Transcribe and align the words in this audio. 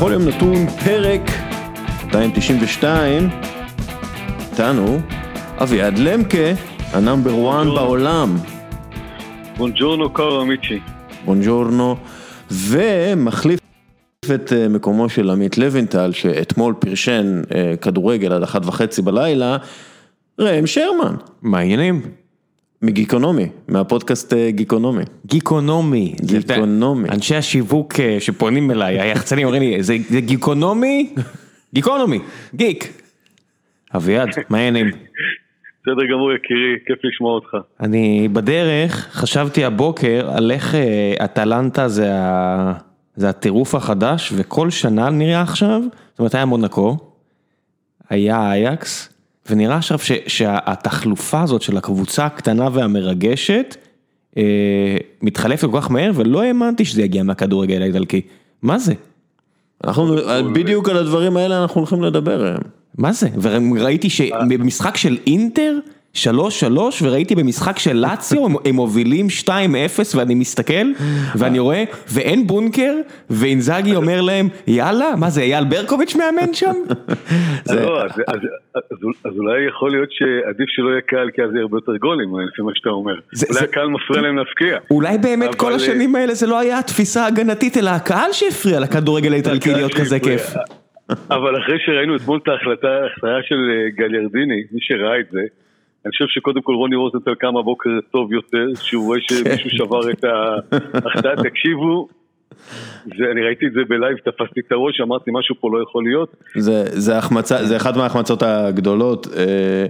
בכל 0.00 0.12
יום 0.12 0.28
נתון 0.28 0.66
פרק 0.84 1.20
292, 2.04 3.28
איתנו 4.40 5.00
אביעד 5.62 5.98
למקה, 5.98 6.52
ה 6.92 7.02
number 7.02 7.60
1 7.60 7.66
בעולם. 7.66 8.36
Buongiorno 9.56 10.12
cari 10.12 10.42
amici. 10.42 10.80
Buongiorno, 11.24 11.96
ומחליף 12.50 13.60
את 14.34 14.52
אה, 14.52 14.68
מקומו 14.68 15.08
של 15.08 15.30
עמית 15.30 15.58
לוינטל, 15.58 16.12
שאתמול 16.12 16.74
פרשן 16.78 17.42
אה, 17.54 17.74
כדורגל 17.80 18.32
עד 18.32 18.42
אחת 18.42 18.66
וחצי 18.66 19.02
בלילה, 19.02 19.56
ראם 20.38 20.66
שרמן, 20.66 21.14
מה 21.42 21.58
העניינים? 21.58 22.02
מגיקונומי, 22.82 23.46
מהפודקאסט 23.68 24.32
אה, 24.32 24.50
גיקונומי. 24.50 25.02
גיקונומי. 25.26 26.14
גיקונומי. 26.24 27.08
אנשי 27.08 27.36
השיווק 27.36 28.00
אה, 28.00 28.16
שפונים 28.20 28.70
אליי, 28.70 29.00
היחצנים 29.00 29.46
אומרים 29.46 29.62
לי, 29.62 29.82
זה 29.82 29.96
זה 30.08 30.20
גיקונומי? 30.20 31.14
גיקונומי, 31.74 32.18
גיק. 32.54 33.02
אביעד, 33.96 34.28
מה 34.48 34.58
העניינים? 34.58 34.86
בסדר 35.82 36.06
גמור 36.12 36.32
יקירי, 36.32 36.76
כיף 36.86 36.98
לשמוע 37.04 37.34
אותך. 37.34 37.48
אני 37.80 38.28
בדרך, 38.32 39.08
חשבתי 39.12 39.64
הבוקר 39.64 40.30
על 40.34 40.50
איך 40.52 40.74
אה, 40.74 41.14
אטלנטה 41.24 41.88
זה 41.88 42.14
ה- 42.14 42.72
זה 43.16 43.28
הטירוף 43.28 43.74
החדש, 43.74 44.32
וכל 44.36 44.70
שנה 44.70 45.10
נראה 45.10 45.42
עכשיו, 45.42 45.80
זאת 46.10 46.18
אומרת 46.18 46.34
היה 46.34 46.44
מונקו, 46.44 46.96
היה 48.10 48.52
אייקס, 48.52 49.08
ונראה 49.50 49.76
עכשיו 49.76 49.98
ש- 49.98 50.12
שהתחלופה 50.26 51.42
הזאת 51.42 51.62
של 51.62 51.76
הקבוצה 51.76 52.26
הקטנה 52.26 52.68
והמרגשת, 52.72 53.76
אה, 54.36 54.42
מתחלפת 55.22 55.68
כל 55.70 55.80
כך 55.80 55.90
מהר, 55.90 56.10
ולא 56.14 56.42
האמנתי 56.42 56.84
שזה 56.84 57.02
יגיע 57.02 57.22
מהכדורגל 57.22 57.82
האיטלקי. 57.82 58.20
מה 58.62 58.78
זה? 58.78 58.92
אנחנו, 59.84 60.16
בדיוק 60.54 60.88
על 60.88 60.96
הדברים 60.96 61.36
האלה 61.36 61.62
אנחנו 61.62 61.80
הולכים 61.80 62.02
לדבר. 62.02 62.44
ראם. 62.44 62.60
מה 62.98 63.12
זה? 63.12 63.28
וראיתי 63.42 64.10
שבמשחק 64.10 64.96
של 64.96 65.18
אינטר, 65.26 65.78
3-3, 66.14 66.18
וראיתי 67.02 67.34
במשחק 67.34 67.78
של 67.78 67.96
לאציו, 67.96 68.46
הם, 68.46 68.74
מובילים 68.74 69.26
2-0 69.46 69.50
ואני 70.16 70.34
מסתכל, 70.34 70.86
ואני 71.38 71.58
רואה, 71.58 71.84
ואין 72.08 72.46
בונקר, 72.46 72.94
ואינזאגי 73.30 73.96
אומר 73.96 74.20
להם, 74.20 74.48
יאללה, 74.66 75.16
מה 75.16 75.30
זה, 75.30 75.40
אייל 75.40 75.64
ברקוביץ' 75.64 76.16
מאמן 76.16 76.54
שם? 76.54 76.74
לא, 77.76 78.02
אז- 78.02 78.40
אולי 79.38 79.68
יכול 79.68 79.90
להיות 79.90 80.08
שעדיף 80.12 80.68
שלא 80.68 80.88
יהיה 80.88 81.00
קהל 81.00 81.30
כי 81.30 81.42
אז 81.42 81.50
יהיה 81.52 81.62
הרבה 81.62 81.76
יותר 81.76 81.96
גולים, 81.96 82.28
לפי 82.52 82.62
מה 82.62 82.70
שאתה 82.74 82.90
אומר. 82.90 83.14
אולי 83.50 83.64
הקהל 83.64 83.88
מפריע 83.88 84.22
להם 84.22 84.38
להפקיע. 84.38 84.78
אולי 84.90 85.18
באמת 85.18 85.54
כל 85.54 85.70
אה, 85.70 85.76
השנים 85.76 86.14
האלה 86.14 86.34
זה 86.34 86.46
לא 86.46 86.58
היה 86.58 86.78
התפיסה 86.78 87.24
ההגנתית, 87.24 87.76
אלא 87.76 87.90
הקהל 87.90 88.32
שהפריע 88.32 88.80
לכדורגל 88.80 89.32
האיטלקי 89.32 89.74
להיות 89.74 89.94
כזה. 89.94 90.20
כיף. 90.20 90.54
אבל 91.30 91.58
אחרי 91.58 91.78
שראינו 91.86 92.16
אתמול 92.16 92.40
את 92.42 92.48
ההחלטה, 92.48 92.88
ההחלטה 92.88 93.38
של 93.48 93.54
אה, 93.70 93.90
גליארדיני, 93.96 94.62
מי 94.72 94.80
שראה 94.80 95.20
את 95.20 95.26
זה, 95.32 95.40
אני 96.04 96.10
חושב 96.12 96.24
שקודם 96.28 96.62
כל 96.62 96.74
רוני 96.74 96.96
רוזנטל 96.96 97.34
קם 97.34 97.54
בבוקר 97.54 97.90
טוב 98.10 98.32
יותר, 98.32 98.66
שהוא 98.74 99.06
רואה 99.06 99.18
שמישהו 99.20 99.70
שבר 99.70 100.10
את 100.10 100.24
ההחלטה, 100.24 101.42
תקשיבו, 101.42 102.08
זה, 103.06 103.24
אני 103.32 103.42
ראיתי 103.42 103.66
את 103.66 103.72
זה 103.72 103.80
בלייב, 103.88 104.16
תפסתי 104.16 104.60
את 104.60 104.72
הראש, 104.72 105.00
אמרתי 105.00 105.30
משהו 105.34 105.54
פה 105.60 105.68
לא 105.72 105.82
יכול 105.82 106.04
להיות. 106.04 106.36
זה, 106.56 106.84
זה 106.86 107.18
החמצה, 107.18 107.64
זה 107.64 107.76
אחת 107.76 107.96
מההחמצות 107.96 108.42
הגדולות, 108.42 109.26
אה, 109.36 109.86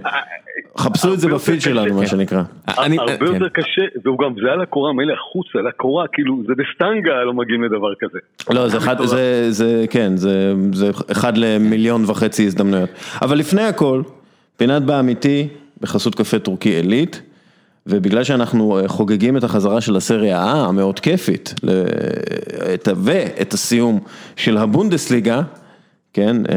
חפשו 0.77 1.13
את 1.13 1.19
זה 1.19 1.27
בפיד 1.29 1.61
שלנו. 1.61 1.95
מה 1.95 2.07
שנקרא. 2.07 2.41
אני- 2.67 2.97
הרבה 2.99 3.17
כן. 3.17 3.25
יותר 3.25 3.49
קשה, 3.49 3.81
והוא 4.03 4.19
גם, 4.19 4.33
זה 4.43 4.51
על 4.51 4.61
הקורה, 4.61 4.93
מילא 4.93 5.13
החוצה, 5.13 5.59
על 5.59 5.67
הקורה, 5.67 6.07
כאילו, 6.07 6.43
זה 6.47 6.53
בסטנגה 6.57 7.23
לא 7.25 7.33
מגיעים 7.33 7.63
לדבר 7.63 7.93
כזה. 7.99 8.19
לא, 8.49 8.67
זה 8.67 8.77
אחד, 8.77 9.01
זה, 9.01 9.51
זה, 9.51 9.85
כן, 9.89 10.17
זה, 10.17 10.53
זה 10.73 10.89
אחד 11.11 11.37
למיליון 11.37 12.03
וחצי 12.07 12.45
הזדמנויות. 12.45 12.89
אבל 13.21 13.37
לפני 13.37 13.61
הכל, 13.61 14.01
פינת 14.57 14.83
באמיתי 14.83 15.47
בחסות 15.81 16.15
קפה 16.15 16.39
טורקי 16.39 16.69
עילית, 16.69 17.21
ובגלל 17.87 18.23
שאנחנו 18.23 18.79
אה, 18.79 18.87
חוגגים 18.87 19.37
את 19.37 19.43
החזרה 19.43 19.81
של 19.81 19.95
הסריה 19.95 20.53
A 20.53 20.55
המאוד 20.57 20.99
כיפית, 20.99 21.53
ל- 21.63 21.83
את 22.73 22.87
ה- 22.87 22.93
ואת 23.03 23.53
הסיום 23.53 23.99
של 24.35 24.57
הבונדסליגה, 24.57 25.41
כן, 26.13 26.37
אה, 26.45 26.55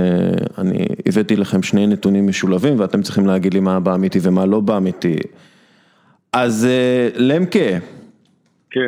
אני 0.59 0.85
הבאתי 1.07 1.37
לכם 1.37 1.63
שני 1.63 1.87
נתונים 1.87 2.27
משולבים 2.27 2.81
ואתם 2.81 3.03
צריכים 3.03 3.27
להגיד 3.27 3.55
לי 3.55 3.61
מה 3.61 3.81
באמיתי 3.81 4.19
ומה 4.23 4.47
לא 4.47 4.61
באמיתי. 4.61 5.17
אז 6.33 6.65
אה, 6.65 7.09
למקה, 7.17 7.79
כן. 8.71 8.81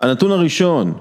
הנתון 0.00 0.32
הראשון, 0.32 0.94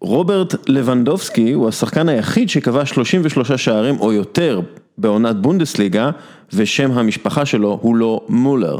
רוברט 0.00 0.68
לבנדובסקי 0.68 1.52
הוא 1.52 1.68
השחקן 1.68 2.08
היחיד 2.08 2.48
שקבע 2.48 2.86
33 2.86 3.52
שערים 3.52 4.00
או 4.00 4.12
יותר 4.12 4.60
בעונת 4.98 5.36
בונדסליגה 5.36 6.10
ושם 6.52 6.92
המשפחה 6.92 7.46
שלו 7.46 7.78
הוא 7.82 7.96
לא 7.96 8.20
מולר. 8.28 8.78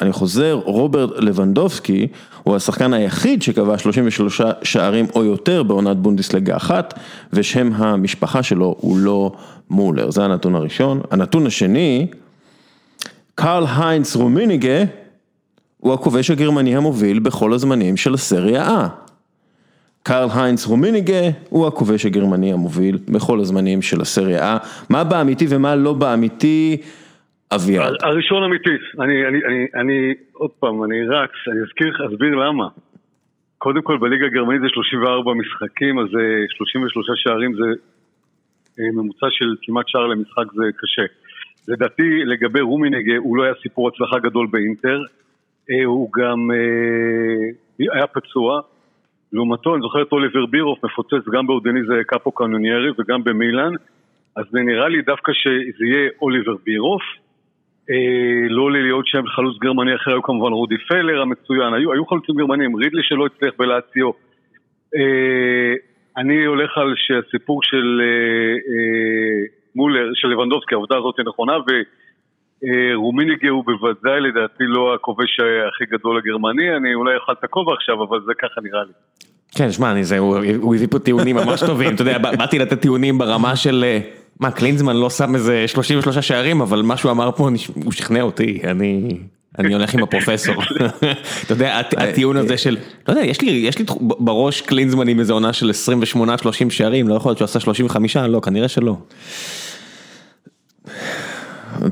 אני 0.00 0.12
חוזר, 0.12 0.60
רוברט 0.64 1.10
לבנדובסקי 1.18 2.06
הוא 2.42 2.56
השחקן 2.56 2.92
היחיד 2.92 3.42
שקבע 3.42 3.78
33 3.78 4.40
שערים 4.62 5.06
או 5.14 5.24
יותר 5.24 5.62
בעונת 5.62 5.96
בונדסליגה 5.96 6.56
אחת 6.56 6.98
ושם 7.32 7.72
המשפחה 7.72 8.42
שלו 8.42 8.76
הוא 8.80 8.98
לא 8.98 9.32
מולר, 9.70 10.10
זה 10.10 10.24
הנתון 10.24 10.54
הראשון. 10.54 11.00
הנתון 11.10 11.46
השני, 11.46 12.06
קרל 13.34 13.64
היינץ 13.76 14.16
רומיניגה 14.16 14.84
הוא 15.78 15.94
הכובש 15.94 16.30
הגרמני 16.30 16.76
המוביל 16.76 17.18
בכל 17.18 17.52
הזמנים 17.52 17.96
של 17.96 18.14
הסריה 18.14 18.86
A. 18.86 19.01
קרל 20.02 20.28
היינץ 20.34 20.66
רומיניגה 20.66 21.22
הוא 21.48 21.66
הכובש 21.66 22.06
הגרמני 22.06 22.52
המוביל 22.52 22.98
בכל 23.14 23.40
הזמנים 23.40 23.82
של 23.82 24.00
הסריה 24.00 24.56
A. 24.56 24.66
מה 24.90 25.04
באמיתי 25.04 25.44
ומה 25.50 25.76
לא 25.76 25.92
באמיתי, 25.92 26.76
אביעד. 27.54 27.94
הראשון 28.02 28.42
אמיתית, 28.42 28.80
אני, 29.00 29.26
אני, 29.26 29.38
אני, 29.44 29.66
אני, 29.74 30.14
עוד 30.32 30.50
פעם, 30.50 30.84
אני 30.84 31.06
רץ, 31.08 31.30
אני 31.48 31.60
אזכיר 31.60 31.88
לך, 31.88 32.00
אסביר 32.00 32.34
למה. 32.34 32.68
קודם 33.58 33.82
כל 33.82 33.98
בליגה 33.98 34.26
הגרמנית 34.26 34.60
זה 34.60 34.68
34 34.68 35.32
משחקים, 35.34 35.98
אז 35.98 36.06
אה, 36.06 36.44
33 36.48 37.06
שערים 37.14 37.54
זה 37.54 37.68
אה, 38.80 38.90
ממוצע 38.92 39.26
של 39.30 39.54
כמעט 39.62 39.88
שער 39.88 40.06
למשחק 40.06 40.52
זה 40.54 40.64
קשה. 40.76 41.02
לדעתי 41.68 42.24
לגבי 42.24 42.60
רומינגה 42.60 43.16
הוא 43.16 43.36
לא 43.36 43.42
היה 43.42 43.52
סיפור 43.62 43.88
הצלחה 43.88 44.18
גדול 44.18 44.46
באינטר, 44.50 45.00
אה, 45.70 45.84
הוא 45.84 46.10
גם 46.18 46.50
אה, 46.50 47.94
היה 47.94 48.06
פצוע, 48.06 48.60
לעומתו 49.32 49.74
אני 49.74 49.82
זוכר 49.82 50.02
את 50.02 50.12
אוליבר 50.12 50.46
בירוף 50.46 50.84
מפוצץ 50.84 51.28
גם 51.32 51.46
באודניזה 51.46 51.94
קאפו 52.06 52.32
קנוניירי 52.32 52.90
וגם 52.98 53.24
במילאן, 53.24 53.72
אז 54.36 54.44
זה 54.50 54.60
נראה 54.60 54.88
לי 54.88 55.02
דווקא 55.02 55.32
שזה 55.32 55.84
יהיה 55.86 56.10
אוליבר 56.22 56.56
בירוף, 56.64 57.02
אה, 57.90 58.48
לא 58.48 58.72
להיות 58.72 59.06
שם 59.06 59.26
חלוץ 59.26 59.58
גרמני 59.58 59.94
אחר, 59.94 60.10
היו 60.10 60.22
כמובן 60.22 60.52
רודי 60.52 60.78
פלר 60.88 61.22
המצוין, 61.22 61.74
היו, 61.74 61.92
היו 61.92 62.06
חלוצים 62.06 62.34
גרמנים, 62.34 62.76
רידלי 62.76 63.02
שלא 63.02 63.26
הצליח 63.26 63.54
בלאציו. 63.58 64.10
אה, 64.96 65.74
אני 66.16 66.44
הולך 66.44 66.78
על 66.78 66.94
שהסיפור 66.96 67.62
של 67.62 68.00
אה, 68.00 68.54
אה, 68.72 69.46
מולר, 69.74 70.10
של 70.14 70.28
לבנדובסקי, 70.28 70.74
העובדה 70.74 70.96
הזאת 70.98 71.14
היא 71.18 71.26
נכונה, 71.26 71.52
ורומיניגה 72.62 73.48
הוא 73.48 73.64
בוודאי 73.64 74.20
לדעתי 74.20 74.64
לא 74.66 74.94
הכובש 74.94 75.40
הכי 75.68 75.84
גדול 75.96 76.18
הגרמני, 76.18 76.76
אני 76.76 76.94
אולי 76.94 77.16
אוכל 77.16 77.32
את 77.32 77.44
הכובע 77.44 77.72
עכשיו, 77.74 77.94
אבל 78.08 78.18
זה 78.26 78.32
ככה 78.42 78.60
נראה 78.62 78.82
לי. 78.84 78.92
כן, 79.54 79.72
שמע, 79.72 79.94
הוא 80.60 80.74
הביא 80.74 80.86
פה 80.90 80.98
טיעונים 80.98 81.36
ממש 81.36 81.60
טובים, 81.66 81.94
אתה 81.94 82.02
יודע, 82.02 82.18
בא- 82.18 82.36
באתי 82.36 82.58
לתת 82.58 82.80
טיעונים 82.80 83.18
ברמה 83.18 83.56
של, 83.56 83.84
אה, 83.86 83.98
מה, 84.40 84.50
קלינזמן 84.50 84.96
לא 84.96 85.10
שם 85.10 85.34
איזה 85.34 85.64
33 85.68 86.18
שערים, 86.18 86.60
אבל 86.60 86.82
מה 86.82 86.96
שהוא 86.96 87.10
אמר 87.12 87.30
פה, 87.36 87.48
הוא 87.84 87.92
שכנע 87.92 88.22
אותי, 88.22 88.60
אני... 88.64 89.18
אני 89.58 89.74
הולך 89.74 89.94
עם 89.94 90.02
הפרופסור, 90.02 90.54
אתה 91.44 91.52
יודע, 91.52 91.78
הט- 91.78 91.94
הטיעון 91.98 92.36
הזה 92.36 92.56
של, 92.58 92.76
לא 93.08 93.12
יודע, 93.12 93.24
יש 93.24 93.40
לי, 93.40 93.50
יש 93.50 93.78
לי 93.78 93.84
בראש 94.00 94.60
קלינזמן 94.60 95.08
עם 95.08 95.18
איזה 95.20 95.32
עונה 95.32 95.52
של 95.52 95.70
28-30 96.14 96.70
שערים, 96.70 97.08
לא 97.08 97.14
יכול 97.14 97.28
להיות 97.30 97.38
שהוא 97.38 97.44
עשה 97.44 97.60
35, 97.60 98.16
לא, 98.16 98.40
כנראה 98.40 98.68
שלא. 98.68 98.96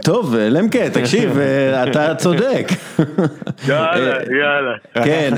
טוב, 0.04 0.34
למקה, 0.36 0.90
תקשיב, 0.90 1.38
אה, 1.38 1.82
אתה 1.82 2.14
צודק. 2.14 2.68
יאללה, 3.68 4.16
יאללה. 4.24 5.04
כן, 5.04 5.34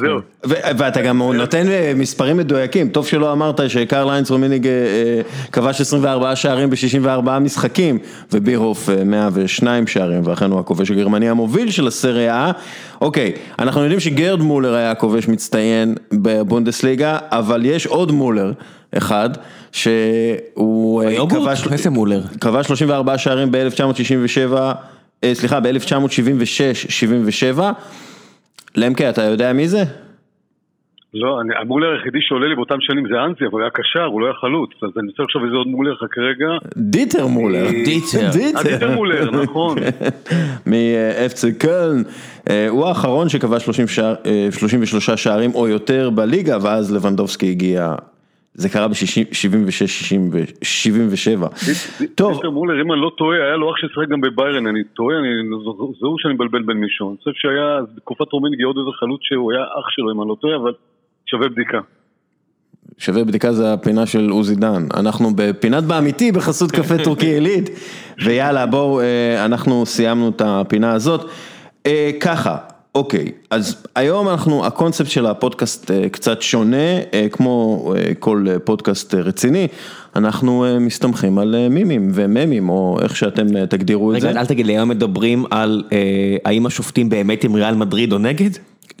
זהו. 0.00 0.20
ואתה 0.44 1.02
גם 1.02 1.22
נותן 1.22 1.68
אה, 1.68 1.92
מספרים 1.96 2.36
מדויקים, 2.36 2.88
טוב 2.88 3.06
שלא 3.06 3.32
אמרת 3.32 3.70
שקרל 3.70 4.10
היינץ 4.10 4.30
רומיניג 4.30 4.66
אה, 4.66 4.72
אה, 4.72 5.20
כבש 5.52 5.80
24 5.80 6.36
שערים 6.36 6.70
ב-64 6.70 7.38
משחקים, 7.40 7.98
ובירהוף 8.32 8.90
אה, 8.90 9.04
102 9.04 9.86
שערים, 9.86 10.22
ואכן 10.24 10.50
הוא 10.50 10.60
הכובש 10.60 10.90
הגרמני 10.90 11.28
המוביל 11.28 11.70
של 11.70 11.86
הסריה 11.86 12.50
A. 12.50 12.52
אוקיי, 13.00 13.32
אנחנו 13.58 13.80
יודעים 13.80 14.00
שגרד 14.00 14.40
מולר 14.40 14.74
היה 14.74 14.94
כובש 14.94 15.28
מצטיין 15.28 15.94
בבונדסליגה, 16.12 17.18
אבל 17.30 17.64
יש 17.64 17.86
עוד 17.86 18.12
מולר 18.12 18.52
אחד, 18.96 19.30
שהוא 19.72 21.02
אה? 21.02 21.28
כבש... 21.30 21.66
איזה 21.72 21.90
מולר? 21.90 22.20
כבש 22.40 22.66
34 22.66 23.18
שערים 23.18 23.50
ב-1967, 23.50 24.52
אה, 25.24 25.34
סליחה, 25.34 25.60
ב-1976-77. 25.60 27.60
למקה, 28.76 29.10
אתה 29.10 29.22
יודע 29.22 29.52
מי 29.52 29.68
זה? 29.68 29.84
לא, 31.14 31.40
אני, 31.40 31.54
המולר 31.60 31.92
היחידי 31.92 32.18
שעולה 32.20 32.48
לי 32.48 32.54
באותם 32.54 32.76
שנים 32.80 33.04
זה 33.08 33.14
אנזי, 33.24 33.44
אבל 33.44 33.52
הוא 33.52 33.60
היה 33.60 33.70
קשר, 33.70 34.04
הוא 34.04 34.20
לא 34.20 34.26
היה 34.26 34.34
חלוץ, 34.34 34.70
אז 34.82 34.88
אני 34.98 35.08
רוצה 35.08 35.22
לחשוב 35.22 35.44
איזה 35.44 35.56
עוד 35.56 35.66
מולר 35.66 35.92
לך 35.92 36.04
כרגע. 36.10 36.48
דיטר 36.76 37.26
מולר. 37.26 37.70
דיטר. 37.70 38.26
אה, 38.26 38.62
דיטר 38.62 38.94
מולר, 38.94 39.30
נכון. 39.30 39.78
מאפצה 40.66 41.48
קלן, 41.58 42.02
הוא 42.68 42.86
האחרון 42.86 43.28
שקבע 43.28 43.60
30 43.60 43.88
שער, 43.88 44.14
אה, 44.26 44.48
33 44.50 45.10
שערים 45.10 45.50
או 45.54 45.68
יותר 45.68 46.10
בליגה, 46.10 46.58
ואז 46.62 46.94
לבנדובסקי 46.94 47.50
הגיע, 47.50 47.94
זה 48.58 48.68
קרה 48.68 48.88
ב-76-77. 48.88 48.96
טוב, 52.14 52.34
דיטר 52.34 52.50
מולר, 52.50 52.82
אם 52.82 52.92
אני 52.92 53.00
לא 53.00 53.10
טועה, 53.18 53.36
היה 53.36 53.56
לו 53.56 53.70
אח 53.70 53.76
ששיחק 53.76 54.08
גם 54.08 54.20
בביירן, 54.20 54.66
אני 54.66 54.84
טועה, 54.84 55.18
אני, 55.18 55.28
זה 56.00 56.06
הוא 56.06 56.16
שאני 56.18 56.34
מבלבל 56.34 56.62
בין 56.62 56.76
מישהו. 56.76 57.10
אני 57.10 57.16
חושב 57.18 57.30
שהיה, 57.34 57.80
בתקופת 57.96 58.32
רומניגי 58.32 58.62
עוד 58.62 58.76
איזה 58.78 58.90
חלוץ 59.00 59.20
שהוא 59.22 59.52
היה 59.52 59.62
אח 59.62 59.88
שלו, 59.88 60.12
אם 60.12 60.20
אני 60.20 60.28
לא 60.28 60.36
טועה, 60.40 60.56
אבל 60.56 60.72
שווה 61.26 61.48
בדיקה. 61.48 61.78
שווה 62.98 63.24
בדיקה 63.24 63.52
זה 63.52 63.72
הפינה 63.72 64.06
של 64.06 64.30
עוזי 64.30 64.54
דן, 64.54 64.82
אנחנו 64.96 65.28
בפינת 65.36 65.84
באמיתי 65.84 66.32
בחסות 66.32 66.70
קפה 66.70 66.94
טורקי 67.04 67.26
עילית, 67.26 67.70
ויאללה 68.24 68.66
בואו, 68.66 69.00
אה, 69.00 69.44
אנחנו 69.44 69.86
סיימנו 69.86 70.28
את 70.28 70.42
הפינה 70.44 70.92
הזאת. 70.92 71.30
אה, 71.86 72.10
ככה, 72.20 72.56
אוקיי, 72.94 73.32
אז 73.50 73.86
היום 73.94 74.28
אנחנו, 74.28 74.66
הקונספט 74.66 75.10
של 75.10 75.26
הפודקאסט 75.26 75.90
אה, 75.90 76.08
קצת 76.08 76.42
שונה, 76.42 77.00
כמו 77.32 77.92
כל 78.18 78.46
פודקאסט 78.64 79.14
רציני, 79.14 79.68
אנחנו 80.16 80.64
מסתמכים 80.80 81.38
על 81.38 81.68
מימים 81.70 82.10
וממים, 82.14 82.68
או 82.68 82.98
איך 83.02 83.16
שאתם 83.16 83.66
תגדירו 83.66 84.14
את 84.14 84.20
זה. 84.20 84.28
רגע, 84.28 84.40
אל 84.40 84.46
תגיד 84.46 84.66
לי, 84.66 84.72
היום 84.72 84.88
מדברים 84.88 85.44
על 85.50 85.82
האם 86.44 86.66
השופטים 86.66 87.08
באמת 87.08 87.44
עם 87.44 87.54
ריאל 87.54 87.74
מדריד 87.74 88.12
או 88.12 88.18
נגד? 88.18 88.50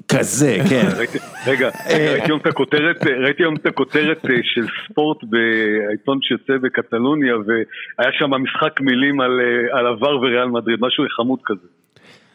כזה, 0.08 0.56
כן. 0.70 0.86
רגע, 1.50 1.70
ראיתי 1.90 2.26
היום 2.26 2.40
את 2.40 2.46
הכותרת, 2.46 3.06
ראיתי 3.06 3.42
היום 3.42 3.56
את 3.56 3.66
הכותרת 3.66 4.24
אה, 4.24 4.36
של 4.42 4.66
ספורט 4.84 5.18
בעיתון 5.22 6.18
שיוצא 6.22 6.52
בקטלוניה, 6.62 7.34
והיה 7.36 8.12
שם 8.12 8.30
משחק 8.30 8.80
מילים 8.80 9.20
על 9.20 9.40
אה, 9.74 9.90
עבר 9.90 10.16
וריאל 10.16 10.48
מדריד, 10.48 10.78
משהו 10.80 11.04
חמוד 11.16 11.38
כזה. 11.44 11.66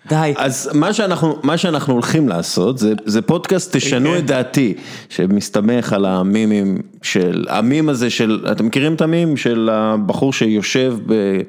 די. 0.10 0.34
אז 0.38 0.70
מה 0.74 0.94
שאנחנו, 0.94 1.40
מה 1.44 1.58
שאנחנו 1.58 1.94
הולכים 1.94 2.30
לעשות 2.30 2.78
זה, 2.78 2.94
זה 3.06 3.22
פודקאסט 3.22 3.76
תשנו 3.76 4.18
את 4.18 4.26
דעתי, 4.26 4.74
שמסתמך 5.10 5.94
על 5.94 6.06
המימים 6.06 6.78
של, 7.02 7.46
המים 7.50 7.90
הזה 7.90 8.10
של, 8.10 8.46
אתם 8.52 8.66
מכירים 8.66 8.94
את 8.94 9.02
המים 9.02 9.38
של 9.38 9.70
הבחור 9.72 10.34
שיושב 10.34 10.98
ב... 11.06 11.42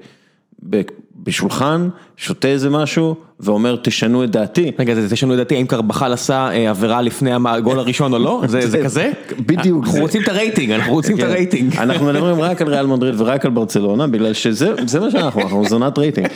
ב 0.70 0.82
בשולחן, 1.24 1.88
שותה 2.16 2.48
איזה 2.48 2.70
משהו, 2.70 3.14
ואומר 3.40 3.76
תשנו 3.82 4.24
את 4.24 4.30
דעתי. 4.30 4.72
רגע, 4.78 4.94
זה 4.94 5.10
תשנו 5.10 5.32
את 5.32 5.38
דעתי, 5.38 5.56
האם 5.56 5.66
קרבחאל 5.66 6.12
עשה 6.12 6.48
אה, 6.50 6.70
עבירה 6.70 7.02
לפני 7.02 7.30
הגול 7.46 7.78
הראשון 7.78 8.14
או 8.14 8.18
לא? 8.18 8.42
זה 8.46 8.82
כזה? 8.84 9.10
בדיוק. 9.46 9.84
אנחנו 9.84 10.00
רוצים 10.00 10.22
את 10.22 10.28
הרייטינג, 10.28 10.70
אנחנו 10.70 10.92
רוצים 10.92 11.16
את 11.16 11.20
כן. 11.20 11.26
הרייטינג. 11.26 11.76
אנחנו 11.78 12.06
מדברים 12.06 12.40
רק 12.40 12.62
על 12.62 12.68
ריאל 12.68 12.86
מדריד 12.86 13.20
ורק 13.20 13.44
על 13.44 13.50
ברצלונה, 13.50 14.06
בגלל 14.06 14.32
שזה 14.32 15.00
מה 15.00 15.10
שאנחנו, 15.10 15.40
אנחנו 15.40 15.68
זונת 15.68 15.98
רייטינג. 15.98 16.26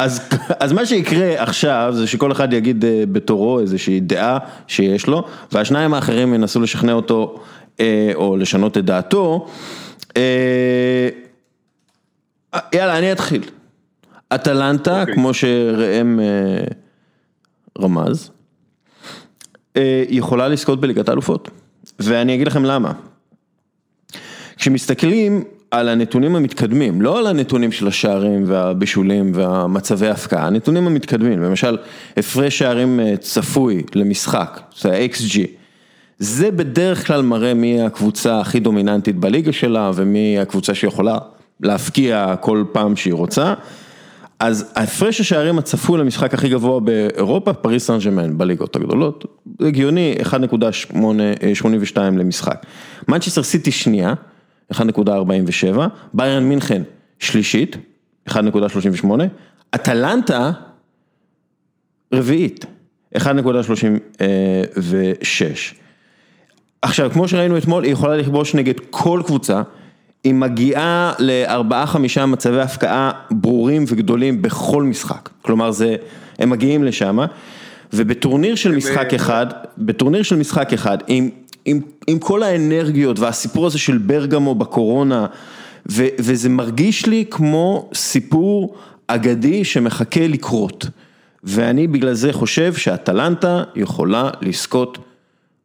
אה, 0.00 0.04
אז, 0.04 0.20
אז 0.60 0.72
מה 0.72 0.86
שיקרה 0.86 1.42
עכשיו 1.42 1.92
זה 1.96 2.06
שכל 2.06 2.32
אחד 2.32 2.52
יגיד 2.52 2.84
אה, 2.84 3.04
בתורו 3.12 3.60
איזושהי 3.60 4.00
דעה 4.00 4.38
שיש 4.66 5.06
לו, 5.06 5.24
והשניים 5.52 5.94
האחרים 5.94 6.34
ינסו 6.34 6.60
לשכנע 6.60 6.92
אותו 6.92 7.40
או 8.14 8.36
לשנות 8.36 8.78
את 8.78 8.84
דעתו. 8.84 9.46
יאללה, 12.72 12.98
אני 12.98 13.12
אתחיל. 13.12 13.42
אטלנטה, 14.34 14.96
okay. 14.96 15.00
אוקיי. 15.00 15.14
כמו 15.14 15.34
שראם 15.34 16.20
אה, 16.20 16.64
רמז, 17.78 18.30
אה, 19.76 20.04
יכולה 20.08 20.48
לזכות 20.48 20.80
בליגת 20.80 21.08
האלופות, 21.08 21.50
ואני 21.98 22.34
אגיד 22.34 22.46
לכם 22.46 22.64
למה. 22.64 22.92
כשמסתכלים 24.56 25.44
על 25.72 25.88
הנתונים 25.88 26.36
המתקדמים, 26.36 27.02
לא 27.02 27.18
על 27.18 27.26
הנתונים 27.26 27.72
של 27.72 27.88
השערים 27.88 28.44
והבישולים 28.46 29.32
והמצבי 29.34 30.08
ההפקעה, 30.08 30.46
הנתונים 30.46 30.86
המתקדמים, 30.86 31.42
למשל 31.42 31.78
הפרש 32.16 32.58
שערים 32.58 33.00
אה, 33.00 33.16
צפוי 33.16 33.82
למשחק, 33.94 34.60
זה 34.78 34.92
ה-XG, 34.92 35.38
זה 36.18 36.50
בדרך 36.50 37.06
כלל 37.06 37.22
מראה 37.22 37.54
מי 37.54 37.82
הקבוצה 37.82 38.40
הכי 38.40 38.60
דומיננטית 38.60 39.16
בליגה 39.16 39.52
שלה 39.52 39.90
ומי 39.94 40.38
הקבוצה 40.38 40.74
שיכולה 40.74 41.18
להבקיע 41.60 42.34
כל 42.40 42.64
פעם 42.72 42.96
שהיא 42.96 43.14
רוצה. 43.14 43.54
אז 44.38 44.72
ההפרש 44.74 45.20
השערים 45.20 45.58
הצפוי 45.58 46.00
למשחק 46.00 46.34
הכי 46.34 46.48
גבוה 46.48 46.80
באירופה, 46.80 47.52
פריס 47.52 47.86
סן 47.86 47.98
ג'מאן 47.98 48.38
בליגות 48.38 48.76
הגדולות, 48.76 49.24
הגיוני 49.60 50.14
1.82 50.22 51.98
למשחק. 51.98 52.66
מנצ'סטר 53.08 53.42
סיטי 53.42 53.70
שנייה, 53.70 54.14
1.47, 54.72 55.78
ביירן 56.14 56.44
מינכן 56.44 56.82
שלישית, 57.18 57.76
1.38, 58.28 58.34
אטלנטה 59.74 60.50
רביעית, 62.14 62.64
1.36. 63.16 63.20
עכשיו, 66.82 67.10
כמו 67.10 67.28
שראינו 67.28 67.58
אתמול, 67.58 67.84
היא 67.84 67.92
יכולה 67.92 68.16
לכבוש 68.16 68.54
נגד 68.54 68.74
כל 68.90 69.22
קבוצה. 69.26 69.62
היא 70.24 70.34
מגיעה 70.34 71.12
לארבעה 71.18 71.86
חמישה 71.86 72.26
מצבי 72.26 72.60
הפקעה 72.60 73.10
ברורים 73.30 73.84
וגדולים 73.88 74.42
בכל 74.42 74.82
משחק, 74.82 75.28
כלומר 75.42 75.70
זה, 75.70 75.96
הם 76.38 76.50
מגיעים 76.50 76.84
לשם, 76.84 77.18
ובטורניר 77.92 78.54
של 78.54 78.72
משחק 78.74 79.10
אה, 79.10 79.16
אחד, 79.16 79.46
בטורניר 79.78 80.22
של 80.22 80.36
משחק 80.36 80.72
אחד, 80.72 80.98
עם, 81.06 81.30
עם, 81.64 81.80
עם 82.06 82.18
כל 82.18 82.42
האנרגיות 82.42 83.18
והסיפור 83.18 83.66
הזה 83.66 83.78
של 83.78 83.98
ברגמו 83.98 84.54
בקורונה, 84.54 85.26
ו, 85.90 86.06
וזה 86.18 86.48
מרגיש 86.48 87.06
לי 87.06 87.24
כמו 87.30 87.90
סיפור 87.94 88.74
אגדי 89.06 89.64
שמחכה 89.64 90.26
לקרות, 90.26 90.86
ואני 91.44 91.86
בגלל 91.86 92.12
זה 92.12 92.32
חושב 92.32 92.74
שאטלנטה 92.74 93.62
יכולה 93.76 94.30
לזכות 94.40 94.98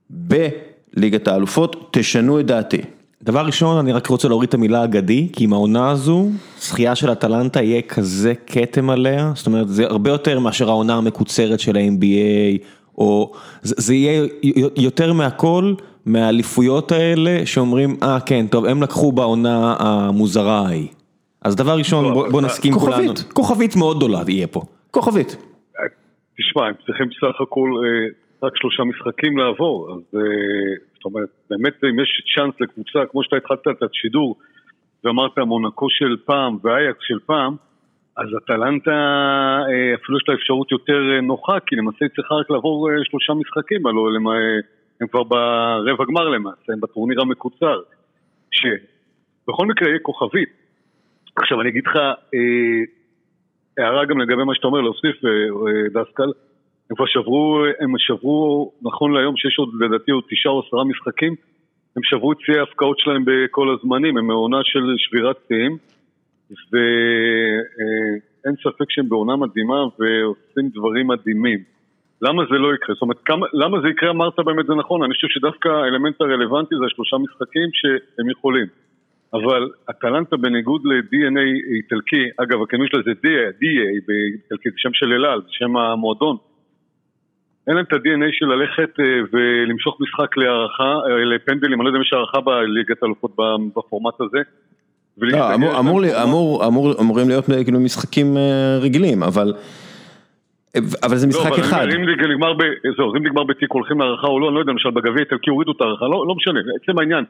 בליגת 0.10 1.28
האלופות, 1.28 1.90
תשנו 1.92 2.40
את 2.40 2.46
דעתי. 2.46 2.82
דבר 3.24 3.46
ראשון, 3.46 3.78
אני 3.78 3.94
רק 3.94 4.08
רוצה 4.08 4.28
להוריד 4.28 4.48
את 4.48 4.54
המילה 4.54 4.84
אגדי, 4.84 5.28
כי 5.34 5.44
עם 5.44 5.54
העונה 5.54 5.90
הזו, 5.90 6.30
זכייה 6.60 6.96
של 6.96 7.12
אטלנטה 7.12 7.62
יהיה 7.62 7.82
כזה 7.82 8.34
כתם 8.48 8.90
עליה, 8.90 9.32
זאת 9.36 9.48
אומרת, 9.48 9.70
זה 9.70 9.86
הרבה 9.86 10.10
יותר 10.10 10.40
מאשר 10.40 10.70
העונה 10.70 10.96
המקוצרת 10.96 11.60
של 11.60 11.78
ה-NBA, 11.78 12.64
או 12.98 13.34
זה, 13.62 13.76
זה 13.78 13.94
יהיה 13.94 14.28
יותר 14.78 15.14
מהכל, 15.14 15.74
מהאליפויות 16.06 16.92
האלה, 16.92 17.46
שאומרים, 17.46 17.98
אה 18.04 18.20
כן, 18.26 18.48
טוב, 18.48 18.66
הם 18.66 18.84
לקחו 18.84 19.12
בעונה 19.12 19.76
המוזרה 19.80 20.60
ההיא. 20.60 20.88
אז 21.42 21.56
דבר 21.56 21.78
ראשון, 21.78 22.06
לא, 22.06 22.14
בוא, 22.14 22.28
בוא 22.30 22.42
נסכים 22.42 22.74
כולנו. 22.74 23.08
כוכבית. 23.08 23.32
כוכבית 23.34 23.76
מאוד 23.76 23.98
גדולה 23.98 24.20
יהיה 24.28 24.48
פה. 24.48 24.62
כוכבית. 24.92 25.38
תשמע, 26.38 26.68
הם 26.68 26.74
צריכים 26.86 27.10
בסך 27.10 27.42
הכל 27.42 27.70
אה, 27.86 28.08
רק 28.48 28.58
שלושה 28.58 28.84
משחקים 28.84 29.38
לעבור, 29.38 29.90
אז... 29.92 30.20
אה, 30.20 30.88
זאת 30.98 31.06
אומרת, 31.06 31.30
באמת 31.50 31.74
אם 31.84 32.00
יש 32.00 32.24
צ'אנס 32.36 32.54
לקבוצה, 32.60 33.00
כמו 33.12 33.24
שאתה 33.24 33.36
התחלת 33.36 33.68
את 33.68 33.84
השידור 33.84 34.36
ואמרת 35.04 35.38
מונקו 35.38 35.90
של 35.90 36.18
פעם 36.26 36.58
ואייקס 36.64 37.00
של 37.02 37.20
פעם, 37.26 37.56
אז 38.18 38.28
אטלנטה 38.38 38.92
אה, 39.70 39.96
אפילו 39.96 40.18
יש 40.18 40.24
לה 40.28 40.36
אפשרות 40.36 40.72
יותר 40.72 41.00
אה, 41.16 41.22
נוחה, 41.22 41.60
כי 41.60 41.76
למעשה 41.76 41.98
היא 42.02 42.10
צריכה 42.16 42.36
רק 42.36 42.50
לעבור 42.50 42.90
אה, 42.90 42.96
שלושה 43.04 43.34
משחקים, 43.34 43.88
הלוא 43.88 44.10
הם 45.02 45.08
כבר 45.08 45.24
ברבע 45.24 46.06
גמר 46.06 46.30
למעשה, 46.30 46.74
הם 46.74 46.80
בטורניר 46.82 47.22
המקוצר. 47.22 47.80
שבכל 48.58 49.66
מקרה 49.66 49.90
יהיה 49.90 50.00
כוכבית. 50.00 50.50
עכשיו 51.36 51.62
אני 51.62 51.70
אגיד 51.70 51.84
לך, 51.88 51.96
אה, 52.34 52.82
הערה 53.78 54.06
גם 54.06 54.20
לגבי 54.22 54.44
מה 54.44 54.56
שאתה 54.56 54.68
אומר, 54.68 54.82
להוסיף 54.82 55.16
אה, 55.26 56.02
דסקל, 56.02 56.32
הם 56.90 56.96
כבר 56.96 57.06
שברו, 57.06 57.64
הם 57.80 57.94
שברו, 57.98 58.72
נכון 58.82 59.14
להיום 59.14 59.38
שיש 59.38 59.60
עוד 59.60 59.70
לדעתי 59.80 60.12
עוד 60.12 60.24
תשעה 60.30 60.52
או 60.52 60.64
עשרה 60.68 60.84
משחקים, 60.84 61.36
הם 61.96 62.04
שברו 62.04 62.32
את 62.32 62.38
שיאי 62.40 62.60
ההפקעות 62.60 63.00
שלהם 63.00 63.24
בכל 63.26 63.76
הזמנים, 63.76 64.18
הם 64.18 64.28
בעונה 64.28 64.58
של 64.64 64.94
שבירת 64.98 65.36
שיאים, 65.48 65.78
ואין 66.52 68.56
ספק 68.64 68.86
שהם 68.90 69.10
בעונה 69.10 69.36
מדהימה 69.36 69.84
ועושים 70.00 70.70
דברים 70.70 71.08
מדהימים. 71.08 71.60
למה 72.22 72.44
זה 72.52 72.58
לא 72.58 72.76
יקרה? 72.76 72.96
זאת 72.96 73.02
אומרת, 73.02 73.18
כמה, 73.26 73.46
למה 73.54 73.82
זה 73.82 73.88
יקרה 73.88 74.10
אמרת 74.10 74.40
באמת 74.40 74.66
זה 74.66 74.76
נכון, 74.76 75.04
אני 75.04 75.14
חושב 75.14 75.28
שדווקא 75.28 75.70
האלמנט 75.70 76.22
הרלוונטי 76.22 76.76
זה 76.80 76.86
השלושה 76.86 77.18
משחקים 77.18 77.70
שהם 77.74 78.30
יכולים. 78.30 78.68
אבל 79.34 79.70
אטלנטה 79.90 80.38
בניגוד 80.38 80.82
ל-DNA 80.86 81.76
איטלקי, 81.76 82.30
אגב 82.38 82.62
הכינוי 82.62 82.88
שלה 82.88 83.02
זה 83.06 83.12
DA, 83.12 83.62
DA 83.62 84.06
באיטלקי, 84.08 84.70
זה 84.70 84.76
שם 84.78 84.94
של 84.94 85.14
אלעל, 85.14 85.42
זה 85.42 85.48
שם 85.52 85.78
המועדון. 85.78 86.38
אין 87.68 87.76
להם 87.76 87.86
את 87.86 87.94
ה-DNA 87.94 88.30
של 88.32 88.46
ללכת 88.46 89.00
אה, 89.00 89.06
ולמשוך 89.32 90.02
משחק 90.02 90.38
להערכה, 90.38 90.84
אה, 90.84 91.26
לפנדלים, 91.36 91.74
אני 91.74 91.84
לא 91.84 91.90
יודע 91.90 91.98
אם 91.98 92.04
יש 92.04 92.14
הערכה 92.14 92.42
בליגת 92.42 93.04
האלופות 93.04 93.32
בפורמט 93.76 94.22
הזה. 94.22 94.38
לא, 95.18 95.54
אמור, 95.54 95.80
אמור, 95.80 96.66
אמור, 96.68 96.94
אמורים 97.02 97.28
להיות 97.28 97.46
כאילו 97.46 97.80
משחקים 97.80 98.38
אה, 98.38 98.78
רגילים, 98.82 99.24
אבל 99.24 99.54
אבל 101.04 101.16
זה 101.16 101.28
משחק 101.28 101.52
לא, 101.52 101.56
אחד. 101.56 101.78
אבל 101.78 101.96
אם 101.96 102.06
זה 102.06 102.28
נגמר 102.28 102.54
ב... 102.54 102.64
זהו, 102.98 103.16
אם 103.16 103.26
נגמר 103.26 103.44
בתיק 103.44 103.72
הולכים 103.72 104.00
להערכה 104.00 104.28
או 104.28 104.40
לא, 104.40 104.48
אני 104.48 104.56
לא 104.56 104.60
יודע, 104.60 104.72
למשל 104.72 104.90
בגביע 104.90 105.20
איטלקי 105.20 105.50
הורידו 105.50 105.72
את 105.72 105.82
ההערכה, 105.82 106.06
לא, 106.06 106.28
לא 106.28 106.36
משנה, 106.36 106.60
עצם 106.82 107.00
העניין. 107.00 107.26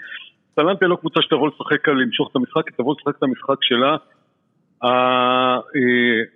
טלנטה 0.56 0.88
לא 0.88 0.96
קבוצה 0.96 1.22
שתבוא 1.22 1.48
לשחק 1.48 1.88
למשוך 1.88 2.29
את 2.32 2.36
המשחק, 2.36 2.67
היא 2.67 2.74
תבוא 2.77 2.96
לשחק 3.00 3.17
את 3.17 3.24
המשחק 3.24 3.58
שלה. 3.62 3.96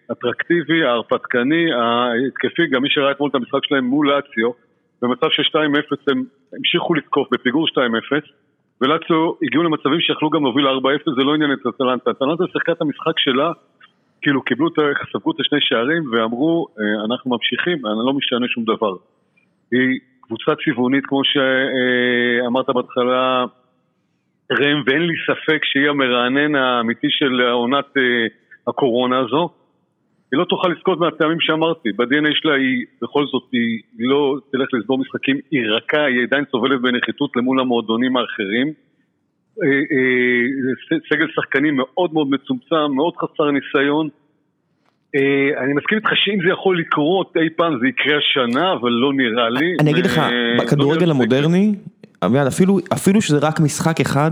האטרקטיבי, 0.10 0.84
ההרפתקני, 0.84 1.74
ההתקפי, 1.74 2.68
גם 2.68 2.82
מי 2.82 2.90
שראה 2.90 3.12
אתמול 3.12 3.30
את 3.30 3.36
המשחק 3.36 3.66
שלהם 3.66 3.86
מול 3.86 4.10
לאציו, 4.10 4.52
במצב 5.02 5.28
של 5.30 5.44
2-0 5.44 5.56
הם 6.08 6.24
המשיכו 6.54 6.94
לתקוף 6.94 7.28
בפיגור 7.32 7.68
2-0 7.68 7.72
ולאציו 8.82 9.32
הגיעו 9.44 9.64
למצבים 9.64 10.00
שיכלו 10.00 10.30
גם 10.30 10.44
להוביל 10.44 10.68
4-0, 10.68 10.72
זה 11.18 11.24
לא 11.24 11.34
עניין 11.34 11.52
את 11.54 11.68
אטלנטה. 11.68 12.12
אטלנטה 12.12 12.44
שיחקה 12.54 12.72
את 12.72 12.82
המשחק 12.82 13.20
שלה, 13.20 13.52
כאילו 14.22 14.42
קיבלו 14.42 14.70
ספגו 15.14 15.32
את 15.32 15.40
השני 15.40 15.60
שערים 15.62 16.04
ואמרו, 16.12 16.68
אנחנו 17.06 17.32
ממשיכים, 17.32 17.86
אני 17.86 18.06
לא 18.08 18.14
משנה 18.14 18.48
שום 18.48 18.64
דבר. 18.64 18.94
היא 19.72 20.00
קבוצה 20.22 20.52
צבעונית, 20.66 21.06
כמו 21.06 21.22
שאמרת 21.24 22.70
בהתחלה, 22.70 23.46
ראם, 24.52 24.84
ואין 24.86 25.02
לי 25.02 25.14
ספק 25.28 25.66
שהיא 25.66 25.90
המרענן 25.90 26.56
האמיתי 26.56 27.08
של 27.10 27.42
עונת 27.42 27.92
הקורונה 28.68 29.20
הזו. 29.20 29.50
היא 30.32 30.40
לא 30.40 30.46
תוכל 30.46 30.68
לזכות 30.68 31.00
מהטעמים 31.00 31.38
שאמרתי, 31.40 31.90
ב-DNA 31.92 32.32
שלה 32.34 32.54
היא, 32.54 32.86
בכל 33.02 33.26
זאת, 33.32 33.44
היא 33.52 34.08
לא 34.10 34.38
תלך 34.52 34.68
לסגור 34.74 34.98
משחקים, 34.98 35.38
היא 35.52 35.62
רכה, 35.78 36.06
היא 36.06 36.24
עדיין 36.24 36.44
סובלת 36.52 36.82
בנחיתות 36.82 37.36
למול 37.36 37.60
המועדונים 37.60 38.18
האחרים. 38.18 38.74
סגל 41.10 41.28
שחקנים 41.36 41.78
מאוד 41.78 42.14
מאוד 42.14 42.30
מצומצם, 42.30 42.92
מאוד 42.96 43.14
חסר 43.18 43.52
ניסיון. 43.52 44.10
אני 45.64 45.74
מסכים 45.74 45.98
איתך 45.98 46.10
שאם 46.16 46.38
זה 46.46 46.50
יכול 46.50 46.80
לקרות 46.80 47.38
אי 47.38 47.50
פעם 47.56 47.80
זה 47.82 47.88
יקרה 47.88 48.18
השנה, 48.18 48.74
אבל 48.74 48.90
לא 48.90 49.14
נראה 49.14 49.50
לי. 49.50 49.76
אני 49.80 49.92
אגיד 49.92 50.06
לך, 50.06 50.22
בכדורגל 50.60 51.12
המודרני, 51.12 51.76
אפילו, 52.48 52.80
אפילו 52.94 53.22
שזה 53.22 53.48
רק 53.48 53.60
משחק 53.60 54.00
אחד, 54.00 54.32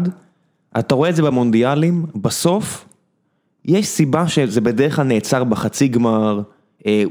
אתה 0.79 0.95
רואה 0.95 1.09
את 1.09 1.15
זה 1.15 1.23
במונדיאלים, 1.23 1.93
בסוף, 2.21 2.88
יש 3.65 3.87
סיבה 3.87 4.27
שזה 4.27 4.61
בדרך 4.61 4.95
כלל 4.95 5.05
נעצר 5.05 5.43
בחצי 5.43 5.87
גמר, 5.87 6.41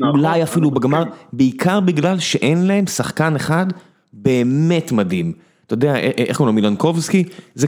אולי 0.02 0.42
אפילו 0.42 0.70
בגמר, 0.70 1.04
בעיקר 1.32 1.80
בגלל 1.80 2.18
שאין 2.18 2.66
להם 2.66 2.86
שחקן 2.86 3.36
אחד 3.36 3.66
באמת 4.12 4.92
מדהים. 4.92 5.32
אתה 5.66 5.74
יודע, 5.74 5.96
איך 5.96 6.36
קוראים 6.36 6.56
לו 6.56 6.62
מילנקובסקי? 6.62 7.24
זה 7.54 7.66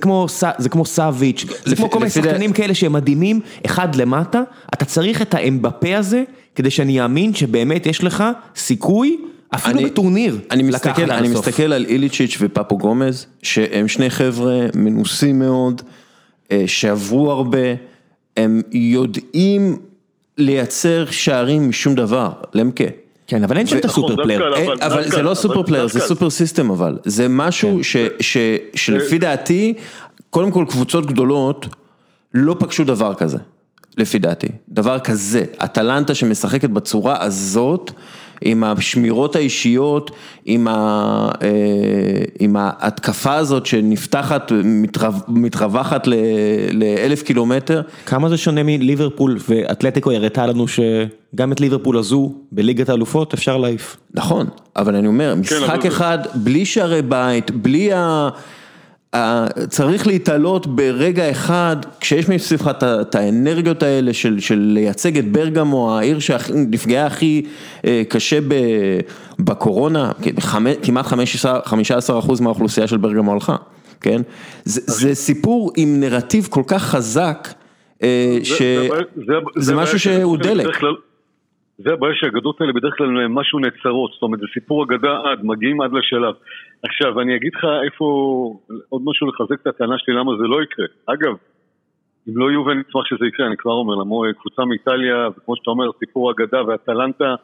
כמו 0.70 0.84
סאביץ', 0.84 1.44
זה 1.64 1.76
כמו 1.76 1.90
כל 1.90 1.98
מיני 1.98 2.10
שחקנים 2.10 2.52
כאלה 2.52 2.74
שהם 2.74 2.92
מדהימים, 2.92 3.40
אחד 3.66 3.94
למטה, 3.94 4.42
אתה 4.74 4.84
צריך 4.84 5.22
את 5.22 5.34
האמבפה 5.34 5.96
הזה, 5.96 6.24
כדי 6.54 6.70
שאני 6.70 7.02
אאמין 7.02 7.34
שבאמת 7.34 7.86
יש 7.86 8.04
לך 8.04 8.24
סיכוי. 8.56 9.16
אפילו 9.54 9.80
בטורניר, 9.82 10.38
אני 10.50 10.62
מסתכל, 10.62 11.10
אני 11.10 11.28
מסתכל 11.28 11.72
על 11.72 11.86
איליצ'יץ' 11.88 12.36
ופפו 12.40 12.78
גומז, 12.78 13.26
שהם 13.42 13.88
שני 13.88 14.10
חבר'ה 14.10 14.66
מנוסים 14.74 15.38
מאוד, 15.38 15.82
שעברו 16.66 17.30
הרבה, 17.30 17.58
הם 18.36 18.62
יודעים 18.72 19.78
לייצר 20.38 21.04
שערים 21.10 21.68
משום 21.68 21.94
דבר, 21.94 22.32
למקה. 22.54 22.84
כן, 23.26 23.44
אבל 23.44 23.56
אין 23.56 23.66
שם 23.66 23.78
את 23.78 23.84
ה 23.84 23.91
super 23.91 24.22
player. 24.22 24.42
אבל 24.80 25.10
זה 25.10 25.22
לא 25.22 25.34
super 25.34 25.62
player, 25.62 25.88
זה 25.88 26.00
super 26.00 26.30
system 26.30 26.70
אבל. 26.70 26.98
זה 27.04 27.26
משהו 27.28 27.80
שלפי 28.74 29.18
דעתי, 29.18 29.74
קודם 30.30 30.50
כל 30.50 30.64
קבוצות 30.68 31.06
גדולות 31.06 31.66
לא 32.34 32.56
פגשו 32.58 32.84
דבר 32.84 33.14
כזה, 33.14 33.38
לפי 33.98 34.18
דעתי. 34.18 34.48
דבר 34.68 34.98
כזה, 34.98 35.44
אטלנטה 35.64 36.14
שמשחקת 36.14 36.70
בצורה 36.70 37.22
הזאת, 37.24 37.92
עם 38.40 38.64
השמירות 38.64 39.36
האישיות, 39.36 40.10
עם 40.46 42.56
ההתקפה 42.56 43.34
הזאת 43.34 43.66
שנפתחת, 43.66 44.52
מתרווחת 45.28 46.08
לאלף 46.72 47.22
קילומטר. 47.22 47.82
כמה 48.06 48.28
זה 48.28 48.36
שונה 48.36 48.62
מליברפול 48.62 49.38
ואתלטיקו 49.48 50.12
הראתה 50.12 50.46
לנו 50.46 50.66
שגם 50.68 51.52
את 51.52 51.60
ליברפול 51.60 51.98
הזו 51.98 52.32
בליגת 52.52 52.88
האלופות 52.88 53.34
אפשר 53.34 53.56
להעיף. 53.56 53.96
נכון, 54.14 54.46
אבל 54.76 54.96
אני 54.96 55.06
אומר, 55.06 55.34
משחק 55.34 55.86
אחד 55.86 56.18
בלי 56.34 56.64
שערי 56.64 57.02
בית, 57.02 57.50
בלי 57.50 57.92
ה... 57.92 58.28
צריך 59.68 60.06
להתעלות 60.06 60.66
ברגע 60.66 61.30
אחד, 61.30 61.76
כשיש 62.00 62.28
מסביבך 62.28 62.70
את 62.84 63.14
האנרגיות 63.14 63.82
האלה 63.82 64.12
של 64.14 64.38
לייצג 64.54 65.18
את 65.18 65.32
ברגמו, 65.32 65.98
העיר 65.98 66.18
שנפגעה 66.18 67.06
הכי 67.06 67.42
קשה 68.08 68.38
בקורונה, 69.38 70.12
כמעט 70.82 71.06
15% 71.06 72.42
מהאוכלוסייה 72.42 72.86
של 72.86 72.96
ברגמו 72.96 73.32
הלכה, 73.32 73.56
כן? 74.00 74.22
זה 74.64 75.14
סיפור 75.14 75.72
עם 75.76 76.00
נרטיב 76.00 76.48
כל 76.50 76.62
כך 76.66 76.82
חזק, 76.82 77.48
שזה 78.42 79.74
משהו 79.74 79.98
שהוא 79.98 80.36
דלק. 80.38 80.66
זה 81.84 81.92
הבעיה 81.92 82.14
שהאגדות 82.14 82.60
האלה 82.60 82.72
בדרך 82.72 82.94
כלל 82.96 83.06
הם 83.06 83.34
משהו 83.34 83.58
נעצרות, 83.58 84.12
זאת 84.12 84.22
אומרת 84.22 84.40
זה 84.40 84.46
סיפור 84.54 84.84
אגדה 84.84 85.18
עד, 85.24 85.38
מגיעים 85.42 85.80
עד 85.80 85.92
לשלב. 85.92 86.34
עכשיו 86.82 87.20
אני 87.20 87.36
אגיד 87.36 87.52
לך 87.54 87.64
איפה, 87.84 88.04
עוד 88.88 89.02
משהו 89.04 89.26
לחזק 89.26 89.60
את 89.62 89.66
הטענה 89.66 89.98
שלי 89.98 90.14
למה 90.14 90.32
זה 90.40 90.44
לא 90.44 90.62
יקרה. 90.62 90.86
אגב, 91.06 91.34
אם 92.28 92.36
לא 92.36 92.50
יהיו 92.50 92.64
ואני 92.64 92.80
אשמח 92.90 93.04
שזה 93.04 93.26
יקרה, 93.26 93.46
אני 93.46 93.56
כבר 93.56 93.72
אומר, 93.72 93.94
למו 93.94 94.22
קבוצה 94.40 94.64
מאיטליה, 94.64 95.28
וכמו 95.36 95.56
שאתה 95.56 95.70
אומר, 95.70 95.90
סיפור 95.98 96.30
אגדה 96.30 96.64
ואטלנטה, 96.66 97.34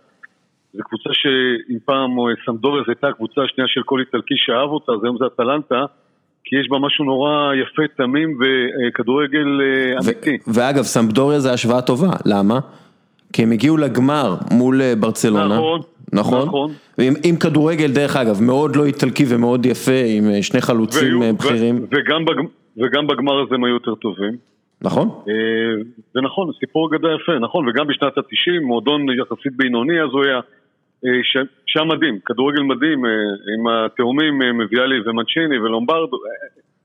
זו 0.73 0.83
קבוצה 0.83 1.11
שאם 1.13 1.79
פעם 1.85 2.11
סמדוריה 2.47 2.83
זו 2.87 2.91
הייתה 2.91 3.09
הקבוצה 3.09 3.41
השנייה 3.43 3.69
של 3.69 3.83
כל 3.85 4.01
איטלקי 4.01 4.35
שאהב 4.37 4.71
אותה, 4.71 4.93
אז 4.93 5.05
היום 5.05 5.17
זה 5.19 5.25
אטלנטה. 5.27 5.85
כי 6.49 6.57
יש 6.57 6.69
בה 6.71 6.79
משהו 6.79 7.05
נורא 7.05 7.55
יפה, 7.55 7.83
תמים 7.97 8.39
וכדורגל 8.41 9.61
אמיתי. 10.05 10.39
ואגב, 10.55 10.83
סמדוריה 10.83 11.41
זה 11.41 11.53
השוואה 11.53 11.83
טובה, 11.83 12.11
למה? 12.27 12.59
כי 13.37 13.43
הם 13.43 13.53
הגיעו 13.53 13.77
לגמר 13.77 14.35
מול 14.51 14.81
ברצלונה, 15.01 15.57
נכון, 15.57 15.81
נכון, 16.13 16.49
נכון. 16.49 16.71
עם 17.25 17.37
כדורגל 17.37 17.93
דרך 17.93 18.17
אגב, 18.17 18.43
מאוד 18.43 18.77
לא 18.77 18.85
איטלקי 18.85 19.25
ומאוד 19.29 19.67
יפה, 19.67 20.01
עם 20.17 20.43
שני 20.43 20.61
חלוצים 20.61 21.21
בכירים. 21.39 21.87
וגם 22.77 23.07
בגמר 23.07 23.43
הזה 23.43 23.55
הם 23.55 23.65
היו 23.65 23.75
יותר 23.75 23.95
טובים. 23.95 24.37
נכון. 24.83 25.09
זה 26.15 26.21
נכון, 26.21 26.51
סיפור 26.61 26.89
אגדה 26.89 27.09
יפה, 27.09 27.39
נכון, 27.39 27.69
וגם 27.69 27.87
בשנת 27.87 28.19
ה-90, 28.19 28.61
מועדון 28.63 29.07
יחסית 29.21 29.53
בינוני, 29.57 30.01
אז 30.01 30.09
הוא 30.13 30.25
היה 30.25 30.41
שם 31.67 31.89
מדהים, 31.89 32.19
כדורגל 32.27 32.63
מדהים, 32.63 33.05
עם 33.55 33.67
התאומים 33.69 34.39
מביאלי 34.59 35.01
ומנצ'יני 35.07 35.59
ולומברדו, 35.59 36.17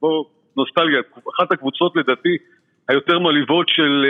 בוא, 0.01 0.23
נוסטלגיה, 0.57 0.99
אחת 1.37 1.51
הקבוצות 1.51 1.95
לדעתי 1.95 2.37
היותר 2.89 3.19
מלאיבות 3.19 3.69
של 3.69 4.05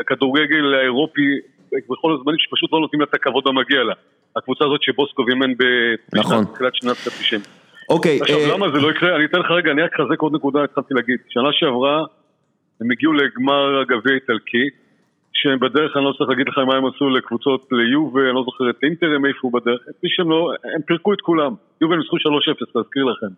הכדורגל 0.00 0.74
האירופי 0.74 1.40
בכל 1.90 2.16
הזמנים 2.18 2.38
שפשוט 2.38 2.72
לא 2.72 2.80
נותנים 2.80 3.00
לה 3.00 3.06
את 3.10 3.14
הכבוד 3.14 3.44
המגיע 3.46 3.82
לה. 3.84 3.94
הקבוצה 4.36 4.64
הזאת 4.64 4.82
שבוסקוב 4.82 5.28
אימן 5.28 5.52
בתחילת 5.52 6.74
שנת 6.74 6.96
ה-90. 7.06 7.48
אוקיי. 7.88 8.18
עכשיו 8.20 8.38
למה 8.54 8.66
זה 8.72 8.78
לא 8.80 8.90
יקרה? 8.90 9.16
אני 9.16 9.24
אתן 9.24 9.38
לך 9.38 9.50
רגע, 9.50 9.70
אני 9.70 9.82
רק 9.82 10.00
אחזק 10.00 10.20
עוד 10.20 10.34
נקודה, 10.34 10.64
התחלתי 10.64 10.94
להגיד. 10.94 11.18
שנה 11.28 11.52
שעברה 11.52 12.04
הם 12.80 12.90
הגיעו 12.90 13.12
לגמר 13.12 13.80
הגביע 13.80 14.12
האיטלקי, 14.12 14.66
שהם 15.32 15.58
בדרך, 15.58 15.96
אני 15.96 16.04
לא 16.04 16.12
צריך 16.18 16.30
להגיד 16.30 16.48
לך 16.48 16.58
מה 16.58 16.74
הם 16.76 16.86
עשו 16.86 17.10
לקבוצות 17.10 17.68
ליובה, 17.72 18.20
אני 18.20 18.34
לא 18.34 18.42
זוכר 18.44 18.70
את 18.70 18.76
אינטר 18.82 19.06
הם 19.16 19.26
איפה 19.26 19.50
בדרך, 19.54 19.80
מי 20.02 20.08
שהם 20.10 20.30
לא, 20.30 20.52
הם 20.74 20.82
פירקו 20.82 21.12
את 21.12 21.20
כולם. 21.20 21.54
יובה 21.80 21.96
ניצחו 21.96 22.16
3-0, 22.16 22.20
להזכיר 22.74 23.04
לכם. 23.04 23.32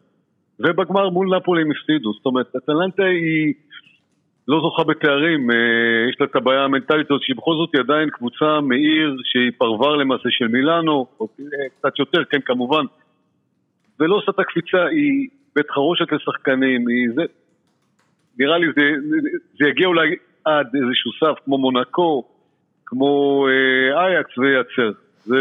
ובגמר 0.61 1.09
מול 1.09 1.37
נפולי 1.37 1.63
הם 1.63 1.71
הפסידו, 1.71 2.13
זאת 2.13 2.27
אומרת, 2.27 2.57
אטלנטה 2.57 3.05
היא... 3.05 3.55
לא 4.49 4.61
זוכה 4.61 4.85
בתארים, 4.85 5.51
יש 6.11 6.17
לה 6.21 6.27
את 6.27 6.37
הבעיה 6.37 6.65
המנטלית 6.65 7.11
הזאת 7.11 7.23
שהיא 7.23 7.37
בכל 7.37 7.55
זאת 7.55 7.71
היא 7.73 7.81
עדיין 7.81 8.11
קבוצה 8.11 8.61
מעיר 8.61 9.17
שהיא 9.25 9.51
פרבר 9.59 9.97
למעשה 9.97 10.29
של 10.31 10.49
מילאנו, 10.49 11.07
או 11.21 11.29
קצת 11.79 11.99
יותר, 11.99 12.25
כן 12.31 12.41
כמובן, 12.45 12.85
ולא 14.01 14.17
עושה 14.17 14.31
את 14.31 14.39
הקפיצה, 14.39 14.85
היא 14.85 15.29
בית 15.57 15.71
חרושת 15.71 16.13
לשחקנים, 16.13 16.89
היא 16.89 17.09
זה, 17.15 17.23
נראה 18.39 18.59
לי 18.59 18.67
זה, 18.77 18.83
זה 19.59 19.69
יגיע 19.69 19.87
אולי 19.87 20.17
עד 20.45 20.67
איזשהו 20.75 21.13
סף 21.21 21.45
כמו 21.45 21.59
מונקו, 21.59 22.25
כמו 22.87 23.45
אייקס 23.97 24.39
וייצר, 24.39 24.91
זה, 25.25 25.37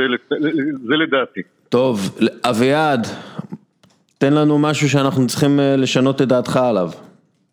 זה 0.85 0.95
לדעתי. 0.95 1.41
טוב, 1.69 2.19
אביעד, 2.49 3.07
תן 4.17 4.33
לנו 4.33 4.59
משהו 4.59 4.89
שאנחנו 4.89 5.27
צריכים 5.27 5.59
לשנות 5.77 6.21
את 6.21 6.27
דעתך 6.27 6.57
עליו. 6.57 6.89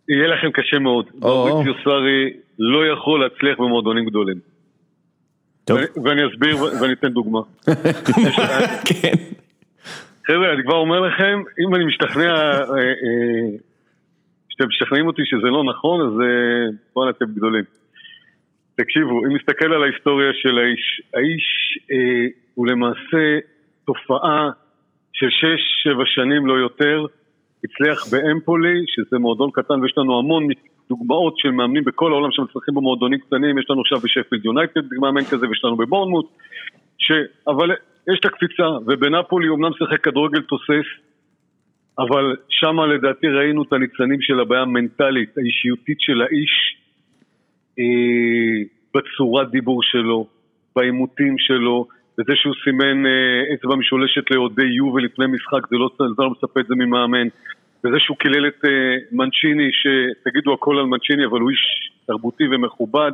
יהיה 0.09 0.29
לכם 0.29 0.51
קשה 0.53 0.79
מאוד. 0.79 1.07
מאוריציו 1.21 1.75
סארי 1.85 2.33
לא 2.59 2.87
יכול 2.87 3.21
להצליח 3.21 3.59
במועדונים 3.59 4.05
גדולים. 4.05 4.37
טוב. 5.65 5.79
ואני 6.05 6.23
אסביר 6.27 6.63
ואני 6.81 6.93
אתן 6.93 7.09
דוגמה. 7.09 7.41
כן. 8.89 9.13
חבר'ה, 10.27 10.53
אני 10.53 10.63
כבר 10.63 10.77
אומר 10.77 11.01
לכם, 11.01 11.43
אם 11.61 11.75
אני 11.75 11.85
משתכנע, 11.85 12.35
שאתם 14.49 14.69
משכנעים 14.69 15.07
אותי 15.07 15.23
שזה 15.25 15.47
לא 15.47 15.65
נכון, 15.65 16.01
אז 16.01 16.13
בואו 16.95 17.11
אתם 17.11 17.25
גדולים. 17.35 17.65
תקשיבו, 18.77 19.25
אם 19.27 19.37
נסתכל 19.37 19.73
על 19.73 19.83
ההיסטוריה 19.83 20.31
של 20.35 20.59
האיש, 20.59 21.03
האיש 21.15 21.79
הוא 22.55 22.67
למעשה 22.67 23.39
תופעה 23.87 24.51
של 25.13 25.27
6-7 25.27 26.03
שנים 26.07 26.47
לא 26.47 26.55
יותר, 26.55 27.07
הצליח 27.65 28.07
באמפולי, 28.13 28.85
שזה 28.87 29.19
מועדון 29.19 29.51
קטן 29.53 29.81
ויש 29.81 29.95
לנו 29.97 30.19
המון 30.19 30.49
דוגמאות 30.89 31.39
של 31.39 31.51
מאמנים 31.51 31.85
בכל 31.85 32.13
העולם 32.13 32.31
שמצליחים 32.33 32.75
במועדונים 32.75 33.19
קטנים, 33.19 33.59
יש 33.59 33.67
לנו 33.71 33.81
עכשיו 33.81 33.99
בשפילד 33.99 34.45
יונייטד 34.45 34.81
מאמן 35.01 35.25
כזה 35.25 35.49
ויש 35.49 35.65
לנו 35.65 35.77
בבורנמוט, 35.77 36.27
ש... 36.99 37.13
אבל 37.49 37.71
יש 38.13 38.19
את 38.21 38.25
הקפיצה, 38.25 38.69
ובנפולי 38.87 39.49
אמנם 39.49 39.73
שיחק 39.79 40.05
כדורגל 40.05 40.43
תוסס, 40.43 40.89
אבל 41.99 42.37
שמה 42.49 42.87
לדעתי 42.87 43.27
ראינו 43.27 43.63
את 43.63 43.73
הניצנים 43.73 44.21
של 44.21 44.41
הבעיה 44.41 44.63
המנטלית, 44.63 45.39
האישיותית 45.39 46.01
של 46.01 46.23
האיש, 46.23 46.77
אה, 47.79 48.63
בצורת 48.95 49.51
דיבור 49.51 49.83
שלו, 49.83 50.27
בעימותים 50.77 51.39
שלו, 51.39 51.87
בזה 52.19 52.33
שהוא 52.37 52.55
סימן 52.65 53.07
אה, 53.07 53.55
אצבע 53.55 53.77
משולשת 53.77 54.31
לאוהדי 54.31 54.67
יובל 54.67 55.05
לפני 55.05 55.27
משחק, 55.27 55.69
זה 55.71 55.77
לא, 55.77 55.91
לא 56.19 56.31
מצפה 56.31 56.61
את 56.61 56.67
זה 56.67 56.75
ממאמן. 56.75 57.29
וזה 57.85 57.97
שהוא 57.99 58.17
קילל 58.17 58.49
את 58.49 58.65
אה, 58.65 58.71
מנצ'יני, 59.13 59.69
שתגידו 59.73 60.55
הכל 60.55 60.79
על 60.79 60.87
מנצ'יני, 60.87 61.27
אבל 61.27 61.41
הוא 61.41 61.51
איש 61.51 61.91
תרבותי 62.07 62.45
ומכובד. 62.51 63.13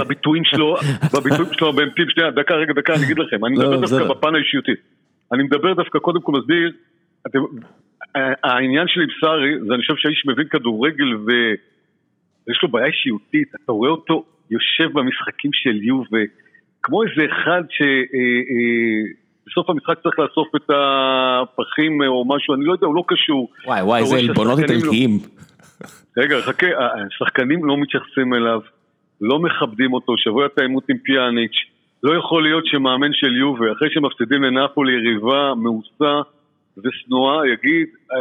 בביטויים 0.00 0.44
שלו, 0.44 0.76
בביטויים 1.14 1.52
שלו, 1.52 1.72
באמתים, 1.72 2.06
שנייה, 2.08 2.30
דקה, 2.30 2.54
רגע, 2.54 2.72
דקה, 2.72 2.94
אני 2.94 3.04
אגיד 3.04 3.18
לכם, 3.18 3.44
אני 3.44 3.54
לא, 3.56 3.64
מדבר 3.64 3.80
דווקא 3.80 3.94
לא. 3.96 4.14
בפן 4.14 4.34
האישיותי. 4.34 4.72
אני 5.32 5.42
מדבר 5.42 5.74
דווקא, 5.74 5.98
קודם 5.98 6.20
כל 6.20 6.32
מסביר, 6.32 6.72
אתם, 7.26 7.38
העניין 8.44 8.88
שלי 8.88 9.02
עם 9.02 9.08
סארי, 9.20 9.60
זה 9.66 9.74
אני 9.74 9.82
חושב 9.82 9.94
שהאיש 9.96 10.22
מבין 10.26 10.48
כדורגל 10.48 11.14
ויש 11.14 12.58
לו 12.62 12.68
בעיה 12.68 12.86
אישיותית, 12.86 13.48
אתה 13.54 13.72
רואה 13.72 13.90
אותו 13.90 14.24
יושב 14.50 14.92
במשחקים 14.92 15.50
של 15.52 15.82
יובה, 15.82 16.24
כמו 16.88 17.02
איזה 17.02 17.22
אחד 17.32 17.62
ש... 17.70 17.82
אה, 17.82 18.18
אה, 18.18 19.68
המשחק 19.68 19.98
צריך 20.02 20.18
לאסוף 20.18 20.48
את 20.56 20.70
הפחים 20.70 22.02
או 22.06 22.24
משהו, 22.28 22.54
אני 22.54 22.64
לא 22.64 22.72
יודע, 22.72 22.86
הוא 22.86 22.94
לא 22.94 23.04
קשור. 23.06 23.50
וואי 23.66 23.82
וואי, 23.82 24.00
איזה 24.00 24.16
עלבונות 24.16 24.58
איטלקיים. 24.58 25.10
רגע, 26.16 26.40
חכה, 26.40 26.66
השחקנים 27.06 27.64
לא 27.64 27.76
מתייחסים 27.76 28.34
אליו, 28.34 28.60
לא 29.20 29.38
מכבדים 29.38 29.92
אותו, 29.92 30.14
שבוע 30.16 30.46
את 30.46 30.58
העימות 30.58 30.84
עם 30.88 30.98
פיאניץ', 30.98 31.58
לא 32.02 32.18
יכול 32.18 32.42
להיות 32.42 32.66
שמאמן 32.66 33.12
של 33.12 33.36
יובה, 33.36 33.72
אחרי 33.72 33.88
שמפסידים 33.90 34.42
לנפולי 34.42 34.92
יריבה 34.92 35.52
מאוסה 35.56 36.20
ושנואה, 36.84 37.48
יגיד, 37.48 37.86
אה, 38.12 38.18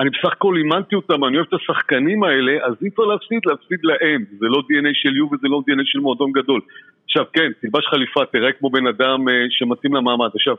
אני 0.00 0.10
בסך 0.10 0.32
הכל 0.32 0.56
אימנתי 0.56 0.94
אותם, 0.94 1.24
אני 1.24 1.36
אוהב 1.36 1.46
את 1.48 1.54
השחקנים 1.54 2.22
האלה, 2.22 2.52
אז 2.66 2.74
אי 2.82 2.88
אפשר 2.88 3.02
להפסיד, 3.02 3.40
להפסיד 3.46 3.78
להם. 3.82 4.24
זה 4.38 4.46
לא 4.46 4.58
DNA 4.58 4.92
של 4.94 5.16
יובה, 5.16 5.36
זה 5.42 5.48
לא 5.48 5.62
DNA 5.66 5.82
של 5.84 5.98
מועדון 6.00 6.32
גדול. 6.32 6.60
עכשיו, 7.04 7.24
כן, 7.32 7.50
תלבש 7.60 7.86
חליפה, 7.86 8.24
תראה 8.32 8.52
כמו 8.52 8.70
בן 8.70 8.86
אדם 8.86 9.28
אה, 9.28 9.34
שמתאים 9.50 9.94
למעמד. 9.94 10.28
עכשיו, 10.34 10.54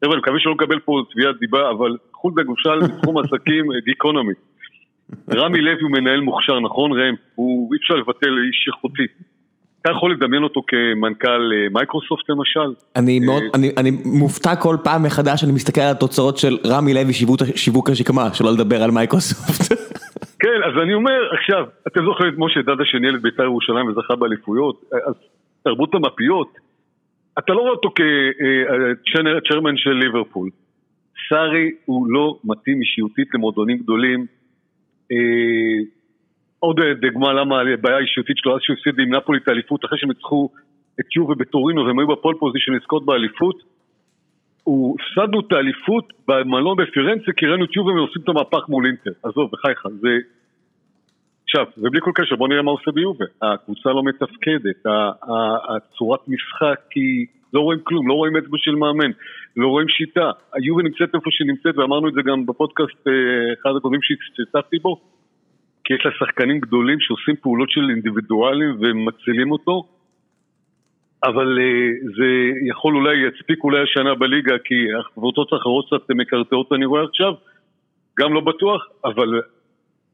חבר'ה, 0.00 0.12
אני 0.12 0.20
מקווה 0.20 0.40
שלא 0.40 0.54
נקבל 0.54 0.78
פה 0.78 1.02
תביעת 1.10 1.36
דיבה, 1.40 1.70
אבל 1.70 1.96
קחו 2.12 2.28
את 2.28 2.38
הגושל 2.38 2.78
בתחום 2.84 3.18
עסקים, 3.18 3.64
גיקונומי. 3.84 4.34
רמי 5.30 5.60
לוי 5.60 5.82
הוא 5.82 5.90
מנהל 5.90 6.20
מוכשר, 6.20 6.60
נכון 6.60 6.92
ראם? 6.92 7.14
הוא 7.34 7.74
אי 7.74 7.78
אפשר 7.78 7.94
לבטל 7.94 8.34
איש 8.46 8.68
איכותי. 8.68 9.06
אתה 9.84 9.92
יכול 9.92 10.12
לדמיין 10.12 10.42
אותו 10.42 10.62
כמנכ"ל 10.66 11.52
אה, 11.52 11.68
מייקרוסופט 11.72 12.30
למשל? 12.30 12.74
אני 12.96 13.20
מאוד, 13.20 13.42
אה, 13.42 13.48
אני, 13.54 13.70
אני 13.76 13.90
מופתע 14.04 14.56
כל 14.56 14.76
פעם 14.84 15.02
מחדש, 15.02 15.44
אני 15.44 15.52
מסתכל 15.52 15.80
על 15.80 15.90
התוצאות 15.90 16.38
של 16.38 16.56
רמי 16.66 16.94
לוי 16.94 17.12
שיווק, 17.56 17.90
השקמה, 17.90 18.34
שלא 18.34 18.52
לדבר 18.52 18.82
על 18.82 18.90
מייקרוסופט. 18.90 19.72
כן, 20.42 20.60
אז 20.66 20.82
אני 20.82 20.94
אומר, 20.94 21.34
עכשיו, 21.40 21.64
אתם 21.88 22.04
זוכרים 22.04 22.34
את 22.34 22.38
משה 22.38 22.62
דדה 22.62 22.84
שניהל 22.84 23.14
את 23.14 23.22
בית"ר 23.22 23.42
ירושלים 23.42 23.86
וזכה 23.88 24.16
באליפויות, 24.16 24.84
אז 25.06 25.14
תרבות 25.64 25.94
המפיות, 25.94 26.48
אתה 27.38 27.52
לא 27.52 27.60
רואה 27.60 27.70
אותו 27.70 27.90
כ 27.90 28.27
chairman 28.27 29.74
אה, 29.74 29.78
של 29.78 29.92
ליברפול. 29.92 30.50
סארי 31.28 31.70
הוא 31.84 32.06
לא 32.08 32.38
מתאים 32.44 32.80
אישיותית 32.80 33.28
למועדונים 33.34 33.78
גדולים. 33.78 34.26
עוד 36.64 36.80
דוגמה 37.00 37.32
למה 37.32 37.60
הבעיה 37.60 37.96
האישיותית 37.96 38.36
שלו, 38.38 38.56
אז 38.56 38.60
שהוא 38.62 38.76
הפסיד 38.76 38.98
עם 38.98 39.14
נפולי 39.14 39.38
את 39.42 39.48
האליפות, 39.48 39.84
אחרי 39.84 39.98
שהם 39.98 40.08
ניצחו 40.08 40.48
את 41.00 41.16
יובה 41.16 41.34
בטורינו 41.34 41.86
והם 41.86 41.98
היו 41.98 42.08
בפול 42.08 42.34
פוזישן 42.38 42.72
לזכות 42.72 43.04
באליפות, 43.04 43.56
הוא 44.64 44.96
הפסדנו 45.00 45.40
את 45.40 45.52
האליפות 45.52 46.12
במלון 46.28 46.76
בפירנצה, 46.76 47.32
כי 47.36 47.46
ראינו 47.46 47.64
את 47.64 47.76
יובה 47.76 47.92
ועושים 47.92 48.22
את 48.22 48.28
המהפך 48.28 48.68
מול 48.68 48.86
אינטר. 48.86 49.10
עזוב, 49.22 49.50
בחייך, 49.52 49.86
זה... 50.00 50.08
עכשיו, 51.44 51.66
ובלי 51.78 52.00
כל 52.00 52.10
קשר, 52.14 52.36
בוא 52.36 52.48
נראה 52.48 52.62
מה 52.62 52.70
עושה 52.70 52.90
ביובה. 52.90 53.24
הקבוצה 53.42 53.88
לא 53.88 54.02
מתפקדת, 54.04 54.86
הצורת 55.68 56.20
משחק 56.28 56.80
היא... 56.94 57.26
לא 57.54 57.60
רואים 57.60 57.80
כלום, 57.84 58.08
לא 58.08 58.14
רואים 58.14 58.36
אצבע 58.36 58.56
של 58.58 58.74
מאמן, 58.74 59.10
לא 59.56 59.68
רואים 59.68 59.88
שיטה. 59.88 60.30
היובה 60.52 60.82
נמצאת 60.82 61.14
איפה 61.14 61.30
שהיא 61.30 61.48
נמצאת, 61.48 61.78
ואמרנו 61.78 62.08
את 62.08 62.14
זה 62.14 62.22
גם 62.22 62.46
בפודקאסט, 62.46 63.08
אה, 63.08 63.12
אחד 63.52 63.70
הקודמים 63.76 64.00
שהצטטתי 64.02 64.78
בו, 64.78 65.00
כי 65.84 65.94
יש 65.94 66.00
לה 66.04 66.10
שחקנים 66.18 66.58
גדולים 66.60 67.00
שעושים 67.00 67.34
פעולות 67.42 67.70
של 67.70 67.90
אינדיבידואלים 67.90 68.76
ומצילים 68.80 69.52
אותו, 69.52 69.82
אבל 71.24 71.58
uh, 71.58 72.06
זה 72.16 72.28
יכול 72.68 72.96
אולי, 72.96 73.16
יצפיק 73.28 73.64
אולי 73.64 73.82
השנה 73.82 74.14
בליגה, 74.14 74.54
כי 74.64 74.74
הקבוצות 75.00 75.52
האחרות 75.52 75.86
קצת 75.86 76.10
מקרטעות 76.10 76.72
אני 76.72 76.84
רואה 76.84 77.02
עכשיו, 77.04 77.32
גם 78.18 78.34
לא 78.34 78.40
בטוח, 78.40 78.82
אבל 79.04 79.40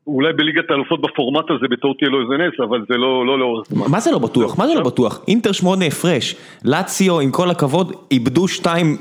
אולי 0.06 0.32
בליגת 0.32 0.70
האלופות 0.70 1.00
בפורמט 1.00 1.50
הזה 1.50 1.66
בטעות 1.70 1.98
תהיה 1.98 2.10
לו 2.10 2.22
איזה 2.22 2.36
נס, 2.44 2.60
אבל 2.60 2.84
זה 2.88 2.96
לא, 2.96 3.26
לא 3.26 3.38
לאורך 3.38 3.68
זמן. 3.68 3.86
מה 3.90 4.00
זה 4.00 4.10
לא 4.10 4.18
בטוח? 4.18 4.58
מה 4.58 4.66
זה 4.66 4.74
לא 4.74 4.84
בטוח? 4.84 5.24
אינטר 5.28 5.52
שמונה 5.52 5.84
הפרש, 5.84 6.36
לאציו 6.64 7.20
עם 7.20 7.30
כל 7.30 7.50
הכבוד 7.50 7.92
איבדו 8.10 8.48
שתיים, 8.48 8.96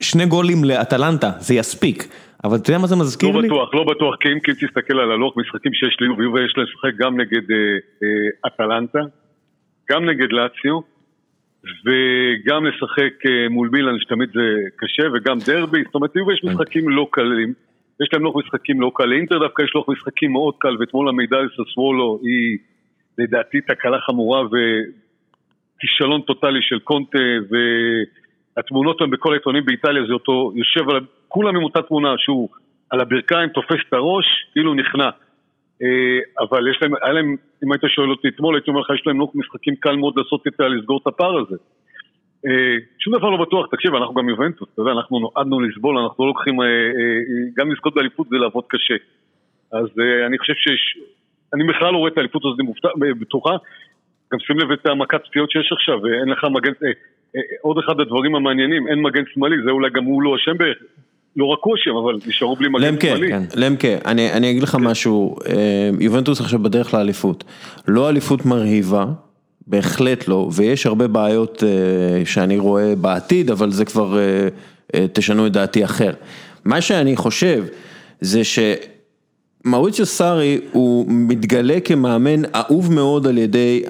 שני 0.00 0.26
גולים 0.26 0.64
לאטלנטה, 0.64 1.30
זה 1.38 1.54
יספיק. 1.54 2.08
אבל 2.44 2.56
אתה 2.56 2.70
יודע 2.70 2.78
מה 2.78 2.86
זה 2.86 2.96
מזכיר 2.96 3.30
לא 3.30 3.42
לי? 3.42 3.48
לא 3.48 3.54
בטוח, 3.54 3.74
לא 3.74 3.84
בטוח, 3.84 4.16
כי 4.20 4.28
אם 4.32 4.38
תסתכל 4.38 5.00
על 5.00 5.10
הלוח 5.10 5.36
משחקים 5.36 5.74
שיש 5.74 5.96
לי, 6.00 6.08
ויובה 6.08 6.40
יש 6.44 6.54
לה 6.56 6.64
לשחק 6.64 6.94
גם 6.96 7.20
נגד 7.20 7.50
אה, 7.50 7.56
אה, 8.02 8.08
אטלנטה, 8.46 8.98
גם 9.90 10.04
נגד 10.04 10.32
לאציו, 10.32 10.80
וגם 11.84 12.66
לשחק 12.66 13.26
אה, 13.26 13.48
מול 13.48 13.68
מילאן, 13.72 14.00
שתמיד 14.00 14.28
זה 14.34 14.60
קשה, 14.76 15.02
וגם 15.14 15.38
דרבי, 15.46 15.82
זאת 15.84 15.94
אומרת, 15.94 16.10
ליובה 16.16 16.32
יש 16.32 16.40
כן. 16.40 16.48
משחקים 16.48 16.88
לא 16.88 17.08
קלים, 17.10 17.52
יש 18.02 18.08
להם 18.12 18.22
לוח 18.22 18.36
משחקים 18.36 18.80
לא 18.80 18.90
קל, 18.94 19.04
לאינטר 19.04 19.38
דווקא 19.38 19.62
יש 19.62 19.74
לוח 19.74 19.88
משחקים 19.88 20.32
מאוד 20.32 20.54
קל, 20.58 20.76
ואתמול 20.80 21.08
המידע 21.08 21.36
לססוולו 21.40 22.20
היא 22.22 22.58
לדעתי 23.18 23.60
תקלה 23.60 24.00
חמורה 24.00 24.42
וכישלון 24.44 26.20
טוטאלי 26.20 26.62
של 26.62 26.78
קונטה, 26.78 27.18
והתמונות 28.56 29.00
הן 29.00 29.10
בכל 29.10 29.32
העיתונים 29.32 29.64
באיטליה, 29.64 30.06
זה 30.06 30.12
אותו 30.12 30.52
יושב 30.54 30.90
על... 30.90 31.00
כולם 31.30 31.56
עם 31.56 31.62
אותה 31.64 31.82
תמונה 31.82 32.14
שהוא 32.18 32.48
על 32.90 33.00
הברכיים 33.00 33.48
תופס 33.48 33.80
את 33.88 33.92
הראש, 33.92 34.26
כאילו 34.52 34.74
נכנע. 34.74 35.10
אה, 35.82 36.18
אבל 36.40 36.70
יש 36.70 36.78
להם, 36.82 36.92
היה 37.02 37.12
להם, 37.12 37.36
אם 37.64 37.72
היית 37.72 37.82
שואל 37.88 38.10
אותי 38.10 38.28
אתמול, 38.28 38.54
הייתי 38.54 38.70
אומר 38.70 38.80
לך, 38.80 38.90
יש 38.94 39.06
להם 39.06 39.18
לוח 39.18 39.30
משחקים 39.34 39.74
קל 39.76 39.96
מאוד 39.96 40.14
לעשות 40.16 40.46
את 40.46 40.60
ה... 40.60 40.68
לסגור 40.68 41.00
את 41.02 41.06
הפער 41.06 41.38
הזה. 41.38 41.56
אה, 42.46 42.76
שום 42.98 43.18
דבר 43.18 43.30
לא 43.30 43.44
בטוח, 43.44 43.66
תקשיב, 43.70 43.94
אנחנו 43.94 44.14
גם 44.14 44.28
יובנטוס, 44.28 44.68
אתה 44.74 44.82
יודע, 44.82 44.92
אנחנו 44.92 45.18
נועדנו 45.18 45.60
לסבול, 45.60 45.98
אנחנו 45.98 46.24
לא 46.24 46.28
לוקחים, 46.28 46.62
אה, 46.62 46.66
גם 47.56 47.72
לזכות 47.72 47.94
באליפות 47.94 48.28
זה 48.28 48.36
לעבוד 48.36 48.64
קשה. 48.68 48.94
אז 49.72 49.86
אני 50.26 50.38
חושב 50.38 50.54
שיש, 50.54 50.98
אני 51.54 51.64
בכלל 51.64 51.92
לא 51.92 51.98
רואה 51.98 52.10
את 52.10 52.18
האליפות 52.18 52.42
הזאת 52.44 52.58
בטוחה, 53.20 53.56
גם 54.32 54.38
שים 54.38 54.58
לב 54.58 54.70
את 54.72 54.86
המכת 54.86 55.20
פציעות 55.24 55.50
שיש 55.50 55.72
עכשיו, 55.72 56.06
אין 56.06 56.28
לך 56.28 56.44
מגן, 56.44 56.72
עוד 57.62 57.78
אחד 57.78 58.00
הדברים 58.00 58.34
המעניינים, 58.34 58.88
אין 58.88 59.02
מגן 59.02 59.22
שמאלי, 59.34 59.56
זה 59.64 59.70
אולי 59.70 59.90
גם 59.90 60.04
הוא 60.04 60.22
לא 60.22 60.36
אשם 60.36 60.56
לא 61.36 61.44
רק 61.44 61.58
אשם, 61.74 61.96
אבל 61.96 62.18
נשארו 62.26 62.56
בלי 62.56 62.68
מגן 62.68 63.00
שמאלי. 63.00 63.28
כן, 63.28 63.42
למקה, 63.54 63.88
אני, 64.04 64.32
אני 64.32 64.50
אגיד 64.50 64.62
לך 64.62 64.70
כן. 64.70 64.78
משהו, 64.78 65.36
אה, 65.46 65.90
יובנטוס 66.00 66.40
עכשיו 66.40 66.58
בדרך 66.58 66.94
לאליפות, 66.94 67.44
לא 67.88 68.08
אליפות 68.08 68.46
מרהיבה, 68.46 69.06
בהחלט 69.66 70.28
לא, 70.28 70.48
ויש 70.52 70.86
הרבה 70.86 71.08
בעיות 71.08 71.62
אה, 71.66 72.26
שאני 72.26 72.58
רואה 72.58 72.96
בעתיד, 72.96 73.50
אבל 73.50 73.70
זה 73.70 73.84
כבר, 73.84 74.18
אה, 74.18 75.06
תשנו 75.12 75.46
את 75.46 75.52
דעתי 75.52 75.84
אחר. 75.84 76.12
מה 76.64 76.80
שאני 76.80 77.16
חושב, 77.16 77.64
זה 78.20 78.40
שמאוריציו 79.64 80.06
סארי 80.06 80.60
הוא 80.72 81.04
מתגלה 81.08 81.80
כמאמן 81.80 82.42
אהוב 82.54 82.92
מאוד 82.92 83.26
על 83.26 83.38
ידי 83.38 83.82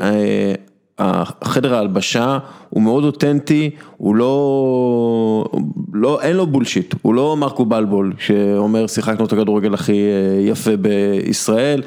החדר 1.01 1.75
ההלבשה 1.75 2.39
הוא 2.69 2.83
מאוד 2.83 3.05
אותנטי, 3.05 3.71
הוא 3.97 4.17
לא, 4.17 5.45
לא, 5.93 6.23
אין 6.23 6.37
לו 6.37 6.47
בולשיט, 6.47 6.95
הוא 7.03 7.15
לא 7.15 7.37
מרקו 7.37 7.65
בלבול 7.65 8.13
שאומר 8.19 8.87
שיחקנו 8.87 9.25
את 9.25 9.33
הכדורגל 9.33 9.75
הכי 9.75 9.93
אה, 9.93 10.41
יפה 10.41 10.71
בישראל. 10.77 11.83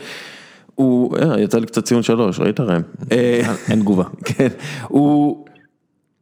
הוא, 0.75 1.17
אה, 1.17 1.39
יצא 1.39 1.59
לי 1.59 1.65
קצת 1.65 1.83
ציון 1.83 2.03
שלוש, 2.03 2.39
ראית 2.39 2.59
ראם? 2.59 2.81
אה, 3.11 3.53
אין 3.69 3.79
תגובה. 3.79 4.03
כן, 4.25 4.47
הוא, 4.87 5.45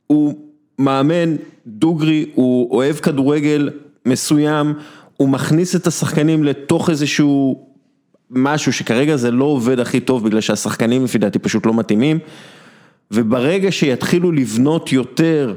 הוא 0.08 0.34
מאמן 0.80 1.36
דוגרי, 1.68 2.26
הוא 2.36 2.72
אוהב 2.72 2.96
כדורגל 2.96 3.70
מסוים, 4.06 4.74
הוא 5.18 5.30
מכניס 5.30 5.76
את 5.76 5.88
השחקנים 5.88 6.44
לתוך 6.44 6.90
איזשהו 6.90 7.66
משהו 8.30 8.74
שכרגע 8.74 9.16
זה 9.16 9.32
לא 9.32 9.46
עובד 9.46 9.80
הכי 9.80 10.00
טוב 10.00 10.24
בגלל 10.24 10.42
שהשחקנים 10.42 11.04
לפי 11.04 11.18
דעתי 11.18 11.40
פשוט 11.40 11.66
לא 11.66 11.74
מתאימים. 11.74 12.20
וברגע 13.12 13.72
שיתחילו 13.72 14.32
לבנות 14.32 14.92
יותר 14.92 15.54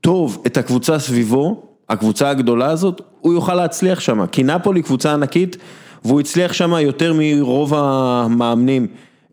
טוב 0.00 0.42
את 0.46 0.56
הקבוצה 0.56 0.98
סביבו, 0.98 1.62
הקבוצה 1.88 2.30
הגדולה 2.30 2.66
הזאת, 2.66 3.00
הוא 3.20 3.32
יוכל 3.32 3.54
להצליח 3.54 4.00
שם, 4.00 4.26
כי 4.26 4.42
נפולי 4.42 4.82
קבוצה 4.82 5.12
ענקית, 5.12 5.56
והוא 6.04 6.20
הצליח 6.20 6.52
שם 6.52 6.72
יותר 6.80 7.14
מרוב 7.18 7.74
המאמנים. 7.74 8.86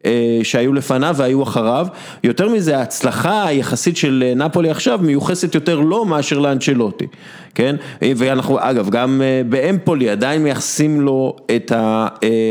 אה, 0.05 0.39
שהיו 0.43 0.73
לפניו 0.73 1.15
והיו 1.17 1.43
אחריו, 1.43 1.87
יותר 2.23 2.49
מזה 2.49 2.77
ההצלחה 2.77 3.47
היחסית 3.47 3.97
של 3.97 4.33
נפולי 4.35 4.69
עכשיו 4.69 4.99
מיוחסת 5.01 5.55
יותר 5.55 5.79
לו 5.79 6.05
מאשר 6.05 6.39
לאנצ'לוטי, 6.39 7.07
כן? 7.55 7.75
ואנחנו 8.01 8.57
אגב 8.61 8.89
גם 8.89 9.21
אה, 9.21 9.41
באמפולי 9.49 10.09
עדיין 10.09 10.43
מייחסים 10.43 11.01
לו 11.01 11.35
את 11.55 11.71
אה, 11.71 12.07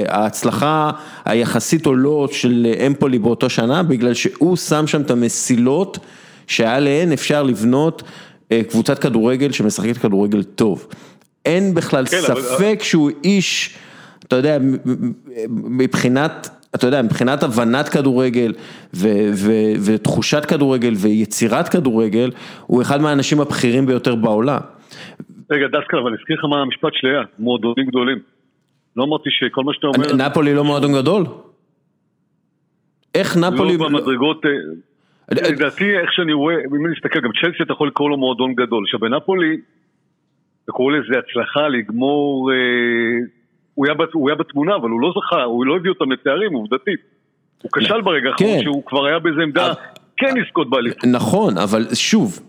ההצלחה 0.08 0.90
היחסית 1.24 1.86
או 1.86 1.94
לא 1.94 2.28
של 2.32 2.66
אמפולי 2.86 3.18
באותו 3.18 3.50
שנה 3.50 3.82
בגלל 3.82 4.14
שהוא 4.14 4.56
שם 4.56 4.86
שם 4.86 5.00
את 5.00 5.10
המסילות 5.10 5.98
שעליהן 6.46 7.12
אפשר 7.12 7.42
לבנות 7.42 8.02
קבוצת 8.68 8.98
כדורגל 8.98 9.52
שמשחקת 9.52 9.96
כדורגל 9.96 10.42
טוב. 10.42 10.86
אין 11.44 11.74
בכלל 11.74 12.06
כן, 12.06 12.20
ספק 12.20 12.34
אבל... 12.60 12.74
שהוא 12.80 13.10
איש, 13.24 13.74
אתה 14.24 14.36
יודע, 14.36 14.58
מבחינת 15.48 16.48
אתה 16.74 16.86
יודע, 16.86 17.02
מבחינת 17.02 17.42
הבנת 17.42 17.88
כדורגל 17.88 18.52
ו- 18.94 19.30
ו- 19.34 19.74
ותחושת 19.86 20.44
כדורגל 20.44 20.92
ויצירת 21.02 21.68
כדורגל, 21.68 22.30
הוא 22.66 22.82
אחד 22.82 23.00
מהאנשים 23.00 23.40
הבכירים 23.40 23.86
ביותר 23.86 24.14
בעולם. 24.14 24.60
רגע, 25.50 25.66
דווקא, 25.66 25.96
אבל 25.96 26.12
אזכיר 26.12 26.36
לך 26.36 26.44
מה 26.44 26.60
המשפט 26.62 26.92
שלי 26.92 27.10
היה, 27.10 27.22
מועדונים 27.38 27.86
גדולים. 27.86 28.18
לא 28.96 29.04
אמרתי 29.04 29.30
שכל 29.30 29.64
מה 29.64 29.72
שאתה 29.74 29.86
אומר... 29.86 30.26
נפולי 30.28 30.54
לא 30.54 30.64
מועדון 30.64 30.92
גדול? 30.92 31.24
איך 33.14 33.36
נפולי... 33.36 33.76
לא 33.76 33.88
במדרגות... 33.88 34.46
אה, 34.46 35.50
לדעתי, 35.50 35.98
איך 35.98 36.12
שאני 36.12 36.32
רואה, 36.32 36.54
אם 36.54 36.74
אני 36.74 36.92
מסתכל, 36.92 37.20
גם 37.20 37.30
צ'לסי 37.40 37.62
אתה 37.62 37.72
יכול 37.72 37.88
לקרוא 37.88 38.10
לו 38.10 38.16
מועדון 38.16 38.54
גדול. 38.54 38.84
עכשיו 38.84 39.00
בנפולי, 39.00 39.56
קוראים 40.70 41.02
לזה 41.02 41.18
הצלחה 41.18 41.68
לגמור 41.68 42.50
אה, 42.52 42.56
הוא 43.78 43.86
היה, 43.86 43.94
הוא 44.12 44.28
היה 44.28 44.36
בתמונה, 44.36 44.76
אבל 44.76 44.90
הוא 44.90 45.00
לא 45.00 45.12
זכה, 45.16 45.42
הוא 45.42 45.66
לא 45.66 45.76
הביא 45.76 45.90
אותם 45.90 46.12
לתארים, 46.12 46.52
עובדתית. 46.52 47.00
הוא 47.62 47.70
כשל 47.72 48.00
ברגע 48.00 48.30
האחרון, 48.30 48.50
כן. 48.50 48.62
שהוא 48.62 48.82
כבר 48.86 49.06
היה 49.06 49.18
באיזה 49.18 49.42
עמדה 49.42 49.72
כן 50.16 50.34
לזכות 50.36 50.70
באליפות. 50.70 51.04
נכון, 51.04 51.58
אבל 51.58 51.86
שוב, 51.94 52.40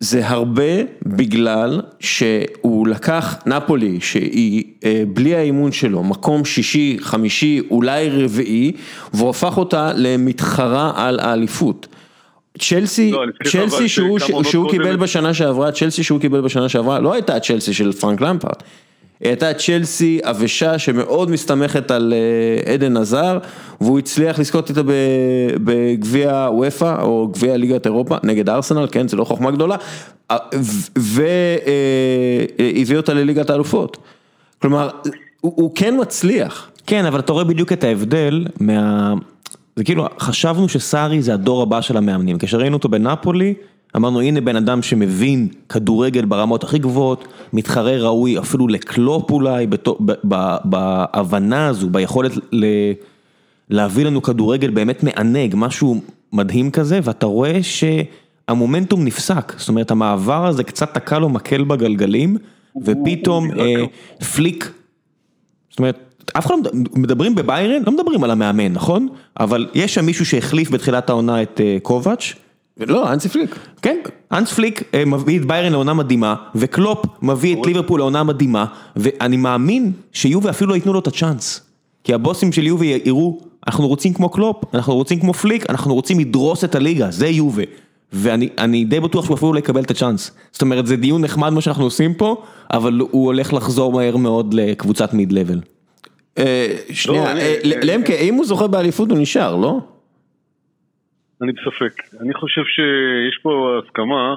זה 0.00 0.28
הרבה 0.28 0.72
בגלל 1.02 1.80
שהוא 2.00 2.88
לקח 2.88 3.36
נפולי 3.46 4.00
שהיא 4.00 4.64
אה, 4.84 5.02
בלי 5.08 5.34
האימון 5.34 5.72
שלו 5.72 6.02
מקום 6.02 6.44
שישי, 6.44 6.96
חמישי, 7.00 7.60
אולי 7.70 8.24
רביעי 8.24 8.72
והוא 9.14 9.30
הפך 9.30 9.58
אותה 9.58 9.92
למתחרה 9.96 10.92
על 10.96 11.20
האליפות. 11.20 11.86
צ'לסי, 12.58 13.10
לא, 13.10 13.24
צ'לסי 13.44 13.88
שהוא, 13.88 14.18
שהוא 14.42 14.70
קיבל 14.70 14.96
בשנה 14.96 15.34
שעברה, 15.34 15.72
צ'לסי 15.72 16.02
שהוא 16.02 16.20
קיבל 16.20 16.40
בשנה 16.40 16.68
שעברה 16.68 16.98
לא 16.98 17.12
הייתה 17.12 17.40
צ'לסי 17.40 17.74
של 17.74 17.92
פרנק 17.92 18.20
למפרד. 19.20 19.30
הייתה 19.30 19.54
צ'לסי 19.54 20.20
עבשה 20.22 20.78
שמאוד 20.78 21.30
מסתמכת 21.30 21.90
על 21.90 22.14
אה, 22.16 22.72
עדן 22.72 22.96
עזר 22.96 23.38
והוא 23.80 23.98
הצליח 23.98 24.38
לזכות 24.38 24.70
איתה 24.70 24.80
בגביע 25.64 26.48
וופא 26.52 27.02
או 27.02 27.28
גביע 27.32 27.56
ליגת 27.56 27.86
אירופה 27.86 28.16
נגד 28.22 28.48
ארסנל, 28.48 28.86
כן 28.92 29.08
זה 29.08 29.16
לא 29.16 29.24
חוכמה 29.24 29.50
גדולה 29.50 29.76
והביא 30.96 31.96
אותה 32.96 33.14
לליגת 33.14 33.50
האלופות. 33.50 33.96
כלומר 34.62 34.90
הוא 35.40 35.70
כן 35.74 35.94
מצליח. 36.00 36.70
כן 36.86 37.04
אבל 37.04 37.20
אתה 37.20 37.32
רואה 37.32 37.44
בדיוק 37.44 37.72
את 37.72 37.84
ההבדל 37.84 38.46
מה... 38.60 39.14
זה 39.76 39.84
כאילו 39.84 40.06
חשבנו 40.18 40.68
שסארי 40.68 41.22
זה 41.22 41.34
הדור 41.34 41.62
הבא 41.62 41.80
של 41.80 41.96
המאמנים 41.96 42.38
כשראינו 42.38 42.76
אותו 42.76 42.88
בנפולי. 42.88 43.54
אמרנו 43.96 44.20
הנה 44.20 44.40
בן 44.40 44.56
אדם 44.56 44.82
שמבין 44.82 45.48
כדורגל 45.68 46.24
ברמות 46.24 46.64
הכי 46.64 46.78
גבוהות, 46.78 47.28
מתחרה 47.52 47.96
ראוי 47.96 48.38
אפילו 48.38 48.68
לקלופ 48.68 49.30
אולי, 49.30 49.66
בהבנה 50.64 51.66
הזו, 51.66 51.90
ביכולת 51.90 52.32
להביא 53.70 54.04
לנו 54.04 54.22
כדורגל 54.22 54.70
באמת 54.70 55.02
מענג, 55.02 55.54
משהו 55.56 56.00
מדהים 56.32 56.70
כזה, 56.70 57.00
ואתה 57.02 57.26
רואה 57.26 57.60
שהמומנטום 57.62 59.04
נפסק, 59.04 59.52
זאת 59.56 59.68
אומרת 59.68 59.90
המעבר 59.90 60.46
הזה 60.46 60.64
קצת 60.64 60.94
תקע 60.94 61.18
לו 61.18 61.28
מקל 61.28 61.64
בגלגלים, 61.64 62.36
ופתאום 62.82 63.50
אה, 63.60 63.84
פליק, 64.34 64.70
זאת 65.70 65.78
אומרת, 65.78 65.98
אף 66.38 66.46
אחד 66.46 66.54
לא 66.64 66.70
מדברים 66.96 67.34
בביירן, 67.34 67.82
לא 67.86 67.92
מדברים 67.92 68.24
על 68.24 68.30
המאמן, 68.30 68.72
נכון? 68.72 69.08
אבל 69.40 69.66
יש 69.74 69.94
שם 69.94 70.06
מישהו 70.06 70.26
שהחליף 70.26 70.70
בתחילת 70.70 71.10
העונה 71.10 71.42
את 71.42 71.60
אה, 71.64 71.76
קובץ', 71.82 72.34
לא, 72.80 73.12
אנסי 73.12 73.28
פליק. 73.28 73.58
כן, 73.82 73.98
האנס 74.32 74.52
פליק 74.52 74.82
אה, 74.94 75.04
מביא 75.04 75.40
את 75.40 75.44
ביירן 75.44 75.72
לעונה 75.72 75.94
מדהימה, 75.94 76.34
וקלופ 76.54 77.06
מביא 77.22 77.56
את 77.56 77.66
ליברפול 77.66 78.00
לעונה 78.00 78.22
מדהימה, 78.22 78.64
ואני 78.96 79.36
מאמין 79.36 79.92
שיובה 80.12 80.50
אפילו 80.50 80.70
לא 80.70 80.74
ייתנו 80.74 80.92
לו 80.92 80.98
את 80.98 81.06
הצ'אנס. 81.06 81.60
כי 82.04 82.14
הבוסים 82.14 82.52
של 82.52 82.66
יובה 82.66 82.86
יראו, 82.86 83.38
אנחנו 83.66 83.88
רוצים 83.88 84.14
כמו 84.14 84.28
קלופ, 84.28 84.74
אנחנו 84.74 84.94
רוצים 84.94 85.20
כמו 85.20 85.34
פליק, 85.34 85.70
אנחנו 85.70 85.94
רוצים 85.94 86.20
לדרוס 86.20 86.64
את 86.64 86.74
הליגה, 86.74 87.10
זה 87.10 87.28
יובה. 87.28 87.62
ואני 88.12 88.84
די 88.84 89.00
בטוח 89.00 89.24
שהוא 89.24 89.36
אפילו 89.36 89.52
לא 89.52 89.58
יקבל 89.58 89.82
את 89.82 89.90
הצ'אנס. 89.90 90.30
זאת 90.52 90.62
אומרת, 90.62 90.86
זה 90.86 90.96
דיון 90.96 91.24
נחמד 91.24 91.50
מה 91.50 91.60
שאנחנו 91.60 91.84
עושים 91.84 92.14
פה, 92.14 92.42
אבל 92.72 93.00
הוא 93.10 93.26
הולך 93.26 93.52
לחזור 93.52 93.92
מהר 93.92 94.16
מאוד 94.16 94.54
לקבוצת 94.54 95.14
מיד 95.14 95.32
לבל. 95.32 95.60
אה, 96.38 96.76
שנייה, 96.92 97.34
לא, 97.34 97.40
אה, 97.40 97.56
למקה, 97.64 98.14
אם 98.14 98.34
הוא 98.34 98.46
זוכה 98.46 98.66
באליפות 98.66 99.10
הוא 99.10 99.18
נשאר, 99.18 99.56
לא? 99.56 99.80
אני 101.44 101.52
בספק. 101.52 102.02
אני 102.20 102.34
חושב 102.34 102.62
שיש 102.64 103.38
פה 103.42 103.80
הסכמה 103.84 104.34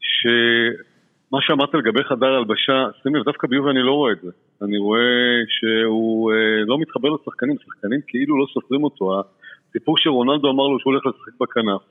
שמה 0.00 1.38
שאמרת 1.40 1.74
לגבי 1.74 2.04
חדר 2.04 2.26
הלבשה, 2.26 2.86
שים 3.02 3.14
לב, 3.14 3.24
דווקא 3.24 3.46
ביובי 3.46 3.70
אני 3.70 3.82
לא 3.82 3.92
רואה 3.92 4.12
את 4.12 4.20
זה. 4.22 4.30
אני 4.62 4.78
רואה 4.78 5.00
שהוא 5.48 6.32
אה, 6.32 6.64
לא 6.66 6.78
מתחבר 6.78 7.08
לשחקנים, 7.08 7.56
שחקנים 7.64 8.00
כאילו 8.06 8.38
לא 8.38 8.46
סופרים 8.54 8.84
אותו. 8.84 9.22
הסיפור 9.68 9.98
שרונלדו 9.98 10.50
אמר 10.50 10.66
לו 10.66 10.78
שהוא 10.80 10.92
הולך 10.92 11.06
לשחק 11.06 11.40
בכנף. 11.40 11.82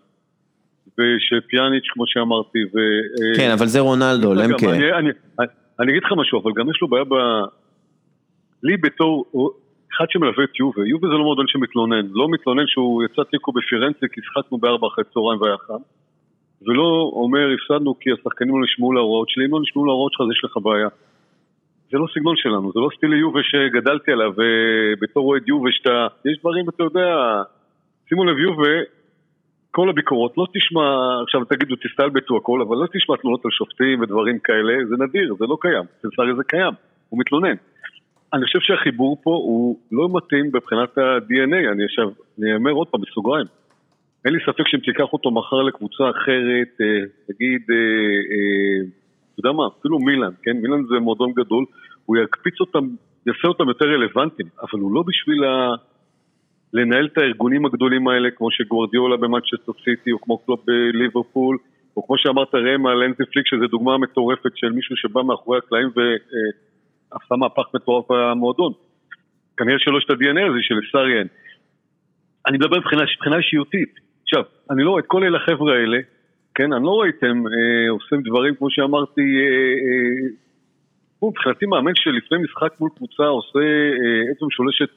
ושפיאניץ' 0.97 1.87
כמו 1.93 2.03
שאמרתי, 2.07 2.59
ו... 2.73 2.77
אה, 2.77 3.37
כן, 3.37 3.51
אבל 3.51 3.65
זה 3.65 3.79
רונלדו, 3.79 4.33
למקה. 4.33 4.69
אני, 4.69 4.93
אני, 4.93 5.09
אני, 5.39 5.47
אני 5.79 5.91
אגיד 5.91 6.03
לך 6.03 6.11
משהו, 6.17 6.41
אבל 6.41 6.51
גם 6.55 6.69
יש 6.69 6.81
לו 6.81 6.87
בעיה 6.87 7.03
ב... 7.03 7.13
לי 8.63 8.77
בתור 8.77 9.25
אחד 9.99 10.09
שמלווה 10.09 10.43
את 10.43 10.59
יובה, 10.59 10.87
יובה 10.87 11.07
זה 11.07 11.13
לא 11.13 11.23
מועדון 11.23 11.47
שמתלונן, 11.47 12.05
לא 12.11 12.27
מתלונן 12.29 12.67
שהוא 12.67 13.03
יצא 13.03 13.23
תיקו 13.23 13.51
בפירנצה 13.51 14.07
כי 14.07 14.21
שחקנו 14.23 14.57
בארבע 14.57 14.87
אחרי 14.87 15.03
צהריים 15.13 15.41
והיה 15.41 15.57
חם. 15.57 15.81
ולא 16.67 17.11
אומר 17.13 17.45
הפסדנו 17.53 17.99
כי 17.99 18.09
השחקנים 18.11 18.59
לא 18.59 18.63
נשמעו 18.63 18.93
להוראות 18.93 19.29
שלי, 19.29 19.45
אם 19.45 19.51
לא 19.51 19.61
נשמעו 19.61 19.85
להוראות 19.85 20.11
שלך 20.13 20.21
אז 20.21 20.27
יש 20.31 20.43
לך 20.43 20.57
בעיה. 20.63 20.87
זה 21.91 21.97
לא 21.97 22.07
סגנון 22.13 22.35
שלנו, 22.35 22.71
זה 22.71 22.79
לא 22.79 22.89
סטילי 22.97 23.17
יובה 23.17 23.39
שגדלתי 23.43 24.11
עליו 24.11 24.31
ובתור 24.37 25.23
אוהד 25.29 25.47
יובה 25.47 25.69
שאתה, 25.71 26.07
יש 26.25 26.39
דברים 26.39 26.69
אתה 26.69 26.83
יודע, 26.83 27.41
שימו 28.09 28.25
לב 28.25 28.37
יובה 28.37 28.75
כל 29.71 29.89
הביקורות, 29.89 30.37
לא 30.37 30.45
תשמע, 30.53 30.85
עכשיו 31.23 31.45
תגידו 31.45 31.75
תסתלבטו 31.75 32.37
הכל, 32.37 32.61
אבל 32.61 32.77
לא 32.77 32.85
תשמע 32.93 33.15
תלונות 33.21 33.45
על 33.45 33.51
שופטים 33.51 34.01
ודברים 34.01 34.39
כאלה, 34.39 34.73
זה 34.89 34.95
נדיר, 35.03 35.35
זה 35.39 35.45
לא 35.45 35.57
קיים, 35.61 35.83
סארי 36.15 36.35
זה 36.35 36.43
קיים, 36.43 36.73
הוא 37.09 37.19
מתלונן 37.19 37.55
אני 38.33 38.45
חושב 38.45 38.59
שהחיבור 38.61 39.17
פה 39.23 39.29
הוא 39.29 39.79
לא 39.91 40.09
מתאים 40.17 40.45
מבחינת 40.45 40.97
ה-DNA, 40.97 41.71
אני 41.71 41.83
עכשיו, 41.83 42.09
אני 42.39 42.55
אומר 42.55 42.71
עוד 42.71 42.87
פעם 42.87 43.01
בסוגריים. 43.01 43.45
אין 44.25 44.33
לי 44.33 44.39
ספק 44.39 44.67
שאם 44.67 44.79
תיקח 44.79 45.13
אותו 45.13 45.31
מחר 45.31 45.61
לקבוצה 45.61 46.03
אחרת, 46.09 46.71
אה, 46.81 46.85
נגיד, 47.29 47.61
אה, 47.71 47.75
אה, 48.31 48.79
אתה 49.31 49.39
יודע 49.39 49.51
מה, 49.51 49.63
אפילו 49.79 49.99
מילאן, 49.99 50.31
כן? 50.43 50.57
מילאן 50.57 50.83
זה 50.83 50.99
מועדון 50.99 51.31
גדול, 51.33 51.65
הוא 52.05 52.17
יקפיץ 52.17 52.59
אותם, 52.59 52.87
יעשה 53.25 53.47
אותם 53.47 53.67
יותר 53.67 53.85
רלוונטיים, 53.85 54.49
אבל 54.61 54.79
הוא 54.81 54.93
לא 54.93 55.03
בשביל 55.07 55.43
ה... 55.43 55.75
לנהל 56.73 57.05
את 57.05 57.17
הארגונים 57.17 57.65
הגדולים 57.65 58.07
האלה, 58.07 58.31
כמו 58.31 58.51
שגוורדיולה 58.51 59.17
במנצ'סטר 59.17 59.71
סיטי, 59.83 60.11
או 60.11 60.21
כמו 60.21 60.37
קלופ 60.37 60.61
בליברפול, 60.65 61.57
או 61.97 62.07
כמו 62.07 62.17
שאמרת 62.17 62.55
ראם 62.55 62.87
על 62.87 63.03
האנזי 63.03 63.25
פליק, 63.31 63.47
שזו 63.47 63.67
דוגמה 63.67 63.97
מטורפת 63.97 64.51
של 64.55 64.71
מישהו 64.71 64.95
שבא 64.95 65.21
מאחורי 65.21 65.57
הקלעים 65.57 65.87
ו... 65.87 65.99
עשה 67.11 67.35
מהפך 67.35 67.63
מטורף 67.73 68.05
במועדון. 68.11 68.73
כנראה 69.57 69.79
שלא 69.79 69.97
יש 69.97 70.05
את 70.05 70.09
ה-DNA 70.09 70.49
הזה 70.49 70.59
של 70.61 70.75
סארי 70.91 71.19
אין. 71.19 71.27
אני 72.47 72.57
מדבר 72.57 72.77
מבחינה 72.77 73.37
אישיותית. 73.37 73.93
עכשיו, 74.23 74.43
אני 74.71 74.83
לא 74.83 74.89
רואה 74.89 75.01
את 75.01 75.07
כל 75.07 75.23
אלה 75.23 75.37
החבר'ה 75.37 75.73
האלה, 75.73 75.97
כן, 76.55 76.73
אני 76.73 76.83
לא 76.83 76.89
רואה 76.89 77.09
אתם 77.09 77.43
אה, 77.47 77.89
עושים 77.89 78.21
דברים 78.21 78.55
כמו 78.55 78.67
שאמרתי, 78.69 79.21
אה, 79.21 79.73
אה, 79.85 81.29
מבחינתי 81.29 81.65
מאמן 81.65 81.91
שלפני 81.95 82.37
משחק 82.37 82.79
מול 82.79 82.89
קבוצה 82.95 83.23
עושה 83.23 83.59
אה, 83.59 84.31
אצבע 84.31 84.47
משולשת 84.47 84.89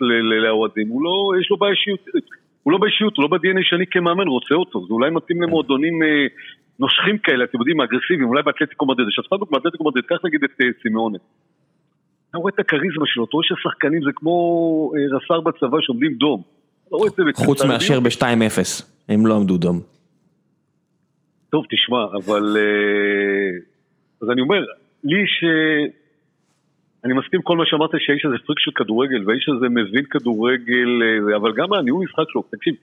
לאוהדים, 0.44 0.88
הוא 0.88 1.05
לא, 1.05 1.40
יש 1.40 1.51
לו 1.51 1.57
בעיה 1.57 1.72
אישיותית, 1.72 2.25
הוא 2.62 2.72
לא 2.72 2.79
באישיות, 2.79 3.16
הוא 3.16 3.22
לא 3.22 3.29
ב-DNA 3.29 3.62
שאני 3.62 3.87
כמאמן 3.87 4.29
רוצה 4.29 4.55
אותו, 4.55 4.87
זה 4.87 4.94
אולי 4.94 5.11
מתאים 5.11 5.42
למועדונים 5.42 6.03
אה, 6.03 6.27
נושכים 6.79 7.18
כאלה, 7.18 7.44
אתם 7.44 7.59
יודעים, 7.59 7.81
אגרסיביים, 7.81 8.29
אולי 8.29 8.42
באתלטיקו 8.42 8.87
מדריד, 8.87 9.09
עכשיו 9.09 9.25
סתם 9.25 9.37
דוגמא, 9.37 9.59
באתלטיקו 9.59 9.85
מדריד, 9.88 10.05
קח 10.05 10.16
נגיד 10.25 10.44
את 10.44 10.51
אה, 10.61 10.66
סימאונה. 10.83 11.18
אתה 12.33 12.38
רואה 12.38 12.53
את 12.55 12.59
הכריזמה 12.59 13.05
שלו, 13.07 13.25
אתה 13.25 13.31
רואה 13.33 13.45
שהשחקנים 13.49 14.03
זה 14.03 14.11
כמו 14.14 14.37
אה, 14.97 15.16
רס"ר 15.16 15.40
בצבא 15.40 15.79
שעומדים 15.81 16.14
דום. 16.14 16.42
חוץ 17.35 17.64
מאשר 17.64 18.01
ב-2-0, 18.01 18.85
הם 19.09 19.27
לא 19.27 19.37
עמדו 19.37 19.59
דום. 19.59 19.81
טוב, 21.51 21.64
תשמע, 21.71 22.05
אבל... 22.05 22.57
אה, 22.57 23.51
אז 24.23 24.31
אני 24.31 24.40
אומר, 24.40 24.64
לי 25.05 25.27
ש... 25.27 25.45
אני 27.05 27.12
מסכים 27.12 27.42
כל 27.42 27.57
מה 27.57 27.64
שאמרת 27.66 27.90
שהאיש 27.99 28.25
הזה 28.25 28.37
פריק 28.47 28.59
של 28.59 28.71
כדורגל, 28.75 29.27
והאיש 29.27 29.49
הזה 29.49 29.68
מבין 29.68 30.05
כדורגל, 30.11 30.90
אה, 31.03 31.37
אבל 31.37 31.53
גם 31.53 31.73
הניהול 31.73 32.05
משחק 32.05 32.25
שלו, 32.29 32.42
תקשיב, 32.51 32.75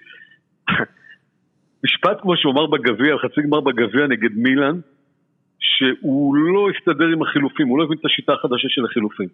משפט 1.86 2.22
כמו 2.22 2.38
שהוא 2.38 2.54
אמר 2.54 2.66
בגביע, 2.66 3.18
חצי 3.18 3.42
גמר 3.42 3.60
בגביע 3.60 4.08
נגד 4.08 4.32
מילאן, 4.36 4.80
שהוא 5.60 6.36
לא 6.36 6.70
הסתדר 6.70 7.08
עם 7.14 7.22
החילופים, 7.22 7.68
הוא 7.68 7.78
לא 7.80 7.84
הבין 7.84 7.98
את 8.00 8.06
השיטה 8.06 8.34
החדשה 8.34 8.70
של 8.70 8.86
החילופים. 8.86 9.28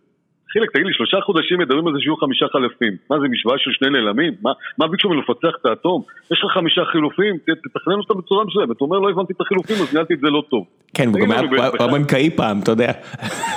חיליק, 0.55 0.71
תגיד 0.71 0.85
לי, 0.85 0.93
שלושה 0.93 1.17
חודשים 1.21 1.59
מדברים 1.59 1.87
על 1.87 1.93
זה 1.93 1.99
שיהיו 1.99 2.17
חמישה 2.17 2.45
חלפים. 2.53 2.93
מה 3.09 3.15
זה, 3.19 3.27
משוואה 3.27 3.57
של 3.57 3.71
שני 3.71 3.89
נעלמים? 3.89 4.33
מה, 4.41 4.51
מה 4.77 4.87
ביקשו 4.87 5.09
ממנו 5.09 5.21
לפצח 5.21 5.53
את 5.61 5.65
האטום? 5.65 6.01
יש 6.31 6.39
לך 6.43 6.51
חמישה 6.53 6.81
חילופים, 6.91 7.37
תתכנן 7.65 7.97
אותם 8.01 8.17
בצורה 8.19 8.45
מסוימת. 8.45 8.79
הוא 8.79 8.87
אומר, 8.87 8.99
לא 8.99 9.09
הבנתי 9.09 9.33
את 9.33 9.41
החילופים, 9.41 9.75
אז 9.75 9.93
ניהלתי 9.93 10.13
את 10.13 10.19
זה 10.19 10.27
לא 10.27 10.43
טוב. 10.49 10.65
כן, 10.93 11.07
הוא 11.07 11.19
גם 11.19 11.31
היה 11.31 11.87
בנקאי 11.91 12.29
פעם, 12.29 12.59
אתה 12.59 12.71
יודע. 12.71 12.91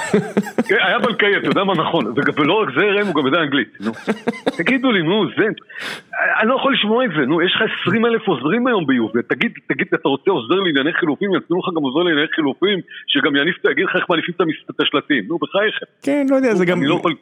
כן, 0.69 0.77
היה 0.87 0.99
בנקאי, 0.99 1.37
אתה 1.37 1.47
יודע 1.47 1.65
מה 1.65 1.75
נכון. 1.75 2.15
ולא 2.37 2.55
רק 2.61 2.69
זה, 2.77 2.85
ראם, 2.97 3.07
הוא 3.07 3.15
גם 3.15 3.27
יודע 3.27 3.41
אנגלית. 3.41 3.79
תגידו 4.59 4.93
לי, 4.93 5.03
נו, 5.03 5.27
זה... 5.39 5.45
אני 6.41 6.49
לא 6.49 6.55
יכול 6.55 6.75
לשמוע 6.75 7.05
את 7.05 7.11
זה, 7.17 7.27
נו, 7.27 7.43
יש 7.43 7.53
לך 7.57 7.63
20 7.83 8.07
אלף 8.07 8.29
עוזרים 8.29 8.67
היום 8.67 8.87
ביובל. 8.87 9.23
תגיד, 9.23 9.53
תגיד, 9.67 9.87
אתה 9.95 10.09
רוצה 10.09 10.31
עוזר 10.31 10.55
לענייני 10.55 10.93
חילופים? 10.93 11.35
יתנו 11.35 11.59
לך 11.59 11.67
גם 11.77 11.83
עוזר 11.83 11.99
לענייני 11.99 12.29
חילופים, 12.35 12.79
שגם 13.07 13.37
יניף, 13.37 13.57
יגיד 13.71 13.85
לך 13.85 13.97
איך 13.97 14.05
מעניפים 14.11 14.35
את 14.71 14.81
השלטים. 14.81 15.25
נו, 15.29 15.39
בחייכם. 15.39 15.87
כן, 16.03 16.27
לא 16.31 16.37
יודע, 16.37 16.55
זה 16.55 16.65
גם... 16.67 16.83
לא 16.89 16.95
יכול... 16.95 17.15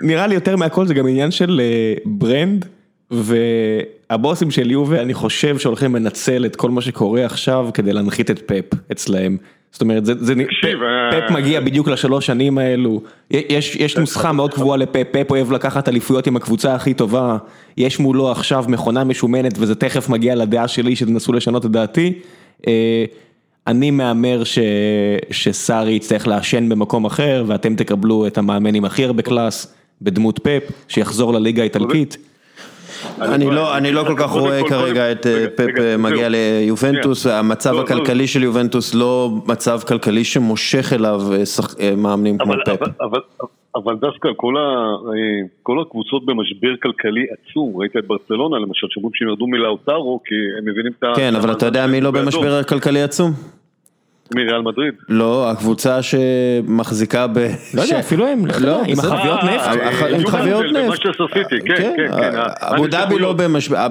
נראה 0.00 0.26
לי 0.26 0.34
יותר 0.34 0.56
מהכל 0.56 0.86
זה 0.86 0.94
גם 0.94 1.08
עניין 1.08 1.30
של 1.30 1.60
אה, 1.64 1.94
brand, 2.04 2.66
והבוסים 3.10 4.50
של 4.50 4.70
יובה 4.70 5.02
אני 5.02 5.14
חושב 5.14 5.58
שהולכים 5.58 5.94
לנצל 5.94 6.46
את 6.46 6.56
כל 6.56 6.70
מה 6.70 6.80
שקורה 6.80 7.24
עכשיו 7.24 7.68
כדי 7.74 7.92
להנחית 7.92 8.30
את 8.30 8.38
פפ 8.38 8.64
אצלהם. 8.92 9.36
זאת 9.72 9.82
אומרת, 9.82 10.04
זה, 10.04 10.12
זה, 10.18 10.34
פפ, 10.62 10.74
אה, 10.74 11.20
פפ 11.20 11.30
מגיע 11.30 11.60
בדיוק 11.60 11.88
לשלוש 11.88 12.26
שנים 12.26 12.58
האלו, 12.58 13.02
יש, 13.30 13.76
יש 13.76 13.96
נוסחה 13.96 14.32
מאוד 14.32 14.54
קבועה 14.54 14.76
לפפ, 14.76 15.06
פפ 15.10 15.30
אוהב 15.30 15.52
לקחת 15.52 15.88
אליפויות 15.88 16.26
עם 16.26 16.36
הקבוצה 16.36 16.74
הכי 16.74 16.94
טובה, 16.94 17.36
יש 17.76 18.00
מולו 18.00 18.30
עכשיו 18.30 18.64
מכונה 18.68 19.04
משומנת 19.04 19.52
וזה 19.58 19.74
תכף 19.74 20.08
מגיע 20.08 20.34
לדעה 20.34 20.68
שלי 20.68 20.96
שתנסו 20.96 21.32
לשנות 21.32 21.66
את 21.66 21.70
דעתי. 21.70 22.12
אני 23.66 23.90
מהמר 23.90 24.42
שסארי 25.30 25.92
יצטרך 25.92 26.26
לעשן 26.26 26.68
במקום 26.68 27.04
אחר 27.04 27.44
ואתם 27.46 27.74
תקבלו 27.74 28.26
את 28.26 28.38
המאמן 28.38 28.74
עם 28.74 28.84
הכי 28.84 29.04
הרבה 29.04 29.22
קלאס 29.22 29.74
בדמות 30.02 30.38
פפ 30.38 30.62
שיחזור 30.88 31.32
לליגה 31.32 31.62
האיטלקית. 31.62 32.16
אני 33.20 33.46
לא, 33.46 33.76
אני 33.76 33.92
לא 33.92 34.04
כל 34.06 34.14
כך 34.18 34.30
רואה 34.30 34.60
כרגע 34.68 35.12
את 35.12 35.26
אה, 35.26 35.46
פפ 35.56 35.70
אה, 35.80 35.96
מגיע 35.96 36.28
ליובנטוס, 36.28 37.26
המצב 37.26 37.78
הכלכלי 37.78 38.26
של 38.26 38.42
יובנטוס 38.42 38.94
לא 38.94 39.30
מצב 39.46 39.80
כלכלי 39.88 40.24
שמושך 40.24 40.92
אליו 40.92 41.22
אה, 41.80 41.96
מאמנים 41.96 42.38
כמו 42.38 42.52
פפ. 42.64 42.80
אבל 43.76 43.96
דווקא 43.96 44.28
כל, 44.36 44.56
ה, 44.56 44.96
כל 45.62 45.80
הקבוצות 45.80 46.26
במשבר 46.26 46.76
כלכלי 46.82 47.26
עצום, 47.30 47.76
ראית 47.76 47.96
את 47.96 48.06
ברצלונה 48.06 48.58
למשל, 48.58 48.86
שאומרים 48.90 49.14
שהם 49.14 49.28
ירדו 49.28 49.46
מלאוטרו 49.46 50.20
כי 50.24 50.34
הם 50.58 50.64
מבינים 50.64 50.92
את 50.98 51.04
ה... 51.04 51.12
כן, 51.16 51.34
אבל 51.36 51.52
אתה 51.52 51.66
יודע 51.66 51.86
מי 51.86 52.00
לא 52.00 52.10
במשבר 52.10 52.62
כלכלי 52.62 53.02
עצום? 53.02 53.30
מריאל 54.34 54.62
מדריד. 54.62 54.94
לא, 55.08 55.50
הקבוצה 55.50 55.98
שמחזיקה 56.02 57.26
ב... 57.26 57.38
לא 57.74 57.82
יודע, 57.82 58.00
אפילו 58.00 58.26
הם, 58.26 58.44
לא, 58.60 58.82
עם 58.86 58.96
חביות 58.96 59.38
נפט. 59.44 59.68
עם 60.14 60.26
חביות 60.26 60.64
נפט. 60.64 61.06
כן, 61.64 61.74
כן, 61.76 61.92
כן. 61.96 62.32
אבו 62.60 62.86
דאבי 62.86 63.18
לא 63.18 63.32
במשבר, 63.32 63.86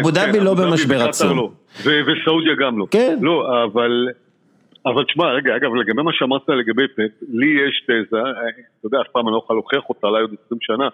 אבו 0.00 0.10
דאבי 0.10 0.40
לא 0.40 0.54
במשבר 0.54 1.02
עצום. 1.08 1.50
וסעודיה 1.84 2.54
גם 2.60 2.78
לא. 2.78 2.86
כן. 2.90 3.18
לא, 3.20 3.64
אבל... 3.64 3.90
אבל 4.86 5.04
תשמע, 5.04 5.24
רגע, 5.32 5.56
אגב, 5.56 5.74
לגבי 5.74 6.02
מה 6.02 6.12
שאמרת 6.12 6.48
לגבי 6.48 6.88
פט, 6.88 7.22
לי 7.28 7.46
יש 7.46 7.84
תזה, 7.86 8.20
אתה 8.80 8.86
יודע, 8.86 9.00
אף 9.00 9.08
פעם 9.12 9.28
אני 9.28 9.32
לא 9.32 9.38
יכול 9.44 9.56
להוכיח 9.56 9.88
אותה, 9.88 10.06
אולי 10.06 10.22
עוד 10.22 10.34
20 10.46 10.60
שנה, 10.60 10.88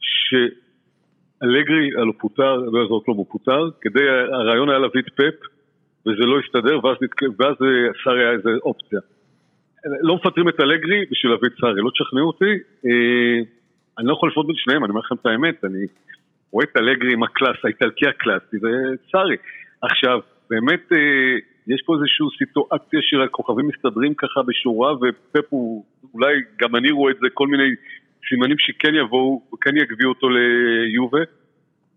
שאלגרי 0.00 1.90
הלא 1.96 2.12
פוטר, 2.18 2.56
לא 2.56 2.78
יעזור 2.78 3.04
כלום, 3.04 3.16
הוא 3.16 3.26
פוטר, 3.30 3.68
כדי, 3.80 4.08
הרעיון 4.32 4.68
היה 4.68 4.78
להביא 4.78 5.00
את 5.00 5.08
פפ, 5.08 5.38
וזה 6.06 6.24
לא 6.26 6.38
הסתדר, 6.38 6.86
ואז, 6.86 6.96
ואז 7.38 7.56
סארי 8.04 8.20
היה 8.20 8.32
איזה 8.32 8.50
אופציה. 8.62 9.00
לא 10.00 10.14
מפטרים 10.14 10.48
את 10.48 10.60
אלגרי 10.60 11.04
בשביל 11.10 11.32
להביא 11.32 11.48
את 11.48 11.54
סארי, 11.60 11.80
לא 11.80 11.90
תשכנעו 11.90 12.26
אותי, 12.26 12.52
אה, 12.86 13.38
אני 13.98 14.06
לא 14.06 14.12
יכול 14.12 14.28
לפנות 14.28 14.46
בין 14.46 14.56
שניהם, 14.56 14.84
אני 14.84 14.90
אומר 14.90 15.00
לכם 15.00 15.14
את 15.14 15.26
האמת, 15.26 15.64
אני 15.64 15.86
רואה 16.52 16.64
את 16.64 16.76
אלגרי 16.76 17.12
עם 17.12 17.22
הקלאס, 17.22 17.56
האיטלקי 17.64 18.06
הקלאסי, 18.08 18.58
זה 18.58 18.68
סארי. 19.12 19.36
עכשיו, 19.82 20.20
באמת, 20.50 20.92
אה, 20.92 21.36
יש 21.68 21.82
פה 21.86 21.94
איזושהי 21.94 22.26
סיטואציה 22.38 23.00
שהכוכבים 23.02 23.66
מסתדרים 23.68 24.14
ככה 24.14 24.42
בשורה, 24.42 24.92
ופפ 24.94 25.46
הוא, 25.48 25.84
אולי 26.14 26.34
גם 26.60 26.76
אני 26.76 26.90
רואה 26.90 27.12
את 27.12 27.16
זה, 27.20 27.26
כל 27.34 27.46
מיני 27.46 27.68
סימנים 28.28 28.56
שכן 28.58 28.94
יבואו, 28.94 29.42
וכן 29.54 29.76
יביאו 29.76 30.08
אותו 30.08 30.26
ליובה. 30.28 31.22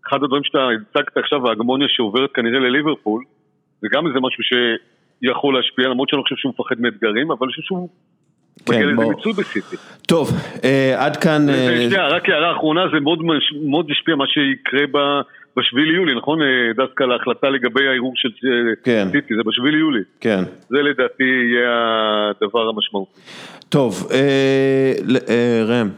אחד 0.08 0.22
הדברים 0.22 0.44
שאתה 0.44 0.68
הצגת 0.68 1.16
עכשיו, 1.16 1.48
ההגמוניה 1.48 1.88
שעוברת 1.90 2.30
כנראה 2.34 2.60
לליברפול, 2.60 3.24
זה 3.80 3.88
גם 3.92 4.06
איזה 4.06 4.18
משהו 4.20 4.42
שיכול 4.44 5.54
להשפיע, 5.56 5.88
למרות 5.88 6.08
שאני 6.08 6.18
לא 6.18 6.22
חושב 6.22 6.36
שהוא 6.36 6.52
מפחד 6.52 6.80
מאתגרים, 6.80 7.30
אבל 7.30 7.46
אני 7.46 7.52
חושב 7.52 7.62
שהוא 7.62 7.88
כן, 8.66 8.96
בסיטי. 9.38 9.76
טוב, 10.08 10.28
אה, 10.64 11.04
עד 11.04 11.16
כאן... 11.16 11.48
אה, 11.48 11.88
שנייה, 11.88 12.08
רק 12.08 12.28
הערה 12.28 12.56
אחרונה, 12.56 12.80
זה 12.94 13.00
מאוד, 13.00 13.18
מאוד 13.70 13.90
ישפיע 13.90 14.16
מה 14.16 14.24
שיקרה 14.26 14.86
ב... 14.92 14.98
בשביעי 15.56 15.86
ליולי, 15.86 16.14
נכון? 16.14 16.42
אה, 16.42 16.46
דווקא 16.76 17.04
להחלטה 17.04 17.50
לגבי 17.50 17.88
הערעור 17.88 18.12
של 18.16 18.28
כן. 18.84 19.08
סיטי, 19.12 19.34
זה 19.36 19.42
בשביעי 19.46 19.72
ליולי. 19.72 20.02
כן. 20.20 20.44
זה 20.68 20.82
לדעתי 20.82 21.24
יהיה 21.24 21.70
הדבר 22.30 22.68
המשמעותי. 22.68 23.20
טוב, 23.68 24.08
אה, 24.12 24.92
אה, 25.28 25.64
ראם. 25.66 25.88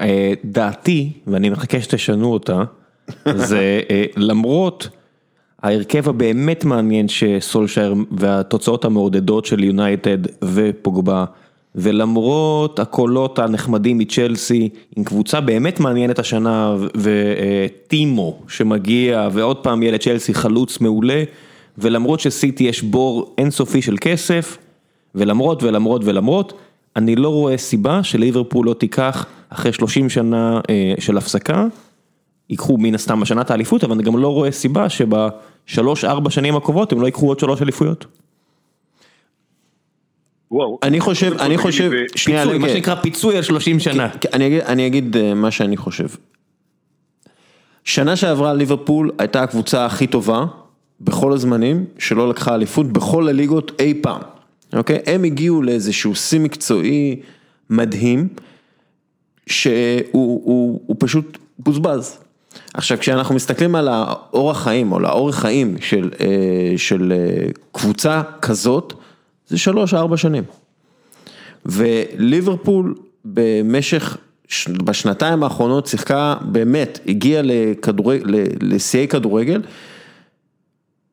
אה, 0.00 0.32
דעתי, 0.44 1.12
ואני 1.26 1.50
מחכה 1.50 1.80
שתשנו 1.80 2.32
אותה, 2.32 2.62
זה 3.50 3.80
אה, 3.90 4.04
למרות 4.16 4.88
ההרכב 5.62 6.08
הבאמת 6.08 6.64
מעניין 6.64 7.08
שסולשייר 7.08 7.94
והתוצאות 8.10 8.84
המעודדות 8.84 9.44
של 9.44 9.64
יונייטד 9.64 10.18
ופוגבה 10.54 11.24
ולמרות 11.74 12.80
הקולות 12.80 13.38
הנחמדים 13.38 13.98
מצ'לסי 13.98 14.68
עם 14.96 15.04
קבוצה 15.04 15.40
באמת 15.40 15.80
מעניינת 15.80 16.18
השנה 16.18 16.76
וטימו 16.94 18.38
שמגיע 18.48 19.28
ועוד 19.32 19.56
פעם 19.56 19.82
ילד 19.82 20.00
צ'לסי 20.00 20.34
חלוץ 20.34 20.80
מעולה 20.80 21.22
ולמרות 21.78 22.20
שסיטי 22.20 22.64
יש 22.64 22.82
בור 22.82 23.34
אינסופי 23.38 23.82
של 23.82 23.96
כסף 24.00 24.58
ולמרות 25.14 25.62
ולמרות 25.62 26.04
ולמרות 26.04 26.52
אני 26.96 27.16
לא 27.16 27.28
רואה 27.28 27.58
סיבה 27.58 28.02
שליברפול 28.02 28.66
לא 28.66 28.74
תיקח 28.74 29.26
אחרי 29.48 29.72
30 29.72 30.10
שנה 30.10 30.60
אה, 30.70 30.94
של 30.98 31.16
הפסקה 31.16 31.66
ייקחו 32.50 32.78
מן 32.78 32.94
הסתם 32.94 33.22
השנה 33.22 33.40
את 33.40 33.50
האליפות, 33.50 33.84
אבל 33.84 33.94
אני 33.94 34.02
גם 34.02 34.16
לא 34.16 34.28
רואה 34.28 34.50
סיבה 34.50 34.88
שבשלוש 34.88 36.04
ארבע 36.04 36.30
שנים 36.30 36.56
הקרובות 36.56 36.92
הם 36.92 37.00
לא 37.00 37.06
ייקחו 37.06 37.26
עוד 37.26 37.38
שלוש 37.38 37.62
אליפויות. 37.62 38.06
וואו. 40.50 40.78
אני 40.82 41.00
חושב, 41.00 41.32
אני 41.32 41.58
חושב, 41.58 41.90
שנייה, 42.16 42.42
פיצוי, 42.42 42.58
מה 42.58 42.68
שנקרא 42.68 42.94
פיצוי 42.94 43.36
על 43.36 43.42
30 43.42 43.80
שנה. 43.80 44.08
אני 44.32 44.46
אגיד, 44.46 44.60
אני 44.60 44.86
אגיד 44.86 45.16
אה, 45.16 45.34
מה 45.34 45.50
שאני 45.50 45.76
חושב. 45.76 46.06
שנה 47.84 48.16
שעברה 48.16 48.54
ליברפול 48.54 49.10
הייתה 49.18 49.42
הקבוצה 49.42 49.86
הכי 49.86 50.06
טובה 50.06 50.44
בכל 51.00 51.32
הזמנים 51.32 51.84
שלא 51.98 52.28
לקחה 52.28 52.54
אליפות 52.54 52.86
בכל 52.92 53.28
הליגות 53.28 53.72
אי 53.80 53.94
פעם, 54.02 54.20
אוקיי? 54.72 54.98
הם 55.06 55.24
הגיעו 55.24 55.62
לאיזשהו 55.62 56.14
שיא 56.14 56.40
מקצועי 56.40 57.20
מדהים, 57.70 58.28
שהוא 59.46 60.02
הוא, 60.12 60.80
הוא 60.86 60.96
פשוט 60.98 61.38
בוזבז. 61.58 62.18
עכשיו 62.74 62.98
כשאנחנו 62.98 63.34
מסתכלים 63.34 63.74
על 63.74 63.88
האורח 63.88 64.62
חיים 64.62 64.92
או 64.92 65.00
לאורך 65.00 65.36
חיים 65.36 65.76
של, 65.80 66.10
אה, 66.20 66.72
של 66.76 67.12
אה, 67.12 67.46
קבוצה 67.72 68.22
כזאת, 68.42 68.94
זה 69.48 69.58
שלוש 69.58 69.94
ארבע 69.94 70.16
שנים. 70.16 70.44
וליברפול 71.66 72.94
במשך, 73.24 74.16
בשנתיים 74.84 75.42
האחרונות 75.42 75.86
שיחקה 75.86 76.34
באמת, 76.40 76.98
הגיעה 77.06 77.42
לשיאי 78.60 79.08
כדורגל, 79.08 79.62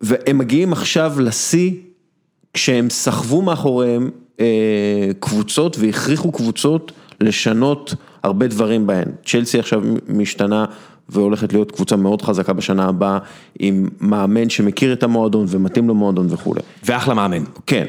והם 0.01 0.37
מגיעים 0.37 0.73
עכשיו 0.73 1.13
לשיא 1.19 1.71
כשהם 2.53 2.89
סחבו 2.89 3.41
מאחוריהם 3.41 4.09
אה, 4.39 5.09
קבוצות 5.19 5.77
והכריחו 5.79 6.31
קבוצות 6.31 6.91
לשנות 7.21 7.93
הרבה 8.23 8.47
דברים 8.47 8.87
בהן. 8.87 9.07
צ'לסי 9.25 9.59
עכשיו 9.59 9.83
משתנה 10.07 10.65
והולכת 11.09 11.53
להיות 11.53 11.71
קבוצה 11.71 11.95
מאוד 11.95 12.21
חזקה 12.21 12.53
בשנה 12.53 12.85
הבאה, 12.85 13.17
עם 13.59 13.89
מאמן 14.01 14.49
שמכיר 14.49 14.93
את 14.93 15.03
המועדון 15.03 15.45
ומתאים 15.49 15.89
למועדון 15.89 16.27
וכולי. 16.29 16.61
ואחלה 16.83 17.13
מאמן. 17.13 17.43
כן. 17.67 17.85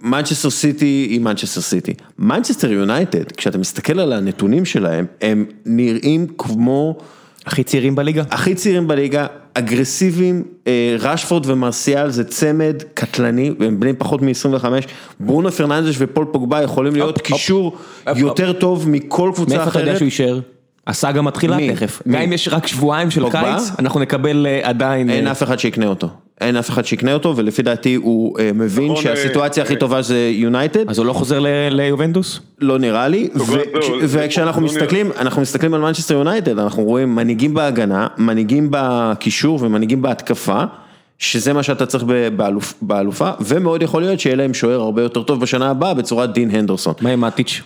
מנצ'סטר 0.00 0.50
סיטי 0.50 1.06
היא 1.10 1.20
מנצ'סטר 1.20 1.60
סיטי. 1.60 1.94
מנצ'סטר 2.18 2.72
יונייטד, 2.72 3.32
כשאתה 3.32 3.58
מסתכל 3.58 4.00
על 4.00 4.12
הנתונים 4.12 4.64
שלהם, 4.64 5.06
הם 5.20 5.44
נראים 5.66 6.26
כמו... 6.38 6.98
הכי 7.46 7.64
צעירים 7.64 7.94
בליגה. 7.94 8.22
הכי 8.30 8.54
צעירים 8.54 8.88
בליגה, 8.88 9.26
אגרסיביים, 9.54 10.42
אה, 10.66 10.96
רשפורד 10.98 11.46
ומרסיאל 11.46 12.10
זה 12.10 12.24
צמד 12.24 12.82
קטלני, 12.94 13.54
הם 13.60 13.80
בני 13.80 13.92
פחות 13.92 14.22
מ-25, 14.22 14.64
ברונו 15.20 15.52
פרננדש 15.52 15.96
ופול 15.98 16.26
פוגבה 16.32 16.62
יכולים 16.62 16.92
להיות 16.92 17.20
קישור 17.20 17.76
יותר 18.16 18.52
טוב 18.52 18.88
מכל 18.88 19.30
קבוצה 19.34 19.56
מאיפה 19.56 19.70
אתה 19.70 19.78
יודע 19.78 19.90
אחרת. 19.90 19.98
שהוא 19.98 20.06
יישאר? 20.06 20.40
הסאגה 20.86 21.22
מתחילה? 21.22 21.56
תכף. 21.74 22.02
גם 22.08 22.20
אם 22.20 22.32
יש 22.32 22.48
רק 22.48 22.66
שבועיים 22.66 23.10
של? 23.10 23.30
קיץ, 23.30 23.70
אנחנו 23.78 24.00
נקבל 24.00 24.46
אה, 24.46 24.60
עדיין... 24.62 25.10
אין 25.10 25.26
אה, 25.26 25.32
אף 25.32 25.42
אחד 25.42 25.58
שיקנה 25.58 25.86
אותו, 25.86 26.08
אין 26.40 26.56
אף 26.56 26.70
אחד 26.70 26.84
שיקנה 26.84 27.14
אותו, 27.14 27.36
ולפי 27.36 27.62
דעתי 27.62 27.94
הוא 27.94 28.38
אה, 28.40 28.50
מבין 28.54 28.84
נכון, 28.90 29.02
שהסיטואציה 29.02 29.62
אה, 29.62 29.68
הכי 29.68 29.76
טובה 29.76 30.02
זה 30.02 30.30
יונייטד. 30.32 30.90
אז 30.90 30.98
הוא 30.98 31.06
לא 31.06 31.12
חוזר 31.12 31.38
ל- 31.40 31.46
ליובנטוס? 31.70 32.40
לא 32.60 32.78
נראה 32.78 33.08
לי, 33.08 33.28
כש- 33.80 33.86
זה- 34.04 34.24
וכשאנחנו 34.24 34.60
לא 34.62 34.66
מסתכלים, 34.66 35.10
אנחנו 35.18 35.42
מסתכלים 35.42 35.74
על 35.74 35.80
מנצ'סטר 35.80 36.14
יונייטד, 36.14 36.58
אנחנו 36.58 36.82
רואים 36.82 37.14
מנהיגים 37.14 37.54
בהגנה, 37.54 38.06
מנהיגים 38.18 38.68
בקישור 38.70 39.58
ומנהיגים 39.62 40.02
בהתקפה, 40.02 40.62
שזה 41.18 41.52
מה 41.52 41.62
שאתה 41.62 41.86
צריך 41.86 42.04
באלופה, 42.82 43.30
ומאוד 43.40 43.82
יכול 43.82 44.02
להיות 44.02 44.20
שיהיה 44.20 44.36
להם 44.36 44.54
שוער 44.54 44.80
הרבה 44.80 45.02
יותר 45.02 45.22
טוב 45.22 45.40
בשנה 45.40 45.70
הבאה 45.70 45.94
בצורת 45.94 46.32
דין 46.32 46.50
הנדרסון. 46.50 46.94
מה 47.00 47.10
עם 47.10 47.20
מאטיץ'? 47.20 47.62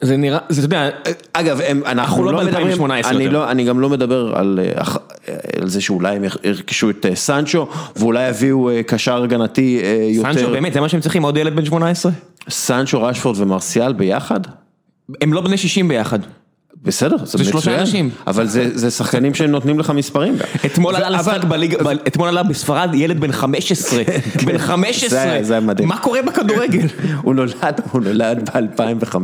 זה 0.00 0.16
נראה, 0.16 0.38
זה 0.48 0.66
אתה 0.66 0.76
יודע, 0.76 0.90
אגב, 1.32 1.60
הם, 1.60 1.82
אנחנו 1.86 2.24
לא 2.24 2.32
לא 2.32 2.44
מדברים, 2.44 2.78
ב-2018 2.78 3.06
אני. 3.06 3.28
לא, 3.28 3.50
אני 3.50 3.64
גם 3.64 3.80
לא 3.80 3.88
מדבר 3.88 4.32
על, 4.36 4.60
אה, 4.62 4.82
אה, 5.28 5.34
על 5.60 5.68
זה 5.68 5.80
שאולי 5.80 6.16
הם 6.16 6.24
ירכשו 6.44 6.90
את 6.90 7.06
אה, 7.06 7.16
סנצ'ו, 7.16 7.68
ואולי 7.96 8.28
יביאו 8.28 8.70
קשר 8.86 9.22
הגנתי 9.22 9.80
יותר, 10.08 10.32
סנצ'ו 10.32 10.50
באמת, 10.50 10.72
זה 10.72 10.80
מה 10.80 10.88
שהם 10.88 11.00
צריכים, 11.00 11.22
עוד 11.22 11.36
ילד 11.36 11.56
בן 11.56 11.64
18? 11.64 12.12
סנצ'ו, 12.48 13.02
רשפורד 13.02 13.40
ומרסיאל 13.40 13.92
ביחד? 13.92 14.40
הם 15.20 15.32
לא 15.32 15.40
בני 15.40 15.56
60 15.56 15.88
ביחד. 15.88 16.18
בסדר, 16.82 17.16
זה, 17.18 17.38
זה 17.38 17.44
שלושה 17.44 17.58
מצוין, 17.58 17.80
אנשים. 17.80 18.10
אבל 18.26 18.46
זה, 18.46 18.78
זה 18.78 18.90
שחקנים 18.90 19.34
שנותנים 19.34 19.78
לך 19.78 19.90
מספרים. 19.90 20.34
אתמול 20.66 20.96
עלה 20.96 21.10
לשחק 21.10 21.44
בליגה, 21.44 21.76
אתמול 22.06 22.28
עלה 22.28 22.42
בספרד 22.42 22.90
ילד 22.94 23.20
בן 23.20 23.32
15, 23.32 24.02
בן 24.46 24.58
15, 24.58 25.08
זה 25.42 25.52
היה- 25.54 25.60
מדהים. 25.60 25.88
מה 25.88 25.98
קורה 25.98 26.22
בכדורגל? 26.22 26.86
הוא 27.22 27.34
נולד, 27.34 27.80
הוא 27.92 28.00
נולד 28.02 28.50
ב-2005. 28.50 29.16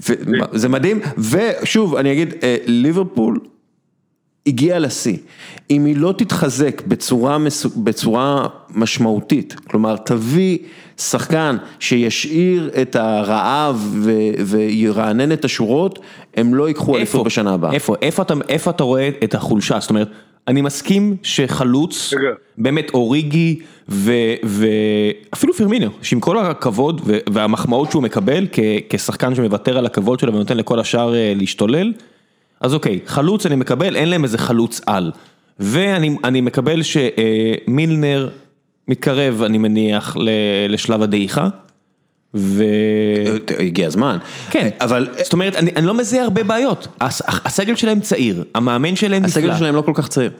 זה 0.52 0.68
מדהים, 0.68 1.00
ושוב, 1.18 1.96
אני 1.96 2.12
אגיד, 2.12 2.34
אה, 2.42 2.56
ליברפול 2.66 3.38
הגיעה 4.46 4.78
לשיא. 4.78 5.16
אם 5.70 5.84
היא 5.84 5.96
לא 5.96 6.14
תתחזק 6.18 6.82
בצורה, 6.86 7.38
בצורה 7.76 8.46
משמעותית, 8.74 9.56
כלומר 9.70 9.96
תביא 9.96 10.58
שחקן 10.98 11.56
שישאיר 11.80 12.70
את 12.82 12.96
הרעב 12.96 13.88
ו- 13.92 14.10
וירענן 14.46 15.32
את 15.32 15.44
השורות, 15.44 15.98
הם 16.36 16.54
לא 16.54 16.68
ייקחו 16.68 16.96
אליפות 16.96 17.26
בשנה 17.26 17.54
הבאה. 17.54 17.72
איפה, 17.72 17.94
איפה 18.02 18.22
אתה, 18.22 18.34
איפה 18.48 18.70
אתה 18.70 18.84
רואה 18.84 19.10
את 19.24 19.34
החולשה? 19.34 19.80
זאת 19.80 19.90
אומרת, 19.90 20.08
אני 20.48 20.62
מסכים 20.62 21.16
שחלוץ. 21.22 22.14
באמת 22.58 22.90
אוריגי 22.94 23.58
ו- 23.88 24.12
ואפילו 24.42 25.54
פרמינו, 25.54 25.90
שעם 26.02 26.20
כל 26.20 26.38
הכבוד 26.38 27.00
ו- 27.04 27.18
והמחמאות 27.32 27.90
שהוא 27.90 28.02
מקבל 28.02 28.46
כ- 28.52 28.58
כשחקן 28.88 29.34
שמוותר 29.34 29.78
על 29.78 29.86
הכבוד 29.86 30.20
שלו 30.20 30.34
ונותן 30.34 30.56
לכל 30.56 30.80
השאר 30.80 31.14
אה, 31.14 31.32
להשתולל, 31.36 31.92
אז 32.60 32.74
אוקיי, 32.74 32.98
חלוץ 33.06 33.46
אני 33.46 33.56
מקבל, 33.56 33.96
אין 33.96 34.08
להם 34.08 34.24
איזה 34.24 34.38
חלוץ 34.38 34.80
על. 34.86 35.12
ואני 35.58 36.16
אני 36.24 36.40
מקבל 36.40 36.80
שמילנר 36.82 38.28
מתקרב, 38.88 39.42
אני 39.42 39.58
מניח, 39.58 40.16
לשלב 40.68 41.02
הדעיכה. 41.02 41.48
ו... 42.34 42.64
הגיע 43.58 43.86
הזמן. 43.86 44.18
כן, 44.50 44.68
אבל 44.80 45.08
זאת 45.22 45.32
אומרת, 45.32 45.56
אני, 45.56 45.70
אני 45.76 45.86
לא 45.86 45.94
מזהה 45.94 46.22
הרבה 46.22 46.42
בעיות. 46.44 46.88
הס, 47.00 47.22
הסגל 47.26 47.76
שלהם 47.76 48.00
צעיר, 48.00 48.44
המאמן 48.54 48.96
שלהם 48.96 49.22
נפלא. 49.22 49.42
הסגל 49.42 49.56
שלהם 49.58 49.74
לא 49.74 49.82
כל 49.82 49.92
כך 49.94 50.08
צעיר. 50.08 50.30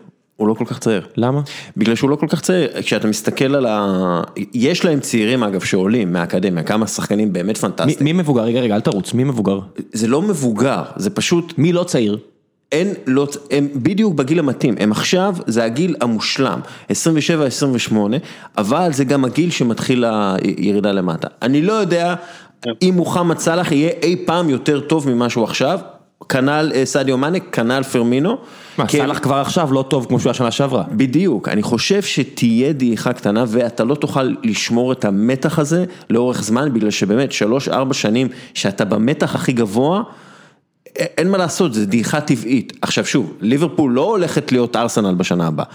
הוא 0.41 0.49
לא 0.49 0.55
כל 0.55 0.65
כך 0.65 0.79
צעיר. 0.79 1.07
למה? 1.17 1.41
בגלל 1.77 1.95
שהוא 1.95 2.11
לא 2.11 2.17
כל 2.17 2.27
כך 2.27 2.41
צעיר, 2.41 2.69
כשאתה 2.83 3.09
מסתכל 3.09 3.55
על 3.55 3.67
ה... 3.67 4.23
יש 4.55 4.85
להם 4.85 5.01
צעירים 5.01 5.43
אגב 5.43 5.61
שעולים 5.61 6.13
מהאקדמיה, 6.13 6.63
כמה 6.63 6.87
שחקנים 6.87 7.33
באמת 7.33 7.47
מי, 7.49 7.55
פנטסטיים. 7.55 8.05
מי 8.05 8.13
מבוגר? 8.13 8.43
רגע, 8.43 8.61
רגע, 8.61 8.75
אל 8.75 8.81
תרוץ, 8.81 9.15
מי 9.15 9.25
מבוגר? 9.25 9.61
זה 9.93 10.09
לא 10.09 10.23
מבוגר, 10.23 10.83
זה 10.97 11.11
פשוט, 11.11 11.55
מי 11.59 11.73
לא 11.73 11.85
צעיר? 11.85 12.19
אין, 12.73 12.95
לא, 13.07 13.27
הם 13.51 13.69
בדיוק 13.75 14.15
בגיל 14.15 14.39
המתאים, 14.39 14.75
הם 14.79 14.93
עכשיו, 14.93 15.35
זה 15.47 15.65
הגיל 15.65 15.97
המושלם, 16.01 16.61
27-28, 16.91 16.93
אבל 18.59 18.93
זה 18.93 19.05
גם 19.05 19.25
הגיל 19.25 19.51
שמתחיל 19.51 20.05
הירידה 20.05 20.93
למטה. 20.93 21.29
אני 21.43 21.63
לא 21.63 21.73
יודע 21.73 22.15
אם 22.83 22.93
מוחמד 22.97 23.39
סאלח 23.39 23.73
יהיה 23.73 23.91
אי 24.03 24.17
פעם 24.27 24.51
יותר 24.51 24.81
טוב 24.81 25.09
ממה 25.11 25.29
שהוא 25.29 25.45
עכשיו, 25.45 25.81
כנ"ל 26.29 26.73
אה, 26.75 26.87
סעדיו 26.87 27.19
מאנה, 27.19 27.41
כנ"ל 27.41 27.83
פרמינו. 27.83 28.39
מה, 28.79 28.89
סאלח 28.89 29.19
כבר 29.19 29.37
עכשיו 29.37 29.73
לא 29.73 29.85
טוב 29.89 30.07
כמו 30.07 30.21
שהוא 30.21 30.31
היה 30.31 30.35
שנה 30.35 30.51
שעברה. 30.51 30.85
בדיוק, 30.93 31.49
אני 31.49 31.63
חושב 31.63 32.03
שתהיה 32.03 32.73
דעיכה 32.73 33.13
קטנה 33.13 33.45
ואתה 33.49 33.85
לא 33.85 33.95
תוכל 33.95 34.35
לשמור 34.43 34.93
את 34.93 35.05
המתח 35.05 35.59
הזה 35.59 35.85
לאורך 36.11 36.43
זמן, 36.43 36.75
בגלל 36.75 36.91
שבאמת 36.91 37.33
שלוש-ארבע 37.33 37.95
שנים 37.95 38.29
שאתה 38.55 38.85
במתח 38.85 39.35
הכי 39.35 39.53
גבוה, 39.53 40.03
אין 40.97 41.31
מה 41.31 41.39
לעשות, 41.39 41.75
זה 41.75 41.87
דעיכה 41.87 42.21
טבעית. 42.21 42.73
עכשיו 42.83 43.05
שוב, 43.05 43.37
ליברפול 43.41 43.93
לא 43.93 44.05
הולכת 44.11 44.53
להיות 44.53 44.77
ארסנל 44.77 45.15
בשנה 45.15 45.47
הבאה, 45.47 45.67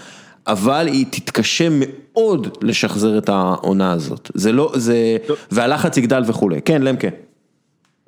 אבל 0.46 0.86
היא 0.86 1.06
תתקשה 1.10 1.68
מאוד 1.70 2.58
לשחזר 2.62 3.18
את 3.18 3.28
העונה 3.28 3.92
הזאת. 3.92 4.30
זה 4.34 4.52
לא, 4.52 4.72
זה, 4.74 5.16
והלחץ 5.50 5.96
יגדל 5.96 6.22
וכולי. 6.26 6.62
כן, 6.62 6.82
למקה. 6.82 7.08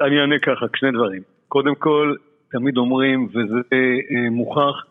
אני 0.01 0.21
אענה 0.21 0.39
ככה, 0.43 0.67
שני 0.77 0.91
דברים. 0.93 1.23
קודם 1.49 1.75
כל, 1.75 2.15
תמיד 2.51 2.77
אומרים, 2.77 3.29
וזה 3.31 3.61
אה, 3.73 4.31
מוכח, 4.31 4.85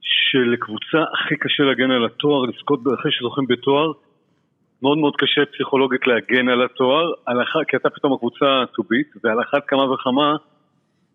שלקבוצה 0.00 1.04
הכי 1.14 1.36
קשה 1.36 1.62
להגן 1.62 1.90
על 1.90 2.04
התואר, 2.04 2.44
לזכות 2.44 2.80
אחרי 3.00 3.12
שזוכים 3.12 3.46
בתואר, 3.46 3.92
מאוד 4.82 4.98
מאוד 4.98 5.16
קשה 5.16 5.46
פסיכולוגית 5.46 6.06
להגן 6.06 6.48
על 6.48 6.62
התואר, 6.62 7.12
על 7.26 7.42
אח... 7.42 7.52
כי 7.68 7.76
אתה 7.76 7.90
פתאום 7.90 8.12
הקבוצה 8.12 8.64
beat, 8.80 9.18
ועל 9.24 9.40
אחת 9.40 9.62
כמה 9.66 9.92
וכמה, 9.92 10.36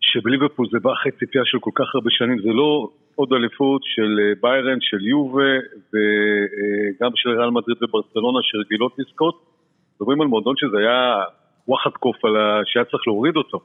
שבליברפול 0.02 0.68
זה 0.72 0.80
בא 0.80 0.94
אחרי 0.94 1.12
ציפייה 1.12 1.46
של 1.46 1.60
כל 1.60 1.72
כך 1.76 1.96
הרבה 1.96 2.10
שנים, 2.12 2.40
זה 2.40 2.50
לא 2.50 2.90
עוד 3.16 3.34
אליפות 3.34 3.82
של 3.84 4.20
אה, 4.20 4.34
ביירן, 4.42 4.78
של 4.82 5.06
יובה, 5.06 5.54
וגם 5.94 7.12
של 7.16 7.30
ריאל 7.30 7.50
מדריד 7.50 7.78
וברצלונה 7.84 8.40
שרגילות 8.42 8.96
לזכות. 8.98 9.36
מדברים 9.96 10.22
על 10.22 10.28
מועדון 10.28 10.56
שזה 10.58 10.78
היה 10.78 11.24
וואחד 11.68 11.90
קוף. 11.90 12.16
שהיה 12.66 12.86
צריך 12.86 13.08
להוריד 13.08 13.36
אותו. 13.36 13.60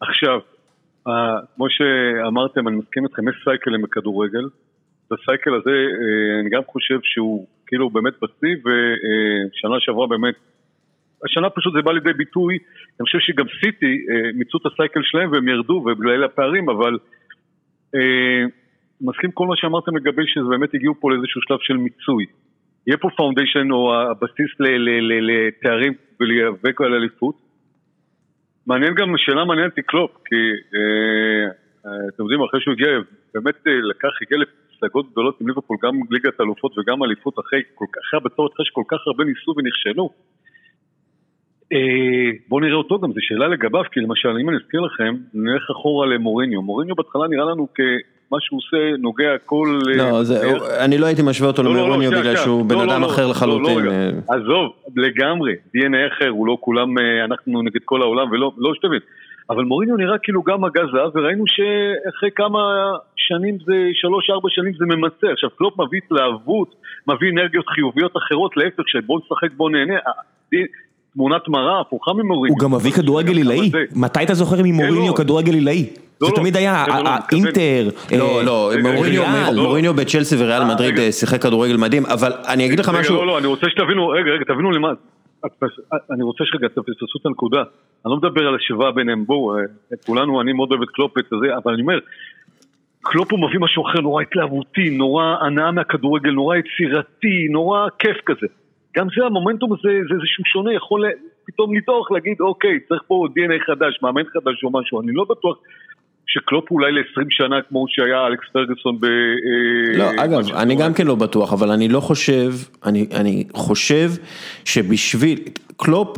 עכשיו, 0.00 0.34
אה, 0.34 0.59
כמו 1.04 1.66
שאמרתם, 1.68 2.68
אני 2.68 2.76
מסכים 2.76 3.04
איתכם, 3.04 3.28
יש 3.28 3.34
סייקלים 3.44 3.82
בכדורגל. 3.82 4.48
ב 5.10 5.17
cycle 5.17 5.54
הזה, 5.54 5.70
אה, 5.70 6.40
אני 6.40 6.50
גם 6.50 6.62
חושב 6.66 6.98
שהוא 7.02 7.46
כאילו 7.66 7.90
באמת 7.90 8.14
בשיא, 8.22 8.56
ושנה 8.64 9.80
שעברה 9.80 10.06
באמת, 10.06 10.34
השנה 11.24 11.50
פשוט 11.50 11.72
זה 11.72 11.82
בא 11.82 11.92
לידי 11.92 12.12
ביטוי, 12.12 12.58
אני 13.00 13.04
חושב 13.04 13.18
שגם 13.18 13.46
סיטי 13.60 14.06
אה, 14.10 14.30
מיצו 14.34 14.58
את 14.58 14.66
ה 14.66 14.72
cycle 14.72 15.00
שלהם 15.02 15.32
והם 15.32 15.48
ירדו, 15.48 15.72
ובגלל 15.72 16.24
הפערים, 16.24 16.70
אבל 16.70 16.98
אה, 17.94 18.44
מסכים 19.00 19.30
כל 19.30 19.46
מה 19.46 19.56
שאמרתם 19.56 19.96
לגבי 19.96 20.22
שזה 20.26 20.48
באמת 20.50 20.74
הגיעו 20.74 20.94
פה 21.00 21.10
לאיזשהו 21.10 21.40
שלב 21.48 21.58
של 21.60 21.76
מיצוי. 21.76 22.26
יהיה 22.86 22.96
פה 22.96 23.08
foundation 23.16 23.70
או 23.70 23.94
הבסיס 23.94 24.50
לתארים 25.20 25.92
ולהיאבק 26.20 26.80
על 26.80 26.94
אליפות. 26.94 27.49
מעניין 28.70 28.94
גם, 28.94 29.08
שאלה 29.16 29.44
מעניינת 29.44 29.76
היא 29.76 29.84
קלופ, 29.84 30.10
כי 30.26 30.40
אה, 30.74 31.46
אה, 31.86 32.08
אתם 32.08 32.22
יודעים, 32.22 32.42
אחרי 32.42 32.60
שהוא 32.60 32.72
הגיע, 32.72 32.88
באמת 33.34 33.58
אה, 33.66 33.72
לקח, 33.90 34.12
הגיע 34.22 34.38
לפסגות 34.38 35.12
גדולות 35.12 35.40
עם 35.40 35.48
ליברפול, 35.48 35.76
גם 35.82 35.94
ליגת 36.10 36.40
האלופות 36.40 36.78
וגם 36.78 37.04
אליפות 37.04 37.34
אחרי, 37.38 37.62
כל 37.74 37.84
כך, 37.92 38.00
אחרי 38.08 38.20
הבצורת, 38.20 38.52
אחרי 38.54 38.66
שכל 38.66 38.82
כך 38.88 38.98
הרבה 39.06 39.24
ניסו 39.24 39.54
ונכשלו. 39.56 40.10
בואו 42.48 42.60
נראה 42.60 42.74
אותו 42.74 43.00
גם, 43.00 43.12
זו 43.12 43.20
שאלה 43.20 43.48
לגביו, 43.48 43.84
כי 43.92 44.00
למשל, 44.00 44.28
אם 44.40 44.48
אני 44.48 44.56
אזכיר 44.56 44.80
לכם, 44.80 45.14
נלך 45.34 45.70
אחורה 45.70 46.06
למוריניו. 46.06 46.62
מוריניו 46.62 46.94
בהתחלה 46.96 47.28
נראה 47.28 47.44
לנו 47.44 47.68
כמה 48.30 48.38
שהוא 48.40 48.58
עושה, 48.58 48.96
נוגע 48.98 49.38
כל... 49.46 49.78
אה, 49.88 49.96
לא, 49.96 50.22
זה, 50.22 50.40
אני 50.84 50.98
לא 50.98 51.06
הייתי 51.06 51.22
משווה 51.22 51.48
אותו 51.48 51.62
לא, 51.62 51.70
לא, 51.70 51.76
לא, 51.76 51.82
למרוניו 51.82 52.10
בגלל. 52.10 52.36
שהוא 52.36 52.64
בן 52.64 52.74
לא, 52.74 52.86
לא, 52.86 52.92
אדם 52.92 53.00
לא, 53.00 53.06
אחר 53.06 53.24
לא, 53.24 53.30
לחלוטין. 53.30 53.78
לא. 53.78 53.90
אה, 53.90 54.10
עזוב, 54.28 54.72
לגמרי, 54.96 55.52
DNA 55.76 56.12
אחר, 56.12 56.28
הוא 56.28 56.46
לא 56.46 56.56
כולם, 56.60 56.98
אה, 56.98 57.24
אנחנו 57.24 57.62
נגד 57.62 57.80
כל 57.84 58.02
העולם, 58.02 58.30
ולא, 58.32 58.52
לא 58.58 58.74
שתבין. 58.74 59.00
אבל 59.50 59.64
מוריניו 59.64 59.96
נראה 59.96 60.18
כאילו 60.18 60.42
גם 60.42 60.60
מגע 60.60 60.82
זהב, 60.92 61.16
וראינו 61.16 61.44
שאחרי 61.46 62.30
כמה 62.36 62.58
שנים 63.16 63.58
זה, 63.66 63.88
שלוש, 63.92 64.30
ארבע 64.30 64.48
שנים 64.50 64.72
זה 64.78 64.84
ממצה. 64.86 65.26
עכשיו, 65.32 65.50
קלופ 65.50 65.80
מביא 65.80 66.00
התלהבות, 66.04 66.74
מביא 67.06 67.30
אנרגיות 67.30 67.66
חיוביות 67.68 68.16
אחרות, 68.16 68.56
להפך, 68.56 68.82
שבוא 68.86 69.20
נשחק, 69.20 69.52
בוא 69.56 69.70
נהנה. 69.70 69.94
תמונת 71.14 71.48
מראה 71.48 71.80
הפוכה 71.80 72.12
ממוריניו. 72.12 72.54
הוא 72.54 72.58
גם 72.58 72.74
מביא 72.74 72.92
כדורגל 72.92 73.36
עילאי. 73.36 73.70
זה. 73.70 73.78
מתי 73.94 74.22
אתה 74.22 74.34
זוכר 74.34 74.56
ממוריניו 74.64 75.08
לא. 75.08 75.16
כדורגל 75.16 75.54
עילאי? 75.54 75.86
לא, 76.20 76.28
זה 76.28 76.32
לא. 76.32 76.36
תמיד 76.36 76.56
היה 76.56 76.84
לא, 76.88 76.94
לא. 76.94 77.10
האינטר. 77.10 77.88
לא, 78.18 78.44
לא, 78.44 78.72
מוריניו, 79.62 79.94
בצ'לסי 79.94 80.36
וריאל 80.38 80.62
אה, 80.62 80.74
מדריד. 80.74 80.98
אה, 80.98 81.12
שיחק 81.12 81.42
כדורגל 81.42 81.76
מדהים, 81.76 82.06
אבל 82.06 82.32
אני 82.48 82.66
אגיד 82.66 82.80
לך 82.80 82.88
משהו, 82.88 83.14
לא, 83.14 83.26
לא, 83.26 83.38
אני 83.38 83.46
רוצה 83.46 83.66
שתבינו, 83.70 84.08
רגע, 84.08 84.30
רגע, 84.30 84.44
תבינו 84.44 84.70
למה. 84.70 84.88
אני 86.10 86.22
רוצה 86.22 86.44
שרגע 86.44 86.68
תפספסו 86.68 87.18
את 87.20 87.26
הנקודה. 87.26 87.58
אני 88.04 88.10
לא 88.10 88.16
מדבר 88.16 88.46
על 88.48 88.54
השוואה 88.54 88.90
ביניהם, 88.92 89.24
בואו, 89.24 89.56
אה, 89.56 89.62
כולנו, 90.06 90.40
אני 90.40 90.52
מאוד 90.52 90.70
אוהב 90.70 90.82
את 90.82 90.88
קלופ 90.88 91.18
את 91.18 91.24
זה, 91.30 91.56
אבל 91.64 91.72
אני 91.72 91.82
אומר, 91.82 91.98
קלופ 93.02 93.32
הוא 93.32 93.40
מביא 93.40 93.60
משהו 93.60 93.86
אחר, 93.86 94.00
נורא 94.00 94.22
התלהבותי, 94.22 94.90
נורא 94.90 95.24
הנאה 95.40 95.70
מהכדורגל, 95.70 96.30
נורא 96.30 96.56
יצירתי, 96.56 97.48
נורא 97.50 97.88
כיף 97.98 98.16
כזה. 98.26 98.46
גם 98.96 99.06
זה, 99.16 99.26
המומנטום 99.26 99.72
הזה, 99.72 99.88
זה 100.08 100.14
איזשהו 100.14 100.44
שונה, 100.44 100.74
יכול 100.74 101.04
פתאום 101.46 101.76
לדעוך, 101.76 102.10
להגיד, 102.10 102.40
אוקיי, 102.40 102.80
צריך 102.88 103.02
פה 103.06 103.26
DNA 103.36 103.66
חדש, 103.66 103.98
מאמן 104.02 104.24
חדש 104.24 104.64
או 104.64 104.70
משהו, 104.80 105.00
אני 105.00 105.12
לא 105.12 105.24
בטוח 105.30 105.56
שקלופ 106.26 106.70
אולי 106.70 106.92
ל-20 106.92 107.26
שנה 107.30 107.56
כמו 107.68 107.84
שהיה 107.88 108.26
אלכס 108.26 108.48
פרגוסון 108.52 109.00
ב... 109.00 109.04
אה, 109.04 109.98
לא, 109.98 110.24
אגב, 110.24 110.54
אני 110.54 110.76
גם 110.76 110.94
כן 110.94 111.06
לא 111.06 111.14
בטוח, 111.14 111.52
אבל 111.52 111.70
אני 111.70 111.88
לא 111.88 112.00
חושב, 112.00 112.50
אני, 112.86 113.06
אני 113.20 113.44
חושב 113.52 114.08
שבשביל, 114.64 115.38
קלופ, 115.76 116.16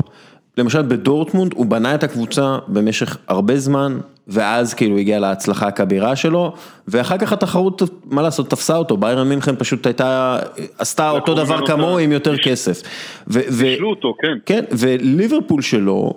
למשל 0.57 0.81
בדורטמונד, 0.81 1.53
הוא 1.53 1.65
בנה 1.65 1.95
את 1.95 2.03
הקבוצה 2.03 2.57
במשך 2.67 3.17
הרבה 3.27 3.55
זמן, 3.55 3.97
ואז 4.27 4.73
כאילו 4.73 4.97
הגיע 4.97 5.19
להצלחה 5.19 5.67
הכבירה 5.67 6.15
שלו, 6.15 6.53
ואחר 6.87 7.17
כך 7.17 7.33
התחרות, 7.33 7.81
מה 8.05 8.21
לעשות, 8.21 8.49
תפסה 8.49 8.75
אותו, 8.75 8.97
ביירן 8.97 9.29
מינכן 9.29 9.55
פשוט 9.55 9.85
הייתה, 9.85 10.39
עשתה 10.77 11.09
אותו 11.09 11.33
דבר 11.33 11.67
כמוהו 11.67 11.99
עם 11.99 12.11
יותר 12.11 12.37
כסף. 12.37 12.81
בישלו 13.27 13.89
אותו, 13.89 14.13
כן. 14.21 14.37
כן, 14.45 14.63
וליברפול 14.71 15.61
שלו, 15.61 16.13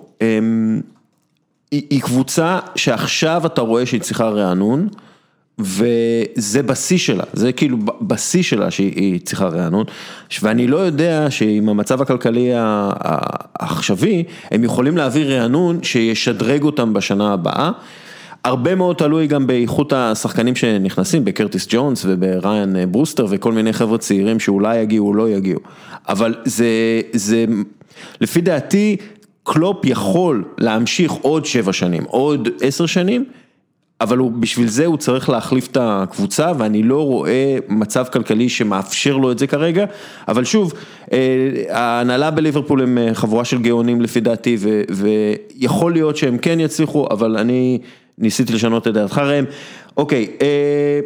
היא 1.71 2.01
קבוצה 2.01 2.59
שעכשיו 2.75 3.41
אתה 3.45 3.61
רואה 3.61 3.85
שהיא 3.85 4.01
צריכה 4.01 4.29
רענון, 4.29 4.87
וזה 5.59 6.63
בשיא 6.63 6.97
שלה, 6.97 7.23
זה 7.33 7.51
כאילו 7.51 7.77
בשיא 8.01 8.43
שלה 8.43 8.71
שהיא 8.71 9.19
צריכה 9.23 9.47
רענון, 9.47 9.85
ואני 10.41 10.67
לא 10.67 10.77
יודע 10.77 11.31
שעם 11.31 11.69
המצב 11.69 12.01
הכלכלי 12.01 12.51
העכשווי, 12.55 14.23
הם 14.51 14.63
יכולים 14.63 14.97
להעביר 14.97 15.37
רענון 15.37 15.83
שישדרג 15.83 16.63
אותם 16.63 16.93
בשנה 16.93 17.33
הבאה. 17.33 17.71
הרבה 18.43 18.75
מאוד 18.75 18.95
תלוי 18.95 19.27
גם 19.27 19.47
באיכות 19.47 19.93
השחקנים 19.93 20.55
שנכנסים, 20.55 21.25
בקרטיס 21.25 21.67
ג'ונס 21.69 22.05
ובריאן 22.07 22.91
ברוסטר 22.91 23.25
וכל 23.29 23.51
מיני 23.51 23.73
חבר'ה 23.73 23.97
צעירים 23.97 24.39
שאולי 24.39 24.77
יגיעו 24.77 25.07
או 25.07 25.13
לא 25.13 25.29
יגיעו. 25.29 25.59
אבל 26.09 26.35
זה, 26.45 26.67
זה, 27.13 27.45
לפי 28.21 28.41
דעתי, 28.41 28.97
קלופ 29.43 29.85
יכול 29.85 30.43
להמשיך 30.57 31.11
עוד 31.11 31.45
שבע 31.45 31.73
שנים, 31.73 32.03
עוד 32.03 32.49
עשר 32.61 32.85
שנים, 32.85 33.25
אבל 34.01 34.17
הוא, 34.17 34.31
בשביל 34.31 34.67
זה 34.67 34.85
הוא 34.85 34.97
צריך 34.97 35.29
להחליף 35.29 35.67
את 35.71 35.77
הקבוצה 35.81 36.51
ואני 36.57 36.83
לא 36.83 37.05
רואה 37.05 37.57
מצב 37.67 38.05
כלכלי 38.13 38.49
שמאפשר 38.49 39.17
לו 39.17 39.31
את 39.31 39.39
זה 39.39 39.47
כרגע, 39.47 39.85
אבל 40.27 40.43
שוב, 40.43 40.73
אה, 41.13 41.17
ההנהלה 41.69 42.31
בליברפול 42.31 42.81
הם 42.81 42.97
אה, 42.97 43.13
חבורה 43.13 43.45
של 43.45 43.61
גאונים 43.61 44.01
לפי 44.01 44.19
דעתי 44.19 44.57
ו, 44.59 44.81
ויכול 44.89 45.93
להיות 45.93 46.17
שהם 46.17 46.37
כן 46.37 46.59
יצליחו, 46.59 47.07
אבל 47.11 47.37
אני 47.37 47.79
ניסיתי 48.17 48.53
לשנות 48.53 48.87
את 48.87 48.93
דעתך 48.93 49.17
ראם. 49.17 49.45
אוקיי, 49.97 50.27
אה, 50.41 50.99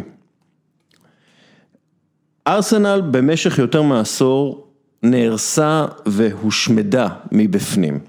ארסנל 2.49 3.01
במשך 3.11 3.59
יותר 3.59 3.81
מעשור 3.81 4.67
נהרסה 5.03 5.85
והושמדה 6.05 7.07
מבפנים. 7.31 7.99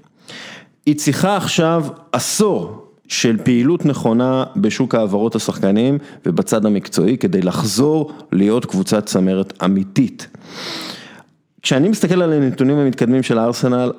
היא 0.85 0.95
צריכה 0.95 1.37
עכשיו 1.37 1.85
עשור 2.11 2.85
של 3.07 3.37
פעילות 3.43 3.85
נכונה 3.85 4.43
בשוק 4.55 4.95
העברות 4.95 5.35
השחקנים 5.35 5.97
ובצד 6.25 6.65
המקצועי 6.65 7.17
כדי 7.17 7.41
לחזור 7.41 8.11
להיות 8.31 8.65
קבוצת 8.65 9.05
צמרת 9.05 9.63
אמיתית. 9.65 10.27
כשאני 11.61 11.89
מסתכל 11.89 12.21
על 12.21 12.33
הנתונים 12.33 12.77
המתקדמים 12.77 13.23
של 13.23 13.37
הארסנל, 13.37 13.91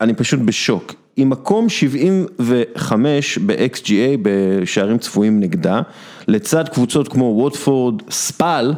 אני 0.00 0.14
פשוט 0.14 0.40
בשוק. 0.40 0.94
עם 1.16 1.30
מקום 1.30 1.68
75 1.68 3.38
ב-XGA 3.38 4.18
בשערים 4.22 4.98
צפויים 4.98 5.40
נגדה, 5.40 5.80
לצד 6.28 6.68
קבוצות 6.68 7.08
כמו 7.08 7.24
ווטפורד, 7.24 8.02
ספאל, 8.10 8.74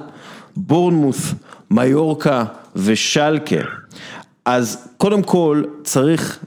בורנמוס, 0.57 1.35
מיורקה 1.71 2.45
ושלקה. 2.77 3.61
אז 4.45 4.89
קודם 4.97 5.23
כל 5.23 5.63
צריך 5.85 6.39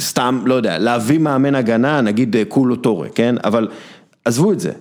סתם, 0.00 0.42
לא 0.46 0.54
יודע, 0.54 0.78
להביא 0.78 1.18
מאמן 1.18 1.54
הגנה, 1.54 2.00
נגיד 2.00 2.36
קולו 2.48 2.76
טורה, 2.76 3.08
כן? 3.08 3.34
אבל 3.44 3.68
עזבו 4.24 4.52
את 4.52 4.60
זה. 4.60 4.72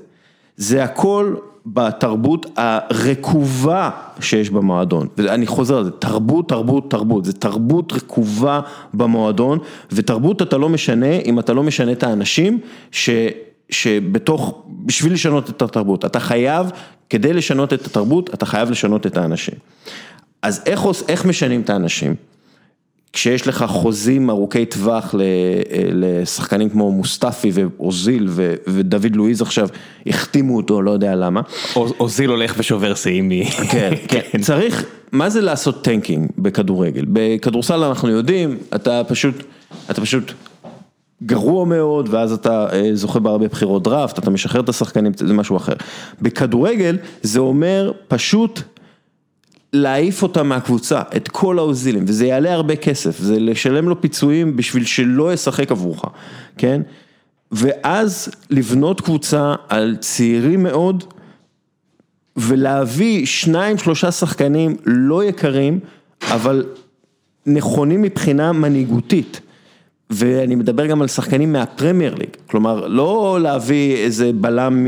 זה 0.58 0.84
הכל 0.84 1.36
בתרבות 1.66 2.46
הרקובה 2.58 3.90
שיש 4.20 4.50
במועדון, 4.50 5.08
ואני 5.18 5.48
חוזר 5.48 5.78
על 5.78 5.84
זה, 5.84 5.92
תרבות, 5.92 6.50
תרבות, 6.50 6.92
תרבות, 6.92 7.26
זה 7.26 7.34
תרבות 7.34 7.94
רקובה 7.94 8.60
במועדון, 8.94 9.60
ותרבות 9.92 10.42
אתה 10.42 10.58
לא 10.58 10.70
משנה 10.70 11.16
אם 11.26 11.40
אתה 11.40 11.54
לא 11.54 11.64
משנה 11.64 11.92
את 11.92 12.04
האנשים 12.04 12.60
ש, 12.92 13.10
שבתוך, 13.72 14.64
בשביל 14.86 15.14
לשנות 15.14 15.50
את 15.50 15.62
התרבות, 15.62 16.06
אתה 16.06 16.20
חייב, 16.20 16.72
כדי 17.10 17.34
לשנות 17.34 17.74
את 17.74 17.86
התרבות, 17.86 18.34
אתה 18.34 18.46
חייב 18.46 18.72
לשנות 18.72 19.08
את 19.08 19.18
האנשים. 19.18 19.56
אז 20.42 20.64
איך, 20.66 20.82
איך 21.08 21.26
משנים 21.26 21.62
את 21.62 21.70
האנשים? 21.70 22.16
כשיש 23.14 23.48
לך 23.48 23.66
חוזים 23.68 24.30
ארוכי 24.30 24.66
טווח 24.66 25.16
לשחקנים 25.94 26.70
כמו 26.70 26.92
מוסטפי 26.92 27.52
ואוזיל 27.54 28.28
ודוד 28.68 29.16
לואיז 29.16 29.42
עכשיו 29.42 29.68
החתימו 30.08 30.58
אותו, 30.58 30.82
לא 30.82 30.92
יודע 30.92 31.16
למה. 31.16 31.42
אוזיל 31.76 32.30
הולך 32.30 32.56
ושובר 32.58 32.96
שיאים. 32.96 33.32
כן, 33.72 33.94
כן, 34.08 34.42
צריך, 34.42 34.86
מה 35.12 35.30
זה 35.30 35.42
לעשות 35.42 35.84
tanking 35.84 36.30
בכדורגל? 36.38 37.06
בכדורסל 37.08 37.84
אנחנו 37.84 38.10
יודעים, 38.10 38.58
אתה 38.76 39.02
פשוט, 39.08 39.36
אתה 39.92 40.02
פשוט 40.02 40.34
גרוע 41.24 41.66
מאוד 41.66 42.10
ואז 42.12 42.32
אתה 42.32 42.68
אה, 42.74 42.90
זוכה 42.94 43.20
בהרבה 43.20 43.48
בחירות 43.48 43.84
דראפט, 43.84 44.20
אתה 44.20 44.30
משחרר 44.30 44.62
את 44.62 44.70
השחקנים, 44.70 45.12
זה 45.16 45.34
משהו 45.34 45.58
אחר. 45.58 45.74
בכדורגל 46.22 46.98
זה 47.22 47.40
אומר 47.40 47.92
פשוט 48.08 48.62
להעיף 49.74 50.24
אותם 50.24 50.48
מהקבוצה, 50.48 51.02
את 51.16 51.28
כל 51.28 51.60
האוזילים, 51.60 52.04
וזה 52.08 52.26
יעלה 52.26 52.54
הרבה 52.54 52.76
כסף, 52.76 53.20
זה 53.20 53.40
לשלם 53.40 53.90
לו 53.90 54.02
פיצויים 54.02 54.56
בשביל 54.56 54.86
שלא 54.86 55.34
ישחק 55.34 55.72
עבורך, 55.72 56.06
כן? 56.58 56.82
ואז 57.52 58.30
לבנות 58.50 59.02
קבוצה 59.02 59.56
על 59.70 59.96
צעירים 60.00 60.64
מאוד, 60.64 61.04
ולהביא 62.38 63.26
שניים 63.26 63.78
שלושה 63.78 64.12
שחקנים 64.12 64.76
לא 64.86 65.24
יקרים, 65.24 65.80
אבל 66.22 66.66
נכונים 67.46 68.02
מבחינה 68.02 68.52
מנהיגותית. 68.52 69.42
ואני 70.12 70.55
מדבר 70.55 70.86
גם 70.86 71.01
על 71.01 71.07
שחקנים 71.07 71.53
מהפרמייר 71.53 72.16
ליג, 72.16 72.30
כלומר 72.47 72.88
לא 72.88 73.39
להביא 73.41 73.95
איזה 73.95 74.32
בלם 74.34 74.84
מ... 74.84 74.88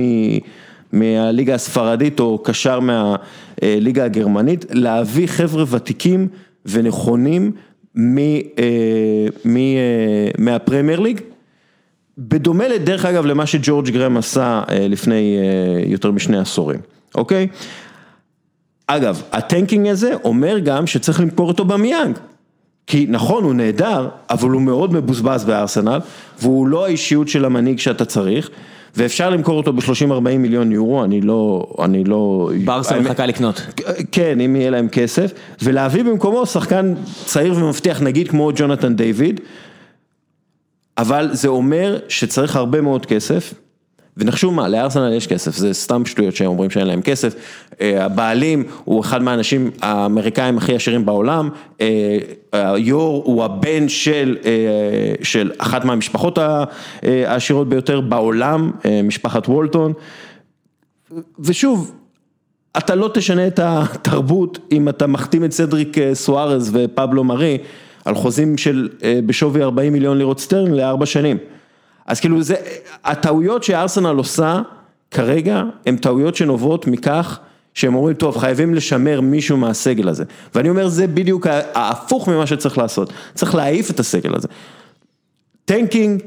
מהליגה 0.92 1.56
הספרדית 1.56 2.20
או 2.20 2.44
קשר 2.44 2.80
מהליגה 2.80 4.06
הגרמנית, 4.06 4.66
להביא 4.72 5.28
חבר'ה 5.28 5.64
ותיקים 5.70 6.28
ונכונים 6.66 7.52
אה, 7.98 8.04
אה, 8.60 10.30
מהפרמייר 10.38 11.00
ליג, 11.00 11.22
בדומה 12.18 12.68
לדרך 12.68 13.06
אגב 13.06 13.26
למה 13.26 13.46
שג'ורג' 13.46 13.90
גרם 13.90 14.18
עשה 14.18 14.62
אה, 14.70 14.88
לפני 14.88 15.38
אה, 15.38 15.84
יותר 15.86 16.12
משני 16.12 16.38
עשורים, 16.38 16.80
אוקיי? 17.16 17.48
אגב, 18.88 19.22
הטנקינג 19.32 19.88
הזה 19.88 20.14
אומר 20.24 20.60
גם 20.60 20.88
שצריך 20.88 21.20
למכור 21.20 21.48
אותו 21.48 21.66
במיאנג. 21.66 22.18
כי 22.88 23.06
נכון, 23.10 23.44
הוא 23.44 23.54
נהדר, 23.54 24.10
אבל 24.30 24.50
הוא 24.50 24.62
מאוד 24.62 24.94
מבוזבז 24.94 25.46
בארסנל, 25.46 26.00
והוא 26.42 26.68
לא 26.68 26.86
האישיות 26.86 27.28
של 27.28 27.46
המנהיג 27.46 27.80
שאתה 27.80 28.06
צריך, 28.06 28.50
ואפשר 28.96 29.30
למכור 29.30 29.58
אותו 29.58 29.74
ב-30-40 29.74 30.38
מיליון 30.38 30.72
יורו, 30.72 31.04
אני 31.04 31.22
לא, 31.22 31.68
אני 31.84 32.04
לא... 32.04 32.52
ברסה 32.66 33.00
מחכה 33.00 33.26
לקנות. 33.26 33.62
כן, 34.12 34.42
אם 34.42 34.56
יהיה 34.56 34.70
להם 34.70 34.88
כסף, 34.88 35.32
ולהביא 35.62 36.04
במקומו 36.04 36.46
שחקן 36.46 36.94
צעיר 37.26 37.54
ומבטיח, 37.56 38.02
נגיד 38.02 38.28
כמו 38.28 38.52
ג'ונתן 38.56 38.96
דיוויד, 38.96 39.42
אבל 40.98 41.30
זה 41.32 41.48
אומר 41.48 42.00
שצריך 42.10 42.56
הרבה 42.56 42.82
מאוד 42.82 43.06
כסף, 43.06 43.54
ונחשו 44.18 44.52
מה, 44.52 44.68
לארסנל 44.68 45.14
יש 45.14 45.28
כסף, 45.28 45.56
זה 45.56 45.74
סתם 45.74 46.06
שטויות 46.06 46.36
שהם 46.36 46.48
אומרים 46.48 46.70
שאין 46.70 46.88
להם 46.88 47.02
כסף. 47.02 47.36
אה, 47.82 48.06
הבעלים 48.06 48.64
הוא 48.84 49.02
אחד 49.02 49.24
מהאנשים 49.24 49.72
האמריקאים 49.82 50.58
הכי 50.58 50.76
עשירים 50.76 51.06
בעולם, 51.06 51.50
אה, 51.82 52.18
היו"ר 52.52 53.22
הוא 53.26 53.44
הבן 53.44 53.90
של, 53.90 54.38
אה, 54.46 55.14
של 55.24 55.52
אחת 55.58 55.86
מהמשפחות 55.86 56.40
העשירות 57.04 57.70
ביותר 57.70 58.02
בעולם, 58.02 58.72
משפחת 59.04 59.50
וולטון. 59.50 59.94
ושוב, 61.40 61.92
אתה 62.78 62.96
לא 62.96 63.10
תשנה 63.14 63.48
את 63.48 63.60
התרבות 63.64 64.60
אם 64.72 64.90
אתה 64.90 65.08
מחתים 65.08 65.44
את 65.44 65.52
סדריק 65.52 65.98
סוארז 66.14 66.72
ופבלו 66.74 67.24
מרי 67.24 67.58
על 68.06 68.16
חוזים 68.16 68.58
של 68.58 68.90
בשווי 69.26 69.64
40 69.64 69.94
מיליון 69.94 70.18
לירות 70.18 70.40
סטרלינג 70.40 70.76
לארבע 70.76 71.06
שנים. 71.06 71.38
אז 72.06 72.20
כאילו 72.20 72.44
זה, 72.44 72.56
הטעויות 73.06 73.64
שארסנל 73.64 74.16
עושה 74.16 74.62
כרגע, 75.12 75.64
הן 75.86 75.98
טעויות 75.98 76.36
שנובעות 76.36 76.88
מכך 76.88 77.40
שהם 77.74 77.96
אומרים, 77.96 78.16
טוב, 78.16 78.38
חייבים 78.38 78.74
לשמר 78.74 79.22
מישהו 79.22 79.58
מהסגל 79.58 80.10
הזה. 80.10 80.24
ואני 80.56 80.70
אומר, 80.70 80.88
זה 80.88 81.08
בדיוק 81.08 81.48
ההפוך 81.74 82.28
ממה 82.28 82.48
שצריך 82.48 82.78
לעשות. 82.78 83.14
צריך 83.34 83.56
להעיף 83.56 83.92
את 83.92 84.00
הסגל 84.00 84.36
הזה. 84.36 84.48
tanking, 85.66 86.24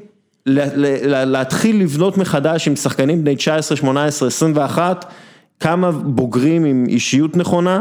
להתחיל 0.47 1.81
לבנות 1.81 2.19
מחדש 2.19 2.69
עם 2.69 2.77
שחקנים 2.77 3.25
בני 3.25 3.37
19, 3.37 3.77
18, 3.77 4.29
21, 4.29 5.13
כמה 5.61 5.91
בוגרים 5.91 6.65
עם 6.65 6.85
אישיות 6.89 7.37
נכונה, 7.37 7.81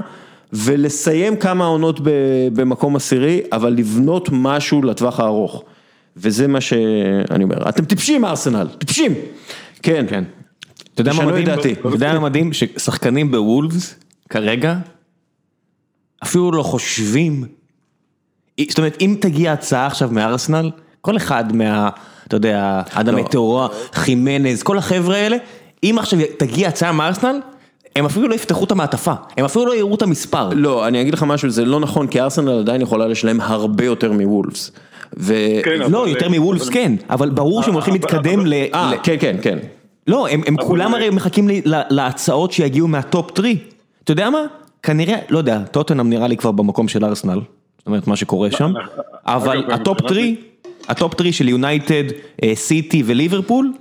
ולסיים 0.53 1.35
כמה 1.35 1.65
עונות 1.65 1.99
במקום 2.53 2.95
עשירי, 2.95 3.41
אבל 3.51 3.73
לבנות 3.73 4.29
משהו 4.31 4.81
לטווח 4.81 5.19
הארוך. 5.19 5.63
וזה 6.17 6.47
מה 6.47 6.61
שאני 6.61 7.43
אומר, 7.43 7.69
אתם 7.69 7.85
טיפשים 7.85 8.25
ארסנל, 8.25 8.67
טיפשים, 8.77 9.13
כן, 9.83 10.05
כן. 10.09 10.23
אתה 10.93 11.01
יודע 11.01 11.13
מה 11.13 11.25
מדהים? 11.25 11.47
אתה 11.49 11.87
יודע 11.87 12.13
מה 12.13 12.19
מדהים? 12.19 12.53
ששחקנים 12.53 13.31
בוולפס 13.31 13.95
כרגע 14.29 14.75
אפילו 16.23 16.51
לא 16.51 16.63
חושבים, 16.63 17.45
זאת 18.69 18.77
אומרת 18.77 18.97
אם 19.01 19.15
תגיע 19.21 19.53
הצעה 19.53 19.85
עכשיו 19.87 20.09
מארסנל, 20.11 20.71
כל 21.01 21.17
אחד 21.17 21.55
מה, 21.55 21.89
אתה 22.27 22.35
יודע, 22.35 22.81
אדם 22.91 23.15
מטאורה, 23.15 23.67
חימנז, 23.93 24.63
כל 24.63 24.77
החבר'ה 24.77 25.15
האלה, 25.15 25.37
אם 25.83 25.95
עכשיו 25.99 26.19
תגיע 26.37 26.67
הצעה 26.67 26.91
מארסנל, 26.91 27.39
הם 27.95 28.05
אפילו 28.05 28.27
לא 28.27 28.35
יפתחו 28.35 28.63
את 28.63 28.71
המעטפה, 28.71 29.13
הם 29.37 29.45
אפילו 29.45 29.65
לא 29.65 29.75
יראו 29.75 29.95
את 29.95 30.01
המספר. 30.01 30.49
לא, 30.53 30.87
אני 30.87 31.01
אגיד 31.01 31.13
לך 31.13 31.23
משהו, 31.23 31.49
זה 31.49 31.65
לא 31.65 31.79
נכון, 31.79 32.07
כי 32.07 32.21
ארסנל 32.21 32.59
עדיין 32.59 32.81
יכולה 32.81 33.07
לשלם 33.07 33.41
הרבה 33.41 33.85
יותר 33.85 34.11
מוולפס. 34.11 34.71
ו... 35.17 35.33
כן, 35.63 35.91
לא, 35.91 36.01
אבל... 36.01 36.09
יותר 36.09 36.29
מוולפס 36.29 36.69
כן, 36.69 36.93
אבל 37.09 37.29
ברור 37.29 37.63
שהם 37.63 37.73
הולכים 37.73 37.93
להתקדם 37.93 38.45
ל... 38.45 38.53
אה, 38.53 38.91
כן, 39.03 39.15
כן, 39.19 39.35
כן. 39.41 39.57
לא, 40.07 40.27
הם 40.27 40.41
הם 40.47 40.57
כולם 40.57 40.93
הרי 40.93 41.09
מחכים 41.09 41.47
לי, 41.47 41.61
להצעות 41.65 42.51
שיגיעו 42.51 42.87
מהטופ 42.87 43.31
3. 43.37 43.51
אתה 44.03 44.11
יודע 44.11 44.29
מה? 44.29 44.39
כנראה, 44.83 45.17
לא 45.29 45.37
יודע, 45.37 45.59
טוטנאם 45.71 46.09
נראה 46.09 46.27
לי 46.27 46.37
כבר 46.37 46.51
במקום 46.51 46.87
של 46.87 47.05
ארסנל, 47.05 47.39
זאת 47.77 47.87
אומרת 47.87 48.07
מה 48.07 48.15
שקורה 48.15 48.51
שם, 48.51 48.73
אבל 49.25 49.63
ה 49.73 49.79
top 49.79 49.97
3, 50.07 50.23
ה 50.87 50.94
top 50.94 51.13
3 51.21 51.37
של 51.37 51.49
יונייטד, 51.49 52.03
סיטי 52.53 53.03
וליברפול, 53.05 53.71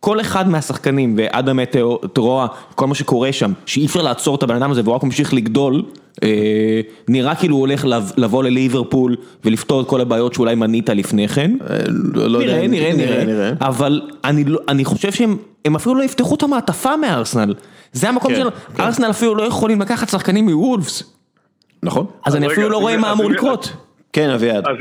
כל 0.00 0.20
אחד 0.20 0.48
מהשחקנים 0.48 1.14
אדמה 1.18 1.64
טראורה, 2.12 2.46
כל 2.74 2.86
מה 2.86 2.94
שקורה 2.94 3.32
שם, 3.32 3.52
שאי 3.66 3.86
אפשר 3.86 4.02
לעצור 4.02 4.34
את 4.34 4.42
הבן 4.42 4.56
אדם 4.56 4.70
הזה 4.70 4.82
והוא 4.84 4.94
רק 4.94 5.02
ממשיך 5.02 5.34
לגדול, 5.34 5.82
אה, 6.22 6.80
נראה 7.08 7.34
כאילו 7.34 7.54
הוא 7.54 7.60
הולך 7.60 7.84
לבוא 8.16 8.44
לליברפול 8.44 9.16
ולפתור 9.44 9.80
את 9.80 9.86
כל 9.86 10.00
הבעיות 10.00 10.34
שאולי 10.34 10.54
מנית 10.54 10.90
לפני 10.90 11.28
כן. 11.28 11.50
אה, 11.70 11.76
לא 12.14 12.38
נראה, 12.38 12.66
נראה, 12.68 13.24
נראה, 13.24 13.52
אבל 13.60 14.00
לא- 14.46 14.60
אני 14.68 14.84
חושב 14.84 15.12
שהם 15.12 15.76
אפילו 15.76 15.94
לא 15.94 16.02
יפתחו 16.02 16.34
את 16.34 16.42
המעטפה 16.42 16.96
מארסנל. 16.96 17.54
זה 17.92 18.08
המקום 18.08 18.30
כן, 18.30 18.36
שלנו, 18.36 18.50
כן. 18.76 18.82
ארסנל 18.82 19.10
אפילו 19.10 19.34
לא 19.34 19.42
יכולים 19.42 19.80
לקחת 19.80 20.08
שחקנים 20.08 20.44
מוולפס. 20.44 21.14
נכון. 21.82 22.06
אז 22.26 22.36
אני 22.36 22.46
אפילו 22.46 22.68
לא 22.68 22.78
רואה 22.78 22.96
מה 22.96 23.12
אמור 23.12 23.30
לקרות. 23.30 23.72
כן, 24.12 24.30
אביעד. 24.30 24.64
אז 24.68 24.76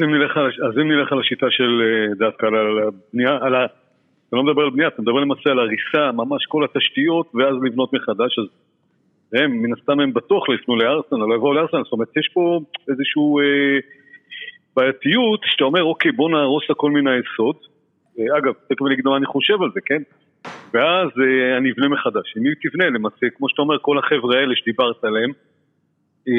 אם 0.84 0.92
נלך 0.92 1.12
על 1.12 1.20
השיטה 1.20 1.46
של 1.50 1.82
אה, 1.82 2.28
דווקא 2.28 2.46
על 2.46 2.54
הבנייה, 2.88 3.38
על 3.42 3.56
ה... 3.56 3.66
אתה 4.28 4.36
לא 4.36 4.44
מדבר 4.44 4.62
על 4.62 4.70
בנייה, 4.70 4.88
אתה 4.88 5.02
מדבר 5.02 5.20
למעשה 5.20 5.50
על 5.50 5.60
הריסה, 5.60 6.12
ממש 6.12 6.46
כל 6.46 6.64
התשתיות, 6.64 7.32
ואז 7.36 7.56
לבנות 7.64 7.94
מחדש, 7.94 8.40
אז 8.40 8.46
הם, 9.34 9.52
מן 9.62 9.74
הסתם 9.74 10.00
הם 10.00 10.14
בטוח 10.14 10.50
לא 10.50 10.56
יפנו 10.56 10.76
לארסנל, 10.76 11.26
לא 11.30 11.36
יבואו 11.36 11.54
לארסנל, 11.54 11.84
זאת 11.84 11.94
אומרת, 11.94 12.18
יש 12.18 12.30
פה 12.34 12.60
איזושהי 12.90 13.22
אה, 13.42 13.80
בעייתיות, 14.76 15.42
שאתה 15.46 15.64
אומר, 15.64 15.84
אוקיי, 15.84 16.12
בוא 16.12 16.30
נהרוס 16.30 16.64
לה 16.70 16.76
כל 16.76 16.92
מיני 16.92 17.12
היסוד. 17.12 17.56
אה, 18.20 18.38
אגב, 18.38 18.54
תכף 18.70 18.82
אני 18.86 18.94
אגיד 18.94 19.08
מה 19.08 19.18
אני 19.18 19.26
חושב 19.26 19.62
על 19.62 19.70
זה, 19.74 19.80
כן? 19.86 20.02
ואז 20.74 21.10
אה, 21.24 21.58
אני 21.58 21.72
אבנה 21.72 21.88
מחדש. 21.88 22.38
אם 22.38 22.44
היא 22.46 22.54
תבנה, 22.64 22.90
למעשה, 22.90 23.26
כמו 23.38 23.50
שאתה 23.50 23.62
אומר, 23.62 23.78
כל 23.82 23.98
החבר'ה 23.98 24.40
האלה 24.40 24.56
שדיברת 24.56 25.04
עליהם, 25.04 25.32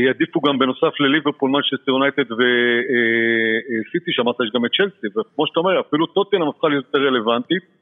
יעדיפו 0.07 0.41
גם 0.41 0.59
בנוסף 0.59 1.01
לליברפול, 1.01 1.51
מנצ'סטר 1.51 1.91
יונייטד 1.93 2.33
וסיטי, 2.33 4.13
שאמרת 4.13 4.37
יש 4.45 4.51
גם 4.55 4.65
את 4.65 4.71
צ'לסי, 4.77 5.07
וכמו 5.07 5.47
שאתה 5.47 5.61
אומר, 5.61 5.81
אפילו 5.81 6.07
טוטנאם 6.07 6.49
הפכה 6.49 6.69
להיות 6.69 6.85
יותר 6.87 7.07
רלוונטית. 7.07 7.78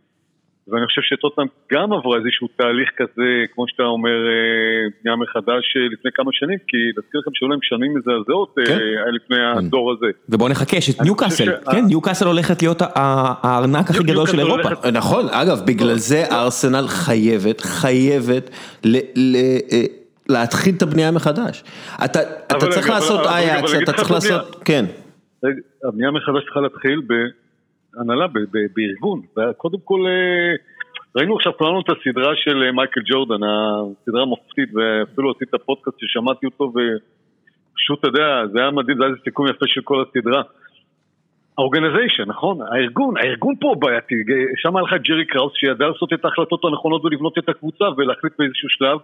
ואני 0.69 0.87
חושב 0.87 1.03
שטוטנאם 1.03 1.47
גם 1.73 1.93
עברה 1.93 2.19
איזשהו 2.19 2.49
תהליך 2.57 2.91
כזה, 2.97 3.29
כמו 3.55 3.65
שאתה 3.69 3.83
אומר, 3.83 4.11
אה, 4.11 4.89
בנייה 5.03 5.17
מחדש 5.17 5.77
אה, 5.77 5.83
לפני 5.93 6.11
כמה 6.15 6.31
שנים, 6.33 6.59
כי 6.69 6.77
להזכיר 6.97 7.21
לכם 7.21 7.31
שהיו 7.35 7.49
להם 7.49 7.59
שנים 7.63 7.95
מזעזעות 7.97 8.55
אה, 8.59 8.65
כן. 8.67 8.79
לפני 9.15 9.37
כן. 9.37 9.59
הדור 9.59 9.93
הזה. 9.93 10.07
ובואו 10.29 10.49
נחכה, 10.49 10.81
שניוקאסל, 10.81 11.53
כן, 11.71 11.85
ניוקאסל 11.87 12.27
הולכת 12.27 12.63
להיות 12.63 12.83
הארנק 12.95 13.91
הכי 13.91 14.05
גדול 14.05 14.27
של 14.27 14.39
אירופה. 14.39 14.91
נכון, 14.93 15.27
אגב, 15.31 15.67
בגלל 15.67 15.95
זה 15.95 16.25
ארסנל 16.31 16.87
חייבת, 16.89 17.61
חייבת 17.61 18.51
להתחיל 20.29 20.75
את 20.77 20.83
הבנייה 20.83 21.11
מחדש. 21.11 21.65
אתה 22.05 22.21
צריך 22.71 22.91
לעשות 22.91 23.27
אייקס, 23.27 23.75
אתה 23.83 23.93
צריך 23.93 24.11
לעשות, 24.11 24.63
כן. 24.65 24.85
הבנייה 25.85 26.11
מחדש 26.11 26.45
צריכה 26.45 26.61
להתחיל 26.61 27.01
ב... 27.09 27.13
הנהלה, 27.97 28.27
בארגון. 28.75 29.21
קודם 29.57 29.79
כל, 29.85 30.01
אה, 30.07 30.55
ראינו 31.17 31.37
עכשיו 31.37 31.53
כולנו 31.59 31.81
את 31.81 31.87
הסדרה 31.91 32.33
של 32.37 32.63
אה, 32.63 32.73
מייקל 32.73 33.01
ג'ורדן, 33.11 33.43
הסדרה 33.43 34.23
המופתית, 34.23 34.69
ואפילו 34.75 35.31
עשית 35.31 35.51
פודקאסט 35.67 35.97
ששמעתי 36.01 36.47
אותו, 36.47 36.65
ופשוט, 36.65 37.99
אתה 37.99 38.09
יודע, 38.09 38.47
זה 38.53 38.59
היה 38.61 38.71
מדהים, 38.71 38.99
זה 38.99 39.05
היה 39.05 39.15
סיכום 39.25 39.47
יפה 39.49 39.67
של 39.67 39.81
כל 39.85 40.03
הסדרה. 40.03 40.43
האורגניזיישן, 41.59 42.23
נכון? 42.27 42.59
הארגון, 42.63 43.17
הארגון 43.17 43.55
פה 43.61 43.75
בעייתי, 43.79 44.15
שם 44.57 44.77
היה 44.77 44.85
לך 44.85 44.93
ג'רי 45.09 45.25
קראוס 45.25 45.53
שידע 45.57 45.89
לעשות 45.89 46.13
את 46.13 46.25
ההחלטות 46.25 46.65
הנכונות 46.65 47.05
ולבנות 47.05 47.39
את 47.39 47.49
הקבוצה 47.49 47.85
ולהחליט 47.97 48.33
באיזשהו 48.39 48.69
שלב 48.69 48.99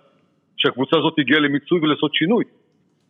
שהקבוצה 0.56 0.98
הזאת 0.98 1.14
הגיעה 1.18 1.40
למיצוי 1.40 1.80
ולעשות 1.82 2.14
שינוי. 2.14 2.44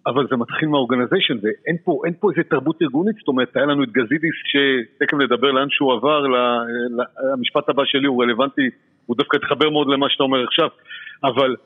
אבל 0.06 0.26
זה 0.30 0.36
מתחיל 0.36 0.68
מהאורגניזיישן, 0.68 1.34
ואין 1.42 1.76
פה, 1.84 2.02
פה 2.20 2.30
איזה 2.30 2.42
תרבות 2.50 2.82
ארגונית, 2.82 3.16
זאת 3.16 3.28
אומרת, 3.28 3.56
היה 3.56 3.66
לנו 3.66 3.82
את 3.82 3.88
גזידיס, 3.88 4.34
שתכף 4.44 5.16
נדבר 5.16 5.50
לאן 5.50 5.66
שהוא 5.70 5.92
עבר, 5.92 6.24
המשפט 7.34 7.68
הבא 7.68 7.82
שלי 7.86 8.06
הוא 8.06 8.22
רלוונטי, 8.22 8.70
הוא 9.06 9.16
דווקא 9.16 9.36
התחבר 9.36 9.70
מאוד 9.70 9.88
למה 9.88 10.06
שאתה 10.10 10.22
אומר 10.22 10.44
עכשיו, 10.44 10.68
אבל 11.24 11.56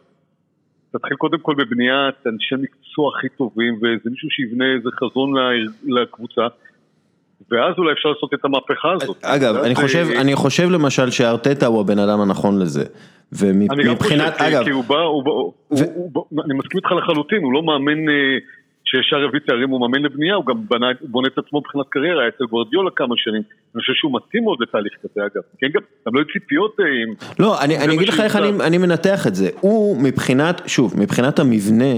תתחיל 0.93 1.17
קודם 1.17 1.39
כל 1.39 1.55
בבניית 1.55 2.27
אנשי 2.27 2.55
מקצוע 2.55 3.13
הכי 3.17 3.29
טובים, 3.29 3.79
ואיזה 3.83 4.11
מישהו 4.11 4.31
שיבנה 4.31 4.65
איזה 4.75 4.89
חזון 5.01 5.35
לקבוצה. 5.87 6.47
ואז 7.51 7.75
אולי 7.79 7.93
אפשר 7.93 8.09
לעשות 8.09 8.35
את 8.35 8.45
המהפכה 8.45 8.93
הזאת. 8.93 9.17
אגב, 9.23 9.55
אני 9.57 9.75
חושב, 9.75 10.07
אני 10.21 10.35
חושב 10.35 10.71
למשל 10.71 11.11
שארטטה 11.11 11.67
הוא 11.67 11.81
הבן 11.81 11.99
אדם 11.99 12.21
הנכון 12.21 12.63
לזה. 12.63 12.85
ומבחינת, 13.33 14.35
אגב, 14.41 14.65
כי 14.65 14.71
הוא 14.71 14.85
בא, 14.85 14.99
הוא 14.99 15.25
בא, 15.25 15.31
ו... 15.31 15.53
הוא, 15.71 16.11
הוא, 16.15 16.43
אני 16.45 16.55
מסכים 16.55 16.79
איתך 16.79 16.93
לחלוטין, 16.93 17.43
הוא 17.43 17.53
לא 17.53 17.63
מאמן 17.63 18.09
אה, 18.09 18.15
שישר 18.85 19.17
הביא 19.29 19.41
תארים, 19.47 19.71
הוא 19.71 19.81
מאמן 19.81 20.03
לבנייה, 20.03 20.35
הוא 20.35 20.47
גם 20.47 20.57
בנה, 20.71 20.87
בונה 21.01 21.29
את 21.29 21.39
עצמו 21.39 21.59
מבחינת 21.59 21.87
קריירה, 21.89 22.21
היה 22.21 22.29
אצל 22.29 22.45
גורדיולה 22.45 22.91
כמה 22.97 23.15
שנים, 23.17 23.43
אני 23.75 23.81
חושב 23.81 23.93
שהוא 23.97 24.13
מתאים 24.17 24.45
מאוד 24.45 24.59
לתהליך 24.61 24.93
כזה 25.03 25.21
אגב, 25.21 25.43
כן 25.59 25.67
גם, 25.75 25.81
גם 26.07 26.15
לא 26.15 26.21
היו 26.21 26.27
ציפיות 26.33 26.77
אה, 26.81 26.85
עם... 26.85 27.15
לא, 27.39 27.61
אני, 27.61 27.79
אני 27.79 27.95
אגיד 27.95 28.09
לך 28.09 28.21
איך 28.21 28.37
אני, 28.37 28.49
אני 28.67 28.79
מנתח 28.79 29.27
את 29.27 29.35
זה, 29.35 29.49
הוא 29.61 30.03
מבחינת, 30.03 30.63
שוב, 30.67 31.01
מבחינת 31.01 31.39
המבנה 31.39 31.95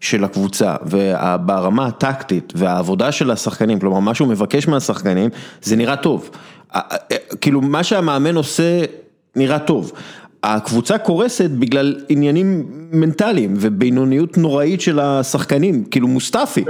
של 0.00 0.24
הקבוצה 0.24 0.76
וברמה 0.82 1.86
הטקטית 1.86 2.52
והעבודה 2.56 3.12
של 3.12 3.30
השחקנים, 3.30 3.80
כלומר 3.80 4.00
מה 4.00 4.14
שהוא 4.14 4.28
מבקש 4.28 4.68
מהשחקנים, 4.68 5.30
זה 5.60 5.76
נראה 5.76 5.96
טוב. 5.96 6.30
כאילו 7.40 7.60
מה 7.60 7.84
שהמאמן 7.84 8.36
עושה 8.36 8.84
נראה 9.36 9.58
טוב. 9.58 9.92
הקבוצה 10.42 10.98
קורסת 10.98 11.50
בגלל 11.50 11.96
עניינים 12.08 12.64
מנטליים 12.92 13.54
ובינוניות 13.56 14.38
נוראית 14.38 14.80
של 14.80 15.00
השחקנים, 15.00 15.84
כאילו 15.84 16.08
מוסטפי. 16.08 16.64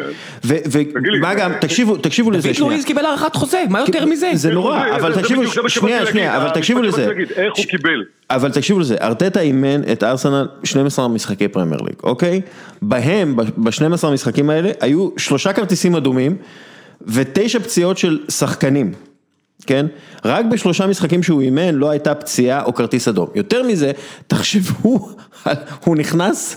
ומה 0.45 1.35
גם, 1.35 1.53
תקשיבו, 1.61 1.97
תקשיבו 1.97 2.31
לזה 2.31 2.49
דוד 2.49 2.59
לואיז 2.59 2.85
קיבל 2.85 3.05
הארכת 3.05 3.37
חוזה, 3.37 3.63
מה 3.71 3.81
יותר 3.81 4.07
מזה? 4.07 4.31
זה 4.35 4.51
נורא, 4.51 4.85
אבל 4.97 5.15
תקשיבו, 5.15 5.43
שנייה, 5.69 6.07
שנייה, 6.07 6.37
אבל 6.37 6.51
תקשיבו 6.51 6.83
לזה. 6.83 7.09
איך 7.37 7.53
הוא 7.57 7.65
קיבל? 7.65 8.05
אבל 8.31 8.51
תקשיבו 8.51 8.81
לזה, 8.81 8.97
ארטטה 9.01 9.41
אימן 9.41 9.81
את 9.93 10.03
ארסנל 10.03 10.49
12 10.65 11.09
משחקי 11.09 11.49
פרמייר 11.49 11.81
ליג, 11.83 11.95
אוקיי? 12.03 12.41
בהם, 12.83 13.37
ב-12 13.37 14.07
המשחקים 14.07 14.51
האלה, 14.51 14.71
היו 14.81 15.09
שלושה 15.17 15.53
כרטיסים 15.53 15.97
אדומים 15.97 16.37
ותשע 17.07 17.59
פציעות 17.59 17.99
של 17.99 18.19
שחקנים. 18.29 18.93
כן? 19.67 19.87
רק 20.25 20.45
בשלושה 20.45 20.87
משחקים 20.87 21.23
שהוא 21.23 21.41
אימן 21.41 21.75
לא 21.75 21.91
הייתה 21.91 22.15
פציעה 22.15 22.65
או 22.65 22.75
כרטיס 22.75 23.09
אדום. 23.09 23.29
יותר 23.35 23.63
מזה, 23.63 23.93
תחשבו, 24.27 25.09
הוא 25.85 25.97
נכנס 25.97 26.57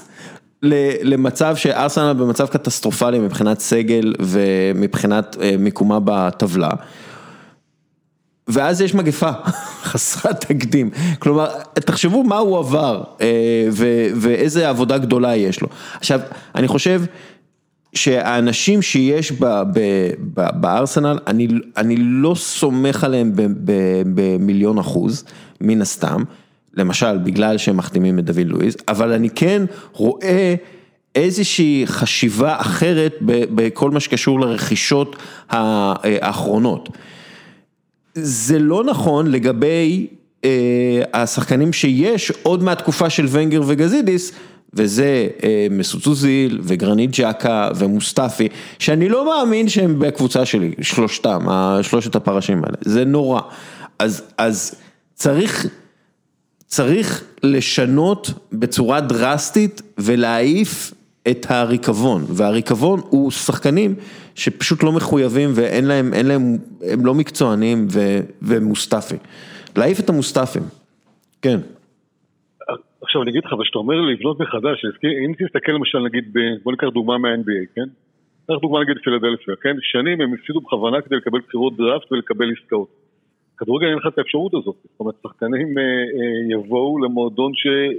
למצב 1.01 1.56
שארסנל 1.56 2.14
במצב 2.14 2.47
קטסטרופלי 2.47 3.20
מבחינת 3.20 3.60
סגל 3.60 4.14
ומבחינת 4.20 5.38
מיקומה 5.60 5.99
בטבלה. 6.03 6.70
ואז 8.47 8.82
יש 8.82 8.95
מגפה 8.95 9.32
חסרת 9.89 10.45
תקדים, 10.45 10.89
כלומר 11.20 11.49
תחשבו 11.74 12.24
מה 12.24 12.38
הוא 12.38 12.58
עבר 12.58 13.03
ואיזה 14.16 14.70
עבודה 14.70 14.97
גדולה 14.97 15.36
יש 15.36 15.62
לו. 15.62 15.68
עכשיו, 15.99 16.20
אני 16.56 16.68
חושב 16.68 17.01
שהאנשים 17.96 18.82
שיש 18.82 19.32
בארסנל, 20.56 21.20
אני 21.28 21.48
אני 21.78 21.96
לא 21.98 22.36
סומך 22.36 23.04
עליהם 23.04 23.32
במיליון 24.16 24.78
אחוז, 24.78 25.24
מן 25.62 25.82
הסתם, 25.82 26.24
למשל 26.74 27.18
בגלל 27.18 27.58
שהם 27.58 27.78
מחתימים 27.78 28.20
את 28.20 28.26
דוד 28.26 28.48
לואיז, 28.48 28.78
אבל 28.88 29.12
אני 29.12 29.30
כן 29.30 29.62
רואה 29.93 30.56
איזושהי 31.16 31.84
חשיבה 31.86 32.56
אחרת 32.60 33.16
בכל 33.22 33.91
מה 33.91 34.00
שקשור 34.00 34.39
לרכישות 34.39 35.16
האחרונות. 35.50 36.89
זה 38.16 38.60
לא 38.60 38.84
נכון 38.84 39.32
לגבי 39.32 40.08
השחקנים 41.14 41.74
שיש 41.74 42.32
עוד 42.43 42.64
מהתקופה 42.64 43.10
של 43.10 43.26
ונגר 43.30 43.62
וגזידיס, 43.66 44.32
וזה 44.76 45.28
מסות 45.71 46.07
אוזיל 46.07 46.59
וגרנית 46.63 47.09
ג'קה 47.13 47.69
ומוסטפי, 47.76 48.47
שאני 48.80 49.09
לא 49.09 49.26
מאמין 49.26 49.69
שהם 49.69 49.99
בקבוצה 49.99 50.45
שלי, 50.45 50.71
שלושתם, 50.82 51.39
שלושת 51.82 52.15
הפרשים 52.15 52.63
האלה, 52.63 52.78
זה 52.82 53.05
נורא. 53.05 53.41
אז 53.99 54.21
אז 54.38 54.76
צריך 55.13 55.67
צריך 56.67 57.23
לשנות 57.43 58.32
בצורה 58.53 59.01
דרסטית 59.01 59.82
ולהעיף 59.97 60.93
את 61.28 61.45
הריקבון, 61.49 62.26
והריקבון 62.30 63.01
הוא 63.09 63.32
שחקנים 63.32 63.95
שפשוט 64.36 64.84
לא 64.84 64.91
מחויבים 64.91 65.51
ואין 65.55 65.86
להם, 65.86 66.13
אין 66.13 66.26
להם, 66.26 66.57
הם 66.82 67.05
לא 67.05 67.13
מקצוענים 67.13 67.88
ומוסטפי. 68.41 69.15
להעיף 69.76 69.99
את 69.99 70.09
המוסטפים, 70.09 70.63
כן. 71.41 71.59
עכשיו 73.16 73.24
אני 73.24 73.32
אגיד 73.32 73.45
לך, 73.45 73.53
אבל 73.53 73.66
שאתה 73.66 73.80
אומר 73.80 74.01
לבנות 74.01 74.39
מחדש, 74.39 74.86
אם 75.26 75.34
תסתכל 75.39 75.72
למשל 75.72 75.99
נגיד, 75.99 76.34
בוא 76.63 76.72
ניקח 76.72 76.88
דוגמה 76.88 77.18
מה-NBA, 77.18 77.76
כן? 77.76 77.88
ניקח 78.49 78.61
דוגמה 78.61 78.80
נגיד 78.82 78.97
פילדלפיה, 79.03 79.55
כן? 79.61 79.76
שנים 79.82 80.22
הם 80.22 80.34
הפסידו 80.34 80.61
בכוונה 80.61 81.01
כדי 81.01 81.16
לקבל 81.16 81.39
בחירות 81.47 81.78
דראפט 81.78 82.11
ולקבל 82.11 82.51
עסקאות. 82.51 82.88
כדורגל 83.57 83.88
אין 83.88 83.97
לך 83.97 84.07
את 84.07 84.18
האפשרות 84.18 84.53
הזאת, 84.53 84.76
זאת 84.84 84.99
אומרת, 84.99 85.16
שחקנים 85.24 85.78
אה, 85.78 85.84
אה, 85.84 86.53
יבואו 86.53 87.03
למועדון 87.03 87.51
שיש 87.53 87.97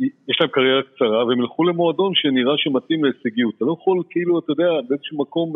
אה, 0.00 0.36
להם 0.40 0.50
קריירה 0.50 0.82
קצרה 0.82 1.26
והם 1.26 1.40
ילכו 1.40 1.64
למועדון 1.64 2.12
שנראה 2.14 2.54
שמתאים 2.56 3.04
להישגיות. 3.04 3.54
אתה 3.56 3.64
לא 3.64 3.76
יכול 3.80 4.02
כאילו, 4.10 4.38
אתה 4.38 4.52
יודע, 4.52 4.70
באיזשהו 4.88 5.18
מקום, 5.18 5.52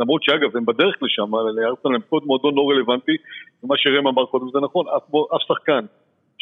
למרות 0.00 0.22
שאגב, 0.22 0.56
הם 0.56 0.64
בדרך 0.64 0.96
לשם, 1.02 1.30
לארסנל 1.56 1.94
הם 1.94 2.00
קוד 2.08 2.22
מועדון 2.26 2.54
לא 2.54 2.70
רלוונטי, 2.70 3.16
ומה 3.62 3.74
שראם 3.78 4.06
אמר 4.06 4.24
קודם 4.26 4.46
זה 4.52 4.58
נכון, 4.60 4.86
אף, 4.96 5.14
אף 5.34 5.42
שחקן 5.48 5.84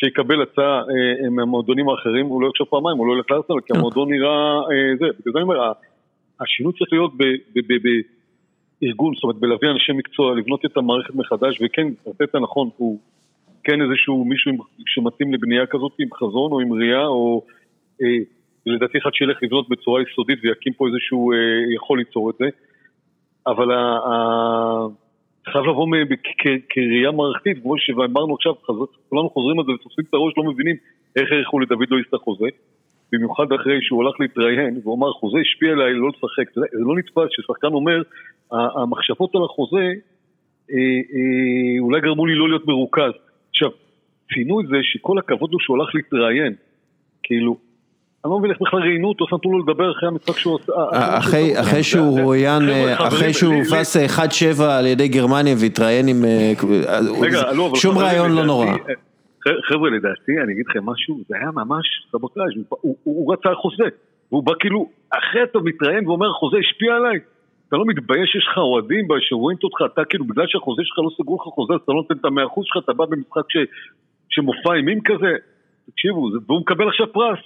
שיקבל 0.05 0.42
הצעה 0.42 0.80
אה, 0.80 1.30
מהמועדונים 1.30 1.88
האחרים, 1.88 2.26
הוא 2.26 2.42
לא 2.42 2.48
יחשוב 2.48 2.66
פעמיים, 2.66 2.98
הוא 2.98 3.07
לא 3.07 3.12
ילך 3.12 3.30
לארסנל, 3.30 3.61
כי 3.66 3.72
המועדון 3.76 4.12
נראה 4.12 4.59
אה, 4.59 4.96
זה. 4.98 5.07
בגלל 5.18 5.32
זה 5.32 5.38
אני 5.38 5.42
אומר, 5.42 5.72
השינוי 6.40 6.72
צריך 6.78 6.92
להיות 6.92 7.12
בארגון, 8.80 9.14
זאת 9.14 9.22
אומרת 9.24 9.36
בלהביא 9.36 9.70
אנשי 9.70 9.92
מקצוע, 9.92 10.34
לבנות 10.34 10.64
את 10.64 10.76
המערכת 10.76 11.14
מחדש, 11.14 11.59
וכן, 11.62 11.86
לתת 12.07 12.34
הנכון, 12.34 12.70
הוא 12.76 12.98
כן 13.64 13.82
איזשהו 13.82 14.24
מישהו 14.24 14.53
שמתאים 14.86 15.34
לבנייה 15.34 15.66
כזאת 15.66 15.92
עם 15.98 16.09
חזון 16.14 16.53
או 16.53 16.61
עם 16.61 16.72
ראייה, 16.72 17.07
או 17.07 17.42
אה, 18.03 18.07
לדעתי 18.66 18.98
אחד 18.98 19.11
שילך 19.14 19.42
לבנות 19.42 19.68
בצורה 19.68 20.03
יסודית 20.03 20.38
ויקים 20.42 20.72
פה 20.72 20.86
איזשהו, 20.88 21.32
יכול 21.74 21.98
ליצור 21.98 22.30
את 22.30 22.34
זה. 22.38 22.46
אבל 23.46 23.68
חייב 25.51 25.64
לבוא 25.64 25.86
כראייה 26.68 27.11
מערכתית, 27.11 27.62
כמו 27.62 27.74
שאמרנו 27.78 28.34
עכשיו, 28.34 28.55
כולנו 29.09 29.30
חוזרים 29.30 29.59
על 29.59 29.64
זה 29.66 29.72
ותופסים 29.72 30.05
את 30.09 30.14
הראש, 30.14 30.32
לא 30.36 30.45
מבינים 30.45 30.76
איך 31.16 31.32
העריכו 31.32 31.61
לדוד 31.61 31.88
לואיס 31.90 32.07
את 32.09 32.14
החוזה, 32.14 32.49
במיוחד 33.12 33.53
אחרי 33.53 33.78
שהוא 33.82 34.05
הלך 34.05 34.20
להתראיין, 34.20 34.80
והוא 34.82 34.97
אמר, 34.97 35.09
החוזה 35.11 35.38
השפיע 35.38 35.72
עליי 35.72 35.93
לא 35.95 36.09
לשחק, 36.09 36.55
זה 36.55 36.61
לא 36.72 36.97
נתפס 36.97 37.28
ששחקן 37.30 37.66
אומר, 37.66 38.03
המחשבות 38.53 39.34
על 39.34 39.40
החוזה 39.45 39.86
אה, 40.72 40.76
אה, 41.14 41.80
אולי 41.80 42.01
גרמו 42.01 42.26
לי 42.26 42.34
לא 42.34 42.49
להיות 42.49 42.66
מרוכז. 42.66 43.12
עכשיו, 43.51 43.70
ציינו 44.34 44.61
את 44.61 44.66
זה 44.66 44.76
שכל 44.82 45.18
הכבוד 45.18 45.53
לו 45.53 45.61
שהוא 45.61 45.76
הלך 45.78 45.95
להתראיין, 45.95 46.55
כאילו, 47.22 47.57
אני 48.24 48.30
לא 48.30 48.38
מבין 48.38 48.50
איך 48.50 48.60
בכלל 48.62 48.80
ראיינו 48.80 49.08
אותו, 49.08 49.24
נתנו 49.36 49.52
לו 49.52 49.58
לדבר 49.58 49.92
אחרי 49.92 50.08
המשחק 50.08 50.38
שהוא 50.38 50.58
עשה. 50.58 50.72
אחרי 51.60 51.82
שהוא 51.82 52.20
רואיין, 52.20 52.62
אחרי 52.94 53.32
שהוא 53.32 53.54
הובס 53.54 53.96
1-7 53.96 54.62
על 54.62 54.86
ידי 54.86 55.08
גרמניה 55.08 55.54
והתראיין 55.60 56.08
עם... 56.08 56.24
לא, 57.56 57.70
שום 57.74 57.98
רעיון 57.98 58.32
לא 58.32 58.44
נורא. 58.44 58.66
חבר'ה, 59.68 59.90
לדעתי, 59.90 60.32
אני 60.44 60.52
אגיד 60.52 60.64
לכם 60.68 60.86
משהו, 60.86 61.20
זה 61.28 61.36
היה 61.36 61.50
ממש 61.50 61.86
סבוטאז', 62.10 62.52
הוא 63.04 63.32
רצה 63.32 63.54
חוזה. 63.54 63.88
והוא 64.32 64.44
בא 64.44 64.52
כאילו, 64.60 64.88
אחרי 65.10 65.42
אתה 65.42 65.58
מתראיין 65.64 66.08
ואומר, 66.08 66.30
החוזה 66.30 66.56
השפיע 66.56 66.94
עליי. 66.94 67.18
אתה 67.68 67.76
לא 67.76 67.84
מתבייש 67.86 68.30
שיש 68.32 68.46
לך 68.52 68.58
אוהדים 68.58 69.08
שרואים 69.20 69.58
אותך, 69.64 69.92
אתה 69.92 70.04
כאילו, 70.04 70.24
בגלל 70.24 70.44
שהחוזה 70.48 70.82
שלך 70.84 70.98
לא 70.98 71.10
סגרו 71.16 71.36
לך 71.36 71.42
חוזה, 71.54 71.74
אז 71.74 71.80
אתה 71.84 71.92
לא 71.92 71.96
נותן 71.96 72.14
את 72.20 72.24
המאה 72.24 72.46
אחוז 72.46 72.64
שלך, 72.66 72.84
אתה 72.84 72.92
בא 72.92 73.04
במשחק 73.04 73.46
שמופע 74.28 74.74
אימים 74.74 75.00
כזה. 75.04 75.32
תקשיבו, 75.90 76.28
והוא 76.46 76.60
מקבל 76.60 76.88
עכשיו 76.88 77.12
פרס. 77.12 77.38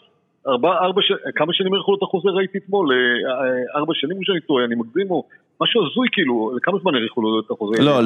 ארבע, 0.48 0.68
ארבע, 0.68 1.02
ש... 1.02 1.12
כמה 1.34 1.52
שנים 1.52 1.72
האריכו 1.72 1.90
לו 1.92 1.98
את 1.98 2.02
החוזה 2.02 2.28
ראיתי 2.28 2.58
אתמול, 2.58 2.92
אה, 2.92 2.96
אה, 2.96 3.78
ארבע 3.80 3.92
שנים 3.94 4.16
שאני 4.22 4.40
טועה, 4.40 4.64
אני 4.64 4.74
מגזים 4.74 5.10
או 5.10 5.24
משהו 5.60 5.86
הזוי 5.86 6.08
כאילו, 6.12 6.52
לכמה 6.56 6.78
זמן 6.82 6.94
האריכו 6.94 7.22
לו 7.22 7.40
את 7.40 7.50
החוזה? 7.50 7.82
לא, 7.82 8.00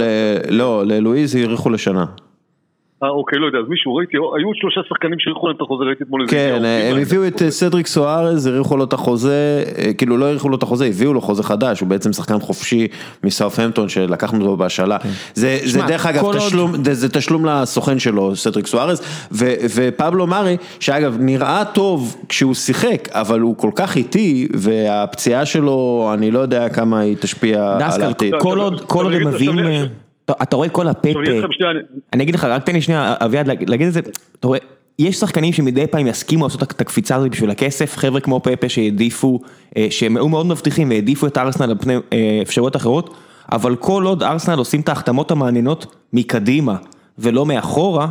לא, 0.50 0.82
ללואיז 0.86 1.36
האריכו 1.36 1.70
לשנה. 1.70 2.04
אה 3.02 3.08
אוקיי, 3.08 3.38
לא 3.38 3.46
יודע, 3.46 3.58
אז 3.58 3.64
מישהו, 3.68 3.94
ראיתי, 3.94 4.16
היו 4.16 4.50
שלושה 4.54 4.80
שחקנים 4.88 5.18
שהאריכו 5.18 5.46
להם 5.46 5.56
את 5.56 5.60
החוזה, 5.60 5.84
ראיתי 5.84 6.04
אתמול 6.04 6.22
איזה... 6.22 6.32
כן, 6.32 6.62
הם 6.64 6.96
הביאו 6.96 7.26
את 7.26 7.42
סדריק 7.48 7.86
סוארז, 7.86 8.46
האריכו 8.46 8.76
לו 8.76 8.84
את 8.84 8.92
החוזה, 8.92 9.64
כאילו 9.98 10.16
לא 10.16 10.24
האריכו 10.24 10.48
לו 10.48 10.56
את 10.56 10.62
החוזה, 10.62 10.84
הביאו 10.84 11.14
לו 11.14 11.20
חוזה 11.20 11.42
חדש, 11.42 11.80
הוא 11.80 11.88
בעצם 11.88 12.12
שחקן 12.12 12.38
חופשי 12.40 12.88
מסאופהמפטון 13.24 13.88
שלקחנו 13.88 14.44
אותו 14.44 14.56
בהשאלה. 14.56 14.96
זה 15.34 15.58
דרך 15.88 16.06
אגב 16.06 16.36
תשלום, 16.36 16.72
זה 16.92 17.08
תשלום 17.08 17.46
לסוכן 17.46 17.98
שלו, 17.98 18.36
סדריק 18.36 18.66
סוארז, 18.66 19.26
ופבלו 19.74 20.26
מארי, 20.26 20.56
שאגב 20.80 21.16
נראה 21.20 21.64
טוב 21.64 22.16
כשהוא 22.28 22.54
שיחק, 22.54 23.08
אבל 23.10 23.40
הוא 23.40 23.56
כל 23.56 23.70
כך 23.74 23.96
איטי, 23.96 24.48
והפציעה 24.54 25.46
שלו, 25.46 26.10
אני 26.14 26.30
לא 26.30 26.38
יודע 26.38 26.68
כמה 26.68 27.00
היא 27.00 27.16
תשפיע 27.20 27.78
על 27.92 28.02
העתיד. 28.02 28.34
כל 28.40 28.58
עוד 28.58 29.12
הם 29.12 29.28
מביאים... 29.28 30.09
אתה 30.42 30.56
רואה 30.56 30.68
כל 30.68 30.88
הפפה, 30.88 31.08
אני 32.12 32.22
אגיד 32.22 32.34
לך, 32.34 32.44
רק 32.44 32.64
תן 32.64 32.72
לי 32.72 32.80
שנייה, 32.80 33.14
אביעד, 33.18 33.46
להגיד 33.46 33.86
את 33.86 33.92
זה, 33.92 34.00
אתה 34.40 34.46
רואה, 34.46 34.58
יש 34.98 35.16
שחקנים 35.16 35.52
שמדי 35.52 35.86
פעם 35.86 36.06
יסכימו 36.06 36.44
לעשות 36.44 36.62
את 36.62 36.80
הקפיצה 36.80 37.16
הזאת 37.16 37.30
בשביל 37.30 37.50
הכסף, 37.50 37.96
חבר'ה 37.96 38.20
כמו 38.20 38.40
פפה 38.42 38.68
שהעדיפו, 38.68 39.40
שהם 39.90 40.16
היו 40.16 40.28
מאוד 40.28 40.46
מבטיחים 40.46 40.90
והעדיפו 40.90 41.26
את 41.26 41.38
ארסנל 41.38 41.70
על 41.70 41.76
פני 41.80 41.94
אפשרויות 42.42 42.76
אחרות, 42.76 43.14
אבל 43.52 43.76
כל 43.76 44.04
עוד 44.06 44.22
ארסנל 44.22 44.58
עושים 44.58 44.80
את 44.80 44.88
ההחתמות 44.88 45.30
המעניינות 45.30 45.86
מקדימה 46.12 46.76
ולא 47.18 47.46
מאחורה, 47.46 48.08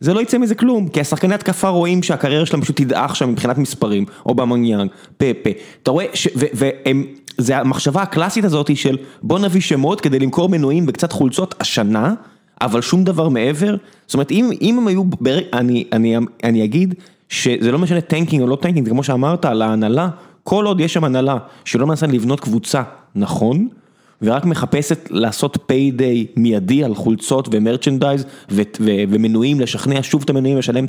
זה 0.00 0.14
לא 0.14 0.20
יצא 0.20 0.38
מזה 0.38 0.54
כלום, 0.54 0.88
כי 0.88 1.00
השחקני 1.00 1.34
התקפה 1.34 1.68
רואים 1.68 2.02
שהקריירה 2.02 2.46
שלהם 2.46 2.62
פשוט 2.62 2.76
תדעך 2.76 3.16
שם 3.16 3.30
מבחינת 3.30 3.58
מספרים, 3.58 4.04
אובמיאנג, 4.26 4.90
פפה, 5.16 5.50
אתה 5.82 5.90
רואה, 5.90 6.06
והם 6.34 7.04
זה 7.40 7.58
המחשבה 7.58 8.02
הקלאסית 8.02 8.44
הזאת 8.44 8.76
של 8.76 8.96
בוא 9.22 9.38
נביא 9.38 9.60
שמות 9.60 10.00
כדי 10.00 10.18
למכור 10.18 10.48
מנויים 10.48 10.84
וקצת 10.88 11.12
חולצות 11.12 11.54
השנה, 11.60 12.14
אבל 12.60 12.80
שום 12.80 13.04
דבר 13.04 13.28
מעבר. 13.28 13.76
זאת 14.06 14.14
אומרת, 14.14 14.30
אם, 14.30 14.50
אם 14.60 14.78
הם 14.78 14.86
היו, 14.86 15.02
אני, 15.52 15.84
אני, 15.92 16.16
אני 16.44 16.64
אגיד 16.64 16.94
שזה 17.28 17.72
לא 17.72 17.78
משנה 17.78 18.00
tanking 18.00 18.42
או 18.42 18.46
לא 18.46 18.56
tanking, 18.56 18.84
זה 18.84 18.90
כמו 18.90 19.04
שאמרת 19.04 19.44
על 19.44 19.62
ההנהלה, 19.62 20.08
כל 20.44 20.66
עוד 20.66 20.80
יש 20.80 20.94
שם 20.94 21.04
הנהלה 21.04 21.38
שלא 21.64 21.86
מנסה 21.86 22.06
לבנות 22.06 22.40
קבוצה 22.40 22.82
נכון, 23.14 23.68
ורק 24.22 24.44
מחפשת 24.44 25.08
לעשות 25.10 25.58
payday 25.66 26.26
מיידי 26.36 26.84
על 26.84 26.94
חולצות 26.94 27.48
ו 27.52 27.58
merchandise 27.58 28.24
ומנויים, 28.80 29.60
לשכנע 29.60 30.02
שוב 30.02 30.22
את 30.22 30.30
המנויים 30.30 30.58
לשלם 30.58 30.86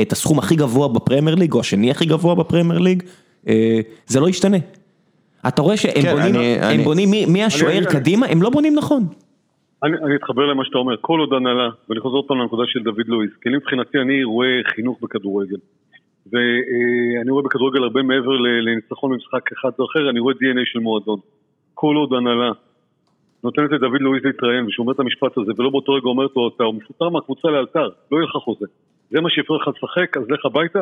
את 0.00 0.12
הסכום 0.12 0.38
הכי 0.38 0.56
גבוה 0.56 0.88
בפרמייר 0.88 1.34
ליג, 1.34 1.52
או 1.52 1.60
השני 1.60 1.90
הכי 1.90 2.04
גבוה 2.04 2.34
בפרמייר 2.34 2.78
ליג, 2.78 3.02
אה, 3.48 3.80
זה 4.06 4.20
לא 4.20 4.28
ישתנה. 4.28 4.56
אתה 5.48 5.62
רואה 5.62 5.76
שהם 5.76 6.02
כן, 6.02 6.12
בונים, 6.16 6.34
אני- 6.34 6.54
הם 6.54 6.74
אני- 6.74 6.84
בונים 6.84 7.10
מי- 7.10 7.26
מהשוער 7.26 7.78
אני- 7.78 7.86
קדימה, 7.86 8.26
הם 8.26 8.42
לא 8.42 8.50
בונים 8.50 8.74
נכון. 8.78 9.02
אני, 9.84 9.96
אני 10.04 10.16
אתחבר 10.16 10.46
למה 10.46 10.64
שאתה 10.64 10.78
אומר, 10.78 10.94
כל 11.00 11.20
עוד 11.20 11.32
הנהלה, 11.32 11.68
ואני 11.88 12.00
חוזר 12.00 12.16
עוד 12.16 12.24
פעם 12.28 12.38
לנקודה 12.38 12.62
של 12.66 12.82
דוד 12.82 13.06
לואיס, 13.08 13.30
כי 13.42 13.48
מבחינתי 13.48 13.98
אני 13.98 14.24
רואה 14.24 14.48
חינוך 14.74 14.98
בכדורגל. 15.02 15.56
ואני 16.32 17.30
רואה 17.30 17.42
בכדורגל 17.44 17.82
הרבה 17.82 18.02
מעבר 18.02 18.30
לניצחון 18.66 19.10
במשחק 19.12 19.52
אחד 19.52 19.70
או 19.78 19.84
אחר, 19.84 20.10
אני 20.10 20.20
רואה 20.20 20.34
DNA 20.34 20.62
של 20.64 20.78
מועדון. 20.78 21.18
כל 21.74 21.96
עוד 21.96 22.12
הנהלה 22.12 22.50
נותנת 23.44 23.70
לדוד 23.72 24.00
לואיס 24.00 24.24
להתראיין 24.24 24.64
ושאומר 24.66 24.92
את 24.92 25.00
המשפט 25.00 25.38
הזה, 25.38 25.52
ולא 25.58 25.70
באותו 25.70 25.92
רגע 25.92 26.04
אומרת 26.08 26.30
לו, 26.36 26.48
אתה 26.56 26.64
מפוטר 26.76 27.08
מהקבוצה 27.08 27.48
לאלתר, 27.48 27.88
לא 28.12 28.16
יהיה 28.16 28.24
לך 28.26 28.36
חוזה. 28.44 28.66
זה 29.10 29.20
מה 29.20 29.30
שהפריע 29.30 29.60
לך 29.62 29.68
לשחק, 29.68 30.16
אז 30.16 30.30
לך 30.30 30.46
הביתה, 30.46 30.78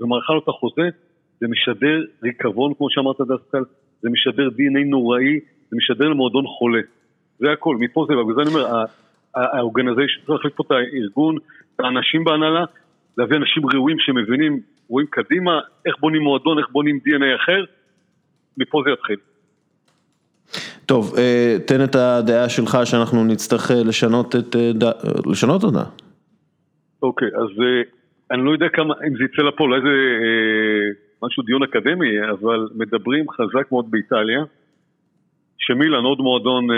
ומערכה 0.00 0.32
לו 0.32 0.38
את 0.38 0.48
החוזה, 0.48 0.88
זה 1.40 1.46
משדר 1.48 2.04
ריקבון, 2.22 2.72
כמו 2.78 2.86
שאמרת 2.90 3.16
דסקל, 3.20 3.62
זה 4.02 4.10
משדר 4.10 4.48
DNA 4.48 4.84
נוראי, 4.86 5.40
זה 5.70 5.76
משדר 5.76 6.08
למועדון 6.08 6.44
חולה. 6.46 6.80
זה 7.38 7.52
הכל, 7.52 7.76
מפה 7.80 8.06
זה, 8.08 8.18
ובגלל 8.18 8.34
זה 8.34 8.42
אני 8.42 8.50
אומר, 8.50 8.84
האורגניזיישן 9.34 10.20
צריך 10.20 10.30
להחליף 10.30 10.54
פה 10.54 10.64
את 10.66 10.70
הארגון, 10.70 11.36
את 11.74 11.80
האנשים 11.80 12.24
בהנהלה, 12.24 12.64
להביא 13.18 13.36
אנשים 13.36 13.62
ראויים 13.66 13.98
שמבינים, 13.98 14.60
רואים 14.88 15.06
קדימה, 15.10 15.60
איך 15.86 15.94
בונים 16.00 16.22
מועדון, 16.22 16.58
איך 16.58 16.66
בונים 16.70 16.96
DNA 16.96 17.42
אחר, 17.42 17.64
מפה 18.58 18.82
זה 18.84 18.90
יתחיל. 18.90 19.16
טוב, 20.86 21.14
אה, 21.18 21.56
תן 21.66 21.84
את 21.84 21.94
הדעה 21.94 22.48
שלך 22.48 22.78
שאנחנו 22.84 23.24
נצטרך 23.24 23.70
אה, 23.70 23.76
לשנות 23.84 24.36
את, 24.36 24.56
אה, 24.56 24.90
לשנות 25.30 25.64
אותה. 25.64 25.84
אוקיי, 27.02 27.28
אז 27.28 27.50
אני 28.30 28.44
לא 28.44 28.50
יודע 28.50 28.68
כמה, 28.68 28.94
אם 29.06 29.16
זה 29.16 29.24
יצא 29.24 29.42
לפועל, 29.42 29.70
אולי 29.70 29.80
זה 29.82 29.88
אה, 30.22 31.05
משהו 31.22 31.42
דיון 31.42 31.62
אקדמי 31.62 32.30
אבל 32.30 32.68
מדברים 32.74 33.30
חזק 33.30 33.72
מאוד 33.72 33.90
באיטליה, 33.90 34.44
שמילן 35.58 36.04
עוד 36.04 36.18
מועדון 36.18 36.70
אה, 36.70 36.76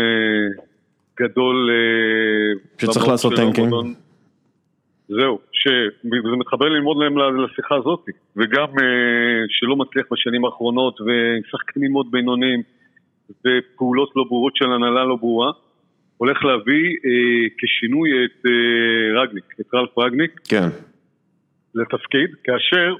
גדול... 1.20 1.70
אה, 1.70 2.61
שצריך 2.78 3.09
לעשות 3.09 3.32
tanking. 3.36 3.74
זהו, 5.09 5.39
ש... 5.53 5.68
וזה 6.05 6.36
מתחבר 6.36 6.68
ללמוד 6.68 6.97
להם 7.03 7.18
לשיחה 7.18 7.74
הזאת, 7.74 8.05
וגם 8.36 8.68
אה, 8.68 9.45
שלא 9.49 9.76
מצליח 9.76 10.07
בשנים 10.12 10.45
האחרונות, 10.45 11.01
ועם 11.01 11.43
שחקנים 11.51 11.93
מאוד 11.93 12.11
בינוניים, 12.11 12.62
ופעולות 13.30 14.11
לא 14.16 14.24
ברורות 14.24 14.57
של 14.57 14.72
הנהלה 14.72 15.05
לא 15.05 15.16
ברורה, 15.16 15.53
הולך 16.16 16.45
להביא 16.45 16.84
אה, 16.84 17.49
כשינוי 17.59 18.11
את 18.24 18.47
אה, 18.47 19.22
רנגניק, 19.22 19.44
את 19.61 19.74
ראלף 19.74 19.98
רנגניק, 19.98 20.40
כן. 20.49 20.68
לתפקיד, 21.74 22.30
כאשר 22.45 22.95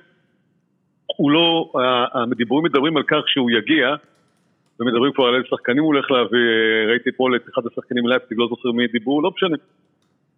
הוא 1.17 1.31
לא, 1.31 1.73
הדיבורים 2.15 2.65
מדברים 2.65 2.97
על 2.97 3.03
כך 3.03 3.23
שהוא 3.27 3.51
יגיע, 3.51 3.95
ומדברים 4.81 5.13
כבר 5.13 5.25
על 5.25 5.35
איזה 5.35 5.47
שחקנים 5.51 5.83
הוא 5.83 5.95
הולך 5.95 6.11
להביא, 6.11 6.39
אה, 6.39 6.91
ראיתי 6.91 7.11
אתמול 7.11 7.37
את 7.37 7.43
אחד 7.53 7.63
השחקנים 7.67 8.05
מלייפציג, 8.05 8.39
לא 8.39 8.47
זוכר 8.51 8.73
מי 8.73 8.87
דיברו, 8.87 9.23
לא 9.23 9.31
משנה. 9.37 9.57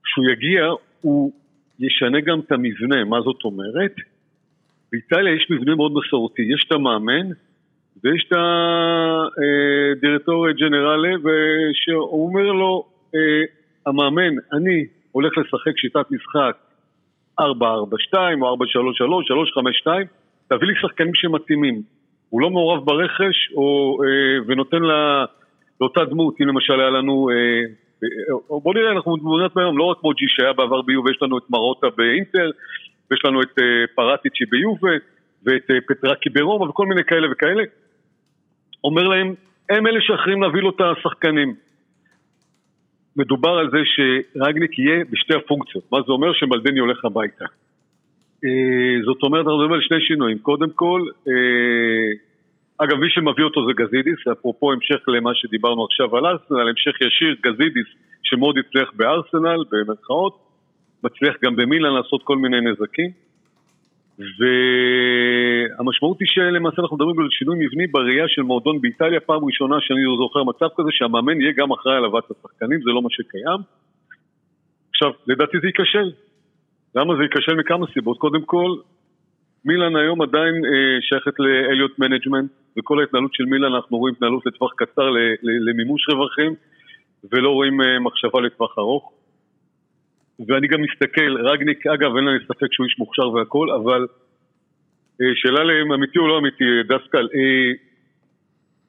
כשהוא 0.04 0.24
יגיע, 0.30 0.66
הוא 1.00 1.32
ישנה 1.80 2.20
גם 2.20 2.40
את 2.40 2.52
המבנה, 2.52 3.04
מה 3.04 3.20
זאת 3.20 3.44
אומרת? 3.44 3.94
באיטליה 4.92 5.34
יש 5.34 5.50
מבנה 5.50 5.74
מאוד 5.74 5.92
מסורתי, 5.94 6.42
יש 6.42 6.64
את 6.66 6.72
המאמן 6.72 7.26
ויש 8.04 8.24
את 8.28 8.32
הדירקטור 9.96 10.50
ג'נרלה, 10.50 11.12
שהוא 11.72 12.26
אומר 12.26 12.52
לו, 12.52 12.84
אה, 13.14 13.42
המאמן, 13.86 14.34
אני 14.52 14.86
הולך 15.12 15.38
לשחק 15.38 15.78
שיטת 15.78 16.10
משחק 16.10 16.56
4-4-2 17.40 17.44
או 18.42 18.56
4-3-3, 18.56 19.24
3-5-2, 19.86 20.06
תביא 20.50 20.68
לי 20.68 20.74
שחקנים 20.80 21.14
שמתאימים. 21.14 21.82
הוא 22.28 22.40
לא 22.40 22.50
מעורב 22.50 22.86
ברכש 22.86 23.52
או, 23.54 23.98
אה, 24.04 24.42
ונותן 24.46 24.82
לה, 24.82 25.24
לאותה 25.80 26.04
דמות, 26.04 26.34
אם 26.40 26.48
למשל 26.48 26.80
היה 26.80 26.90
לנו, 26.90 27.30
אה, 27.30 27.34
אה, 28.04 28.58
בוא 28.62 28.74
נראה, 28.74 28.92
אנחנו 28.92 29.16
תמונת 29.16 29.56
מהיום, 29.56 29.78
לא 29.78 29.84
רק 29.84 29.98
כמו 30.00 30.10
ג'י 30.10 30.28
שהיה 30.28 30.52
בעבר 30.52 30.82
ביובה, 30.82 31.10
יש 31.10 31.22
לנו 31.22 31.38
את 31.38 31.50
מרוטה 31.50 31.86
באינטר, 31.96 32.50
ויש 33.10 33.24
לנו 33.24 33.42
את 33.42 33.58
אה, 33.58 33.86
פרטיצ'י 33.94 34.44
ביובה, 34.50 34.90
ואת 35.44 35.70
אה, 35.70 35.76
פטרקי 35.88 36.30
ברומא 36.30 36.64
וכל 36.64 36.86
מיני 36.86 37.04
כאלה 37.04 37.32
וכאלה. 37.32 37.62
אומר 38.84 39.02
להם, 39.02 39.34
הם 39.70 39.86
אלה 39.86 40.00
שאחרים 40.00 40.42
להביא 40.42 40.60
לו 40.60 40.70
את 40.70 40.80
השחקנים. 40.80 41.54
מדובר 43.16 43.50
על 43.50 43.70
זה 43.70 43.78
שרגניק 43.84 44.78
יהיה 44.78 45.04
בשתי 45.10 45.34
הפונקציות. 45.34 45.84
מה 45.92 45.98
זה 46.06 46.12
אומר? 46.12 46.32
שמלדני 46.32 46.80
הולך 46.80 47.04
הביתה. 47.04 47.44
אה, 48.44 49.02
זאת 49.04 49.22
אומרת, 49.22 49.46
אנחנו 49.46 49.58
מדברים 49.58 49.72
על 49.72 49.80
שני 49.80 50.00
שינויים. 50.00 50.38
קודם 50.38 50.70
כל, 50.70 51.02
אה, 51.28 52.10
אגב, 52.78 52.96
מי 52.96 53.10
שמביא 53.10 53.44
אותו 53.44 53.66
זה 53.66 53.72
גזידיס, 53.72 54.28
אפרופו 54.32 54.72
המשך 54.72 55.08
למה 55.08 55.30
שדיברנו 55.34 55.84
עכשיו 55.84 56.16
על 56.16 56.26
ארסנל, 56.26 56.68
המשך 56.68 57.00
ישיר, 57.00 57.36
גזידיס, 57.46 57.86
שמאוד 58.22 58.58
הצליח 58.58 58.90
בארסנל, 58.96 59.64
במרכאות, 59.72 60.38
מצליח 61.04 61.36
גם 61.44 61.56
במילאן 61.56 61.92
לעשות 61.92 62.22
כל 62.22 62.36
מיני 62.36 62.60
נזקים. 62.60 63.10
והמשמעות 64.38 66.20
היא 66.20 66.28
שלמעשה 66.28 66.82
אנחנו 66.82 66.96
מדברים 66.96 67.20
על 67.20 67.28
שינוי 67.30 67.56
מבני 67.66 67.86
בראייה 67.86 68.28
של 68.28 68.42
מועדון 68.42 68.80
באיטליה, 68.80 69.20
פעם 69.20 69.44
ראשונה 69.44 69.76
שאני 69.80 70.00
זוכר 70.18 70.44
מצב 70.44 70.66
כזה 70.76 70.88
שהמאמן 70.90 71.40
יהיה 71.40 71.52
גם 71.56 71.72
אחראי 71.72 71.96
על 71.96 72.04
הבאת 72.04 72.24
השחקנים, 72.30 72.80
זה 72.82 72.90
לא 72.90 73.02
מה 73.02 73.08
שקיים. 73.10 73.60
עכשיו, 74.90 75.10
לדעתי 75.26 75.60
זה 75.60 75.66
ייכשל. 75.66 76.10
למה 76.94 77.16
זה 77.16 77.22
ייכשל? 77.22 77.54
מכמה 77.54 77.86
סיבות. 77.94 78.18
קודם 78.18 78.42
כל, 78.42 78.70
מילאן 79.64 79.96
היום 79.96 80.22
עדיין 80.22 80.54
אה, 80.54 81.00
שייכת 81.00 81.34
לאליוט 81.38 81.98
מנג'מנט, 81.98 82.50
וכל 82.78 83.00
ההתנהלות 83.00 83.34
של 83.34 83.44
מילאן 83.44 83.74
אנחנו 83.74 83.98
רואים 83.98 84.14
התנהלות 84.14 84.46
לטווח 84.46 84.72
קצר 84.76 85.10
למימוש 85.42 86.08
רווחים, 86.08 86.54
ולא 87.32 87.50
רואים 87.50 87.80
אה, 87.80 87.98
מחשבה 87.98 88.40
לטווח 88.40 88.78
ארוך. 88.78 89.12
ואני 90.48 90.68
גם 90.68 90.80
מסתכל, 90.82 91.46
רגניק, 91.46 91.86
אגב, 91.86 92.16
אין 92.16 92.24
לי 92.28 92.44
ספק 92.44 92.72
שהוא 92.72 92.86
איש 92.86 92.98
מוכשר 92.98 93.30
והכל, 93.30 93.70
אבל 93.70 94.06
אה, 95.22 95.26
שאלה 95.34 95.64
אם 95.64 95.92
אמיתי 95.92 96.18
או 96.18 96.28
לא 96.28 96.38
אמיתי, 96.38 96.64
דסקל, 96.88 97.28
אה, 97.34 97.72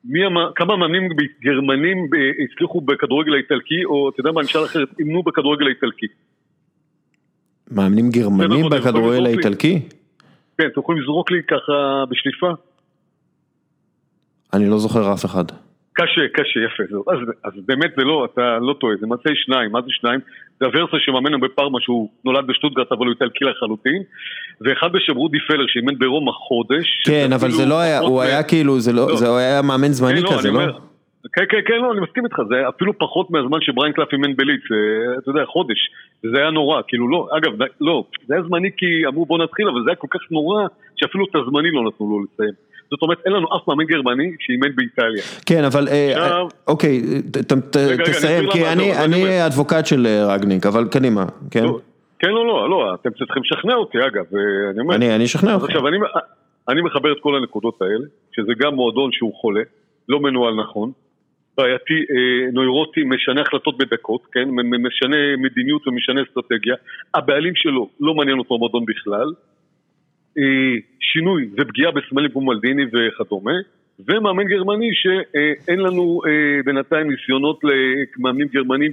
מי 0.04 0.26
המ... 0.26 0.36
כמה 0.56 0.78
מאמנים 0.78 1.10
גרמנים 1.42 1.98
אה, 1.98 2.44
הצליחו 2.44 2.82
בכדורגל 2.82 3.34
האיטלקי, 3.34 3.86
או 3.86 4.10
אתה 4.10 4.20
יודע 4.20 4.32
מה, 4.32 4.42
אני 4.42 4.48
אשאל 4.48 4.64
אחרת, 4.66 5.00
אימנו 5.00 5.24
בכדורגל 5.24 5.66
האיטלקי? 5.66 6.08
מאמנים 7.72 8.10
גרמנים 8.10 8.66
בסדר, 8.66 8.80
בכדורגל. 8.80 9.26
האיטלקי? 9.26 9.82
כן, 10.58 10.68
אתם 10.68 10.80
יכולים 10.80 11.02
לזרוק 11.02 11.32
לי 11.32 11.42
ככה 11.48 12.04
בשליפה? 12.10 12.52
אני 14.54 14.70
לא 14.70 14.78
זוכר 14.78 15.14
אף 15.14 15.26
אחד. 15.26 15.46
קשה, 15.94 16.22
קשה, 16.34 16.60
יפה. 16.60 16.84
זהו. 16.90 17.04
אז, 17.08 17.18
אז 17.44 17.52
באמת 17.66 17.92
זה 17.98 18.04
לא, 18.04 18.28
אתה 18.34 18.58
לא 18.62 18.74
טועה, 18.74 18.96
זה 19.00 19.06
למעשה 19.06 19.30
שניים. 19.34 19.72
מה 19.72 19.82
זה 19.82 19.88
שניים? 19.90 20.20
זה 20.60 20.66
הוורסה 20.66 20.98
שמאמן 21.00 21.40
בפארמה 21.40 21.78
שהוא 21.82 22.10
נולד 22.26 22.48
בשטוטגרט 22.48 22.92
אבל 22.92 23.06
הוא 23.06 23.14
איטלקי 23.14 23.46
לחלוטין, 23.46 24.04
ואחד 24.62 24.92
בשם 24.94 25.16
רודי 25.16 25.38
פלר 25.48 25.66
שאימן 25.68 26.00
ברומא 26.00 26.32
חודש. 26.32 27.04
כן, 27.06 27.34
אבל 27.34 27.52
זה 27.52 27.66
לא 27.66 27.80
היה, 27.80 28.00
הוא 28.00 28.22
היה 28.22 28.44
כאילו, 28.44 28.80
זה 28.80 28.94
לא, 28.94 29.08
לא. 29.08 29.16
זה 29.16 29.38
היה 29.38 29.62
מאמן 29.62 29.88
זמני 29.88 30.22
כן, 30.22 30.38
כזה, 30.38 30.50
אני 30.50 30.58
לא? 30.58 30.91
כן, 31.34 31.44
כן, 31.50 31.58
כן, 31.68 31.74
לא, 31.82 31.92
אני 31.92 32.02
מסכים 32.02 32.26
איתך, 32.26 32.38
זה 32.50 32.70
אפילו 32.70 32.98
פחות 32.98 33.32
מהזמן 33.32 33.58
שבריין 33.62 33.94
קלף 33.94 34.08
אימן 34.14 34.36
בליץ, 34.36 34.62
אה, 34.72 34.78
אתה 35.18 35.30
יודע, 35.30 35.46
חודש, 35.46 35.78
וזה 36.26 36.38
היה 36.38 36.50
נורא, 36.52 36.82
כאילו 36.88 37.08
לא, 37.10 37.28
אגב, 37.38 37.52
לא, 37.82 38.04
זה 38.28 38.34
היה 38.34 38.44
זמני 38.44 38.70
כי 38.78 38.86
אמרו 39.08 39.26
בוא 39.26 39.38
נתחיל, 39.44 39.68
אבל 39.70 39.84
זה 39.84 39.90
היה 39.90 39.96
כל 39.96 40.08
כך 40.10 40.20
נורא, 40.32 40.68
שאפילו 40.96 41.26
את 41.26 41.36
הזמני 41.36 41.72
לא 41.72 41.82
נתנו 41.88 42.10
לו 42.10 42.24
לסיים. 42.24 42.54
זאת 42.92 43.02
אומרת, 43.02 43.18
אין 43.26 43.34
לנו 43.34 43.48
אף 43.58 43.68
מאמן 43.68 43.84
גרמני 43.86 44.32
שאימן 44.40 44.76
באיטליה. 44.76 45.24
כן, 45.46 45.64
אבל 45.64 45.88
אה, 45.88 46.12
עכשיו- 46.24 46.48
אוקיי, 46.68 47.02
ת- 47.32 47.54
ת- 47.54 47.76
רגע, 47.78 47.94
אני 48.04 48.04
תסיים, 48.14 48.36
אסביר 48.50 48.52
כי 48.52 48.68
אני 48.74 48.94
אני 48.94 49.24
אני 49.26 49.46
אדבוקט 49.46 49.86
של 49.86 50.08
אה, 50.08 50.34
רגניק, 50.36 50.66
אבל 50.66 50.88
קדימה, 50.92 51.26
כן? 51.52 51.64
לא, 51.64 51.80
כן, 52.20 52.30
לא, 52.30 52.48
לא, 52.48 52.70
לא, 52.70 52.94
אתם 52.94 53.10
צריכים 53.10 53.44
לשכנע 53.44 53.76
אותי, 53.76 53.98
אגב, 53.98 54.24
ואני 54.32 54.80
אומר... 54.80 54.96
אני 54.96 55.16
אני 55.16 55.26
אשכנע 55.26 55.54
אותך. 55.54 55.66
עכשיו, 55.66 55.88
אני, 55.88 55.98
אני 56.70 56.82
מחבר 56.82 57.12
את 57.12 57.18
כל 57.22 57.36
הנקודות 57.36 57.82
האלה, 57.82 58.06
שזה 58.36 58.52
גם 58.60 58.74
מועדון 58.76 59.10
שהוא 59.12 59.34
חולה, 59.36 59.62
לא 60.10 60.20
מנוהל 60.20 60.54
נכון, 60.56 60.92
בעייתי, 61.62 61.94
אה, 61.94 62.52
נוירוטי, 62.54 63.04
משנה 63.04 63.42
החלטות 63.42 63.78
בדקות, 63.78 64.22
כן? 64.34 64.50
משנה 64.88 65.18
מדיניות 65.38 65.88
ומשנה 65.88 66.22
אסטרטגיה. 66.24 66.76
הבעלים 67.16 67.56
שלו 67.56 67.90
לא 68.00 68.14
מעניין 68.14 68.38
אותו 68.40 68.56
המועדון 68.56 68.86
בכלל. 68.86 69.30
אה, 70.38 70.76
שינוי 71.00 71.50
ופגיעה 71.58 71.92
בסמלים 71.92 72.32
כמו 72.32 72.42
מלדיני 72.42 72.84
וכדומה. 72.86 73.58
ומאמן 74.08 74.44
גרמני 74.44 74.90
שאין 74.94 75.80
לנו 75.80 76.22
אה, 76.28 76.64
בינתיים 76.66 77.12
ניסיונות 77.12 77.60
למאמנים 77.64 78.48
גרמנים 78.48 78.92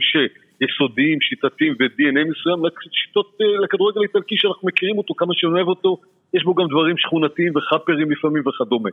שיסודיים, 0.59 1.19
שיטתיים 1.21 1.75
ו-DNA 1.81 2.23
מסוים, 2.31 2.59
שיטות 2.93 3.39
אה, 3.41 3.47
לכדורגל 3.65 4.01
האיטלקי 4.01 4.35
שאנחנו 4.39 4.69
מכירים 4.69 4.99
אותו, 4.99 5.15
כמה 5.15 5.33
שאני 5.37 5.53
אוהב 5.53 5.69
אותו, 5.69 5.97
יש 6.35 6.45
בו 6.45 6.55
גם 6.55 6.67
דברים 6.69 6.97
שכונתיים 6.99 7.53
וחאפריים 7.57 8.11
לפעמים 8.11 8.43
וכדומה. 8.47 8.91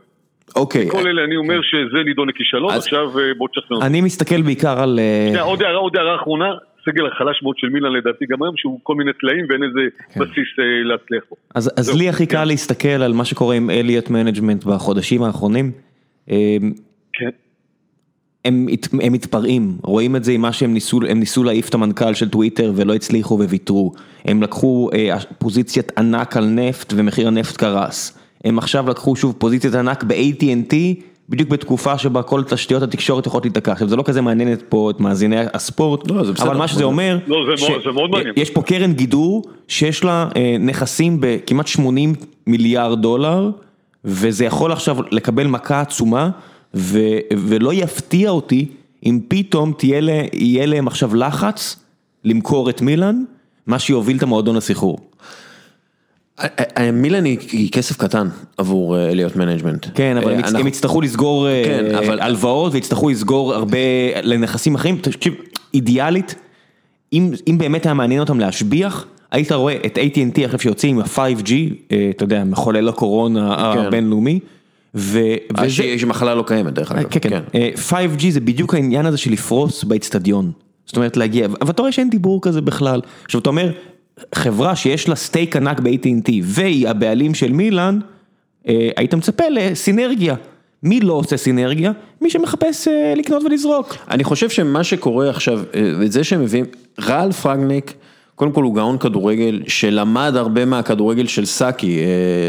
אוקיי. 0.56 0.90
כל 0.90 1.06
אלה 1.08 1.24
אני 1.24 1.36
אומר 1.36 1.60
שזה 1.62 2.02
נידון 2.04 2.28
לכישלון, 2.28 2.70
אז- 2.70 2.84
עכשיו 2.84 3.18
אה, 3.18 3.34
בוא 3.38 3.48
תשכנע 3.48 3.76
אותי. 3.76 3.86
אני 3.86 4.00
מסתכל 4.00 4.42
בעיקר 4.42 4.80
על... 4.80 4.98
אה, 4.98 5.42
עוד 5.42 5.62
הערה, 5.62 5.78
עוד 5.78 5.96
הערה 5.96 6.16
אחרונה, 6.16 6.54
סגל 6.84 7.06
החלש 7.06 7.42
מאוד 7.42 7.56
של 7.58 7.68
מילאן 7.68 7.92
לדעתי 7.92 8.24
גם 8.26 8.42
היום, 8.42 8.54
שהוא 8.56 8.80
כל 8.82 8.94
מיני 8.94 9.12
טלאים 9.12 9.46
ואין 9.48 9.62
איזה 9.62 9.80
כן. 10.14 10.20
בסיס 10.20 10.48
אה, 10.58 10.64
להצליח 10.84 11.22
בו. 11.30 11.36
אז, 11.54 11.70
אז 11.78 11.98
לי 11.98 12.08
הכי 12.08 12.26
כן. 12.26 12.32
קל 12.36 12.44
להסתכל 12.44 12.88
על 12.88 13.12
מה 13.12 13.24
שקורה 13.24 13.54
עם 13.54 13.70
אליוט 13.70 14.10
מנג'מנט 14.10 14.64
בחודשים 14.64 15.22
האחרונים. 15.22 15.72
הם, 18.46 18.66
הם 19.02 19.12
מתפרעים, 19.12 19.76
רואים 19.82 20.16
את 20.16 20.24
זה 20.24 20.32
עם 20.32 20.40
מה 20.40 20.52
שהם 20.52 20.74
ניסו, 20.74 21.00
הם 21.08 21.20
ניסו 21.20 21.44
להעיף 21.44 21.68
את 21.68 21.74
המנכ"ל 21.74 22.14
של 22.14 22.28
טוויטר 22.28 22.72
ולא 22.74 22.94
הצליחו 22.94 23.34
וויתרו. 23.38 23.92
הם 24.24 24.42
לקחו 24.42 24.90
אה, 24.94 25.16
פוזיציית 25.38 25.92
ענק 25.98 26.36
על 26.36 26.46
נפט 26.46 26.92
ומחיר 26.96 27.28
הנפט 27.28 27.56
קרס. 27.56 28.18
הם 28.44 28.58
עכשיו 28.58 28.90
לקחו 28.90 29.16
שוב 29.16 29.34
פוזיציית 29.38 29.74
ענק 29.74 30.04
ב-AT&T, 30.04 30.74
בדיוק 31.28 31.48
בתקופה 31.48 31.98
שבה 31.98 32.22
כל 32.22 32.42
תשתיות 32.42 32.82
התקשורת 32.82 33.26
יכולות 33.26 33.44
להיתקע. 33.44 33.72
עכשיו 33.72 33.88
זה 33.88 33.96
לא 33.96 34.02
כזה 34.02 34.20
מעניין 34.20 34.56
פה 34.68 34.90
את 34.90 35.00
מאזיני 35.00 35.36
הספורט, 35.54 36.10
לא, 36.10 36.24
זה 36.24 36.32
בסדר, 36.32 36.46
אבל 36.46 36.56
מה 36.56 36.68
שזה 36.68 36.84
אומר, 36.84 37.18
לא, 37.26 37.36
זה 37.56 37.62
מאוד- 37.68 37.82
זה 37.84 37.90
מאוד 37.92 38.10
מעניין. 38.10 38.34
יש 38.36 38.50
פה 38.50 38.62
קרן 38.62 38.92
גידור 38.92 39.42
שיש 39.68 40.04
לה 40.04 40.28
אה, 40.36 40.56
נכסים 40.60 41.16
בכמעט 41.20 41.66
80 41.66 42.14
מיליארד 42.46 43.02
דולר, 43.02 43.50
וזה 44.04 44.44
יכול 44.44 44.72
עכשיו 44.72 44.96
לקבל 45.10 45.46
מכה 45.46 45.80
עצומה, 45.80 46.30
ולא 46.74 47.74
יפתיע 47.74 48.30
אותי 48.30 48.66
אם 49.06 49.20
פתאום 49.28 49.72
תהיה 49.78 50.00
לה, 50.00 50.22
יהיה 50.32 50.66
להם 50.66 50.86
עכשיו 50.86 51.14
לחץ 51.14 51.76
למכור 52.24 52.70
את 52.70 52.80
מילאן, 52.82 53.24
מה 53.66 53.78
שיוביל 53.78 54.16
את 54.16 54.22
המועדון 54.22 54.56
לסחרור. 54.56 54.98
אה, 56.40 56.46
אה, 56.78 56.90
מילאן 56.92 57.24
היא- 57.24 57.70
כסף 57.72 57.96
קטן 57.96 58.28
עבור 58.56 58.96
אה, 58.96 59.10
אליוט 59.10 59.36
מנג'מנט. 59.36 59.86
כן, 59.94 60.16
אבל 60.16 60.28
אה, 60.28 60.32
הם, 60.32 60.40
יצ- 60.40 60.44
אנחנו- 60.44 60.58
הם 60.58 60.66
יצטרכו 60.66 61.00
לסגור 61.00 61.48
אה, 61.48 61.62
כן, 61.64 61.94
אבל- 61.94 62.20
הלוואות 62.20 62.72
ויצטרכו 62.74 63.10
לסגור 63.10 63.54
הרבה 63.54 63.78
נכסים 64.22 64.74
אחרים. 64.74 64.98
תקשיב, 64.98 65.34
אידיאלית, 65.74 66.34
אם, 67.12 67.30
אם 67.48 67.58
באמת 67.58 67.86
היה 67.86 67.94
מעניין 67.94 68.20
אותם 68.20 68.40
להשביח, 68.40 69.06
היית 69.30 69.52
רואה 69.52 69.76
את 69.86 69.98
AT&T 69.98 70.44
עכשיו 70.44 70.60
שיוצאים 70.60 70.96
עם 70.98 71.02
ה-5G, 71.02 71.52
אה, 71.92 72.06
אתה 72.10 72.24
יודע, 72.24 72.44
מחולל 72.44 72.88
הקורונה 72.88 73.72
כן. 73.74 73.78
הבינלאומי, 73.80 74.40
ו... 74.96 75.18
אה, 75.18 75.36
וזה- 75.64 75.70
שהיא 75.70 76.06
מחלה 76.06 76.34
לא 76.34 76.44
קיימת 76.46 76.72
דרך 76.72 76.92
אגב. 76.92 77.08
כן, 77.10 77.20
כן. 77.20 77.42
אה, 77.54 77.70
5G 77.90 78.30
זה 78.30 78.40
בדיוק 78.40 78.74
העניין 78.74 79.06
הזה 79.06 79.18
של 79.18 79.32
לפרוס 79.32 79.84
באצטדיון. 79.84 80.52
זאת 80.86 80.96
אומרת 80.96 81.16
להגיע, 81.16 81.46
אבל 81.60 81.70
אתה 81.70 81.82
רואה 81.82 81.92
שאין 81.92 82.10
דיבור 82.10 82.42
כזה 82.42 82.60
בכלל. 82.60 83.00
עכשיו 83.24 83.40
אתה 83.40 83.50
אומר, 83.50 83.70
חברה 84.34 84.76
שיש 84.76 85.08
לה 85.08 85.16
סטייק 85.16 85.56
ענק 85.56 85.80
ב-AT&T 85.80 86.30
והיא 86.42 86.88
הבעלים 86.88 87.34
של 87.34 87.52
מילאן, 87.52 87.98
אה, 88.68 88.88
היית 88.96 89.14
מצפה 89.14 89.44
לסינרגיה. 89.50 90.34
מי 90.82 91.00
לא 91.00 91.12
עושה 91.12 91.36
סינרגיה? 91.36 91.92
מי 92.20 92.30
שמחפש 92.30 92.88
אה, 92.88 93.14
לקנות 93.16 93.42
ולזרוק. 93.44 93.96
אני 94.10 94.24
חושב 94.24 94.48
שמה 94.50 94.84
שקורה 94.84 95.30
עכשיו, 95.30 95.60
אה, 95.74 95.92
את 96.04 96.12
זה 96.12 96.24
שהם 96.24 96.42
מביאים, 96.42 96.64
רל 97.00 97.32
פרגניק, 97.32 97.94
קודם 98.36 98.52
כל 98.52 98.62
הוא 98.62 98.74
גאון 98.74 98.98
כדורגל 98.98 99.62
שלמד 99.66 100.32
הרבה 100.36 100.64
מהכדורגל 100.64 101.26
של 101.26 101.44
סאקי, 101.44 101.98
אה, 101.98 102.04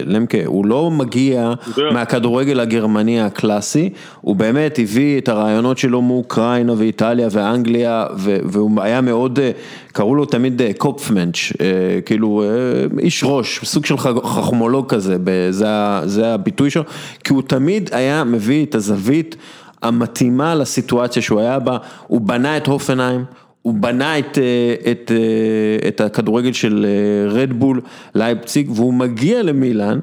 למקה, 0.06 0.38
הוא 0.46 0.66
לא 0.66 0.92
מגיע. 0.92 1.54
מהכדורגל 1.94 2.60
הגרמני 2.60 3.22
הקלאסי, 3.22 3.90
הוא 4.22 4.36
באמת 4.36 4.80
הביא 4.80 5.18
את 5.18 5.30
הרעיונות 5.30 5.78
שלו 5.78 6.02
מאוקראינה 6.02 6.74
ואיטליה 6.78 7.28
ואנגליה, 7.32 8.06
והוא 8.18 8.82
היה 8.82 9.02
מאוד, 9.02 9.40
אה, 9.40 9.52
קראו 9.92 10.16
לו 10.16 10.26
תמיד 10.26 10.62
אה, 10.62 10.72
קופפמנץ', 10.78 11.38
אה, 11.62 11.66
כאילו 12.06 12.44
אה, 12.44 12.48
איש 13.00 13.24
ראש, 13.26 13.60
סוג 13.64 13.86
של 13.86 13.98
חכמולוג 13.98 14.90
כזה, 14.90 15.18
ב- 15.24 15.48
זה 15.50 15.68
זה 16.06 16.34
הביטוי 16.34 16.70
שלו, 16.70 16.84
כי 17.24 17.34
הוא 17.34 17.42
תמיד 17.48 17.90
היה 17.94 18.24
מביא 18.24 18.66
את 18.66 18.76
הזווית 18.76 19.36
המתאימה 19.82 20.56
לסיטואציה 20.56 21.22
שהוא 21.22 21.40
היה 21.40 21.60
בה, 21.60 21.78
הוא 22.08 22.22
בנה 22.22 22.58
את 22.58 22.68
הופנהיים. 22.68 23.26
הוא 23.68 23.74
בנה 23.74 24.20
את, 24.20 24.38
אה, 24.38 24.92
את, 24.92 25.12
אה, 25.12 25.88
את 25.88 26.02
הכדורגל 26.02 26.54
של 26.54 26.86
רדבול, 27.30 27.82
לייפציג, 28.16 28.70
והוא 28.72 28.94
מגיע 28.94 29.44
למילאן, 29.44 30.00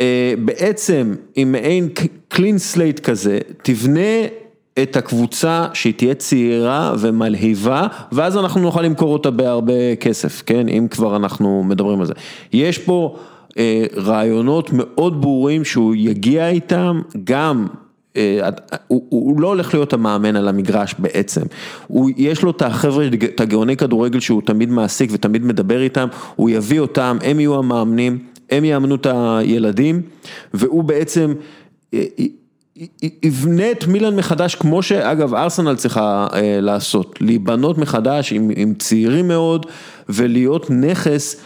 אה, 0.00 0.34
בעצם 0.38 1.14
עם 1.36 1.52
מעין 1.52 1.88
clean 2.28 2.58
slate 2.58 3.00
כזה, 3.00 3.38
תבנה 3.62 4.26
את 4.82 4.96
הקבוצה 4.96 5.66
שהיא 5.72 5.94
תהיה 5.96 6.14
צעירה 6.14 6.94
ומלהיבה, 6.98 7.86
ואז 8.12 8.36
אנחנו 8.36 8.60
נוכל 8.60 8.82
למכור 8.82 9.12
אותה 9.12 9.30
בהרבה 9.30 9.96
כסף, 9.96 10.42
כן? 10.46 10.68
אם 10.68 10.86
כבר 10.90 11.16
אנחנו 11.16 11.64
מדברים 11.64 12.00
על 12.00 12.06
זה. 12.06 12.14
יש 12.52 12.78
פה 12.78 13.16
אה, 13.58 13.84
רעיונות 13.96 14.70
מאוד 14.72 15.20
ברורים 15.20 15.64
שהוא 15.64 15.94
יגיע 15.94 16.48
איתם, 16.48 17.00
גם 17.24 17.66
אה, 17.72 17.87
הוא, 18.86 19.02
הוא 19.08 19.40
לא 19.40 19.48
הולך 19.48 19.74
להיות 19.74 19.92
המאמן 19.92 20.36
על 20.36 20.48
המגרש 20.48 20.94
בעצם, 20.98 21.42
הוא, 21.86 22.10
יש 22.16 22.42
לו 22.42 22.50
את 22.50 22.62
החבר'ה, 22.62 23.06
את 23.24 23.40
הגאוני 23.40 23.76
כדורגל 23.76 24.20
שהוא 24.20 24.42
תמיד 24.44 24.70
מעסיק 24.70 25.10
ותמיד 25.12 25.44
מדבר 25.44 25.82
איתם, 25.82 26.08
הוא 26.36 26.50
יביא 26.50 26.80
אותם, 26.80 27.18
הם 27.22 27.40
יהיו 27.40 27.58
המאמנים, 27.58 28.18
הם 28.50 28.64
יאמנו 28.64 28.94
את 28.94 29.06
הילדים, 29.10 30.02
והוא 30.54 30.84
בעצם 30.84 31.34
אה, 31.94 32.04
יבנה 33.22 33.70
את 33.70 33.86
מילאן 33.86 34.16
מחדש, 34.16 34.54
כמו 34.54 34.82
שאגב 34.82 35.34
ארסנל 35.34 35.76
צריכה 35.76 36.26
אה, 36.34 36.58
לעשות, 36.60 37.18
להיבנות 37.20 37.78
מחדש 37.78 38.32
עם, 38.32 38.50
עם 38.56 38.74
צעירים 38.74 39.28
מאוד 39.28 39.66
ולהיות 40.08 40.70
נכס 40.70 41.36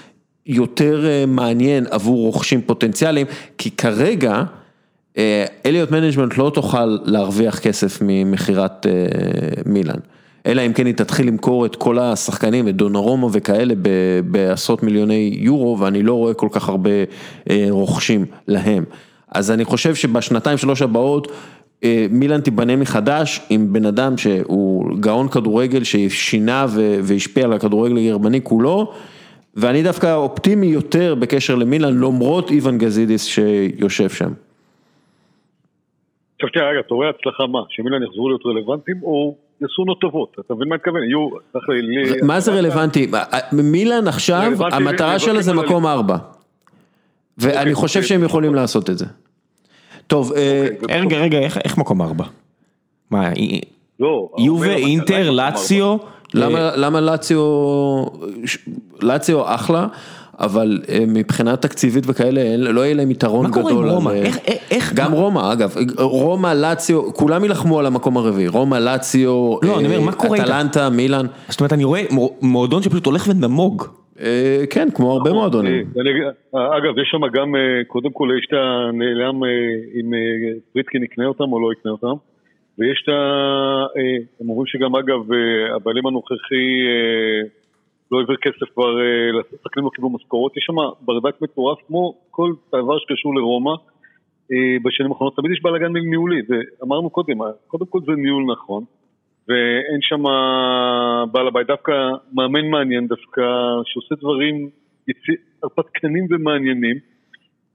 יותר 0.47 1.07
אה, 1.07 1.25
מעניין 1.27 1.87
עבור 1.91 2.17
רוכשים 2.27 2.63
פוטנציאליים, 2.63 3.27
כי 3.59 3.71
כרגע 3.71 4.43
אליוט 5.67 5.91
מנג'מנט 5.91 6.39
לא 6.39 6.51
תוכל 6.55 6.99
להרוויח 7.05 7.59
כסף 7.59 7.99
ממכירת 8.03 8.87
אה, 8.87 8.93
מילאן. 9.67 9.99
אלא 10.47 10.67
אם 10.67 10.73
כן 10.73 10.87
היא 10.87 10.95
תתחיל 10.95 11.27
למכור 11.27 11.67
את 11.67 11.77
כל 11.77 11.99
השחקנים, 11.99 12.69
את 12.69 12.77
דונארומה 12.77 13.31
וכאלה 13.33 13.75
בעשרות 14.25 14.83
מיליוני 14.83 15.37
יורו, 15.39 15.79
ואני 15.79 16.03
לא 16.03 16.15
רואה 16.15 16.35
כל 16.35 16.49
כך 16.51 16.69
הרבה 16.69 16.91
אה, 17.51 17.67
רוכשים 17.71 18.25
להם. 18.49 18.85
אז 19.35 19.51
אני 19.51 19.65
חושב 19.65 19.95
שבשנתיים 19.95 20.59
שלוש 20.59 20.83
הבאות, 20.83 21.33
אה, 21.85 22.07
מילאן 22.11 22.41
תיבנה 22.41 22.77
מחדש 22.77 23.41
עם 23.51 23.73
בן 23.73 23.87
אדם 23.87 24.19
שהוא 24.19 24.97
גאון 25.01 25.29
כדורגל 25.29 25.85
ששינה 25.85 26.67
והשפיע 27.03 27.45
על 27.45 27.53
הכדורגל 27.53 27.97
הגרמני 27.97 28.41
כולו, 28.43 28.93
ואני 29.57 29.83
דווקא 29.83 30.15
אופטימי 30.15 30.67
יותר 30.67 31.15
בקשר 31.15 31.55
למילאן, 31.55 31.99
למרות 31.99 32.51
איוון 32.51 32.79
גזידיס 32.79 33.25
שיושב 33.25 34.09
שם. 34.09 34.33
עכשיו 36.43 36.51
תראה, 36.55 36.71
רגע, 36.71 36.81
אתה 36.81 36.95
רואה 36.95 37.09
הצלחה 37.09 37.47
מה? 37.47 37.59
שמילן 37.69 38.03
יחזרו 38.03 38.29
להיות 38.29 38.47
רלוונטיים 38.47 39.03
או 39.03 39.35
יעשו 39.61 39.83
עונות 39.83 40.01
טובות? 40.01 40.37
אתה 40.41 40.55
מבין 40.55 40.69
מה 40.69 40.75
מתכוון? 40.75 41.03
יהיו... 41.03 41.29
צריך 41.53 41.65
ל- 41.69 42.27
מה 42.27 42.41
זה 42.41 42.53
רלוונטי? 42.53 43.11
מילאן 43.53 44.09
עכשיו, 44.09 44.43
רלוונטי 44.47 44.77
המטרה 44.77 45.19
שלה 45.19 45.43
זה. 45.43 45.53
מקום 45.53 45.87
ארבע. 45.87 46.17
ואני 47.39 47.59
אוקיי, 47.59 47.75
חושב 47.75 48.01
אוקיי. 48.01 48.09
שהם 48.09 48.25
יכולים 48.25 48.55
לעשות 48.55 48.91
את 48.91 48.99
זה. 48.99 49.07
טוב, 50.07 50.33
אה, 50.33 50.69
אוקיי, 50.83 51.01
רגע, 51.01 51.19
רגע, 51.19 51.39
איך, 51.39 51.79
מקום 51.79 52.03
ארבע? 52.03 52.25
מה, 53.11 53.31
לא. 54.01 54.29
יובה, 54.39 54.75
אינטר, 54.75 55.31
לאציו? 55.31 55.97
למה 56.35 56.77
למה 56.77 57.01
לאציו, 57.01 57.41
לאציו 59.03 59.55
אחלה, 59.55 59.87
אבל 60.43 60.79
אה, 60.89 60.99
מבחינה 61.09 61.57
תקציבית 61.57 62.05
וכאלה, 62.07 62.57
לא 62.57 62.81
יהיה 62.81 62.95
להם 62.95 63.11
יתרון 63.11 63.43
מה 63.47 63.51
גדול. 63.51 63.63
קורה 63.63 63.83
עם 63.85 63.89
רומא? 63.89 64.11
אה, 64.11 64.15
איך- 64.23 64.39
איך- 64.47 64.63
איך- 64.71 64.93
גם 64.95 65.13
רומא, 65.13 65.53
אגב, 65.53 65.75
רומא, 65.99 66.53
לאציו, 66.55 67.13
כולם 67.15 67.43
יילחמו 67.45 67.79
על 67.79 67.87
המקום 67.87 68.17
הרביעי, 68.17 68.49
רומא, 68.49 68.77
לאציו, 68.77 69.57
לא, 69.63 69.79
אני 69.79 69.87
אומר, 69.87 70.01
מה 70.01 70.13
קורה 70.13 70.37
איתם? 70.37 70.45
אטלנטה, 70.45 70.91
מילאן, 70.91 71.27
זאת 71.49 71.61
אומרת, 71.61 71.73
אני 71.73 71.85
רואה 71.85 72.03
מועדון 72.43 72.83
שפשוט 72.83 73.07
הולך 73.07 73.29
ונמוג. 73.31 73.83
אה, 74.21 74.65
כן, 74.71 74.89
כמו 74.95 75.13
הרבה 75.13 75.33
מועדונים. 75.33 75.87
אה, 76.55 76.77
אגב, 76.79 76.99
יש 76.99 77.09
שם 77.11 77.21
גם, 77.39 77.57
אה, 77.57 77.61
קודם 77.87 78.11
כל 78.13 78.29
יש 78.39 78.47
את 78.49 78.53
הנעלם 78.59 79.45
אה, 79.45 79.49
אם 80.01 80.15
אה, 80.15 80.19
פריטקין 80.73 81.03
יקנה 81.03 81.27
אותם 81.27 81.53
או 81.53 81.61
לא 81.61 81.73
יקנה 81.73 81.93
אותם, 81.93 82.15
ויש 82.79 83.01
את 83.05 83.09
ה... 83.09 83.13
אה, 83.97 84.17
הם 84.41 84.49
אומרים 84.51 84.67
שגם 84.67 84.97
אגב, 84.97 85.33
אה, 85.33 85.39
הבעלים 85.77 86.07
הנוכחי 86.07 86.67
אה, 86.89 87.49
לא 88.13 88.19
העביר 88.19 88.37
כסף 88.37 88.73
כבר, 88.75 89.01
אה, 89.01 89.33
לשחקנים 89.39 89.85
לא 89.85 89.91
קיבלו 89.91 90.11
משכורות, 90.11 90.57
יש 90.57 90.65
שם 90.67 90.75
ברדק 91.01 91.43
מטורף 91.43 91.79
כמו 91.87 92.15
כל 92.31 92.53
דבר 92.69 92.99
שקשור 92.99 93.35
לרומא. 93.35 93.75
אה, 94.53 94.77
בשנים 94.85 95.13
האחרונות 95.13 95.37
תמיד 95.37 95.53
יש 95.53 95.63
בלאגן 95.63 95.93
ניהולי, 95.93 96.41
ואמרנו 96.49 97.11
קודם, 97.11 97.43
אה, 97.43 97.47
קודם 97.67 97.87
כל 97.87 98.01
זה 98.07 98.13
ניהול 98.13 98.45
נכון, 98.53 98.85
ואין 99.49 100.01
שם 100.01 100.23
בעל 101.33 101.47
הבית, 101.49 101.67
דווקא 101.67 101.93
מאמן 102.35 102.67
מעניין 102.71 103.07
דווקא, 103.07 103.43
שעושה 103.85 104.15
דברים 104.15 104.71
הרפתקנים 105.63 106.27
ומעניינים, 106.31 106.97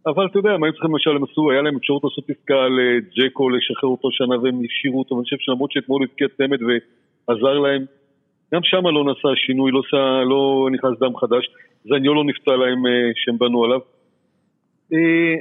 אבל 0.08 0.26
אתה 0.26 0.40
יודע, 0.40 0.58
מה 0.58 0.68
הם 0.68 0.74
צריכים 0.74 0.92
למשל, 0.92 1.10
הם 1.10 1.24
עשו, 1.24 1.52
היה 1.52 1.62
להם 1.62 1.76
אפשרות 1.78 2.04
לעשות 2.04 2.30
עסקה 2.30 2.68
לג'קו, 2.68 3.50
לשחרר 3.50 3.90
אותו 3.90 4.12
שנה 4.12 4.40
והם 4.42 4.62
השאירו 4.66 5.00
אותו, 5.00 5.16
ואני 5.16 5.24
חושב 5.24 5.38
שלמרות 5.40 5.72
שאתמול 5.72 6.04
הבקיע 6.04 6.28
צמד 6.38 6.60
ועזר 6.62 7.60
להם, 7.60 7.86
גם 8.54 8.62
שם 8.64 8.88
לא 8.88 9.04
נעשה 9.04 9.28
שינוי, 9.36 9.72
לא, 9.72 9.82
עשה, 9.88 10.24
לא 10.24 10.70
נכנס 10.72 11.00
דם 11.00 11.18
חדש, 11.18 11.50
זניולו 11.86 12.24
נפצע 12.24 12.52
להם 12.52 12.88
אה, 12.88 13.12
שהם 13.16 13.38
בנו 13.38 13.64
עליו. 13.64 13.80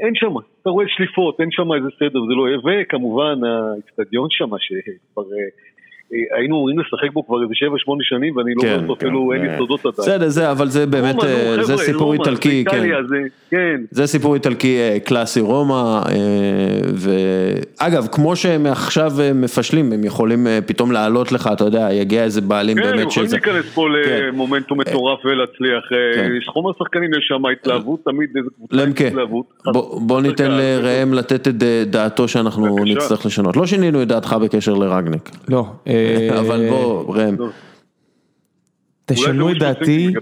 אין 0.02 0.14
שם, 0.14 0.32
אתה 0.62 0.70
רואה 0.70 0.86
שליפות, 0.88 1.40
אין 1.40 1.48
שם 1.50 1.72
איזה 1.72 1.88
סדר, 1.98 2.20
זה 2.28 2.34
לא... 2.34 2.44
וכמובן 2.64 3.40
האצטדיון 3.44 4.28
שם, 4.30 4.50
שכבר... 4.58 5.22
היינו 6.36 6.56
אומרים 6.56 6.78
לשחק 6.78 7.12
בו 7.12 7.26
כבר 7.26 7.42
איזה 7.42 7.54
7-8 7.54 7.68
שנים 8.02 8.36
ואני 8.36 8.50
לא 8.56 8.62
כן, 8.62 8.68
רואה 8.86 8.96
כן. 8.98 9.06
אפילו 9.06 9.32
אין 9.32 9.48
אה, 9.48 9.54
יסודות 9.54 9.80
עדיין. 9.80 9.94
בסדר, 9.98 10.28
זה, 10.28 10.50
אבל 10.50 10.68
זה 10.68 10.86
באמת, 10.86 11.24
אה, 11.24 11.56
זה 11.62 11.72
חבר'ה, 11.72 11.84
סיפור 11.84 12.02
רומא, 12.02 12.18
איטלקי, 12.22 12.64
זה 12.64 12.70
כן. 12.70 12.80
זה- 13.08 13.16
כן. 13.50 13.80
זה 13.90 14.06
סיפור 14.06 14.34
איטלקי 14.34 14.76
אה, 14.78 14.98
קלאסי 15.04 15.40
רומא, 15.40 15.74
אה, 16.08 16.12
ואגב, 16.94 18.06
כמו 18.12 18.36
שהם 18.36 18.66
עכשיו 18.66 19.12
מפשלים, 19.34 19.92
הם 19.92 20.04
יכולים 20.04 20.46
פתאום 20.66 20.92
לעלות 20.92 21.32
לך, 21.32 21.50
אתה 21.52 21.64
יודע, 21.64 21.88
יגיע 21.92 22.24
איזה 22.24 22.40
בעלים 22.40 22.76
כן, 22.76 22.82
הם 22.82 22.96
באמת 22.96 23.10
יכולים. 23.10 23.30
להיכנס 23.32 23.64
פה 23.74 23.86
כן. 24.04 24.20
למומנטום 24.32 24.80
מטורף 24.80 25.18
ולהצליח. 25.24 25.84
יש 26.38 26.48
חומר 26.48 26.70
שחקנים, 26.78 27.10
יש 27.14 27.24
שם 27.28 27.46
התלהבות, 27.46 28.00
תמיד 28.04 28.28
איזה 28.36 28.48
קבוצה 28.56 29.06
התלהבות. 29.08 29.46
בוא, 29.64 30.00
בוא 30.00 30.20
ניתן. 30.20 30.50
לראם 30.50 31.14
לתת 31.14 31.48
את 31.48 31.54
דעתו 31.90 32.28
שאנחנו. 32.28 32.76
נצטרך 32.84 33.26
לשנות. 33.26 33.56
לא 33.56 33.66
שינינו 33.66 34.02
את 34.02 34.08
דעתך 34.08 34.36
בקשר 34.42 34.74
לרגניק, 34.74 35.30
לא. 35.48 35.66
אה, 35.96 36.40
אבל 36.40 36.68
בוא, 36.68 37.16
ראם, 37.16 37.36
טוב. 37.36 37.50
תשנו 39.04 39.50
את 39.50 39.58
דעתי. 39.58 40.12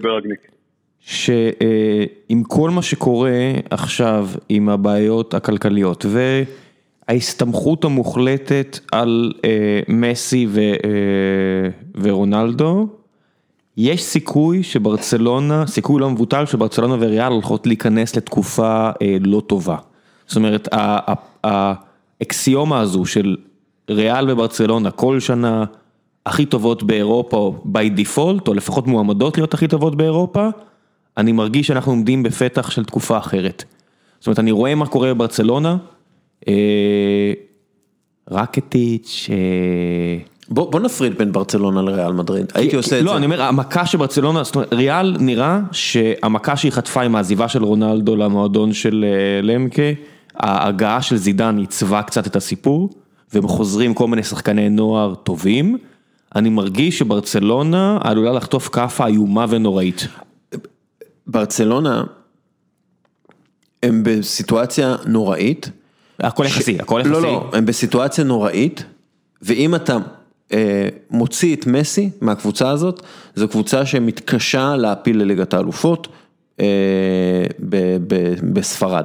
שעם 1.06 2.42
כל 2.48 2.70
מה 2.70 2.82
שקורה 2.82 3.52
עכשיו 3.70 4.28
עם 4.48 4.68
הבעיות 4.68 5.34
הכלכליות 5.34 6.06
וההסתמכות 7.08 7.84
המוחלטת 7.84 8.78
על 8.92 9.32
אה, 9.44 9.80
מסי 9.88 10.46
ו, 10.50 10.60
אה, 10.60 11.70
ורונלדו, 11.94 12.88
יש 13.76 14.02
סיכוי 14.02 14.62
שברצלונה, 14.62 15.66
סיכוי 15.66 16.00
לא 16.00 16.10
מבוטל 16.10 16.46
שברצלונה 16.46 16.94
וריאל 17.00 17.32
הולכות 17.32 17.66
להיכנס 17.66 18.16
לתקופה 18.16 18.90
אה, 19.02 19.16
לא 19.20 19.42
טובה. 19.46 19.76
זאת 20.26 20.36
אומרת, 20.36 20.68
האקסיומה 21.44 22.80
הזו 22.80 23.04
של 23.04 23.36
ריאל 23.90 24.30
וברצלונה 24.30 24.90
כל 24.90 25.20
שנה 25.20 25.64
הכי 26.26 26.46
טובות 26.46 26.82
באירופה, 26.82 27.62
by 27.72 27.98
default, 27.98 28.48
או 28.48 28.54
לפחות 28.54 28.86
מועמדות 28.86 29.38
להיות 29.38 29.54
הכי 29.54 29.68
טובות 29.68 29.96
באירופה, 29.96 30.48
אני 31.16 31.32
מרגיש 31.32 31.66
שאנחנו 31.66 31.92
עומדים 31.92 32.22
בפתח 32.22 32.70
של 32.70 32.84
תקופה 32.84 33.18
אחרת. 33.18 33.64
זאת 34.20 34.26
אומרת, 34.26 34.38
אני 34.38 34.50
רואה 34.50 34.74
מה 34.74 34.86
קורה 34.86 35.14
בברצלונה, 35.14 35.76
אה, 36.48 37.32
רקטיץ', 38.30 39.28
אה, 39.30 40.24
בוא, 40.48 40.72
בוא 40.72 40.80
נפריד 40.80 41.18
בין 41.18 41.32
ברצלונה 41.32 41.82
לריאל 41.82 42.12
מדריד, 42.12 42.46
הייתי 42.54 42.76
עושה 42.76 42.98
את 42.98 43.04
לא, 43.04 43.10
זה. 43.10 43.16
אני 43.16 43.26
אומר, 43.26 43.42
המכה 43.42 43.86
שברצלונה, 43.86 44.44
זאת 44.44 44.54
אומרת, 44.54 44.72
ריאל 44.72 45.16
נראה 45.20 45.60
שהמכה 45.72 46.56
שהיא 46.56 46.72
חטפה 46.72 47.02
עם 47.02 47.16
העזיבה 47.16 47.48
של 47.48 47.64
רונלדו 47.64 48.16
למועדון 48.16 48.72
של 48.72 49.04
אה, 49.08 49.42
למקה, 49.42 49.82
ההגעה 50.36 51.02
של 51.02 51.16
זידן 51.16 51.58
עיצבה 51.58 52.02
קצת 52.02 52.26
את 52.26 52.36
הסיפור, 52.36 52.90
והם 53.34 53.48
חוזרים 53.48 53.94
כל 53.94 54.08
מיני 54.08 54.22
שחקני 54.22 54.68
נוער 54.68 55.14
טובים. 55.14 55.78
אני 56.36 56.50
מרגיש 56.50 56.98
שברצלונה 56.98 57.98
עלולה 58.00 58.32
לחטוף 58.32 58.68
כאפה 58.68 59.06
איומה 59.06 59.46
ונוראית. 59.48 60.06
ברצלונה 61.26 62.04
הם 63.82 64.02
בסיטואציה 64.04 64.96
נוראית. 65.06 65.70
הכל 66.20 66.44
יחסי, 66.46 66.78
הכל 66.80 67.00
יחסי. 67.00 67.12
לא, 67.12 67.22
לא, 67.22 67.50
הם 67.52 67.66
בסיטואציה 67.66 68.24
נוראית, 68.24 68.84
ואם 69.42 69.74
אתה 69.74 69.98
אה, 70.52 70.88
מוציא 71.10 71.56
את 71.56 71.66
מסי 71.66 72.10
מהקבוצה 72.20 72.70
הזאת, 72.70 73.02
זו 73.34 73.48
קבוצה 73.48 73.86
שמתקשה 73.86 74.76
להפיל 74.76 75.22
לליגת 75.22 75.54
האלופות 75.54 76.08
אה, 76.60 76.66
ב, 77.60 77.76
ב, 78.06 78.34
בספרד. 78.52 79.04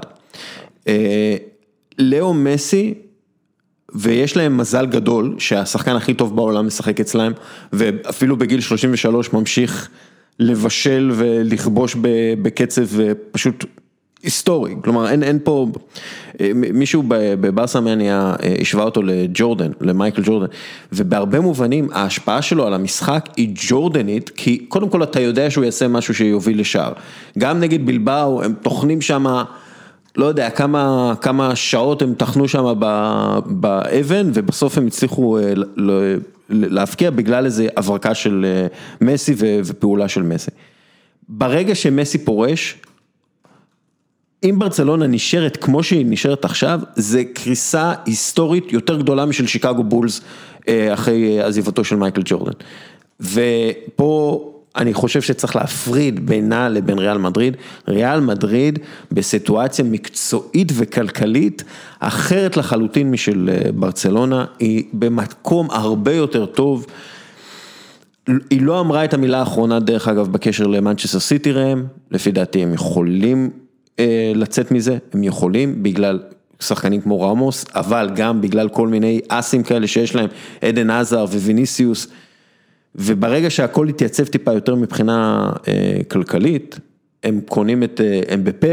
אה, 0.88 1.36
לאו 2.00 2.34
מסי, 2.34 2.94
ויש 3.96 4.38
להם 4.38 4.58
מזל 4.58 4.86
גדול 4.86 5.36
שהשחקן 5.38 5.96
הכי 5.96 6.14
טוב 6.14 6.36
בעולם 6.36 6.68
משחק 6.68 7.00
אצלהם, 7.00 7.34
ואפילו 7.74 8.38
בגיל 8.38 8.62
33 8.62 9.34
ממשיך 9.34 9.90
לבשל 10.40 11.12
ולכבוש 11.16 11.96
בקצב 12.42 13.00
אה, 13.00 13.12
פשוט 13.32 13.66
היסטורי, 14.24 14.76
כלומר 14.84 15.10
אין, 15.10 15.24
אין 15.24 15.40
פה, 15.44 15.68
אה, 16.42 16.52
מישהו 16.54 17.04
ב- 17.08 17.34
בברסה 17.34 17.80
מניה 17.80 18.36
אה, 18.44 18.56
השווה 18.62 18.84
אותו 18.84 19.02
לג'ורדן, 19.02 19.72
למייקל 19.82 20.22
ג'ורדן, 20.26 20.46
ובהרבה 20.94 21.40
מובנים 21.40 21.88
ההשפעה 21.92 22.42
שלו 22.42 22.68
על 22.68 22.74
המשחק 22.74 23.30
היא 23.38 23.50
ג'ורדנית, 23.68 24.30
כי 24.30 24.58
קודם 24.58 24.90
כל 24.90 25.04
אתה 25.04 25.20
יודע 25.20 25.50
שהוא 25.50 25.64
יעשה 25.64 25.88
משהו 25.88 26.14
שיוביל 26.14 26.60
לשער. 26.60 26.94
גם 27.38 27.60
נגד 27.60 27.86
בלבאו 27.86 28.44
הם 28.44 28.54
טוחנים 28.62 29.02
שם, 29.02 29.26
לא 30.20 30.26
יודע 30.26 30.50
כמה, 30.50 31.14
כמה 31.22 31.56
שעות 31.56 32.02
הם 32.02 32.14
טחנו 32.14 32.48
שם 32.48 32.74
באבן, 33.46 34.32
ובסוף 34.34 34.78
הם 34.78 34.88
הצליחו 34.88 35.38
אה, 35.38 35.54
ל- 35.56 35.64
ל- 35.78 36.18
להבקיע 36.50 37.10
בגלל 37.10 37.46
איזה 37.46 37.68
הברקה 37.78 38.16
של 38.16 38.46
אה, 38.46 38.68
מסי 39.02 39.36
ופעולה 39.66 40.08
של 40.08 40.24
מסי. 40.24 40.52
ברגע 41.30 41.76
שמסי 41.76 42.18
פורש, 42.18 42.78
אם 44.44 44.56
ברצלונה 44.60 45.08
נשארת 45.08 45.58
כמו 45.58 45.84
שהיא 45.84 46.06
נשארת 46.10 46.46
עכשיו, 46.46 46.80
זה 46.96 47.24
קריסה 47.24 47.94
היסטורית 48.06 48.74
יותר 48.74 49.00
גדולה 49.00 49.26
משל 49.26 49.48
שיקגו 49.48 49.84
בולס 49.84 50.22
אה, 50.68 50.94
אחרי 50.94 51.42
עזיבתו 51.42 51.84
של 51.84 51.96
מייקל 51.96 52.22
ג'ורדן. 52.26 52.54
ופה 53.20 54.46
אני 54.76 54.94
חושב 54.94 55.22
שצריך 55.22 55.56
להפריד 55.56 56.26
בינה 56.26 56.70
לבין 56.70 57.00
ריאל 57.00 57.18
מדריד. 57.18 57.58
ריאל 57.88 58.20
מדריד 58.20 58.80
בסיטואציה 59.12 59.86
מקצועית 59.86 60.72
וכלכלית 60.76 61.64
אחרת 62.00 62.58
לחלוטין 62.58 63.12
משל 63.12 63.50
אה, 63.52 63.72
ברצלונה, 63.72 64.46
היא 64.60 64.84
במקום 64.94 65.72
הרבה 65.72 66.14
יותר 66.14 66.46
טוב. 66.46 66.86
היא 68.50 68.62
לא 68.62 68.80
אמרה 68.80 69.06
את 69.06 69.14
המילה 69.14 69.40
האחרונה 69.40 69.80
דרך 69.80 70.08
אגב 70.08 70.28
בקשר 70.32 70.68
למנצ'סטר 70.68 71.20
סיטי 71.20 71.52
ראם, 71.52 71.84
לפי 72.12 72.32
דעתי 72.32 72.64
הם 72.64 72.74
יכולים 72.74 73.50
אה, 74.00 74.32
לצאת 74.36 74.72
מזה, 74.72 74.98
הם 75.14 75.24
יכולים 75.24 75.84
בגלל 75.84 76.20
שחקנים 76.60 77.02
כמו 77.02 77.22
רמוס, 77.22 77.66
אבל 77.76 78.10
גם 78.16 78.42
בגלל 78.42 78.70
כל 78.70 78.88
מיני 78.88 79.20
אסים 79.28 79.64
כאלה 79.64 79.88
שיש 79.88 80.16
להם, 80.16 80.28
עדן 80.62 80.90
עזר 80.90 81.24
וויניסיוס, 81.24 82.08
וברגע 82.96 83.50
שהכל 83.50 83.88
יתייצב 83.90 84.26
טיפה 84.26 84.54
יותר 84.54 84.76
מבחינה 84.76 85.50
אה, 85.68 86.00
כלכלית, 86.12 86.80
הם 87.24 87.42
קונים 87.50 87.84
את 87.84 88.02
אה, 88.02 88.22
אמבפה, 88.34 88.68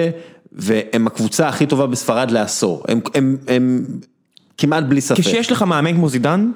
והם 0.52 1.06
הקבוצה 1.06 1.48
הכי 1.48 1.66
טובה 1.66 1.86
בספרד 1.86 2.30
לעשור, 2.30 2.82
הם, 2.88 3.00
הם, 3.14 3.36
הם 3.48 3.84
כמעט 4.58 4.84
בלי 4.84 5.00
ספק. 5.00 5.20
כשיש 5.20 5.52
לך 5.52 5.62
מאמן 5.62 5.94
כמו 5.94 6.08
זידן, 6.08 6.50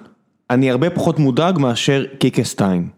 אני 0.51 0.71
הרבה 0.71 0.91
פחות 0.91 1.19
מודאג 1.19 1.59
מאשר 1.59 2.05
קיקסטיין. 2.19 2.89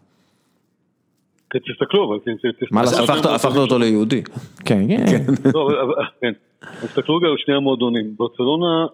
כן, 1.49 1.59
תסתכלו, 1.59 2.09
אבל 2.09 2.19
כן, 2.25 2.31
תסתכלו. 2.35 2.67
מה 2.71 2.81
לעשות? 2.81 3.09
הפכת, 3.09 3.25
הפכת 3.25 3.55
אותו 3.55 3.79
ליהודי. 3.79 4.21
כן, 4.65 4.87
כן. 5.09 5.23
לא, 5.53 5.67
אבל- 5.67 5.77
אבל- 5.79 5.93
כן. 6.21 6.31
תסתכלו 6.87 7.15
רגע 7.15 7.27
על 7.27 7.35
שני 7.37 7.55
המועדונים. 7.55 8.15
ברצלונה 8.17 8.85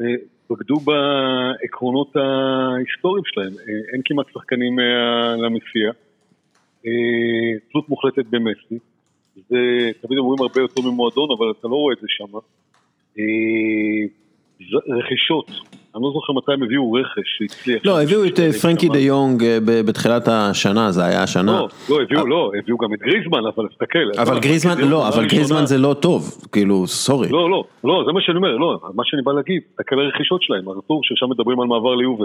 אה, 0.00 0.06
בגדו 0.50 0.76
בעקרונות 0.76 2.16
ההיסטוריים 2.16 3.24
שלהם. 3.24 3.52
אה, 3.52 3.92
אין 3.92 4.00
כמעט 4.04 4.26
שחקנים 4.34 4.80
אה, 4.80 5.36
למסיע. 5.36 5.90
אה, 6.86 7.58
תלות 7.72 7.88
מוחלטת 7.88 8.26
במסי. 8.30 8.78
זה, 9.48 9.56
תמיד 10.00 10.18
אומרים 10.18 10.40
הרבה 10.40 10.60
יותר 10.60 10.80
ממועדון, 10.80 11.28
אבל 11.38 11.50
אתה 11.60 11.68
לא 11.68 11.74
רואה 11.74 11.94
את 11.94 12.00
זה 12.00 12.06
שם. 12.08 12.38
רכישות. 14.88 15.50
אני 15.94 16.02
לא 16.02 16.10
זוכר 16.14 16.32
מתי 16.32 16.52
הם 16.52 16.62
הביאו 16.62 16.92
רכש 16.92 17.38
שהצליח. 17.38 17.82
לא, 17.84 18.02
הביאו 18.02 18.24
את 18.24 18.40
אה. 18.40 18.52
פרנקי 18.62 18.88
דה 18.88 18.98
יונג 18.98 19.44
אה, 19.44 19.58
בתחילת 19.86 20.28
השנה, 20.28 20.90
זה 20.90 21.04
היה 21.04 21.22
השנה. 21.22 21.52
לא, 21.52 21.68
לא, 21.88 22.02
הביאו, 22.02 22.26
לא, 22.26 22.50
הביאו 22.58 22.76
גם 22.78 22.94
את 22.94 22.98
גריזמן, 22.98 23.38
אבל 23.54 23.68
תסתכל. 23.68 24.22
אבל 24.22 24.40
גריזמן, 24.40 24.78
לא, 24.90 25.08
אבל 25.08 25.26
גריזמן 25.26 25.66
זה 25.66 25.78
לא 25.78 25.94
טוב, 25.94 26.22
כאילו, 26.52 26.86
סורי. 26.86 27.28
לא, 27.28 27.50
לא, 27.50 27.64
לא, 27.84 28.02
זה 28.06 28.12
מה 28.12 28.20
שאני 28.20 28.36
אומר, 28.36 28.56
לא, 28.56 28.80
מה 28.94 29.02
שאני 29.04 29.22
בא 29.22 29.32
להגיד, 29.32 29.62
תקל 29.78 30.00
הרכישות 30.00 30.42
שלהם, 30.42 30.68
ארתור, 30.68 31.00
ששם 31.04 31.30
מדברים 31.30 31.60
על 31.60 31.66
מעבר 31.66 31.94
ליובה. 31.94 32.24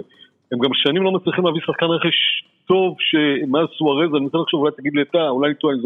הם 0.51 0.59
גם 0.59 0.69
שנים 0.73 1.03
לא 1.03 1.11
מצליחים 1.11 1.45
להביא 1.45 1.61
שחקן 1.65 1.85
רכש 1.85 2.43
טוב, 2.67 2.95
שמאז 2.99 3.67
סוארז, 3.77 4.09
אני 4.15 4.23
מנסה 4.23 4.37
לחשוב, 4.37 4.59
אולי 4.61 4.71
תגיד 4.77 4.93
לי 4.95 5.01
אתה, 5.01 5.29
אולי 5.29 5.47
אני 5.47 5.55
טועה, 5.55 5.73
אני 5.73 5.81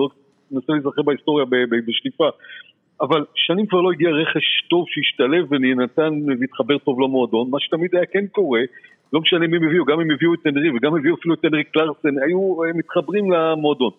מנסה 0.51 0.73
להיזכר 0.73 1.01
בהיסטוריה 1.01 1.45
בשליפה. 1.87 2.29
אבל 3.01 3.25
שנים 3.35 3.65
כבר 3.65 3.81
לא 3.81 3.91
הגיע 3.91 4.09
רכש 4.09 4.61
טוב 4.69 4.85
שהשתלב 4.87 5.45
ונתן 5.51 6.13
והתחבר 6.39 6.77
טוב 6.77 7.01
למועדון, 7.01 7.49
מה 7.51 7.59
שתמיד 7.59 7.95
היה 7.95 8.05
כן 8.05 8.27
קורה, 8.27 8.61
לא 9.13 9.21
משנה 9.21 9.47
מי 9.47 9.57
הביאו, 9.57 9.85
גם 9.85 10.01
אם 10.01 10.11
הביאו 10.11 10.33
את 10.33 10.45
הנרי 10.45 10.69
וגם 10.69 10.95
הביאו 10.95 11.15
אפילו 11.15 11.33
את 11.33 11.45
הנרי 11.45 11.63
קלרסן, 11.63 12.23
היו 12.25 12.63
אה, 12.63 12.73
מתחברים 12.73 13.31
למועדון. 13.31 13.91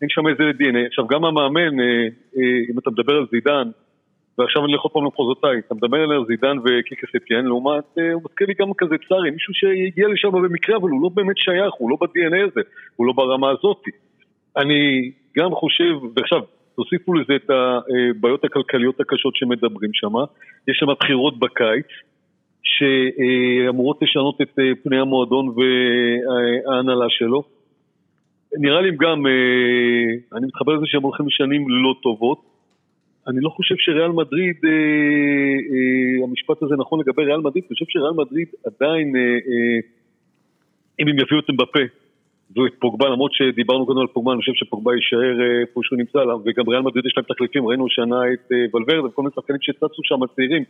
אין 0.00 0.08
שם 0.08 0.26
איזה 0.28 0.42
DNA. 0.58 0.86
עכשיו 0.86 1.06
גם 1.06 1.24
המאמן, 1.24 1.80
אה, 1.80 1.84
אה, 2.36 2.60
אם 2.70 2.78
אתה 2.78 2.90
מדבר 2.90 3.16
על 3.16 3.26
זידן, 3.30 3.68
ועכשיו 4.38 4.64
אני 4.64 4.72
אלך 4.72 4.82
עוד 4.82 4.92
פעם 4.92 5.04
למחוזותיי, 5.04 5.58
אתה 5.66 5.74
מדבר 5.74 5.98
על 5.98 6.24
זידן 6.26 6.56
וקיקס 6.64 7.16
אתיאן, 7.16 7.44
לעומת, 7.44 7.84
הוא 8.12 8.22
מזכיר 8.24 8.46
לי 8.46 8.54
גם 8.54 8.74
כזה 8.78 8.94
צארי, 9.08 9.30
מישהו 9.30 9.54
שהגיע 9.54 10.08
לשם 10.08 10.30
במקרה, 10.30 10.76
אבל 10.76 10.90
הוא 10.90 11.02
לא 11.02 11.08
באמת 11.14 11.38
שייך, 11.38 11.74
הוא 11.78 11.90
לא 11.90 11.96
ב-DNA 12.00 12.50
הזה, 12.50 12.60
הוא 12.96 13.06
לא 13.06 13.12
ברמה 13.12 13.50
הזאת. 13.50 13.82
אני 14.56 15.10
גם 15.36 15.50
חושב, 15.54 15.94
ועכשיו, 16.16 16.40
תוסיפו 16.76 17.14
לזה 17.14 17.36
את 17.36 17.50
הבעיות 17.50 18.44
הכלכליות 18.44 19.00
הקשות 19.00 19.36
שמדברים 19.36 19.90
שם, 19.92 20.12
יש 20.68 20.76
שם 20.80 20.86
בחירות 21.00 21.38
בקיץ, 21.38 21.86
שאמורות 22.64 24.02
לשנות 24.02 24.40
את 24.40 24.58
אה, 24.58 24.72
פני 24.82 24.98
המועדון 24.98 25.54
וההנהלה 25.56 27.06
שלו. 27.08 27.42
נראה 28.58 28.80
לי 28.80 28.90
גם, 28.90 29.26
אה, 29.26 30.36
אני 30.38 30.46
מתחבר 30.46 30.72
לזה 30.72 30.84
שהם 30.86 31.02
הולכים 31.02 31.26
לשנים 31.26 31.68
לא 31.68 31.94
טובות. 32.02 32.38
אני 33.26 33.40
לא 33.40 33.48
חושב 33.48 33.74
שריאל 33.78 34.10
מדריד, 34.10 34.56
אה, 34.64 36.24
המשפט 36.24 36.62
הזה 36.62 36.74
נכון 36.78 37.00
לגבי 37.00 37.24
ריאל 37.24 37.40
מדריד, 37.40 37.64
אני 37.64 37.74
חושב 37.74 37.84
שריאל 37.88 38.12
מדריד 38.16 38.48
עדיין, 38.66 39.12
אם 41.00 41.08
הם 41.08 41.18
יביאו 41.18 41.40
את 41.40 41.48
בפה 42.54 42.62
ואת 42.62 42.72
פוגבה, 42.78 43.08
למרות 43.08 43.32
שדיברנו 43.32 43.86
קודם 43.86 44.00
על 44.00 44.06
פוגבה, 44.06 44.32
אני 44.32 44.40
חושב 44.40 44.52
שפוגבה 44.54 44.92
יישאר 44.94 45.60
איפה 45.60 45.80
שהוא 45.82 45.98
נמצא, 45.98 46.18
וגם 46.18 46.68
ריאל 46.68 46.82
מדריד 46.82 47.06
יש 47.06 47.12
להם 47.16 47.24
תחליפים, 47.28 47.66
ראינו 47.66 47.86
השנה 47.86 48.16
את 48.32 48.74
ולורד 48.74 49.04
וכל 49.04 49.22
מיני 49.22 49.34
שחקנים 49.34 49.58
שצצו 49.60 50.02
שם 50.02 50.26
צעירים. 50.36 50.64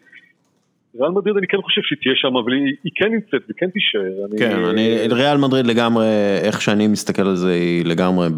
ריאל 1.01 1.11
מדריד 1.11 1.37
אני 1.37 1.47
כן 1.47 1.63
חושב 1.63 1.81
שהיא 1.85 1.99
תהיה 2.03 2.15
שם, 2.17 2.37
אבל 2.37 2.53
היא, 2.53 2.75
היא 2.85 2.93
כן 2.95 3.13
נמצאת 3.13 3.43
וכן 3.51 3.71
תישאר. 3.71 4.27
אני... 4.31 4.39
כן, 4.39 4.65
אני, 4.65 4.99
ריאל 5.11 5.37
מדריד 5.37 5.67
לגמרי, 5.67 6.07
איך 6.43 6.63
שאני 6.63 6.87
מסתכל 6.87 7.23
על 7.23 7.37
זה, 7.37 7.53
היא 7.53 7.85
לגמרי 7.85 8.29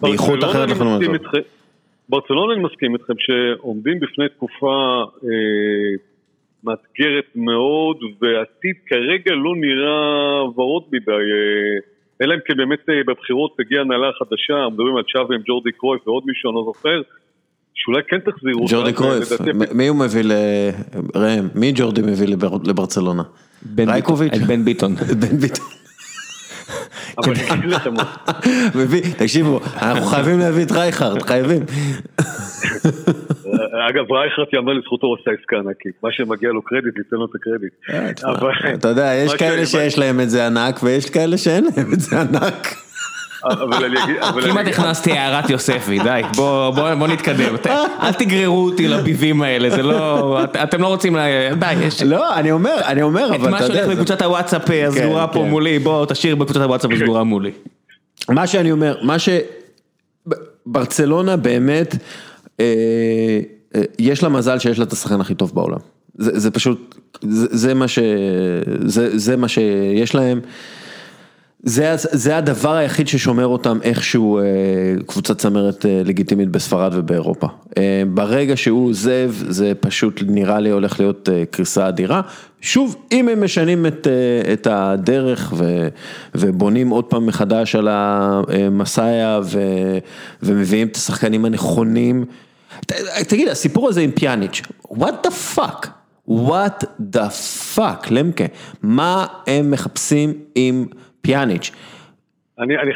באיכות 0.00 0.44
אחרת 0.44 0.70
לחלוטין. 0.70 1.10
ברצלונה 2.08 2.54
אני 2.54 2.62
מסכים 2.62 2.94
איתכם 2.94 3.14
שעומדים 3.18 4.00
בפני 4.00 4.28
תקופה 4.28 5.04
אה, 5.24 5.28
מאתגרת 6.64 7.30
מאוד, 7.34 7.96
והעתיד 8.20 8.76
כרגע 8.86 9.34
לא 9.34 9.56
נראה 9.56 10.44
ורוד 10.44 10.82
מדי. 10.92 11.10
אה, 11.10 11.91
אלא 12.22 12.34
אם 12.34 12.40
כן 12.46 12.56
באמת 12.56 12.82
אה, 12.88 12.94
בבחירות 13.08 13.50
תגיע 13.58 13.80
הנהלה 13.80 14.10
חדשה, 14.18 14.68
מדברים 14.72 14.96
על 14.96 15.02
צ'אבי 15.12 15.34
עם 15.34 15.42
ג'ורדי 15.46 15.72
קרויף 15.72 16.08
ועוד 16.08 16.22
מישהו, 16.26 16.50
אני 16.50 16.56
לא 16.56 16.64
זוכר. 16.66 17.00
שאולי 17.74 18.02
כן 18.08 18.18
תחזירו 18.18 18.66
ג'ורדי 18.68 18.92
קרויף, 18.92 19.28
מי 19.74 19.86
הוא 19.88 19.96
מביא 19.96 20.22
ל... 20.24 20.32
ראם, 21.14 21.48
מי 21.54 21.72
ג'ורדי 21.76 22.02
מביא 22.02 22.26
לברצלונה? 22.64 23.22
רייקוביץ'? 23.78 24.32
את 24.34 24.40
בן 24.40 24.64
ביטון. 24.64 24.94
בן 24.94 25.36
ביטון. 25.36 25.66
תקשיבו, 29.18 29.60
אנחנו 29.82 30.06
חייבים 30.06 30.38
להביא 30.38 30.64
את 30.64 30.72
רייכרד, 30.72 31.22
חייבים. 31.22 31.62
אגב, 33.72 34.12
רייכרד 34.12 34.46
יאמר 34.52 34.72
לזכותו 34.72 35.06
הוא 35.06 35.16
עושה 35.20 35.30
עסקה 35.40 35.56
ענקית, 35.56 35.92
מה 36.02 36.08
שמגיע 36.12 36.50
לו 36.50 36.62
קרדיט, 36.62 36.96
ניתן 36.98 37.16
לו 37.16 37.24
את 37.24 37.30
הקרדיט. 37.34 37.72
אה, 37.90 38.74
אתה 38.78 38.88
יודע, 38.88 39.14
יש 39.14 39.34
כאלה 39.34 39.66
שיש 39.66 39.98
להם 39.98 40.20
את 40.20 40.30
זה 40.30 40.46
ענק 40.46 40.82
ויש 40.82 41.10
כאלה 41.10 41.38
שאין 41.38 41.64
להם 41.64 41.92
את 41.92 42.00
זה 42.00 42.20
ענק. 42.20 42.74
כמעט 44.42 44.66
הכנסתי 44.66 45.12
הערת 45.12 45.50
יוספי, 45.50 45.98
די, 45.98 46.22
בוא 46.36 47.08
נתקדם, 47.08 47.54
אל 48.02 48.12
תגררו 48.12 48.64
אותי 48.64 48.88
לביבים 48.88 49.42
האלה, 49.42 49.70
זה 49.70 49.82
לא, 49.82 50.38
אתם 50.44 50.82
לא 50.82 50.86
רוצים, 50.86 51.16
די, 51.58 51.72
יש... 51.72 52.02
לא, 52.02 52.36
אני 52.36 52.50
אומר, 52.50 52.74
אני 52.86 53.02
אומר, 53.02 53.26
אבל 53.26 53.34
אתה 53.34 53.44
יודע... 53.44 53.56
את 53.56 53.62
מה 53.62 53.66
שהולך 53.66 53.86
בקבוצת 53.86 54.22
הוואטסאפ 54.22 54.70
אה, 54.70 54.88
הסגורה 54.88 55.26
כן, 55.26 55.32
פה 55.32 55.38
כן. 55.44 55.50
מולי, 55.50 55.78
בוא 55.78 56.06
תשאיר 56.06 56.36
בקבוצת 56.36 56.60
הוואטסאפ 56.60 56.90
הסגורה 56.92 57.24
מולי. 57.24 57.50
מה 58.28 58.46
שאני 58.46 58.72
אומר, 58.72 58.96
מה 59.02 59.18
ש... 59.18 59.28
ברצלונה 60.66 61.36
באמת, 61.36 61.94
אה, 62.60 62.64
אה, 62.64 63.40
יש 63.98 64.22
לה 64.22 64.28
מזל 64.28 64.58
שיש 64.58 64.78
לה 64.78 64.84
את 64.84 64.92
השחקן 64.92 65.20
הכי 65.20 65.34
טוב 65.34 65.52
בעולם. 65.54 65.78
זה 66.18 66.50
פשוט, 66.50 66.94
זה 67.22 67.74
מה 69.36 69.48
שיש 69.48 70.14
להם. 70.14 70.40
זה 71.64 71.94
זה 71.96 72.36
הדבר 72.36 72.74
היחיד 72.74 73.08
ששומר 73.08 73.46
אותם 73.46 73.78
איכשהו 73.82 74.38
אה, 74.38 74.44
קבוצת 75.06 75.38
צמרת 75.38 75.86
אה, 75.86 76.02
לגיטימית 76.04 76.48
בספרד 76.48 76.92
ובאירופה. 76.94 77.46
אה, 77.78 78.02
ברגע 78.14 78.56
שהוא 78.56 78.88
עוזב, 78.88 79.32
זה 79.48 79.72
פשוט 79.80 80.22
נראה 80.26 80.60
לי 80.60 80.70
הולך 80.70 81.00
להיות 81.00 81.28
קריסה 81.50 81.88
אדירה. 81.88 82.20
שוב, 82.60 82.96
אם 83.12 83.28
הם 83.28 83.44
משנים 83.44 83.86
את 83.86 84.06
את 84.52 84.66
הדרך 84.70 85.52
ו, 85.56 85.88
ובונים 86.34 86.88
עוד 86.88 87.04
פעם 87.04 87.26
מחדש 87.26 87.74
על 87.74 87.88
המסאיה 87.90 89.40
ומביאים 90.42 90.88
את 90.88 90.96
השחקנים 90.96 91.44
הנכונים. 91.44 92.24
תגיד, 93.28 93.48
הסיפור 93.48 93.88
הזה 93.88 94.00
עם 94.00 94.10
פיאניץ', 94.10 94.62
what 94.90 95.26
the 95.26 95.56
fuck? 95.56 95.86
what 96.28 96.84
the 97.14 97.28
fuck, 97.76 98.10
למקה, 98.10 98.44
מה 98.82 99.26
הם 99.46 99.70
מחפשים 99.70 100.34
עם... 100.54 100.86
פיאניץ'. 101.22 101.70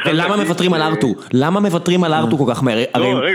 למה 0.05 0.37
מוותרים 0.37 0.73
על 0.73 0.81
ארתור? 0.81 1.15
למה 1.33 1.59
מוותרים 1.59 2.03
על 2.03 2.13
ארתור 2.13 2.45
כל 2.45 2.53
כך 2.53 2.63
מהר? 2.63 2.83
לא, 2.97 3.05
הרי 3.05 3.33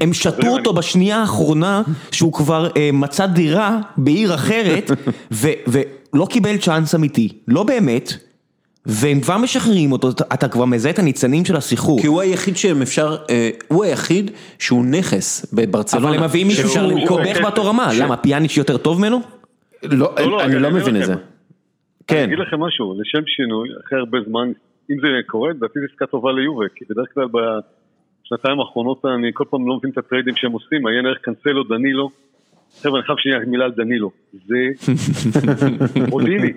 הם 0.00 0.12
שתו 0.12 0.48
אותו 0.48 0.72
בשנייה 0.72 1.18
האחרונה 1.18 1.82
שהוא 2.10 2.32
כבר 2.32 2.68
אה, 2.76 2.90
מצא 2.92 3.26
דירה 3.26 3.78
בעיר 3.96 4.34
אחרת 4.34 4.90
ולא 5.40 6.26
קיבל 6.30 6.56
צ'אנס 6.56 6.94
אמיתי, 6.94 7.28
לא 7.48 7.62
באמת. 7.62 8.12
והם 8.86 9.20
כבר 9.20 9.36
משחררים 9.38 9.92
אותו, 9.92 10.08
אתה 10.34 10.48
כבר 10.48 10.64
מזהה 10.64 10.92
את 10.92 10.98
הניצנים 10.98 11.44
של 11.44 11.56
הסחרור. 11.56 12.00
כי 12.00 12.06
הוא 12.06 12.20
היחיד 12.20 12.56
שהם 12.56 12.82
אפשר, 12.82 13.16
אה, 13.30 13.50
הוא 13.68 13.84
היחיד 13.84 14.30
שהוא 14.58 14.84
נכס 14.84 15.54
בברצלונה. 15.54 16.08
אבל 16.08 16.16
הם 16.16 16.24
מביאים 16.24 16.46
מישהו 16.46 16.68
שקובח 16.68 17.38
באותו 17.42 17.64
רמה, 17.64 17.90
למה 18.00 18.16
פיאניץ' 18.16 18.56
יותר 18.56 18.76
טוב 18.76 18.98
ממנו? 18.98 19.20
לא, 19.82 20.14
לא 20.26 20.44
אני 20.44 20.58
לא 20.58 20.70
מבין 20.70 20.96
את 20.96 21.04
זה. 21.04 21.14
כן. 22.06 22.16
אני 22.16 22.24
אגיד 22.24 22.38
לכם 22.38 22.60
משהו, 22.60 22.94
לשם 23.00 23.26
שינוי, 23.26 23.68
אחרי 23.86 23.98
הרבה 23.98 24.18
זמן, 24.28 24.52
אם 24.90 24.96
זה 25.02 25.08
קורה, 25.26 25.50
לדעתי 25.50 25.80
זו 25.80 25.86
עסקה 25.92 26.06
טובה 26.06 26.32
ליובה, 26.32 26.64
כי 26.74 26.84
בדרך 26.90 27.08
כלל 27.14 27.24
בשנתיים 27.24 28.60
האחרונות 28.60 29.04
אני 29.04 29.30
כל 29.34 29.44
פעם 29.50 29.68
לא 29.68 29.76
מבין 29.76 29.90
את 29.90 29.98
הטריידים 29.98 30.36
שהם 30.36 30.52
עושים, 30.52 30.86
עיין 30.86 31.06
ערך 31.06 31.18
קנסלו, 31.18 31.64
דנילו. 31.64 32.10
חבר'ה, 32.82 32.98
אני 32.98 33.06
חייב 33.06 33.18
שנייה 33.18 33.38
מילה 33.38 33.64
על 33.64 33.70
דנילו. 33.70 34.10
זה 34.32 34.56
מודיעיני. 36.10 36.52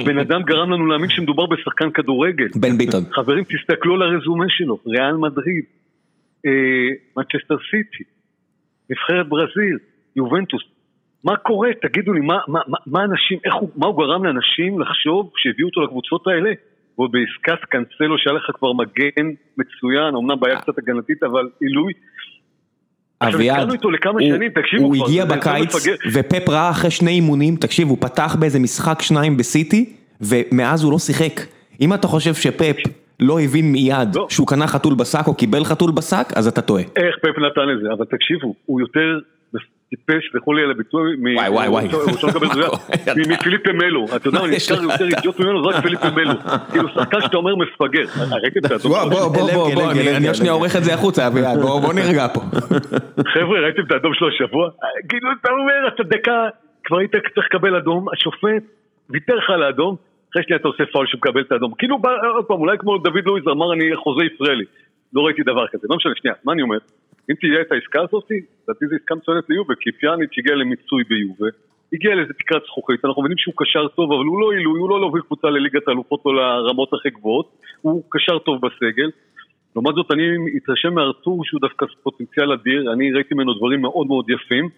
הבן 0.00 0.18
אדם 0.18 0.42
גרם 0.42 0.70
לנו 0.70 0.86
להאמין 0.86 1.10
שמדובר 1.10 1.46
בשחקן 1.46 1.90
כדורגל. 1.90 2.48
בן 2.54 2.78
ביטון. 2.78 3.04
חברים, 3.12 3.44
תסתכלו 3.44 3.94
על 3.94 4.02
הרזומה 4.02 4.44
שלו. 4.48 4.78
ריאל 4.86 5.16
מדריד, 5.16 5.64
מנצ'סטר 7.16 7.56
סיטי, 7.70 8.04
נבחרת 8.90 9.28
ברזיל, 9.28 9.78
יובנטוס. 10.16 10.62
מה 11.24 11.36
קורה? 11.36 11.68
תגידו 11.82 12.12
לי, 12.12 12.20
מה, 12.20 12.38
מה, 12.48 12.60
מה 12.86 13.04
אנשים, 13.04 13.38
איך 13.44 13.54
הוא, 13.54 13.70
מה 13.76 13.86
הוא 13.86 13.96
גרם 13.98 14.24
לאנשים 14.24 14.80
לחשוב 14.80 15.30
כשהביאו 15.34 15.68
אותו 15.68 15.80
לקבוצות 15.80 16.26
האלה? 16.26 16.50
ועוד 16.98 17.12
בעסקת 17.12 17.64
קאנסלו 17.64 18.18
שהיה 18.18 18.36
לך 18.36 18.50
כבר 18.54 18.72
מגן 18.72 19.26
מצוין, 19.58 20.14
אמנם 20.14 20.40
בעיה 20.40 20.60
קצת 20.60 20.78
הגנתית, 20.78 21.22
אבל 21.22 21.48
עילוי. 21.60 21.92
אביעד, 23.22 23.68
הוא 24.78 24.96
הגיע 24.96 25.24
בקיץ 25.24 25.74
ופפ 26.12 26.48
ראה 26.48 26.70
אחרי 26.70 26.90
שני 26.90 27.10
אימונים, 27.10 27.56
תקשיב, 27.56 27.88
הוא 27.88 27.96
פתח 28.00 28.36
באיזה 28.40 28.58
משחק 28.58 29.02
שניים 29.02 29.36
בסיטי 29.36 29.92
ומאז 30.20 30.84
הוא 30.84 30.92
לא 30.92 30.98
שיחק. 30.98 31.40
אם 31.80 31.94
אתה 31.94 32.06
חושב 32.06 32.34
שפפ 32.34 32.76
לא 33.20 33.40
הבין 33.40 33.72
מיד 33.72 34.14
לא. 34.14 34.26
שהוא 34.30 34.46
קנה 34.46 34.66
חתול 34.66 34.94
בשק 34.94 35.26
או 35.26 35.34
קיבל 35.34 35.64
חתול 35.64 35.90
בשק, 35.90 36.32
אז 36.36 36.46
אתה 36.46 36.60
טועה. 36.60 36.82
איך 36.82 37.16
פפ 37.22 37.38
נתן 37.38 37.70
את 37.76 37.82
זה, 37.82 37.88
אבל 37.98 38.04
תקשיבו, 38.04 38.54
הוא 38.66 38.80
יותר 38.80 39.18
טיפש 39.90 40.34
וכולי 40.34 40.62
על 40.62 40.70
הביטוי, 40.70 41.16
וואי 41.36 41.48
וואי 41.48 41.68
וואי, 41.68 41.88
מפיליפה 43.32 43.72
מלו, 43.72 44.06
אתה 44.16 44.28
יודע, 44.28 44.40
אני 44.44 44.56
נזכר 44.56 44.82
יותר 44.82 45.04
אידיוט 45.04 45.40
ממנו, 45.40 45.62
זה 45.62 45.68
רק 45.76 45.82
פיליפה 45.84 46.10
מלו, 46.10 46.34
כאילו 46.70 46.88
שחקן 46.88 47.20
שאתה 47.20 47.36
אומר 47.36 47.56
מפגר, 47.56 48.04
ראיתם 48.42 48.60
את 48.66 48.70
האדום? 48.70 48.92
בוא 48.92 49.04
בוא 49.04 49.28
בוא 49.28 49.74
בוא, 49.74 49.92
אני 50.16 50.26
עוד 50.26 50.36
שנייה 50.36 50.52
עורך 50.52 50.76
את 50.76 50.84
זה 50.84 50.94
החוצה 50.94 51.26
אביעד, 51.26 51.58
בוא 51.60 51.94
נרגע 51.94 52.26
פה. 52.34 52.40
חבר'ה, 53.34 53.60
ראיתם 53.60 53.82
את 53.86 53.92
האדום 53.92 54.14
שלו 54.14 54.28
השבוע? 54.28 54.68
כאילו 55.08 55.28
אתה 55.40 55.50
אומר, 55.50 55.88
אתה 55.94 56.02
דקה, 56.02 56.48
כבר 56.84 56.98
היית 56.98 57.12
צריך 57.34 57.46
לקבל 57.54 57.76
אדום, 57.76 58.06
השופט 58.12 58.62
ויתר 59.10 59.34
לך 59.34 59.50
על 59.50 59.62
האדום, 59.62 59.96
אחרי 60.32 60.42
שנייה 60.42 60.58
אתה 60.60 60.68
עושה 60.68 60.84
פאול 60.92 61.06
שמקבל 61.06 61.40
את 61.40 61.52
האדום, 61.52 61.72
כאילו 61.78 61.98
עוד 62.34 62.44
פעם, 62.44 62.60
אולי 62.60 62.78
כמו 62.78 62.98
דוד 62.98 63.24
לואיז 63.26 63.44
אמר 63.48 63.72
אני 63.72 63.96
חוזה 63.96 64.24
ישראלי, 64.24 64.64
לא 65.12 65.20
ראיתי 65.20 65.42
דבר 65.42 65.66
כזה, 65.72 65.86
לא 65.90 65.96
משנה, 65.96 66.12
שנייה, 66.16 66.34
מה 66.44 66.52
אני 66.52 66.62
אומר? 66.62 66.78
אם 67.30 67.34
תהיה 67.40 67.60
את 67.60 67.72
העסקה 67.72 68.00
הזאת, 68.02 68.24
לדעתי 68.64 68.86
זו 68.86 68.94
עסקה 68.96 69.14
מצוינת 69.14 69.44
ליובה, 69.50 69.74
כי 69.80 69.92
פיאניץ' 69.92 70.38
הגיע 70.38 70.54
למיצוי 70.54 71.02
ביובה, 71.08 71.46
הגיע 71.92 72.14
לאיזה 72.14 72.34
תקרת 72.34 72.62
זכוכית, 72.66 73.04
אנחנו 73.04 73.22
מבינים 73.22 73.38
שהוא 73.38 73.54
קשר 73.56 73.88
טוב, 73.88 74.12
אבל 74.12 74.24
הוא 74.24 74.40
לא 74.40 74.52
עילוי, 74.52 74.80
הוא 74.80 74.90
לא 74.90 75.00
להוביל 75.00 75.22
קבוצה 75.22 75.48
לליגת 75.50 75.88
האלופות 75.88 76.20
או 76.24 76.32
לרמות 76.32 76.90
הכי 76.94 77.10
גבוהות, 77.10 77.48
הוא 77.80 78.02
קשר 78.10 78.38
טוב 78.38 78.60
בסגל. 78.66 79.10
לעומת 79.76 79.94
זאת 79.94 80.12
אני 80.12 80.26
מתרשם 80.56 80.94
מארתור 80.94 81.44
שהוא 81.44 81.60
דווקא 81.60 81.86
פוטנציאל 82.02 82.52
אדיר, 82.52 82.92
אני 82.92 83.12
ראיתי 83.12 83.34
ממנו 83.34 83.54
דברים 83.54 83.80
מאוד 83.80 84.06
מאוד 84.06 84.30
יפים. 84.30 84.68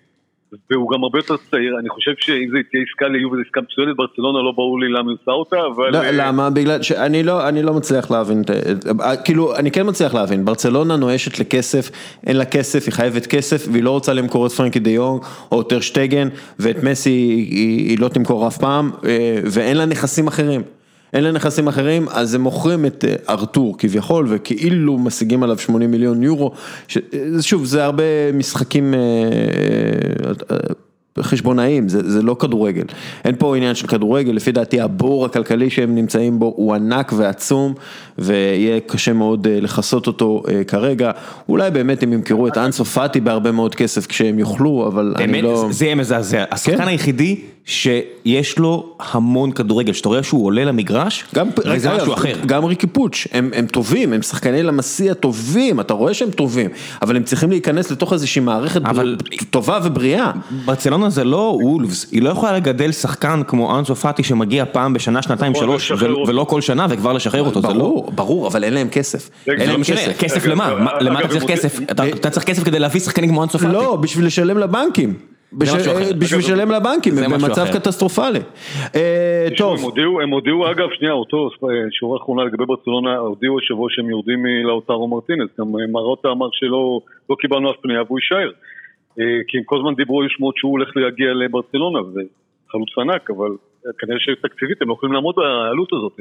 והוא 0.70 0.90
גם 0.90 1.04
הרבה 1.04 1.18
יותר 1.18 1.36
צעיר, 1.50 1.78
אני 1.80 1.88
חושב 1.88 2.10
שאם 2.18 2.48
זה 2.52 2.58
תהיה 2.70 2.82
עסקה 2.90 3.08
ליובל, 3.08 3.36
זו 3.36 3.42
עסקה 3.46 3.60
מצוינת, 3.60 3.96
ברצלונה 3.96 4.38
לא 4.38 4.52
ברור 4.52 4.80
לי 4.80 4.88
למה 4.88 5.10
היא 5.10 5.18
עושה 5.20 5.30
אותה, 5.30 5.56
אבל... 5.74 5.90
לא, 5.90 6.10
למה? 6.12 6.50
בגלל 6.50 6.82
שאני 6.82 7.22
לא, 7.22 7.48
אני 7.48 7.62
לא 7.62 7.74
מצליח 7.74 8.10
להבין, 8.10 8.42
כאילו, 9.24 9.56
אני 9.56 9.70
כן 9.70 9.88
מצליח 9.88 10.14
להבין, 10.14 10.44
ברצלונה 10.44 10.96
נואשת 10.96 11.38
לכסף, 11.38 11.90
אין 12.26 12.36
לה 12.36 12.44
כסף, 12.44 12.86
היא 12.86 12.92
חייבת 12.92 13.26
כסף, 13.26 13.68
והיא 13.72 13.82
לא 13.82 13.90
רוצה 13.90 14.12
למכור 14.12 14.46
את 14.46 14.52
פרנקי 14.52 14.78
דה 14.78 14.90
יונג, 14.90 15.22
או 15.52 15.62
שטגן, 15.80 16.28
ואת 16.58 16.82
מסי 16.82 17.10
היא, 17.10 17.88
היא 17.88 17.98
לא 17.98 18.08
תמכור 18.08 18.46
אף 18.46 18.58
פעם, 18.58 18.90
אה, 19.04 19.40
ואין 19.44 19.76
לה 19.76 19.84
נכסים 19.84 20.26
אחרים. 20.26 20.79
אין 21.12 21.24
להם 21.24 21.34
נכסים 21.34 21.68
אחרים, 21.68 22.08
אז 22.08 22.34
הם 22.34 22.40
מוכרים 22.40 22.86
את 22.86 23.04
אה, 23.08 23.14
ארתור 23.28 23.78
כביכול, 23.78 24.26
וכאילו 24.28 24.98
משיגים 24.98 25.42
עליו 25.42 25.58
80 25.58 25.90
מיליון 25.90 26.22
יורו. 26.22 26.52
ש... 26.88 26.98
אה, 27.14 27.42
שוב, 27.42 27.64
זה 27.64 27.84
הרבה 27.84 28.32
משחקים... 28.32 28.94
אה, 28.94 30.60
חשבונאים, 31.18 31.88
זה, 31.88 32.10
זה 32.10 32.22
לא 32.22 32.36
כדורגל. 32.38 32.82
אין 33.24 33.34
פה 33.38 33.56
עניין 33.56 33.74
של 33.74 33.86
כדורגל, 33.86 34.32
לפי 34.32 34.52
דעתי 34.52 34.80
הבור 34.80 35.24
הכלכלי 35.24 35.70
שהם 35.70 35.94
נמצאים 35.94 36.38
בו 36.38 36.52
הוא 36.56 36.74
ענק 36.74 37.12
ועצום, 37.16 37.74
ויהיה 38.18 38.80
קשה 38.80 39.12
מאוד 39.12 39.48
לכסות 39.48 40.06
אותו 40.06 40.42
כרגע. 40.66 41.10
אולי 41.48 41.70
באמת 41.70 42.02
הם 42.02 42.12
ימכרו 42.12 42.48
את 42.48 42.58
אנסו 42.58 42.84
פאטי 42.84 43.20
בהרבה 43.20 43.52
מאוד 43.52 43.74
כסף 43.74 44.06
כשהם 44.06 44.38
יוכלו, 44.38 44.86
אבל 44.86 45.14
באמת, 45.16 45.28
אני 45.28 45.42
לא... 45.42 45.68
זה 45.70 45.84
יהיה 45.84 45.94
מזעזע. 45.94 46.44
השחקן 46.50 46.76
כן. 46.76 46.88
היחידי 46.88 47.40
שיש 47.64 48.58
לו 48.58 48.86
המון 49.12 49.52
כדורגל, 49.52 49.92
שאתה 49.92 50.08
רואה 50.08 50.22
שהוא 50.22 50.46
עולה 50.46 50.64
למגרש, 50.64 51.24
גם, 51.34 51.48
זה 51.76 51.90
אגב, 51.90 52.00
משהו 52.02 52.14
אחר. 52.14 52.34
גם 52.46 52.64
ריקי 52.64 52.86
פוטש, 52.86 53.28
הם, 53.32 53.50
הם 53.54 53.66
טובים, 53.66 54.12
הם 54.12 54.22
שחקני 54.22 54.62
למסיע 54.62 55.14
טובים, 55.14 55.80
אתה 55.80 55.94
רואה 55.94 56.14
שהם 56.14 56.30
טובים, 56.30 56.70
אבל 57.02 57.16
הם 57.16 57.22
צריכים 57.22 57.50
להיכנס 57.50 57.90
לתוך 57.90 58.12
איזושהי 58.12 58.40
מערכת 58.42 58.82
אבל- 58.84 59.16
בר... 59.30 59.36
טובה 59.50 59.78
ובריאה. 59.84 60.30
ברצלונה 60.64 61.10
זה 61.10 61.24
לא 61.24 61.58
וולפס, 61.62 62.06
היא 62.12 62.22
לא 62.22 62.30
יכולה 62.30 62.52
לגדל 62.52 62.92
שחקן 62.92 63.42
כמו 63.46 63.78
אנסו 63.78 63.94
פאטי 63.96 64.22
שמגיע 64.22 64.64
פעם 64.72 64.92
בשנה, 64.92 65.22
שנתיים, 65.22 65.52
נכון, 65.52 65.64
שלוש, 65.78 65.90
ו-. 65.90 66.28
ולא 66.28 66.44
כל 66.48 66.60
שנה 66.60 66.86
וכבר 66.90 67.12
לשחרר 67.12 67.42
אותו, 67.42 67.60
זה 67.62 67.68
לא... 67.68 67.74
ברור, 67.74 68.10
ברור, 68.14 68.46
אבל 68.46 68.64
אין 68.64 68.74
להם 68.74 68.88
כסף. 68.88 69.30
אין 69.48 69.58
להם 69.58 69.68
לא 69.70 69.78
משנה, 69.78 69.96
כסף. 69.96 70.18
כסף 70.18 70.46
למה? 70.46 70.74
מה- 70.74 70.90
למה 71.00 71.20
אתה 71.20 71.28
צריך 71.28 71.44
כסף? 71.44 71.78
אתה 71.90 72.06
אתה 72.08 72.30
צריך 72.30 72.46
כסף 72.46 72.64
כדי 72.64 72.78
להביא 72.78 73.00
שחקנים 73.00 73.30
כמו 73.30 73.42
אנסו 73.44 73.58
פאטי. 73.58 73.72
לא, 73.72 73.96
בשביל 73.96 74.26
לשלם 74.26 74.58
לבנקים. 74.58 75.14
בשביל 75.52 76.38
לשלם 76.38 76.70
לבנקים, 76.70 77.14
זה 77.14 77.24
הם 77.24 77.30
במצב. 77.32 77.66
קטסטרופלי. 77.74 78.40
אה, 78.94 79.48
טוב, 79.56 79.80
הם 80.22 80.30
הודיעו, 80.30 80.70
אגב, 80.70 80.88
שנייה, 80.92 81.12
אותו, 81.12 81.50
שורה 81.90 82.18
אחרונה 82.18 82.44
לגבי 82.44 82.66
ברצלונה, 82.66 83.16
הודיעו 83.16 83.58
השבוע 83.58 83.88
שהם 83.90 84.10
יורדים 84.10 84.42
מלאוטרו 84.42 85.08
מרטינס, 85.08 85.50
גם 85.60 85.66
אה, 85.66 85.86
מרוטה 85.92 86.28
אמר 86.28 86.48
שלא 86.52 87.00
לא 87.30 87.36
קיבלנו 87.40 87.70
אף 87.70 87.76
פנייה 87.82 88.02
והוא 88.02 88.18
יישאר. 88.18 88.50
אה, 89.20 89.24
כי 89.48 89.58
הם 89.58 89.64
כל 89.64 89.76
הזמן 89.78 89.94
דיברו, 89.94 90.22
היו 90.22 90.30
שמועות 90.30 90.56
שהוא 90.56 90.72
הולך 90.72 90.96
להגיע 90.96 91.32
לברצלונה, 91.32 92.00
וזה 92.00 92.20
חלוץ 92.72 92.88
ענק, 92.98 93.30
אבל 93.30 93.50
כנראה 93.98 94.20
שתקציבית 94.20 94.82
הם 94.82 94.88
לא 94.88 94.94
יכולים 94.94 95.12
לעמוד 95.12 95.34
בעלות 95.36 95.92
הזאת. 95.92 96.20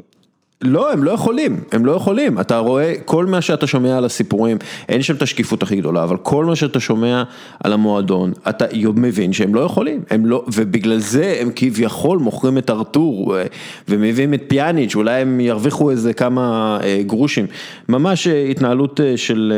לא, 0.63 0.91
הם 0.93 1.03
לא 1.03 1.11
יכולים, 1.11 1.59
הם 1.71 1.85
לא 1.85 1.91
יכולים. 1.91 2.39
אתה 2.39 2.57
רואה, 2.57 2.93
כל 3.05 3.25
מה 3.25 3.41
שאתה 3.41 3.67
שומע 3.67 3.97
על 3.97 4.05
הסיפורים, 4.05 4.57
אין 4.89 5.01
שם 5.01 5.15
את 5.15 5.21
השקיפות 5.21 5.63
הכי 5.63 5.75
גדולה, 5.75 6.03
אבל 6.03 6.17
כל 6.17 6.45
מה 6.45 6.55
שאתה 6.55 6.79
שומע 6.79 7.23
על 7.63 7.73
המועדון, 7.73 8.33
אתה 8.49 8.65
מבין 8.95 9.33
שהם 9.33 9.55
לא 9.55 9.59
יכולים, 9.59 10.01
הם 10.09 10.25
לא, 10.25 10.43
ובגלל 10.53 10.97
זה 10.97 11.37
הם 11.41 11.49
כביכול 11.55 12.19
מוכרים 12.19 12.57
את 12.57 12.69
ארתור, 12.69 13.37
אה, 13.37 13.43
ומביאים 13.89 14.33
את 14.33 14.43
פיאניץ', 14.47 14.95
אולי 14.95 15.21
הם 15.21 15.39
ירוויחו 15.39 15.91
איזה 15.91 16.13
כמה 16.13 16.77
אה, 16.83 17.01
גרושים. 17.05 17.45
ממש 17.89 18.27
אה, 18.27 18.43
התנהלות 18.43 18.99
של 19.15 19.53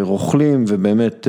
רוכלים, 0.00 0.64
ובאמת 0.68 1.28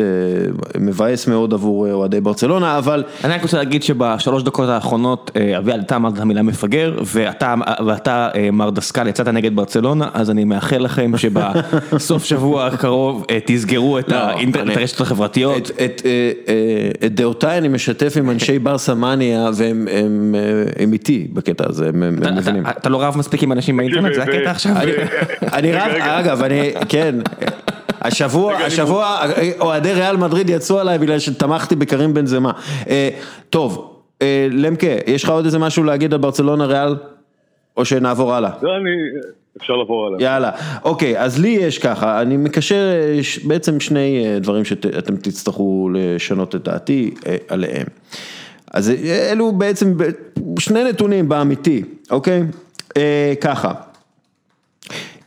מבאס 0.79 1.27
מאוד 1.27 1.53
עבור 1.53 1.91
אוהדי 1.91 2.21
ברצלונה, 2.21 2.77
אבל... 2.77 3.03
אני 3.23 3.33
רק 3.33 3.41
רוצה 3.43 3.57
להגיד 3.57 3.83
שבשלוש 3.83 4.43
דקות 4.43 4.69
האחרונות 4.69 5.31
אביעד 5.57 5.79
אתה 5.79 5.95
אמרת 5.95 6.13
את 6.13 6.19
המילה 6.19 6.41
מפגר 6.41 6.97
ואתה, 7.05 7.55
ואתה 7.85 8.29
אה, 8.35 8.51
מר 8.91 9.03
דסקל 9.03 9.07
יצאת 9.07 9.27
נגד 9.27 9.55
ברצלונה 9.55 10.09
אז 10.13 10.29
אני 10.29 10.43
מאחל 10.43 10.77
לכם 10.77 11.11
שבסוף 11.17 12.23
שבוע 12.23 12.65
הקרוב 12.65 13.25
אה, 13.29 13.37
תסגרו 13.45 13.99
את 13.99 14.09
לא, 14.09 14.17
את 14.49 14.77
הרשתות 14.77 15.01
החברתיות. 15.07 15.71
את, 15.71 16.01
אה, 16.05 16.31
אה, 16.47 17.07
את 17.07 17.15
דעותיי 17.15 17.57
אני 17.57 17.67
משתף 17.67 18.13
עם 18.17 18.29
אנשי 18.29 18.59
ברסה 18.59 18.93
מניה 18.93 19.49
והם 19.55 19.87
הם, 19.91 20.35
הם 20.79 20.93
איתי 20.93 21.27
בקטע 21.33 21.63
הזה, 21.69 21.89
הם, 21.89 22.19
מבינים. 22.35 22.63
אתה- 22.65 22.89
לא 22.89 23.03
רב 23.03 23.17
מספיק 23.17 23.43
עם 23.43 23.51
אנשים 23.51 23.77
באינטרנט, 23.77 24.13
זה 24.13 24.23
הקטע 24.23 24.51
עכשיו? 24.51 24.71
אני, 25.53 25.73
רב. 25.73 25.91
אגב, 25.99 26.43
אני, 26.43 26.71
כן, 26.89 27.15
השבוע, 28.01 28.53
השבוע, 28.53 29.19
אוהדי 29.59 29.93
ריאל 29.93 30.17
מדריד 30.17 30.49
יצאו 30.49 30.79
עליי 30.79 30.97
בגלל 30.97 31.19
שתמכתי 31.19 31.75
בקרים 31.75 32.13
בן 32.13 32.25
זמה. 32.25 32.51
אה, 32.89 33.09
טוב, 33.49 33.87
למקה, 34.51 34.87
יש 35.07 35.23
לך 35.23 35.29
עוד 35.29 35.45
איזה 35.45 35.59
משהו 35.59 35.83
להגיד 35.83 36.13
על 36.13 36.19
ברצלונה 36.19 36.65
ריאל? 36.65 36.95
או 37.77 37.85
שנעבור 37.85 38.33
הלאה? 38.33 38.51
זה 38.61 38.67
אני, 38.67 38.91
אפשר 39.57 39.73
לעבור 39.73 40.07
עליו. 40.07 40.21
יאללה, 40.21 40.51
אוקיי, 40.83 41.19
אז 41.19 41.39
לי 41.39 41.49
יש 41.49 41.77
ככה, 41.77 42.21
אני 42.21 42.37
מקשר 42.37 42.85
בעצם 43.43 43.79
שני 43.79 44.25
אה, 44.25 44.39
דברים 44.39 44.65
שאתם 44.65 45.15
תצטרכו 45.15 45.89
לשנות 45.93 46.55
את 46.55 46.63
דעתי 46.63 47.13
אה, 47.27 47.35
עליהם. 47.47 47.87
אז 48.73 48.89
אה, 48.89 49.31
אלו 49.31 49.51
בעצם 49.51 49.97
שני 50.59 50.83
נתונים 50.83 51.29
באמיתי, 51.29 51.83
אוקיי? 52.11 52.43
אה, 52.97 53.33
ככה, 53.41 53.73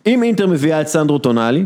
אם 0.06 0.22
אינטר 0.22 0.46
מביאה 0.46 0.80
את 0.80 0.86
סנדרו 0.86 1.18
טונאלי, 1.18 1.64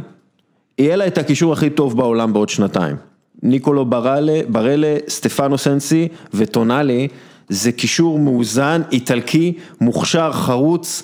יהיה 0.78 0.96
לה 0.96 1.06
את 1.06 1.18
הקישור 1.18 1.52
הכי 1.52 1.70
טוב 1.70 1.96
בעולם 1.96 2.32
בעוד 2.32 2.48
שנתיים. 2.48 2.96
ניקולו 3.42 3.84
ברלה, 3.84 4.40
ברלה, 4.48 4.96
סטפנו 5.09 5.59
סנסי 5.59 6.09
וטונאלי, 6.34 7.09
זה 7.49 7.73
קישור 7.73 8.19
מאוזן, 8.19 8.83
איטלקי, 8.93 9.53
מוכשר, 9.81 10.33
חרוץ, 10.33 11.03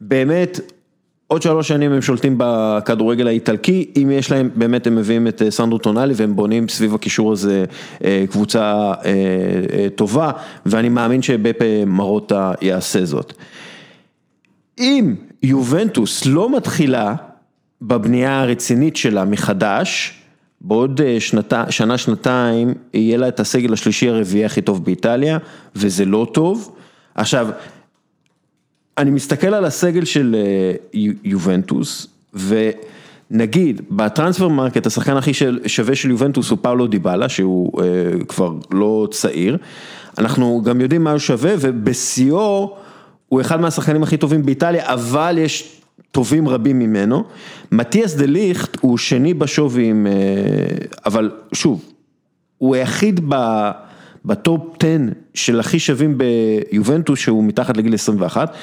באמת, 0.00 0.60
עוד 1.32 1.42
שלוש 1.42 1.68
שנים 1.68 1.92
הם 1.92 2.02
שולטים 2.02 2.34
בכדורגל 2.38 3.26
האיטלקי, 3.26 3.90
אם 4.02 4.10
יש 4.10 4.30
להם, 4.30 4.50
באמת 4.54 4.86
הם 4.86 4.96
מביאים 4.96 5.28
את 5.28 5.42
אה, 5.42 5.50
סנדרו 5.50 5.78
טונאלי 5.78 6.14
והם 6.16 6.36
בונים 6.36 6.68
סביב 6.68 6.94
הקישור 6.94 7.32
הזה 7.32 7.64
אה, 8.04 8.24
קבוצה 8.30 8.92
אה, 9.04 9.86
טובה, 9.94 10.30
ואני 10.66 10.88
מאמין 10.88 11.22
שבפה 11.22 11.84
מרוטה 11.86 12.52
יעשה 12.60 13.04
זאת. 13.04 13.32
אם 14.78 15.14
יובנטוס 15.42 16.26
לא 16.26 16.56
מתחילה 16.56 17.14
בבנייה 17.82 18.40
הרצינית 18.40 18.96
שלה 18.96 19.24
מחדש, 19.24 20.21
בעוד 20.64 21.00
אה, 21.00 21.20
שנת, 21.20 21.52
שנה 21.70 21.98
שנתיים 21.98 22.74
יהיה 22.94 23.18
לה 23.18 23.28
את 23.28 23.40
הסגל 23.40 23.72
השלישי 23.72 24.08
הרביעי 24.08 24.44
הכי 24.44 24.62
טוב 24.62 24.84
באיטליה, 24.84 25.38
וזה 25.76 26.04
לא 26.04 26.26
טוב. 26.32 26.74
עכשיו, 27.14 27.48
אני 28.98 29.10
מסתכל 29.10 29.54
על 29.54 29.64
הסגל 29.64 30.04
של 30.04 30.36
אה, 30.38 30.74
יו- 30.94 31.12
יובנטוס, 31.24 32.06
ונגיד, 32.34 33.80
ב 33.90 33.96
transfer 33.96 34.48
market 34.48 34.86
השחקן 34.86 35.16
הכי 35.16 35.32
שווה 35.66 35.94
של 35.94 36.10
יובנטוס 36.10 36.50
הוא 36.50 36.58
פאולו 36.62 36.86
דיבלה, 36.86 37.28
שהוא 37.28 37.82
אה, 37.82 38.24
כבר 38.28 38.52
לא 38.70 39.08
צעיר. 39.10 39.56
אנחנו 40.18 40.62
גם 40.64 40.80
יודעים 40.80 41.04
מה 41.04 41.10
הוא 41.10 41.18
שווה, 41.18 41.54
ובשיאו 41.60 42.76
הוא 43.28 43.40
אחד 43.40 43.60
מהשחקנים 43.60 44.02
הכי 44.02 44.16
טובים 44.16 44.46
באיטליה, 44.46 44.92
אבל 44.92 45.36
יש 45.38 45.81
טובים 46.12 46.48
רבים 46.48 46.78
ממנו. 46.78 47.24
מתיאס 47.72 48.14
דה 48.14 48.26
ליכט 48.26 48.76
הוא 48.80 48.98
שני 48.98 49.34
בשווי 49.34 49.84
עם, 49.84 50.06
אה, 50.06 50.12
אבל 51.06 51.30
שוב, 51.52 51.84
הוא 52.58 52.74
היחיד 52.74 53.20
ב, 53.28 53.70
בטופ 54.24 54.60
10 54.78 54.88
של 55.34 55.60
הכי 55.60 55.78
שווים 55.78 56.18
ביובנטוס 56.18 57.18
שהוא 57.18 57.44
מתחת 57.44 57.76
לגיל 57.76 57.94
21. 57.94 58.54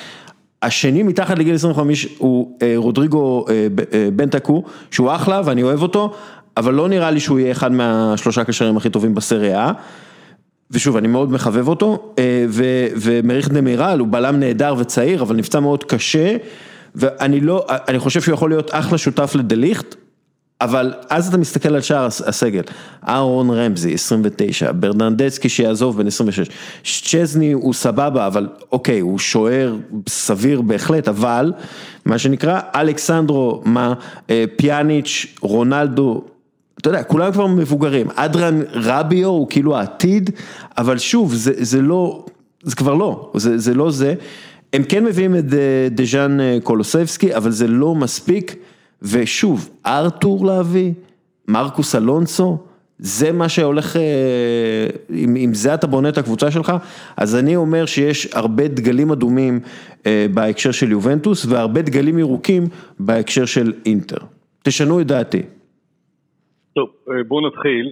השני 0.62 1.04
מתחת 1.04 1.40
לגיל 1.40 1.56
25 1.56 2.08
הוא 2.18 2.58
אה, 2.62 2.74
רודריגו 2.76 3.46
אה, 3.50 3.68
אה, 3.94 4.10
בנטקו, 4.16 4.64
שהוא 4.92 5.12
אחלה 5.16 5.42
ואני 5.46 5.64
אוהב 5.64 5.82
אותו, 5.82 6.14
אבל 6.58 6.74
לא 6.74 6.88
נראה 6.88 7.12
לי 7.12 7.20
שהוא 7.20 7.40
יהיה 7.40 7.52
אחד 7.52 7.72
מהשלושה 7.72 8.44
קשרים 8.44 8.78
הכי 8.78 8.90
טובים 8.90 9.16
בסריה. 9.16 9.72
ושוב, 10.72 10.98
אני 10.98 11.08
מאוד 11.08 11.32
מחבב 11.32 11.68
אותו, 11.68 12.14
אה, 12.20 12.46
ו- 12.50 13.20
דמירל 13.50 14.00
הוא 14.00 14.08
בלם 14.08 14.40
נהדר 14.40 14.76
וצעיר, 14.78 15.22
אבל 15.22 15.36
נפצע 15.36 15.60
מאוד 15.60 15.84
קשה, 15.84 16.38
ואני 17.00 17.40
לא, 17.40 17.66
אני 17.70 18.00
חושב 18.00 18.22
שהוא 18.22 18.34
יכול 18.34 18.50
להיות 18.50 18.70
אחלה 18.74 18.98
שותף 18.98 19.32
לדליכט, 19.36 19.96
אבל 20.62 20.94
אז 21.10 21.28
אתה 21.28 21.38
מסתכל 21.38 21.76
על 21.76 21.82
שאר 21.82 22.06
הס- 22.06 22.22
הסגל, 22.22 22.62
אהרון 23.08 23.50
רמזי, 23.52 23.94
29, 23.94 24.72
ברננדסקי 24.72 25.50
שיעזוב 25.50 25.98
בן 25.98 26.08
26, 26.08 26.50
צ'זני 26.84 27.52
הוא 27.52 27.74
סבבה, 27.74 28.28
אבל 28.28 28.48
אוקיי, 28.72 29.00
הוא 29.00 29.20
שוער 29.20 29.76
סביר 30.10 30.62
בהחלט, 30.62 31.08
אבל 31.08 31.54
מה 32.06 32.18
שנקרא, 32.18 32.60
אלכסנדרו, 32.76 33.62
מה, 33.66 33.94
אה, 34.30 34.46
פיאניץ', 34.58 35.26
רונלדו, 35.42 36.24
אתה 36.82 36.90
יודע, 36.90 37.04
כולם 37.04 37.32
כבר 37.32 37.48
מבוגרים, 37.48 38.08
אדרן 38.16 38.62
רביו 38.74 39.28
הוא 39.30 39.48
כאילו 39.50 39.78
העתיד, 39.78 40.30
אבל 40.78 40.98
שוב, 40.98 41.34
זה, 41.34 41.52
זה 41.58 41.82
לא, 41.82 42.26
זה 42.64 42.76
כבר 42.76 42.94
לא, 42.94 43.32
זה, 43.36 43.58
זה 43.58 43.74
לא 43.74 43.92
זה. 43.92 44.14
הם 44.74 44.82
כן 44.90 45.06
מביאים 45.06 45.36
את 45.36 45.54
אה, 45.54 45.88
דז'אן 45.92 46.40
אה, 46.40 46.58
קולוסבסקי, 46.64 47.36
אבל 47.36 47.50
זה 47.50 47.68
לא 47.68 47.96
מספיק, 47.96 48.56
ושוב, 49.02 49.70
ארתור 49.86 50.46
להביא, 50.46 50.94
מרקוס 51.48 51.96
אלונסו, 51.96 52.58
זה 52.98 53.32
מה 53.32 53.50
שהולך, 53.50 53.96
אה, 53.96 54.88
אם, 55.10 55.36
אם 55.36 55.54
זה 55.54 55.74
אתה 55.74 55.88
בונה 55.88 56.10
את 56.10 56.18
הקבוצה 56.18 56.52
שלך, 56.52 56.74
אז 57.18 57.36
אני 57.36 57.56
אומר 57.56 57.86
שיש 57.86 58.36
הרבה 58.36 58.68
דגלים 58.68 59.12
אדומים 59.12 59.60
בהקשר 60.34 60.72
של 60.72 60.92
יובנטוס, 60.92 61.46
והרבה 61.46 61.82
דגלים 61.82 62.20
ירוקים 62.20 62.64
בהקשר 63.00 63.46
של 63.46 63.74
אינטר. 63.86 64.18
תשנו 64.64 65.02
את 65.02 65.08
דעתי. 65.08 65.42
טוב, 66.76 66.90
בואו 67.28 67.48
נתחיל. 67.48 67.92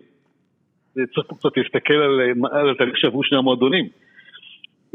צריך 0.94 1.28
פה 1.28 1.36
קצת 1.36 1.58
להסתכל 1.58 1.94
על, 1.94 2.20
על 2.52 2.72
התהליך 2.72 2.98
שעברו 2.98 3.24
שני 3.24 3.38
המועדונים. 3.38 3.88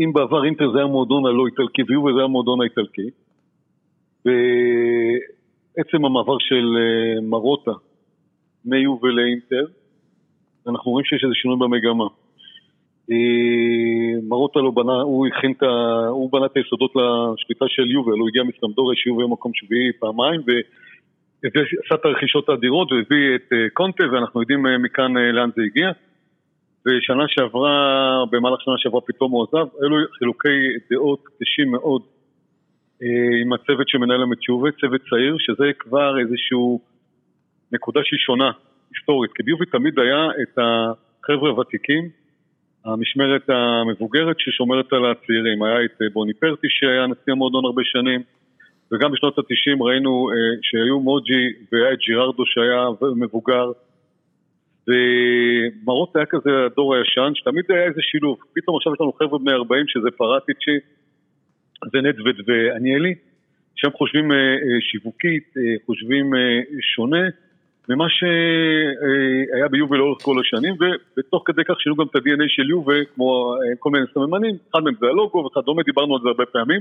אם 0.04 0.12
בעבר 0.12 0.44
אינטר 0.44 0.72
זה 0.72 0.78
היה 0.78 0.84
המועדון 0.84 1.26
הלא 1.26 1.46
איטלקי 1.46 1.82
ויובל 1.88 2.12
זה 2.12 2.18
היה 2.18 2.24
המועדון 2.24 2.60
האיטלקי, 2.60 3.10
בעצם 4.24 6.04
המעבר 6.04 6.38
של 6.38 6.76
אה, 6.76 7.20
מרוטה 7.20 7.72
מיובל 8.64 9.08
לאינטר, 9.08 9.64
אנחנו 10.68 10.90
רואים 10.90 11.04
שיש 11.04 11.24
איזה 11.24 11.34
שינוי 11.34 11.56
במגמה. 11.60 12.04
אה, 13.10 14.20
מרוטה 14.28 14.60
לא 14.60 14.70
בנה, 14.70 14.92
הוא 14.92 15.26
הכין 15.26 15.52
את 15.52 15.62
ה... 15.62 16.06
הוא 16.08 16.32
בנה 16.32 16.46
את 16.46 16.56
היסודות 16.56 16.92
לשליטה 16.96 17.64
של 17.68 17.90
יובל, 17.90 18.18
הוא 18.18 18.28
הגיע 18.28 18.42
מסטמדוריה 18.42 18.96
שיובל 18.96 19.24
מקום 19.24 19.52
שביעי 19.54 19.92
פעמיים 19.98 20.40
ועשה 20.46 21.94
את 21.94 22.04
הרכישות 22.04 22.48
האדירות 22.48 22.92
והביא 22.92 23.34
את 23.34 23.52
אה, 23.52 23.70
קונטה 23.72 24.04
ואנחנו 24.12 24.40
יודעים 24.40 24.66
מכאן 24.82 25.16
לאן 25.16 25.50
זה 25.56 25.62
הגיע. 25.62 25.90
ושנה 26.86 27.24
שעברה, 27.28 27.74
במהלך 28.30 28.60
שנה 28.60 28.74
שעברה 28.78 29.00
פתאום 29.00 29.32
הוא 29.32 29.46
עזב, 29.48 29.66
אלו 29.82 29.96
חילוקי 30.18 30.58
דעות 30.90 31.24
קשים 31.40 31.70
מאוד 31.70 32.02
אה, 33.02 33.42
עם 33.42 33.52
הצוות 33.52 33.88
שמנהל 33.88 34.22
המציובה, 34.22 34.70
צוות 34.80 35.00
צעיר, 35.10 35.36
שזה 35.38 35.64
כבר 35.78 36.18
איזושהי 36.20 36.78
נקודה 37.72 38.00
שהיא 38.04 38.18
שונה, 38.18 38.50
היסטורית. 38.94 39.32
כי 39.32 39.42
ביובי 39.42 39.66
תמיד 39.66 39.98
היה 39.98 40.26
את 40.42 40.58
החבר'ה 40.58 41.50
הוותיקים, 41.50 42.08
המשמרת 42.84 43.50
המבוגרת 43.50 44.36
ששומרת 44.38 44.92
על 44.92 45.10
הצעירים. 45.10 45.62
היה 45.62 45.84
את 45.84 46.02
אה, 46.02 46.06
בוני 46.12 46.34
פרטי 46.34 46.66
שהיה 46.70 47.06
נשיא 47.06 47.32
המועדון 47.32 47.64
הרבה 47.64 47.82
שנים, 47.84 48.22
וגם 48.92 49.12
בשנות 49.12 49.38
התשעים 49.38 49.82
ראינו 49.82 50.30
אה, 50.30 50.34
שהיו 50.62 51.00
מוג'י 51.00 51.44
והיה 51.72 51.92
את 51.92 51.98
ג'יררדו 51.98 52.46
שהיה 52.46 52.86
מבוגר. 53.16 53.72
ומרות 54.88 56.16
היה 56.16 56.26
כזה 56.26 56.50
הדור 56.66 56.94
הישן, 56.94 57.32
שתמיד 57.34 57.64
היה 57.68 57.84
איזה 57.84 58.00
שילוב. 58.02 58.38
פתאום 58.54 58.76
עכשיו 58.76 58.92
יש 58.94 59.00
לנו 59.00 59.12
חבר'ה 59.12 59.38
בני 59.38 59.52
40 59.52 59.84
שזה 59.88 60.10
פרטיצ'י, 60.16 60.78
זה 61.92 61.98
נדווד 62.00 62.36
ועניאלי, 62.46 63.14
שהם 63.76 63.92
חושבים 63.92 64.32
אה, 64.32 64.36
אה, 64.36 64.80
שיווקית, 64.80 65.54
אה, 65.56 65.62
חושבים 65.86 66.30
שונה 66.94 67.26
ממה 67.88 68.06
שהיה 68.08 69.68
ביובל 69.68 69.96
לאורך 69.96 70.22
כל 70.22 70.40
השנים, 70.40 70.74
ותוך 71.18 71.42
כדי 71.46 71.62
כך 71.64 71.80
שינו 71.80 71.96
גם 71.96 72.06
את 72.10 72.16
ה-DNA 72.16 72.44
של 72.48 72.70
יובל, 72.70 73.04
כמו 73.14 73.56
כל 73.78 73.90
מיני 73.90 74.04
סממנים, 74.14 74.56
אחד 74.70 74.80
מהם 74.84 74.94
זה 75.00 75.06
הלוגו 75.06 75.38
וכדומה, 75.38 75.82
דיברנו 75.82 76.14
על 76.14 76.20
זה 76.22 76.28
הרבה 76.28 76.46
פעמים. 76.46 76.80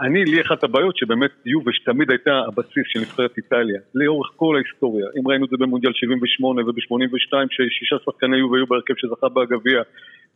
אני, 0.00 0.24
לי 0.24 0.40
אחת 0.40 0.64
הבעיות 0.64 0.96
שבאמת 0.96 1.30
יובה 1.46 1.72
שתמיד 1.72 2.10
הייתה 2.10 2.30
הבסיס 2.48 2.84
של 2.86 3.00
נבחרת 3.00 3.36
איטליה, 3.36 3.80
לאורך 3.94 4.30
כל 4.36 4.56
ההיסטוריה. 4.56 5.06
אם 5.18 5.28
ראינו 5.28 5.44
את 5.44 5.50
זה 5.50 5.56
במונדיאל 5.56 5.92
78 5.92 6.62
וב-82, 6.62 7.32
ששישה 7.50 7.96
שחקני 8.04 8.36
יובה 8.36 8.56
היו 8.56 8.66
בהרכב 8.66 8.94
שזכה 8.96 9.28
בגביע, 9.28 9.82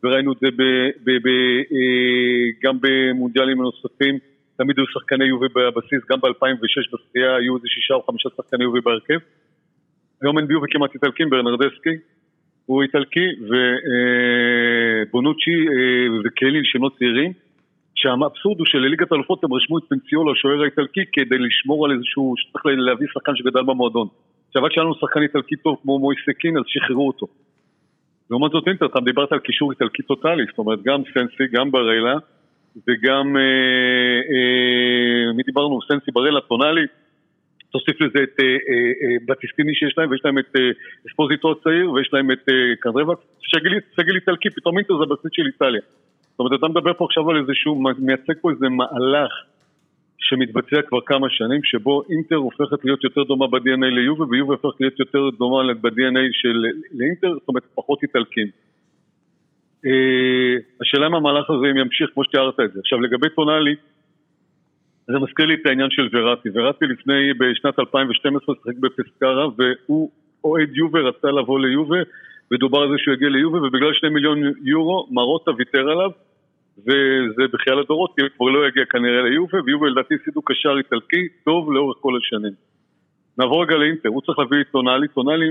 וראינו 0.04 0.32
את 0.32 0.38
זה 0.40 0.48
ב, 0.50 0.62
ב, 1.04 1.10
ב, 1.10 1.28
אה, 1.72 2.46
גם 2.62 2.78
במונדיאלים 2.80 3.62
נוספים, 3.62 4.18
תמיד 4.56 4.78
היו 4.78 4.86
שחקני 4.86 5.24
יובה 5.24 5.46
בבסיס, 5.54 6.00
גם 6.10 6.20
ב-2006 6.20 6.90
בשחייה 6.92 7.36
היו 7.36 7.56
איזה 7.56 7.68
שישה 7.68 7.94
או 7.94 8.02
חמישה 8.02 8.28
שחקני 8.36 8.64
יובה 8.64 8.80
בהרכב. 8.80 9.18
היום 10.22 10.38
אין 10.38 10.46
ביובה 10.46 10.66
כמעט 10.70 10.94
איטלקים, 10.94 11.30
ברנרדסקי 11.30 11.96
הוא 12.66 12.82
איטלקי, 12.82 13.28
ובונוצ'י 15.08 15.68
אה, 15.68 16.20
וקלין 16.24 16.64
שהם 16.64 16.82
לא 16.82 16.90
צעירים. 16.98 17.45
שהאבסורד 17.96 18.58
הוא 18.58 18.66
שלליגת 18.66 19.12
האלופות 19.12 19.44
הם 19.44 19.54
רשמו 19.54 19.78
את 19.78 19.82
פנציולו, 19.88 20.32
השוער 20.32 20.62
האיטלקי, 20.62 21.04
כדי 21.12 21.38
לשמור 21.38 21.84
על 21.84 21.92
איזשהו, 21.92 22.34
שצריך 22.36 22.66
להביא 22.66 23.06
שחקן 23.14 23.36
שגדל 23.36 23.62
במועדון. 23.62 24.08
עכשיו 24.48 24.64
עד 24.64 24.72
שהיה 24.72 24.84
לנו 24.84 24.94
שחקן 24.94 25.22
איטלקי 25.22 25.56
טוב 25.56 25.76
כמו 25.82 25.98
מויסקין, 25.98 26.58
אז 26.58 26.62
שחררו 26.66 27.06
אותו. 27.06 27.26
לעומת 28.30 28.50
זאת 28.50 28.68
אינטר, 28.68 28.86
אתה 28.86 29.00
דיברת 29.00 29.32
על 29.32 29.38
קישור 29.38 29.70
איטלקי 29.72 30.02
טוטאלי, 30.02 30.44
זאת 30.48 30.58
אומרת 30.58 30.82
גם 30.82 31.02
סנסי, 31.14 31.46
גם 31.52 31.70
ברלה, 31.70 32.16
וגם, 32.88 33.36
אה, 33.36 34.18
אה, 34.30 35.32
מי 35.36 35.42
דיברנו? 35.42 35.78
סנסי, 35.88 36.10
ברלה, 36.12 36.40
טונאלי, 36.40 36.86
תוסיף 37.70 38.00
לזה 38.00 38.18
את 38.22 38.40
אה, 38.40 38.46
אה, 38.46 38.92
אה, 39.02 39.16
בטיסטיני 39.26 39.74
שיש 39.74 39.94
להם, 39.98 40.10
ויש 40.10 40.20
להם 40.24 40.38
את 40.38 40.50
אה, 40.56 40.70
אספוזיטו 41.08 41.52
הצעיר, 41.52 41.90
ויש 41.90 42.08
להם 42.12 42.30
את 42.32 42.48
אה, 42.48 42.76
קנדרבק, 42.80 43.18
סגל 43.96 44.14
איטלקי, 44.14 44.50
פתאום 44.50 44.78
אינטר 44.78 44.96
זה 44.98 45.04
הבסיס 45.04 45.30
של 45.32 45.46
איטליה. 45.46 45.80
זאת 46.36 46.40
אומרת, 46.40 46.58
אתה 46.58 46.68
מדבר 46.68 46.94
פה 46.94 47.04
עכשיו 47.04 47.30
על 47.30 47.36
איזשהו, 47.36 47.82
מייצג 47.98 48.32
פה 48.40 48.50
איזה 48.50 48.68
מהלך 48.68 49.32
שמתבצע 50.18 50.82
כבר 50.82 51.00
כמה 51.06 51.26
שנים, 51.30 51.60
שבו 51.64 52.02
אינטר 52.10 52.36
הופכת 52.36 52.84
להיות 52.84 53.04
יותר 53.04 53.22
דומה 53.22 53.46
ב-DNA 53.46 53.86
ליובה, 53.94 54.24
ויובה 54.30 54.54
הופכת 54.62 54.80
להיות 54.80 55.00
יותר 55.00 55.30
דומה 55.38 55.74
ב-DNA 55.74 56.28
של 56.32 56.64
לאינטר, 56.92 57.32
זאת 57.32 57.48
אומרת, 57.48 57.62
פחות 57.74 58.02
איטלקים. 58.02 58.46
Uh, 59.86 59.88
השאלה 60.80 61.06
אם 61.06 61.14
המהלך 61.14 61.50
הזה 61.50 61.66
אם 61.70 61.76
ימשיך 61.76 62.10
כמו 62.14 62.24
שתיארת 62.24 62.60
את 62.60 62.72
זה. 62.72 62.80
עכשיו 62.80 63.00
לגבי 63.00 63.28
טונאלי, 63.28 63.74
זה 65.06 65.18
מזכיר 65.18 65.46
לי 65.46 65.54
את 65.54 65.66
העניין 65.66 65.90
של 65.90 66.08
וראטי. 66.12 66.48
וראטי 66.54 66.86
לפני, 66.86 67.34
בשנת 67.38 67.78
2012 67.78 68.54
שיחק 68.54 68.76
בפסקרה 68.80 69.46
והוא 69.58 70.10
אוהד 70.44 70.76
יובה, 70.76 71.00
רצה 71.00 71.28
לבוא 71.30 71.60
ליובה 71.60 71.98
ודובר 72.50 72.78
על 72.78 72.88
זה 72.88 72.94
שהוא 72.98 73.14
יגיע 73.14 73.28
ליובה 73.28 73.58
ובגלל 73.58 73.92
שני 73.94 74.08
מיליון 74.08 74.38
יורו 74.62 75.06
מרוטה 75.10 75.50
ויתר 75.58 75.90
עליו 75.90 76.10
וזה 76.78 77.42
בכלל 77.52 77.78
הדורות, 77.78 78.12
כי 78.14 78.22
הוא 78.22 78.30
כבר 78.36 78.46
לא 78.46 78.68
יגיע 78.68 78.84
כנראה 78.84 79.22
ליובה, 79.22 79.58
ויובה 79.64 79.86
לדעתי 79.88 80.14
הפסידו 80.14 80.42
קשר 80.42 80.74
איטלקי 80.78 81.28
טוב 81.44 81.72
לאורך 81.72 81.96
כל 82.00 82.12
השנים. 82.16 82.52
נעבור 83.38 83.62
רגע 83.62 83.76
לאינטר, 83.76 84.08
הוא 84.08 84.22
צריך 84.22 84.38
להביא 84.38 84.60
את 84.60 84.66
טונאלי, 84.72 85.08
טונאלי 85.08 85.50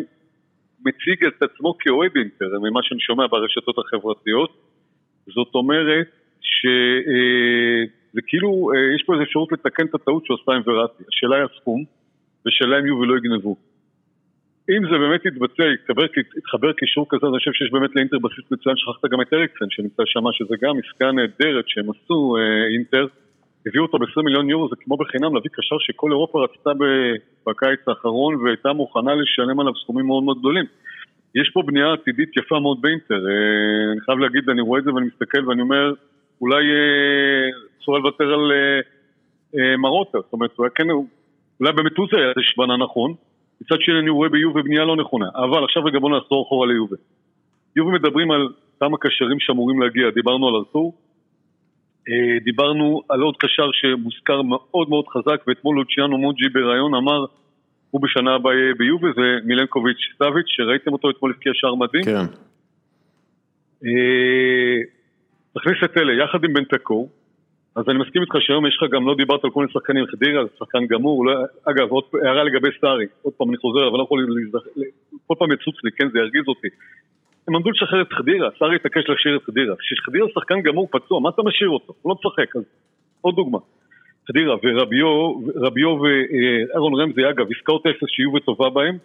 מציג 0.85 1.25
את 1.27 1.43
עצמו 1.43 1.77
כאוהד 1.79 2.11
אינטר, 2.15 2.45
ממה 2.61 2.79
שאני 2.83 2.99
שומע 2.99 3.27
ברשתות 3.27 3.75
החברתיות, 3.77 4.51
זאת 5.27 5.55
אומרת 5.55 6.07
שזה 6.41 8.21
כאילו, 8.27 8.71
אה, 8.73 8.95
יש 8.95 9.03
פה 9.05 9.13
איזו 9.13 9.23
אפשרות 9.23 9.51
לתקן 9.51 9.85
את 9.85 9.95
הטעות 9.95 10.25
שעושה 10.25 10.51
עם 10.51 10.61
וראטי, 10.65 11.03
השאלה 11.09 11.35
היא 11.35 11.45
הסכום, 11.51 11.83
ושאלה 12.45 12.79
אם 12.79 12.85
יובל 12.85 13.05
לא 13.07 13.17
יגנבו. 13.17 13.55
אם 14.69 14.81
זה 14.91 14.97
באמת 14.97 15.25
יתבצע, 15.25 15.63
יתחבר, 15.73 16.05
יתחבר 16.37 16.73
קישור 16.73 17.05
כזה, 17.09 17.27
אני 17.27 17.37
חושב 17.37 17.51
שיש 17.53 17.71
באמת 17.71 17.95
לאינטר 17.95 18.17
בסיס 18.19 18.51
מצוין, 18.51 18.75
שכחת 18.77 19.11
גם 19.11 19.21
את 19.21 19.33
אריקסן 19.33 19.65
שנמצא 19.69 20.03
שם, 20.05 20.23
שזה 20.31 20.55
גם 20.61 20.75
עסקה 20.83 21.11
נהדרת 21.11 21.65
שהם 21.67 21.87
עשו 21.89 22.37
אה, 22.37 22.67
אינטר, 22.73 23.05
הביאו 23.67 23.83
אותו 23.83 23.97
ב-20 23.99 24.21
מיליון 24.23 24.49
יורו, 24.49 24.67
זה 24.69 24.75
כמו 24.79 24.97
בחינם 24.97 25.35
להביא 25.35 25.49
קשר 25.53 25.75
שכל 25.79 26.11
אירופה 26.11 26.43
רצתה 26.43 26.69
בקיץ 27.47 27.79
האחרון 27.87 28.35
והייתה 28.35 28.73
מוכנה 28.73 29.15
לשלם 29.15 29.59
עליו 29.59 29.75
סכומים 29.75 30.05
מאוד 30.05 30.23
מאוד 30.23 30.39
גדולים. 30.39 30.65
יש 31.35 31.49
פה 31.53 31.61
בנייה 31.65 31.93
עתידית 31.93 32.37
יפה 32.37 32.59
מאוד 32.59 32.81
באינטר, 32.81 33.21
אה, 33.29 33.91
אני 33.91 34.01
חייב 34.01 34.19
להגיד, 34.19 34.49
אני 34.49 34.61
רואה 34.61 34.79
את 34.79 34.83
זה 34.83 34.93
ואני 34.93 35.05
מסתכל 35.05 35.49
ואני 35.49 35.61
אומר, 35.61 35.93
אולי 36.41 36.63
אה, 36.71 37.49
אסור 37.81 37.97
לוותר 37.97 38.33
על 38.33 38.51
אה, 38.51 38.79
אה, 39.57 39.77
מרוטה, 39.77 40.17
זאת 40.23 40.33
אומרת, 40.33 40.51
אולי 40.59 40.69
כן, 40.75 40.89
אולי 41.59 41.71
באמת 41.73 41.97
הוא 41.97 42.07
זה 42.11 42.17
היה 42.17 42.33
שבנה 42.41 42.77
נכון. 42.77 43.13
מצד 43.61 43.75
שני 43.79 43.99
אני 43.99 44.09
רואה 44.09 44.29
ביובה 44.29 44.61
בנייה 44.61 44.85
לא 44.85 44.95
נכונה. 44.95 45.25
אבל 45.35 45.63
עכשיו 45.63 45.83
רגע 45.83 45.99
בוא 45.99 46.17
נחזור 46.17 46.45
אחורה 46.47 46.67
ליובה. 46.67 46.95
יובה 47.75 47.91
מדברים 47.91 48.31
על 48.31 48.47
כמה 48.79 48.97
קשרים 48.97 49.39
שאמורים 49.39 49.81
להגיע, 49.81 50.09
דיברנו 50.09 50.47
על 50.47 50.55
ארתור, 50.55 50.93
אה, 52.09 52.39
דיברנו 52.43 53.01
על 53.09 53.21
עוד 53.21 53.35
קשר 53.37 53.69
שמוזכר 53.73 54.41
מאוד 54.41 54.89
מאוד 54.89 55.05
חזק, 55.07 55.43
ואתמול 55.47 55.75
לוציאנו 55.75 56.17
מוג'י 56.17 56.49
בריאיון 56.49 56.95
אמר, 56.95 57.25
הוא 57.91 58.01
בשנה 58.01 58.35
הבאה 58.35 58.53
יהיה 58.53 58.73
ביובה, 58.77 59.07
זה 59.15 59.21
מילנקוביץ' 59.45 59.97
סטאביץ', 60.15 60.47
שראיתם 60.47 60.93
אותו 60.93 61.09
אתמול 61.09 61.31
לפי 61.31 61.49
השער 61.49 61.75
מדהים. 61.75 62.03
כן. 62.03 62.25
אה, 63.85 64.77
תכניס 65.53 65.77
את 65.85 65.97
אלה, 65.97 66.23
יחד 66.23 66.43
עם 66.43 66.53
בן 66.53 66.63
תקור, 66.63 67.09
אז 67.75 67.83
אני 67.89 67.99
מסכים 67.99 68.21
איתך 68.21 68.35
שהיום 68.39 68.65
יש 68.65 68.77
לך 68.77 68.91
גם, 68.91 69.07
לא 69.07 69.15
דיברת 69.15 69.43
על 69.43 69.49
כל 69.49 69.59
מיני 69.59 69.71
שחקנים, 69.71 70.05
חדירה 70.07 70.43
זה 70.45 70.49
שחקן 70.59 70.85
גמור, 70.85 71.25
לא, 71.25 71.33
אגב, 71.65 71.87
עוד 71.89 72.03
הערה 72.23 72.43
לגבי 72.43 72.69
סטארי, 72.77 73.05
עוד 73.21 73.33
פעם 73.33 73.49
אני 73.49 73.57
חוזר, 73.57 73.87
אבל 73.87 73.97
לא 73.97 74.03
יכול 74.03 74.27
להזדח... 74.29 74.59
כל 75.27 75.35
פעם 75.39 75.51
יצוץ 75.51 75.75
לי, 75.83 75.91
כן, 75.91 76.09
זה 76.09 76.19
ירגיז 76.19 76.47
אותי. 76.47 76.67
הם 77.47 77.55
עמדו 77.55 77.71
לשחרר 77.71 78.01
את 78.01 78.13
חדירה, 78.13 78.49
סטארי 78.55 78.75
התעקש 78.75 79.09
להשאיר 79.09 79.35
את 79.35 79.43
חדירה. 79.43 79.75
כשחדירה 79.75 80.27
שחקן 80.33 80.61
גמור 80.61 80.87
פצוע, 80.91 81.19
מה 81.19 81.29
אתה 81.29 81.41
משאיר 81.43 81.69
אותו? 81.69 81.93
הוא 82.01 82.09
לא 82.09 82.15
משחק, 82.19 82.55
אז 82.55 82.63
עוד 83.21 83.35
דוגמה. 83.35 83.59
חדירה 84.27 84.55
ורביו, 84.63 85.33
רביו 85.55 85.89
ואירון 86.01 87.01
רמזי, 87.01 87.29
אגב, 87.29 87.45
עסקאות 87.51 87.85
אפס 87.85 88.07
שיהיו 88.07 88.33
וטובה 88.33 88.69
בהם. 88.69 88.97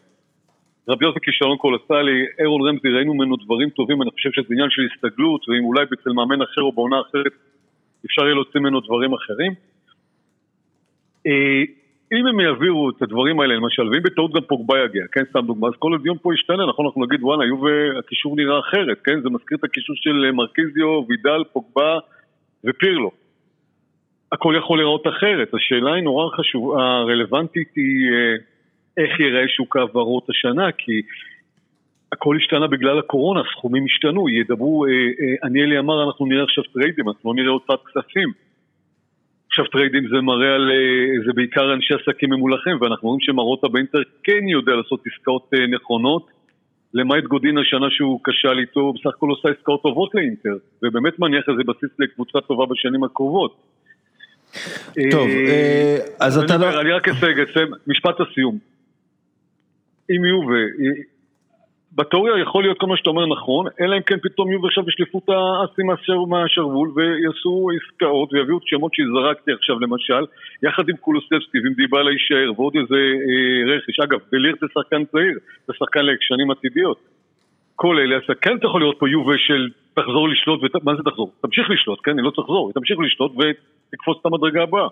רביו 0.88 1.12
זה 1.12 1.20
כישרון 1.20 1.56
קולוסלי, 1.56 2.26
אירון 2.38 2.68
רמזי 2.68 2.88
ראינו 2.88 3.14
ממנו 3.14 3.36
דברים 3.36 3.70
טובים, 3.70 4.02
אני 4.02 4.10
חושב 4.10 4.30
שזה 4.32 4.48
עניין 4.51 4.70
של 4.70 4.82
הסתגלות, 4.92 5.48
ואם 5.48 5.64
אולי 5.64 5.82
אצל 5.82 6.10
מאמן 6.10 6.42
אחר 6.42 6.62
או 6.62 6.72
בעונה 6.72 7.01
אחרת 7.01 7.32
אפשר 8.06 8.22
יהיה 8.22 8.35
להוציא 8.35 8.60
ממנו 8.60 8.81
דברים 8.81 9.14
אחרים. 9.14 9.52
אה, 11.27 11.62
אם 12.12 12.27
הם 12.27 12.40
יעבירו 12.40 12.90
את 12.90 13.02
הדברים 13.02 13.40
האלה, 13.40 13.55
למשל, 13.55 13.89
ואם 13.89 14.02
בטעות 14.02 14.32
גם 14.32 14.40
פוגבה 14.48 14.74
יגיע, 14.85 15.05
כן, 15.12 15.24
סתם 15.31 15.47
דוגמא, 15.47 15.66
אז 15.66 15.72
כל 15.78 15.94
הדיון 15.94 16.16
פה 16.22 16.35
ישתנה, 16.35 16.66
נכון, 16.66 16.86
אנחנו 16.86 17.05
נגיד, 17.05 17.22
וואלה, 17.22 17.44
יובה, 17.44 17.98
הקישור 17.98 18.36
נראה 18.36 18.59
אחרת, 18.59 18.98
כן, 19.05 19.20
זה 19.20 19.31
מזכיר 19.31 19.59
את 19.59 19.64
הקישור 19.64 19.97
של 19.98 20.31
מרקיזיו, 20.31 21.05
וידל, 21.09 21.44
פוגבה 21.52 21.98
ופירלו. 22.64 23.10
הכל 24.32 24.55
יכול 24.59 24.78
להיראות 24.78 25.06
אחרת, 25.06 25.55
השאלה 25.55 25.94
היא 25.94 26.02
נורא 26.02 26.36
חשובה, 26.36 26.82
הרלוונטית 26.82 27.68
היא 27.77 28.12
אה, 28.12 28.36
איך 28.97 29.20
ייראה 29.20 29.48
שוק 29.48 29.77
העברות 29.77 30.31
השנה, 30.31 30.72
כי 30.72 31.02
הכל 32.12 32.37
השתנה 32.37 32.66
בגלל 32.66 32.99
הקורונה, 32.99 33.41
סכומים 33.53 33.85
השתנו, 33.85 34.28
ידברו, 34.28 34.87
אה, 34.87 34.91
אה, 34.91 35.47
אניילי 35.47 35.78
אמר 35.78 36.05
אנחנו 36.07 36.27
נראה 36.27 36.45
עכשיו 36.45 36.65
טריידים, 36.65 37.09
אנחנו 37.09 37.31
לא 37.31 37.43
נראה 37.43 37.53
הוצאת 37.53 37.81
כספים. 37.87 38.32
עכשיו 39.51 39.65
טריידים 39.65 40.09
זה 40.09 40.20
מראה 40.20 40.55
על, 40.55 40.70
אה, 40.70 41.24
זה 41.27 41.32
בעיקר 41.32 41.74
אנשי 41.74 41.95
עסקים 41.95 42.31
ממולכים, 42.31 42.77
ואנחנו 42.81 43.09
רואים 43.09 43.20
שמרוטה 43.20 43.69
באינטר 43.69 44.03
כן 44.23 44.49
יודע 44.49 44.73
לעשות 44.73 45.01
עסקאות 45.07 45.51
אה, 45.55 45.66
נכונות, 45.66 46.27
למעט 46.95 47.24
גודין 47.24 47.59
השנה 47.59 47.87
שהוא 47.91 48.20
כשל 48.24 48.59
איתו, 48.59 48.81
הוא 48.81 48.95
בסך 48.95 49.11
הכל 49.16 49.31
עושה 49.31 49.49
עסקאות 49.49 49.82
טובות 49.82 50.15
לאינטר, 50.15 50.57
ובאמת 50.82 51.19
מניח 51.19 51.45
איזה 51.49 51.62
בסיס 51.66 51.91
לקבוצה 51.99 52.41
טובה 52.41 52.65
בשנים 52.70 53.05
הקרובות. 53.05 53.57
טוב, 55.11 55.28
אה, 55.28 55.97
אז 56.20 56.39
אני 56.39 56.47
אתה 56.47 56.57
לא... 56.57 56.81
אני 56.81 56.93
רק 56.93 57.09
אסייג, 57.09 57.37
משפט 57.87 58.20
הסיום. 58.20 58.59
אם 60.11 60.24
יובה, 60.24 60.62
בתיאוריה 61.93 62.39
יכול 62.39 62.62
להיות 62.65 62.79
כל 62.79 62.87
מה 62.87 62.97
שאתה 62.97 63.11
אומר 63.11 63.27
נכון, 63.27 63.67
אלא 63.81 63.97
אם 63.97 64.03
כן 64.03 64.19
פתאום 64.23 64.53
יובה 64.53 64.69
עכשיו 64.69 64.85
ישלפו 64.89 65.19
את 65.19 65.79
מהשר- 65.79 66.25
מהשרוול 66.29 66.89
ויעשו 66.95 67.69
עסקאות 67.77 68.33
ויביאו 68.33 68.59
את 68.59 68.62
שמות 68.67 68.93
שזרקתי 68.95 69.53
עכשיו 69.53 69.81
למשל, 69.81 70.25
יחד 70.62 70.89
עם 70.89 70.97
קולוסבסקי 70.97 71.59
ועם 71.65 71.73
דיבלה 71.73 72.11
יישאר 72.11 72.53
ועוד 72.57 72.75
איזה 72.77 73.01
אה, 73.29 73.75
רכש. 73.75 74.01
אגב, 74.01 74.19
דליר 74.33 74.55
זה 74.61 74.67
שחקן 74.75 75.05
צעיר, 75.05 75.39
זה 75.67 75.73
שחקן 75.79 76.05
לשנים 76.05 76.51
עתידיות. 76.51 76.99
כל 77.77 77.99
אלה, 77.99 78.17
אז 78.17 78.23
כן 78.41 78.57
אתה 78.57 78.67
יכול 78.67 78.81
לראות 78.81 78.97
פה 78.99 79.09
יובה 79.09 79.39
של 79.39 79.69
תחזור 79.95 80.29
לשלוט, 80.29 80.61
ות... 80.62 80.85
מה 80.85 80.95
זה 80.97 81.03
תחזור? 81.03 81.33
תמשיך 81.41 81.71
לשלוט, 81.71 81.99
כן? 82.05 82.19
היא 82.19 82.25
לא 82.25 82.31
תחזור, 82.31 82.69
היא 82.69 82.75
תמשיך 82.75 82.99
לשלוט 83.01 83.33
ותקפוץ 83.33 84.19
את 84.21 84.27
המדרגה 84.27 84.62
הבאה. 84.62 84.89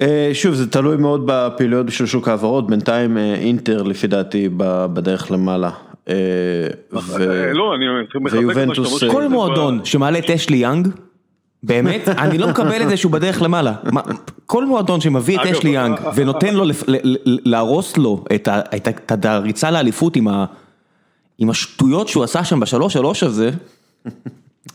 אה, 0.00 0.30
שוב, 0.32 0.54
זה 0.54 0.70
תלוי 0.70 0.96
מאוד 0.96 1.22
בפעילויות 1.26 1.88
של 1.88 2.06
שוק 2.06 2.28
ההעברות, 2.28 2.66
בינתיים 2.66 3.18
אה, 3.18 3.34
אינטר 3.34 3.82
לפי 3.82 4.06
דעתי 4.06 4.48
ב- 4.56 4.86
בדרך 4.86 5.30
למעלה. 5.30 5.70
אה, 6.08 6.14
לא, 7.52 7.74
ויובנטוס. 8.32 9.04
כל 9.10 9.28
מועדון 9.28 9.84
שמעלה 9.84 10.18
את 10.18 10.30
אשלי 10.30 10.56
יאנג, 10.56 10.88
באמת, 11.62 12.08
אני 12.24 12.38
לא 12.38 12.48
מקבל 12.48 12.82
את 12.82 12.88
זה 12.88 12.96
שהוא 12.96 13.12
בדרך 13.12 13.42
למעלה. 13.42 13.74
כל 14.46 14.64
מועדון 14.64 15.00
שמביא 15.00 15.40
את 15.40 15.46
אשלי 15.46 15.70
יאנג 15.70 16.00
ונותן 16.14 16.54
לו, 16.54 16.64
להרוס 17.24 17.96
לו 17.96 18.24
את 19.12 19.24
הריצה 19.24 19.70
לאליפות 19.70 20.16
עם 21.38 21.50
השטויות 21.50 22.08
שהוא 22.08 22.24
עשה 22.24 22.44
שם 22.44 22.60
בשלוש 22.60 22.92
שלוש 22.92 23.22
הזה, 23.22 23.50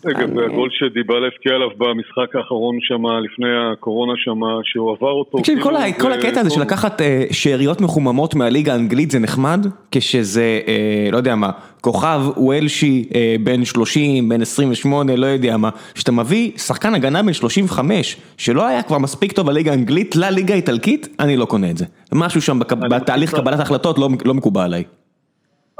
אגב, 0.06 0.40
הגול 0.40 0.70
שדיבלה 0.72 1.28
הבקיע 1.28 1.54
עליו 1.54 1.70
במשחק 1.78 2.36
האחרון 2.36 2.78
שם, 2.82 3.04
לפני 3.26 3.48
הקורונה 3.74 4.14
שם, 4.18 4.40
שהוא 4.64 4.92
עבר 4.92 5.12
אותו. 5.12 5.38
תקשיב, 5.38 5.64
כל 5.64 5.74
כאילו, 5.82 6.00
כל 6.00 6.12
הקטע 6.12 6.42
הזה 6.42 6.50
של 6.50 6.62
לקחת 6.62 7.02
אה, 7.02 7.26
שאריות 7.32 7.82
מחוממות 7.82 8.36
מהליגה 8.36 8.74
האנגלית 8.74 9.12
זה 9.12 9.20
נחמד, 9.20 9.68
כשזה, 9.92 10.60
אה, 10.68 11.10
לא 11.12 11.18
יודע 11.18 11.36
מה, 11.36 11.52
כוכב 11.82 12.22
וולשי 12.38 13.10
אה, 13.16 13.36
בן 13.44 13.66
30, 13.66 14.30
בן 14.30 14.42
28, 14.42 15.16
לא 15.16 15.26
יודע 15.26 15.58
מה, 15.58 15.70
שאתה 15.96 16.12
מביא 16.12 16.52
שחקן 16.58 16.96
הגנה 16.96 17.24
בן 17.24 17.34
35, 17.34 18.18
שלא 18.38 18.68
היה 18.68 18.84
כבר 18.84 18.98
מספיק 18.98 19.32
טוב 19.32 19.48
בליגה 19.48 19.72
האנגלית 19.72 20.16
לליגה 20.16 20.54
האיטלקית, 20.54 21.08
אני 21.20 21.38
לא 21.38 21.46
קונה 21.46 21.70
את 21.70 21.78
זה. 21.78 21.86
משהו 22.14 22.42
שם 22.42 22.60
בתהליך. 22.60 23.36
קבלת 23.36 23.60
ההחלטות 23.60 23.98
לא 23.98 24.10
לא 24.26 24.34
מקובל 24.34 24.62
עליי. 24.62 24.84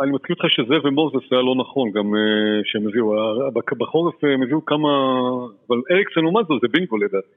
אני 0.02 0.12
מסכים 0.12 0.36
איתך 0.40 0.46
שזה 0.56 0.74
ומוזס 0.84 1.28
היה 1.32 1.42
לא 1.42 1.56
נכון, 1.60 1.92
גם 1.92 2.16
אה, 2.16 2.22
שהם 2.66 2.88
הביאו, 2.88 3.16
ה- 3.20 3.50
בק- 3.52 3.74
בחורף 3.74 4.24
אה, 4.24 4.34
הם 4.34 4.44
הביאו 4.44 4.66
כמה, 4.66 4.88
אבל 5.70 5.78
אריקסן 5.92 6.22
לעומת 6.22 6.46
זאת 6.48 6.62
זה 6.62 6.68
בינגו 6.68 6.98
לדעתי. 6.98 7.28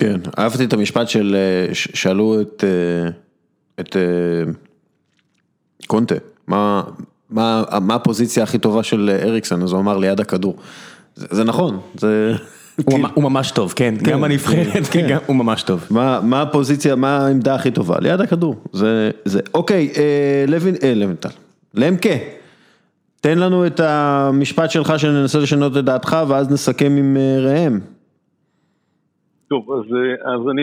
כן, 0.00 0.20
אהבתי 0.38 0.64
את 0.64 0.72
המשפט 0.72 1.08
של, 1.08 1.34
אה, 1.34 1.74
שאלו 1.74 2.40
את, 2.40 2.64
אה, 2.64 3.08
את 3.80 3.96
אה, 3.96 4.42
קונטה, 5.86 6.14
מה, 6.48 6.82
מה, 7.30 7.62
מה 7.80 7.94
הפוזיציה 7.94 8.42
הכי 8.42 8.58
טובה 8.58 8.82
של 8.82 9.10
אריקסן, 9.22 9.62
אז 9.62 9.72
הוא 9.72 9.80
אמר 9.80 9.98
ליד 9.98 10.20
הכדור. 10.20 10.56
זה, 11.14 11.26
זה 11.30 11.44
נכון, 11.44 11.80
זה... 11.94 12.32
הוא 12.84 12.98
ממ- 12.98 13.06
הוא 13.14 13.24
ממש 13.24 13.50
טוב, 13.50 13.72
כן, 13.76 13.94
גם 14.02 14.20
בנבחרת, 14.20 14.84
כן, 14.92 15.06
גם- 15.10 15.18
הוא 15.26 15.36
ממש 15.36 15.62
טוב. 15.62 15.86
מה, 15.90 16.20
מה 16.22 16.42
הפוזיציה, 16.42 16.96
מה 16.96 17.16
העמדה 17.26 17.54
הכי 17.54 17.70
טובה? 17.70 17.96
ליד 18.00 18.20
הכדור. 18.20 18.62
זה, 18.72 19.10
זה, 19.24 19.40
אוקיי, 19.54 19.92
אה, 19.96 20.44
לוין, 20.48 20.74
אה, 20.82 20.92
לוינטל, 20.94 21.28
למקה, 21.74 22.08
תן 23.20 23.38
לנו 23.38 23.66
את 23.66 23.80
המשפט 23.80 24.70
שלך 24.70 24.92
שננסה 24.98 25.38
לשנות 25.38 25.76
את 25.76 25.84
דעתך 25.84 26.16
ואז 26.28 26.50
נסכם 26.52 26.96
עם 26.98 27.16
אה, 27.16 27.38
ראם. 27.40 27.80
טוב, 29.50 29.66
אז, 29.72 29.84
אה, 29.94 30.34
אז 30.34 30.40
אני 30.52 30.62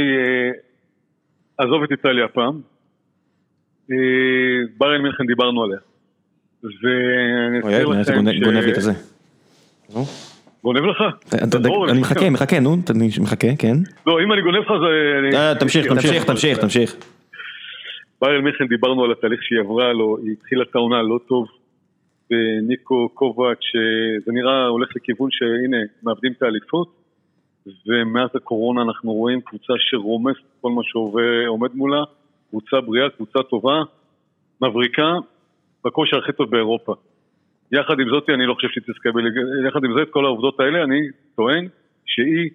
אעזוב 1.61 1.84
את 1.84 1.91
איטליה 1.91 2.26
הפעם. 2.26 2.61
בריין 4.77 5.02
מינכן 5.02 5.26
דיברנו 5.27 5.64
עליה. 5.64 5.77
ואני 6.64 7.57
אזכיר 7.57 7.85
אוי, 7.88 7.98
לכם 8.02 8.14
גונב 8.15 8.31
ש... 8.31 8.40
גונב 8.44 8.64
לי 8.65 8.72
את 8.72 8.77
הזה. 8.77 8.94
גונב 10.64 10.85
לך? 10.85 11.03
אתה- 11.27 11.48
תעזור, 11.48 11.90
אני 11.90 11.99
מחכה, 12.02 12.30
מחכה, 12.30 12.60
נו, 12.60 12.76
אני 12.90 13.10
מחכה, 13.22 13.48
כן. 13.60 13.76
לא, 14.07 14.19
אם 14.23 14.34
אני 14.34 14.41
גונב 14.41 14.57
לך 14.57 14.72
זה... 15.31 15.38
אה, 15.38 15.56
תמשיך, 15.60 15.88
תמשיך, 15.88 16.23
תמשיך, 16.26 16.57
תמשיך. 16.60 16.95
ביירן 18.22 18.44
מיכן 18.44 18.68
דיברנו 18.68 19.03
על 19.03 19.11
התהליך 19.11 19.44
שהיא 19.44 19.60
עברה 19.60 19.94
לו, 19.94 20.18
היא 20.23 20.31
התחילה 20.31 20.64
את 20.64 20.76
העונה 20.76 21.02
לא 21.02 21.19
טוב, 21.27 21.48
וניקו 22.31 23.10
קובץ', 23.14 23.65
זה 24.26 24.31
נראה 24.31 24.65
הולך 24.68 24.90
לכיוון 24.95 25.30
שהנה, 25.31 25.77
מאבדים 26.03 26.31
את 26.38 26.44
האליפות, 26.44 26.88
ומאז 27.88 28.30
הקורונה 28.35 28.81
אנחנו 28.81 29.11
רואים 29.14 29.41
קבוצה 29.41 29.73
שרומסת 29.77 30.40
כל 30.61 30.72
מה 30.72 30.81
שעומד 30.84 31.69
מולה, 31.73 32.03
קבוצה 32.49 32.81
בריאה, 32.81 33.10
קבוצה 33.10 33.40
טובה, 33.49 33.81
מבריקה, 34.61 35.14
בכושר 35.85 36.18
הכי 36.18 36.31
טוב 36.34 36.49
באירופה. 36.49 36.94
יחד 37.72 37.99
עם 37.99 38.10
זאת, 38.10 38.30
אני 38.30 38.45
לא 38.45 38.53
חושב 38.53 38.68
שהיא 38.72 38.84
תזכה 38.84 39.11
בליגה, 39.11 39.41
יחד 39.68 39.84
עם 39.84 39.94
זה, 39.98 40.02
את 40.02 40.10
כל 40.10 40.26
העובדות 40.26 40.60
האלה, 40.60 40.84
אני 40.84 41.02
טוען 41.35 41.68
שהיא 42.06 42.49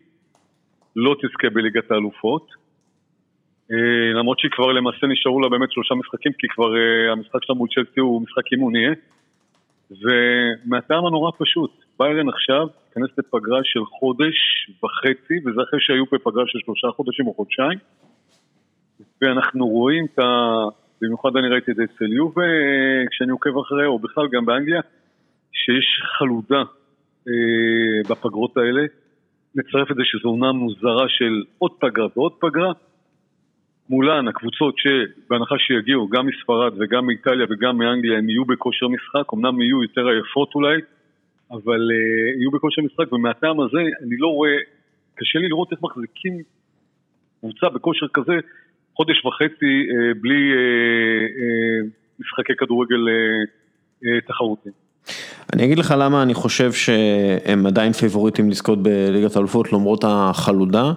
לא 0.97 1.17
תזכה 1.23 1.51
בליגת 1.51 1.91
האלופות. 1.91 2.47
אה, 3.73 4.13
למרות 4.19 4.39
שהיא 4.39 4.51
כבר 4.51 4.73
למעשה 4.73 5.07
נשארו 5.07 5.41
לה 5.41 5.49
באמת 5.49 5.73
שלושה 5.73 5.95
משחקים, 5.95 6.33
כי 6.33 6.47
כבר 6.49 6.77
אה, 6.77 7.13
המשחק 7.13 7.45
שלה 7.45 7.57
מול 7.57 7.69
צ'לסי 7.75 8.01
הוא 8.01 8.23
משחק 8.23 8.53
אימון 8.53 8.77
יהיה. 8.77 8.95
ומהטעם 9.91 11.07
הנורא 11.07 11.31
פשוט, 11.39 11.71
ביירן 11.99 12.29
עכשיו 12.29 12.67
תיכנס 12.89 13.11
לפגרה 13.19 13.61
של 13.65 13.85
חודש 13.85 14.37
וחצי, 14.83 15.35
וזה 15.47 15.63
אחרי 15.63 15.81
שהיו 15.81 16.05
בפגרה 16.13 16.45
של 16.47 16.59
שלושה 16.65 16.89
חודשים 16.97 17.27
או 17.27 17.35
חודשיים. 17.35 17.79
ואנחנו 19.23 19.67
רואים 19.67 20.07
את 20.15 20.19
ה... 20.19 20.25
במיוחד 21.03 21.37
אני 21.37 21.49
ראיתי 21.49 21.71
את 21.71 21.77
זה 21.77 21.83
אצל 21.85 22.13
יובה, 22.13 22.43
אה, 22.43 23.07
כשאני 23.11 23.31
עוקב 23.31 23.59
אחריה, 23.59 23.87
או 23.87 23.99
בכלל 23.99 24.27
גם 24.33 24.47
באנגליה, 24.47 24.81
שיש 25.53 25.87
חלודה 26.19 26.63
אה, 27.29 28.03
בפגרות 28.11 28.57
האלה. 28.57 28.83
נצרף 29.55 29.91
את 29.91 29.97
זה 29.97 30.03
שזו 30.05 30.29
עונה 30.29 30.53
מוזרה 30.53 31.09
של 31.09 31.43
עוד 31.59 31.71
פגרה 31.81 32.07
ועוד 32.17 32.33
פגרה. 32.41 32.73
מולן, 33.91 34.29
הקבוצות 34.29 34.75
שבהנחה 34.79 35.55
שיגיעו, 35.59 36.09
גם 36.09 36.27
מספרד 36.27 36.73
וגם 36.79 37.07
מאיטליה 37.07 37.47
וגם 37.51 37.79
מאנגליה, 37.79 38.19
הם 38.19 38.29
יהיו 38.29 38.45
בכושר 38.45 38.89
משחק, 38.89 39.33
אמנם 39.35 39.61
יהיו 39.61 39.83
יותר 39.83 40.07
עייפות 40.09 40.55
אולי, 40.55 40.81
אבל 41.51 41.81
uh, 41.91 42.39
יהיו 42.39 42.51
בכושר 42.51 42.83
משחק, 42.83 43.13
ומהטעם 43.13 43.61
הזה 43.61 43.79
אני 43.79 44.17
לא 44.19 44.29
רואה, 44.29 44.57
קשה 45.15 45.39
לי 45.39 45.49
לראות 45.49 45.73
איך 45.73 45.83
מחזיקים 45.83 46.43
קבוצה 47.41 47.69
בכושר 47.69 48.07
כזה 48.09 48.39
חודש 48.99 49.25
וחצי 49.25 49.75
uh, 49.89 50.19
בלי 50.21 50.53
uh, 50.53 50.59
uh, 51.39 52.21
משחקי 52.21 52.53
כדורגל 52.59 53.03
תחרותיים. 54.27 54.75
אני 55.53 55.65
אגיד 55.65 55.79
לך 55.79 55.95
למה 55.99 56.23
אני 56.23 56.35
חושב 56.35 56.73
שהם 56.73 57.67
עדיין 57.67 57.93
פיבוריטים 57.93 58.51
לזכות 58.51 58.83
בליגת 58.83 59.37
האלופות 59.37 59.73
למרות 59.73 60.05
החלודה. 60.07 60.93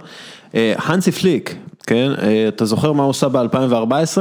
אה, 0.55 0.73
הנסי 0.77 1.11
פליק, 1.11 1.55
כן, 1.87 2.11
אה, 2.21 2.47
אתה 2.47 2.65
זוכר 2.65 2.91
מה 2.91 3.03
הוא 3.03 3.09
עושה 3.09 3.29
ב-2014? 3.29 4.17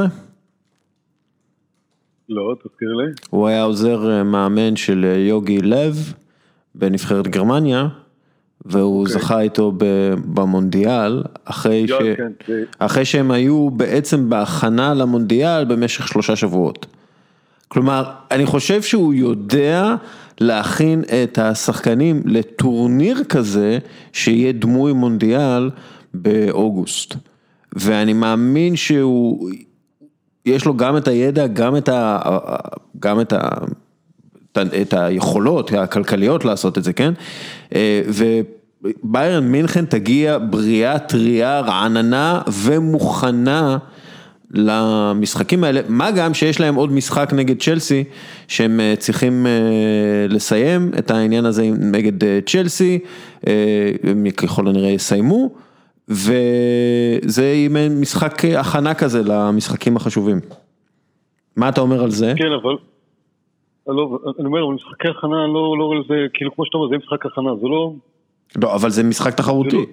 לא, 2.29 2.55
תזכיר 2.63 2.89
לי. 2.93 3.11
הוא 3.29 3.47
היה 3.47 3.63
עוזר 3.63 4.11
אה, 4.11 4.23
מאמן 4.23 4.75
של 4.75 5.05
אה, 5.05 5.17
יוגי 5.17 5.61
לב 5.61 6.13
בנבחרת 6.75 7.27
גרמניה, 7.27 7.87
והוא 8.65 9.01
אוקיי. 9.01 9.13
זכה 9.13 9.39
איתו 9.39 9.73
במונדיאל, 10.25 11.23
אחרי, 11.45 11.87
ש... 11.87 11.91
כן, 11.91 12.31
אחרי 12.79 13.05
שהם 13.05 13.31
היו 13.31 13.69
בעצם 13.69 14.29
בהכנה 14.29 14.93
למונדיאל 14.93 15.65
במשך 15.65 16.07
שלושה 16.07 16.35
שבועות. 16.35 16.85
כלומר, 17.67 18.03
אני 18.31 18.45
חושב 18.45 18.81
שהוא 18.81 19.13
יודע 19.13 19.95
להכין 20.39 21.03
את 21.23 21.37
השחקנים 21.37 22.21
לטורניר 22.25 23.23
כזה, 23.23 23.79
שיהיה 24.13 24.51
דמוי 24.51 24.93
מונדיאל 24.93 25.69
באוגוסט. 26.13 27.15
ואני 27.73 28.13
מאמין 28.13 28.75
שהוא, 28.75 29.49
יש 30.45 30.65
לו 30.65 30.77
גם 30.77 30.97
את 30.97 31.07
הידע, 31.07 31.47
גם 31.47 31.77
את, 31.77 31.89
ה, 31.89 32.19
גם 32.99 33.21
את, 33.21 33.33
ה, 33.33 33.39
את 34.57 34.93
היכולות 34.93 35.73
הכלכליות 35.73 36.45
לעשות 36.45 36.77
את 36.77 36.83
זה, 36.83 36.93
כן? 36.93 37.13
אה, 37.75 38.01
וביירן 38.07 39.47
מינכן 39.47 39.85
תגיע 39.85 40.37
בריאה, 40.49 40.99
טריה, 40.99 41.59
רעננה 41.59 42.41
ומוכנה 42.63 43.77
למשחקים 44.51 45.63
האלה, 45.63 45.81
מה 45.87 46.11
גם 46.11 46.33
שיש 46.33 46.59
להם 46.59 46.75
עוד 46.75 46.91
משחק 46.91 47.33
נגד 47.33 47.61
צ'לסי, 47.61 48.03
שהם 48.47 48.79
אה, 48.79 48.93
צריכים 48.97 49.47
אה, 49.47 49.51
לסיים 50.29 50.91
את 50.99 51.11
העניין 51.11 51.45
הזה 51.45 51.69
נגד 51.79 52.41
צ'לסי, 52.45 52.99
הם 54.03 54.29
ככל 54.37 54.67
הנראה 54.67 54.89
יסיימו, 54.89 55.49
וזה 56.09 57.67
משחק 57.91 58.45
הכנה 58.45 58.93
כזה 58.93 59.21
למשחקים 59.23 59.97
החשובים. 59.97 60.39
מה 61.55 61.69
אתה 61.69 61.81
אומר 61.81 62.03
על 62.03 62.11
זה? 62.11 62.33
כן, 62.37 62.51
אבל... 62.61 62.90
לא, 63.87 64.19
אני 64.39 64.47
אומר, 64.47 64.67
משחקי 64.67 65.07
הכנה, 65.07 65.47
לא, 65.47 65.77
לא, 65.77 66.03
זה 66.07 66.15
כאילו 66.33 66.55
כמו 66.55 66.65
שאתה 66.65 66.77
אומר, 66.77 66.89
זה 66.89 66.97
משחק 66.97 67.25
הכנה, 67.25 67.55
זה 67.61 67.67
לא... 67.67 67.93
לא, 68.61 68.75
אבל 68.75 68.89
זה 68.89 69.03
משחק 69.03 69.33
תחרותי. 69.33 69.75
לא... 69.75 69.83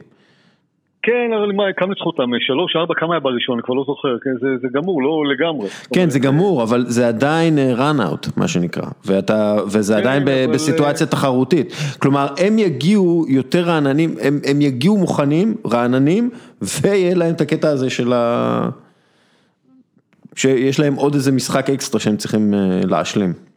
כן, 1.02 1.30
אבל 1.38 1.52
מה, 1.52 1.64
כמה 1.76 1.88
ניצחו 1.88 2.12
שלוש, 2.46 2.76
ארבע, 2.76 2.94
כמה 2.94 3.14
היה 3.14 3.20
בראשון? 3.20 3.54
אני 3.54 3.62
כבר 3.62 3.74
לא 3.74 3.84
זוכר, 3.86 4.16
כן, 4.24 4.30
זה, 4.40 4.46
זה 4.62 4.68
גמור, 4.74 5.02
לא 5.02 5.22
לגמרי. 5.32 5.68
כן, 5.94 6.10
זה 6.10 6.18
גמור, 6.18 6.62
אבל 6.62 6.84
זה 6.86 7.08
עדיין 7.08 7.58
אה, 7.58 7.74
run 7.74 8.00
out, 8.00 8.30
מה 8.36 8.48
שנקרא, 8.48 8.86
ואתה, 9.06 9.56
וזה 9.66 9.94
כן, 9.94 10.00
עדיין 10.00 10.22
אבל... 10.22 10.52
בסיטואציה 10.52 11.06
תחרותית. 11.06 11.72
כלומר, 11.98 12.26
הם 12.38 12.58
יגיעו 12.58 13.24
יותר 13.28 13.60
רעננים, 13.60 14.14
הם, 14.22 14.40
הם 14.50 14.60
יגיעו 14.60 14.96
מוכנים, 14.96 15.54
רעננים, 15.72 16.30
ויהיה 16.62 17.14
להם 17.14 17.34
את 17.34 17.40
הקטע 17.40 17.68
הזה 17.68 17.90
של 17.90 18.12
ה... 18.12 18.68
שיש 20.34 20.80
להם 20.80 20.94
עוד 20.94 21.14
איזה 21.14 21.32
משחק 21.32 21.70
אקסטרה 21.70 22.00
שהם 22.00 22.16
צריכים 22.16 22.54
אה, 22.54 22.80
להשלים. 22.84 23.47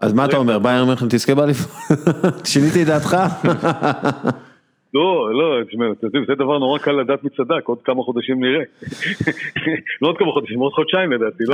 אז 0.00 0.12
מה 0.12 0.24
אתה 0.24 0.36
אומר, 0.36 0.58
בייר 0.58 0.84
מלכן 0.84 1.06
תזכה 1.08 1.34
באליפות? 1.34 1.70
שיניתי 2.50 2.82
את 2.82 2.86
דעתך? 2.86 3.16
לא, 4.94 5.28
לא, 5.32 5.64
תשמע, 5.68 5.84
זה 6.28 6.34
דבר 6.34 6.58
נורא 6.58 6.78
קל 6.78 6.92
לדעת 6.92 7.24
מי 7.24 7.30
צדק, 7.30 7.64
עוד 7.64 7.78
כמה 7.84 8.02
חודשים 8.02 8.44
נראה. 8.44 8.62
לא 10.02 10.08
עוד 10.08 10.18
כמה 10.18 10.32
חודשים, 10.32 10.60
עוד 10.60 10.72
חודשיים 10.72 11.12
לדעתי. 11.12 11.44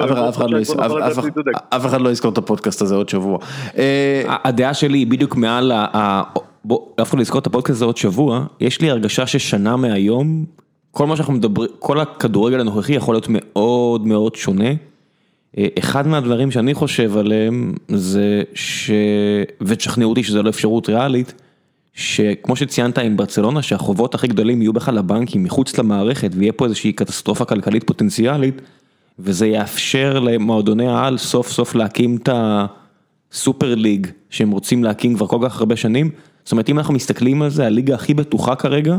אף 1.71 1.87
אחד 1.87 2.01
לא 2.01 2.11
יזכור 2.11 2.33
את 2.33 2.39
הפודקאסט 2.39 2.83
הזה 2.83 2.95
עוד 2.95 3.09
שבוע. 3.09 3.39
אה, 3.79 4.37
הדעה 4.45 4.75
שלי 4.75 4.99
היא 4.99 5.07
בדיוק 5.07 5.37
מעל, 5.37 5.73
אף 7.03 7.09
אחד 7.11 7.19
לא 7.19 7.23
יזכור 7.23 7.41
את 7.41 7.47
הפודקאסט 7.47 7.77
הזה 7.77 7.85
עוד 7.85 7.97
שבוע, 7.97 8.47
יש 8.61 8.81
לי 8.81 8.91
הרגשה 8.91 9.27
ששנה 9.27 9.77
מהיום, 9.77 10.45
כל 10.91 11.07
מה 11.07 11.17
שאנחנו 11.17 11.33
מדברים, 11.33 11.71
כל 11.79 12.01
הכדורגל 12.01 12.61
הנוכחי 12.61 12.93
יכול 12.93 13.15
להיות 13.15 13.27
מאוד 13.29 14.07
מאוד 14.07 14.35
שונה. 14.35 14.71
אחד 15.79 16.07
מהדברים 16.07 16.51
שאני 16.51 16.75
חושב 16.75 17.17
עליהם 17.17 17.75
זה 17.89 18.43
ש... 18.55 18.91
ותשכנעו 19.61 20.11
אותי 20.11 20.23
שזו 20.23 20.43
לא 20.43 20.49
אפשרות 20.49 20.89
ריאלית. 20.89 21.35
שכמו 21.95 22.57
שציינת 22.57 22.99
עם 22.99 23.17
ברצלונה 23.17 23.63
שהחובות 23.63 24.15
הכי 24.15 24.27
גדולים 24.27 24.63
יהיו 24.63 24.73
בכלל 24.73 24.95
לבנקים 24.95 25.45
מחוץ 25.45 25.79
למערכת 25.79 26.31
ויהיה 26.35 26.53
פה 26.53 26.65
איזושהי 26.65 26.93
קטסטרופה 26.93 27.45
כלכלית 27.45 27.85
פוטנציאלית 27.85 28.63
וזה 29.19 29.47
יאפשר 29.47 30.19
למועדוני 30.19 30.87
העל 30.87 31.19
סוף 31.19 31.51
סוף 31.51 31.75
להקים 31.75 32.17
את 32.17 32.29
הסופר 32.33 33.75
ליג 33.75 34.07
שהם 34.31 34.51
רוצים 34.51 34.85
להקים 34.85 35.17
כבר 35.17 35.27
כל 35.27 35.39
כך 35.43 35.61
הרבה 35.61 35.77
שנים. 35.77 36.11
זאת 36.45 36.53
אומרת 36.53 36.69
אם 36.69 36.79
אנחנו 36.79 36.95
מסתכלים 36.95 37.43
על 37.43 37.51
זה 37.51 37.67
הליגה 37.67 37.95
הכי 37.95 38.15
בטוחה 38.15 38.55
כרגע 38.55 38.97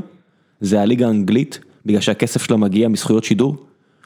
זה 0.62 0.82
הליגה 0.82 1.08
האנגלית 1.08 1.60
בגלל 1.86 2.02
שהכסף 2.02 2.44
שלה 2.44 2.58
מגיע 2.58 2.88
מזכויות 2.88 3.24
שידור 3.24 3.56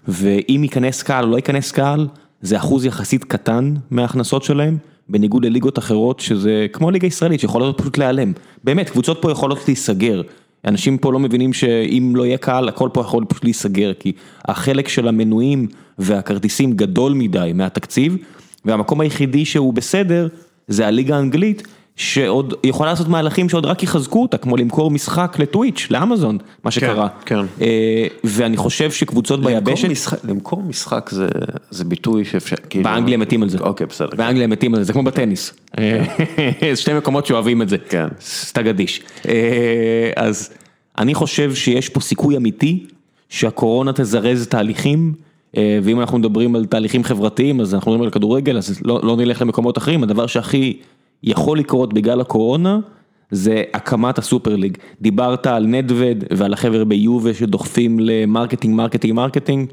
ואם 0.07 0.59
ייכנס 0.63 1.03
קהל 1.03 1.25
או 1.25 1.29
לא 1.29 1.35
ייכנס 1.35 1.71
קהל 1.71 2.07
זה 2.41 2.57
אחוז 2.57 2.85
יחסית 2.85 3.23
קטן 3.23 3.73
מההכנסות 3.91 4.43
שלהם. 4.43 4.77
בניגוד 5.09 5.45
לליגות 5.45 5.79
אחרות 5.79 6.19
שזה 6.19 6.67
כמו 6.73 6.91
ליגה 6.91 7.07
ישראלית 7.07 7.39
שיכולות 7.39 7.77
פשוט 7.77 7.97
להיעלם. 7.97 8.33
באמת, 8.63 8.89
קבוצות 8.89 9.17
פה 9.21 9.31
יכולות 9.31 9.59
להיסגר. 9.67 10.21
אנשים 10.65 10.97
פה 10.97 11.13
לא 11.13 11.19
מבינים 11.19 11.53
שאם 11.53 12.13
לא 12.15 12.25
יהיה 12.25 12.37
קהל 12.37 12.69
הכל 12.69 12.89
פה 12.93 13.01
יכול 13.01 13.25
פשוט 13.25 13.43
להיסגר 13.43 13.93
כי 13.99 14.11
החלק 14.45 14.87
של 14.87 15.07
המנויים 15.07 15.67
והכרטיסים 15.97 16.71
גדול 16.71 17.13
מדי 17.13 17.51
מהתקציב 17.55 18.17
והמקום 18.65 19.01
היחידי 19.01 19.45
שהוא 19.45 19.73
בסדר 19.73 20.27
זה 20.67 20.87
הליגה 20.87 21.15
האנגלית 21.15 21.67
שעוד 21.99 22.53
יכולה 22.63 22.89
לעשות 22.89 23.07
מהלכים 23.07 23.49
שעוד 23.49 23.65
רק 23.65 23.83
יחזקו 23.83 24.21
אותה, 24.21 24.37
כמו 24.37 24.57
למכור 24.57 24.91
משחק 24.91 25.37
לטוויץ', 25.39 25.87
לאמזון, 25.89 26.37
מה 26.63 26.71
שקרה. 26.71 27.07
כן, 27.25 27.35
כן. 27.59 27.65
ואני 28.23 28.57
חושב 28.57 28.91
שקבוצות 28.91 29.41
ביבשת... 29.41 30.13
למכור 30.23 30.63
משחק 30.63 31.09
זה 31.69 31.83
ביטוי 31.85 32.25
שאפשר, 32.25 32.55
כאילו... 32.69 32.83
באנגליה 32.83 33.17
מתים 33.17 33.43
על 33.43 33.49
זה. 33.49 33.57
אוקיי, 33.57 33.87
בסדר. 33.87 34.09
באנגליה 34.17 34.47
מתים 34.47 34.73
על 34.73 34.79
זה, 34.79 34.85
זה 34.85 34.93
כמו 34.93 35.03
בטניס. 35.03 35.53
כן. 35.73 36.03
שתי 36.75 36.93
מקומות 36.93 37.25
שאוהבים 37.25 37.61
את 37.61 37.69
זה. 37.69 37.77
כן. 37.89 38.07
סתם 38.21 38.61
גדיש. 38.61 39.01
אז 40.15 40.49
אני 40.97 41.13
חושב 41.13 41.55
שיש 41.55 41.89
פה 41.89 41.99
סיכוי 41.99 42.37
אמיתי 42.37 42.85
שהקורונה 43.29 43.93
תזרז 43.93 44.47
תהליכים. 44.47 45.13
ואם 45.83 45.99
אנחנו 45.99 46.17
מדברים 46.17 46.55
על 46.55 46.65
תהליכים 46.65 47.03
חברתיים 47.03 47.61
אז 47.61 47.73
אנחנו 47.73 47.91
מדברים 47.91 48.05
על 48.05 48.11
כדורגל 48.11 48.57
אז 48.57 48.79
לא, 48.85 48.99
לא 49.03 49.17
נלך 49.17 49.41
למקומות 49.41 49.77
אחרים 49.77 50.03
הדבר 50.03 50.27
שהכי 50.27 50.77
יכול 51.23 51.59
לקרות 51.59 51.93
בגלל 51.93 52.21
הקורונה, 52.21 52.79
זה 53.31 53.63
הקמת 53.73 54.17
ה 54.17 54.24
super 54.24 54.55
league. 54.55 54.77
דיברת 55.01 55.47
על 55.47 55.65
נדבד 55.65 56.23
ועל 56.31 56.53
החבר'ה 56.53 56.85
ביובה 56.85 57.33
שדוחפים 57.33 57.99
ל 57.99 58.06
marketing, 58.06 58.75
marketing, 58.75 59.13
marketing, 59.13 59.69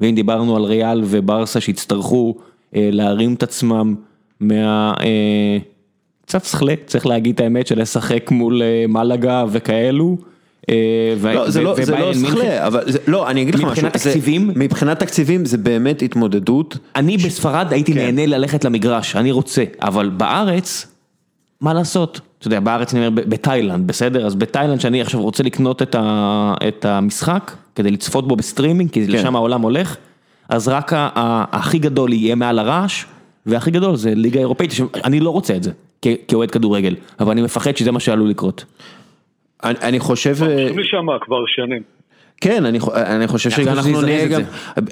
ואם 0.00 0.14
דיברנו 0.14 0.56
על 0.56 0.62
ריאל 0.62 1.02
וברסה 1.04 1.60
שהצטרכו 1.60 2.34
אה, 2.76 2.88
להרים 2.92 3.34
את 3.34 3.42
עצמם 3.42 3.94
מה... 4.40 4.94
אה, 5.00 5.58
קצת 6.26 6.44
שכלה, 6.44 6.74
צריך 6.86 7.06
להגיד 7.06 7.34
את 7.34 7.40
האמת, 7.40 7.66
של 7.66 7.80
לשחק 7.80 8.30
מול 8.30 8.62
אה, 8.62 8.84
מלאגה 8.88 9.44
וכאלו. 9.50 10.16
אה, 10.70 11.34
לא, 11.34 11.50
זה 11.50 11.62
לא 11.62 12.14
שכלה, 12.14 12.66
אבל 12.66 12.82
לא, 13.06 13.30
אני 13.30 13.42
אגיד 13.42 13.54
לך 13.54 13.60
משהו, 13.60 13.70
מבחינת 13.70 13.92
תקציבים, 13.92 14.50
מבחינת 14.56 15.00
תקציבים 15.00 15.44
זה 15.44 15.58
באמת 15.58 16.02
התמודדות. 16.02 16.76
אני 16.96 17.16
בספרד 17.16 17.72
הייתי 17.72 17.92
כן. 17.92 17.98
נהנה 17.98 18.26
ללכת 18.26 18.64
למגרש, 18.64 19.16
אני 19.16 19.32
רוצה, 19.32 19.64
אבל 19.82 20.08
בארץ, 20.08 20.86
מה 21.60 21.74
לעשות? 21.74 22.20
אתה 22.38 22.46
יודע, 22.46 22.60
בארץ 22.60 22.94
אני 22.94 23.06
אומר 23.06 23.22
בתאילנד, 23.28 23.86
בסדר? 23.86 24.26
אז 24.26 24.34
בתאילנד 24.34 24.80
שאני 24.80 25.00
עכשיו 25.00 25.22
רוצה 25.22 25.42
לקנות 25.42 25.82
את 26.68 26.84
המשחק, 26.84 27.52
כדי 27.74 27.90
לצפות 27.90 28.28
בו 28.28 28.36
בסטרימינג, 28.36 28.90
כי 28.90 29.06
כן. 29.06 29.12
לשם 29.12 29.36
העולם 29.36 29.62
הולך, 29.62 29.96
אז 30.48 30.68
רק 30.68 30.92
הכי 31.52 31.78
גדול 31.78 32.12
יהיה 32.12 32.34
מעל 32.34 32.58
הרעש, 32.58 33.04
והכי 33.46 33.70
גדול 33.70 33.96
זה 33.96 34.14
ליגה 34.14 34.40
אירופאית, 34.40 34.72
אני 35.04 35.20
לא 35.20 35.30
רוצה 35.30 35.56
את 35.56 35.62
זה, 35.62 35.70
כאוהד 36.28 36.50
כדורגל, 36.50 36.94
אבל 37.20 37.30
אני 37.30 37.42
מפחד 37.42 37.76
שזה 37.76 37.92
מה 37.92 38.00
שעלול 38.00 38.30
לקרות. 38.30 38.64
אני 39.64 40.00
חושב... 40.00 40.34
הולכים 40.40 40.78
לשם 40.78 41.06
כבר 41.20 41.46
שנים. 41.46 41.82
כן, 42.40 42.64
אני, 42.64 42.78
אני 42.94 43.26
חושב 43.26 43.50
שאנחנו 43.50 44.00
נהיה 44.02 44.28
גם, 44.28 44.40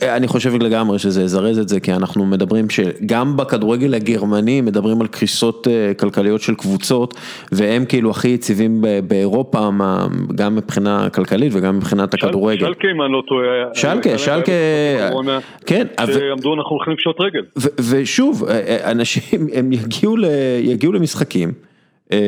אני 0.03 0.29
חושב 0.29 0.63
לגמרי 0.63 0.99
שזה 0.99 1.23
יזרז 1.23 1.59
את 1.59 1.69
זה, 1.69 1.81
כי 1.81 1.93
אנחנו 1.93 2.27
מדברים 2.27 2.71
שגם 2.71 3.37
בכדורגל 3.37 3.95
הגרמני 3.95 4.61
מדברים 4.61 5.01
על 5.01 5.07
קריסות 5.07 5.69
אה, 5.69 5.93
כלכליות 5.95 6.41
של 6.41 6.55
קבוצות, 6.55 7.15
והם 7.53 7.85
כאילו 7.85 8.11
הכי 8.11 8.29
יציבים 8.29 8.85
באירופה, 9.09 9.69
גם 10.35 10.57
מבחינה 10.57 11.11
כלכלית 11.11 11.53
וגם 11.55 11.77
מבחינת 11.77 12.15
הכדורגל. 12.15 12.67
שלקה 12.67 12.89
אם 12.97 13.03
אני 13.03 13.13
לא 13.13 13.23
טועה. 13.27 13.47
שלקה, 13.75 14.19
שלקה, 14.19 14.53
כן. 15.67 15.87
שעמדו 15.97 16.55
אנחנו 16.55 16.77
הולכים 16.77 16.93
לפשוט 16.93 17.17
רגל. 17.21 17.43
ושוב, 17.91 18.45
אה, 18.45 18.61
אה, 18.67 18.91
אנשים, 18.91 19.47
הם 19.55 19.73
יגיעו 20.63 20.93
למשחקים. 20.93 21.68
אה, 22.13 22.19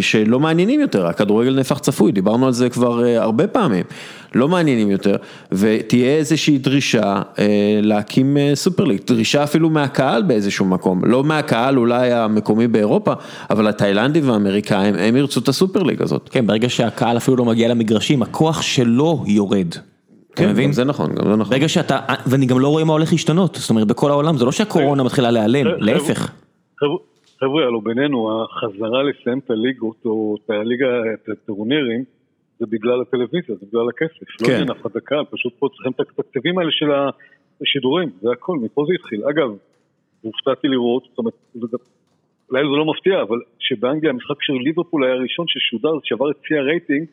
שלא 0.00 0.40
מעניינים 0.40 0.80
יותר, 0.80 1.06
הכדורגל 1.06 1.54
נהפך 1.54 1.78
צפוי, 1.78 2.12
דיברנו 2.12 2.46
על 2.46 2.52
זה 2.52 2.70
כבר 2.70 3.04
אה, 3.04 3.22
הרבה 3.22 3.46
פעמים, 3.46 3.84
לא 4.34 4.48
מעניינים 4.48 4.90
יותר, 4.90 5.16
ותהיה 5.52 6.16
איזושהי 6.16 6.58
דרישה 6.58 7.22
אה, 7.38 7.80
להקים 7.82 8.36
סופר 8.54 8.84
ליג, 8.84 9.00
דרישה 9.06 9.44
אפילו 9.44 9.70
מהקהל 9.70 10.22
באיזשהו 10.22 10.66
מקום, 10.66 11.04
לא 11.04 11.24
מהקהל 11.24 11.78
אולי 11.78 12.12
המקומי 12.12 12.68
באירופה, 12.68 13.12
אבל 13.50 13.68
התאילנדים 13.68 14.28
והאמריקאים, 14.28 14.94
הם 14.94 15.16
ירצו 15.16 15.40
את 15.40 15.48
הסופר 15.48 15.82
ליג 15.82 16.02
הזאת. 16.02 16.28
כן, 16.32 16.46
ברגע 16.46 16.68
שהקהל 16.68 17.16
אפילו 17.16 17.36
לא 17.36 17.44
מגיע 17.44 17.68
למגרשים, 17.68 18.22
הכוח 18.22 18.62
שלו 18.62 19.24
יורד. 19.26 19.74
כן, 20.36 20.52
גם 20.52 20.72
זה 20.72 20.84
נכון, 20.84 21.14
גם 21.14 21.24
זה 21.30 21.36
נכון. 21.36 21.50
ברגע 21.50 21.68
שאתה, 21.68 21.98
ואני 22.26 22.46
גם 22.46 22.58
לא 22.58 22.68
רואה 22.68 22.84
מה 22.84 22.92
הולך 22.92 23.12
להשתנות, 23.12 23.56
זאת 23.60 23.70
אומרת 23.70 23.86
בכל 23.86 24.10
העולם, 24.10 24.36
זה 24.36 24.44
לא 24.44 24.52
שהקורונה 24.52 25.02
מתחילה 25.02 25.30
להיעלם, 25.30 25.66
להפך. 25.78 26.30
חבר'ה, 27.40 27.64
הלו 27.64 27.80
בינינו, 27.80 28.44
החזרה 28.44 29.02
לסיים 29.02 29.38
את 29.38 29.50
הליגות 29.50 30.04
או 30.04 30.36
את 30.44 30.50
הליגה, 30.50 30.86
את 31.14 31.28
הטורנירים, 31.28 32.04
זה 32.58 32.66
בגלל 32.66 33.00
הטלוויזיה, 33.00 33.54
זה 33.60 33.66
בגלל 33.66 33.88
הכסף. 33.88 34.40
לא 34.40 34.46
כן. 34.46 34.52
לא 34.52 34.56
עניין 34.56 34.70
אף 34.70 34.80
אחד 34.80 34.96
הקהל, 34.96 35.24
פשוט 35.30 35.52
פה 35.58 35.68
צריכים 35.74 35.92
את 35.92 36.00
התקציבים 36.00 36.58
האלה 36.58 36.70
של 36.70 36.90
השידורים, 37.62 38.10
זה 38.20 38.28
הכל, 38.32 38.56
מפה 38.56 38.84
זה 38.88 38.94
התחיל. 38.94 39.24
אגב, 39.24 39.50
הופתעתי 40.22 40.68
לראות, 40.68 41.04
זאת 41.08 41.18
אומרת, 41.18 41.34
אולי 42.50 42.62
זה 42.62 42.76
לא 42.80 42.84
מפתיע, 42.84 43.22
אבל 43.22 43.38
שבאנגליה 43.58 44.12
המשחק 44.12 44.42
של 44.42 44.52
ליברפול 44.52 45.04
היה 45.04 45.14
הראשון 45.14 45.46
ששודר, 45.48 45.94
שעבר 46.04 46.30
את 46.30 46.36
שיא 46.44 46.56
הרייטינג, 46.56 47.06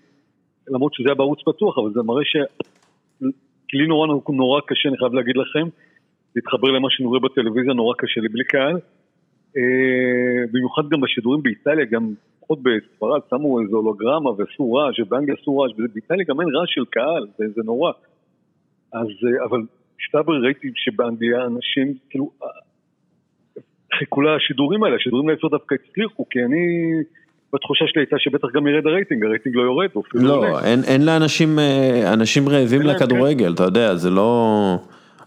למרות 0.68 0.94
שזה 0.94 1.10
היה 1.10 1.16
בערוץ 1.16 1.40
פתוח, 1.45 1.78
אבל 1.78 1.91
זה 1.94 2.02
מראה 2.02 2.26
ש... 2.26 2.36
כי 3.68 3.78
לי 3.78 3.88
נורא 3.88 4.08
נורא 4.30 4.62
קשה, 4.68 4.90
אני 4.90 4.98
חייב 4.98 5.14
להגיד 5.14 5.38
לכם, 5.38 5.68
להתחבר 6.36 6.68
למה 6.68 6.88
שאני 6.91 7.08
רואה 7.08 7.20
בטלוויזיה, 7.20 7.74
נורא 7.74 7.94
קשה 7.98 8.22
לי 8.22 8.30
בלי 8.30 8.44
קהל. 8.44 8.80
אה, 9.58 10.44
במיוחד 10.52 10.90
גם 10.90 11.02
בשידורים 11.02 11.44
באיטליה, 11.44 11.86
גם 11.86 12.14
לפחות 12.38 12.60
בספרד 12.64 13.22
שמו 13.30 13.62
איזו 13.62 13.76
הולוגרמה 13.76 14.30
ועשו 14.30 14.74
רעש, 14.74 15.00
ובאנגליה 15.00 15.36
עשו 15.42 15.58
רעש, 15.58 15.72
ובאיטליה 15.78 16.26
גם 16.30 16.42
אין 16.42 16.50
רעש 16.56 16.70
של 16.74 16.86
קהל, 16.90 17.28
זה, 17.38 17.46
זה 17.56 17.62
נורא. 17.66 17.92
אז, 18.94 19.08
אה, 19.08 19.46
אבל 19.46 19.62
מסתבר 20.02 20.34
ראיתי 20.44 20.72
שבאנגליה 20.76 21.46
אנשים, 21.46 21.94
כאילו, 22.10 22.32
אה, 22.44 22.48
חיכו 24.00 24.22
לשידורים 24.22 24.84
האלה, 24.84 24.96
השידורים 24.96 25.30
האלה 25.30 25.40
דווקא 25.52 25.76
הצליחו, 25.76 26.26
כי 26.30 26.40
אני, 26.40 26.64
בתחושה 27.54 27.86
שלי 27.88 28.02
הייתה 28.02 28.16
שבטח 28.20 28.48
גם 28.54 28.68
ירד 28.68 28.88
הרייטינג, 28.88 29.24
הרייטינג 29.24 29.56
לא 29.56 29.62
יורד, 29.62 29.90
לא, 30.14 30.36
עולה. 30.36 30.66
אין, 30.66 30.80
אין 30.88 31.06
לאנשים, 31.06 31.50
אנשים 32.14 32.50
רעבים 32.50 32.82
לכדורגל, 32.82 33.54
אתה 33.54 33.64
יודע, 33.64 33.96
זה 33.96 34.10
לא... 34.10 34.78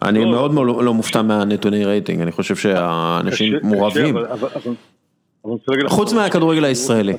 אני 0.02 0.24
לא. 0.24 0.51
מאוד 0.51 0.85
לא 0.85 0.94
מופתע 0.94 1.22
מהנתוני 1.22 1.85
רייטינג, 1.85 2.20
אני 2.20 2.32
חושב 2.32 2.56
שהאנשים 2.56 3.55
מורעבים. 3.62 4.16
חוץ 5.89 6.12
מהכדורגל 6.12 6.64
הישראלי. 6.64 7.14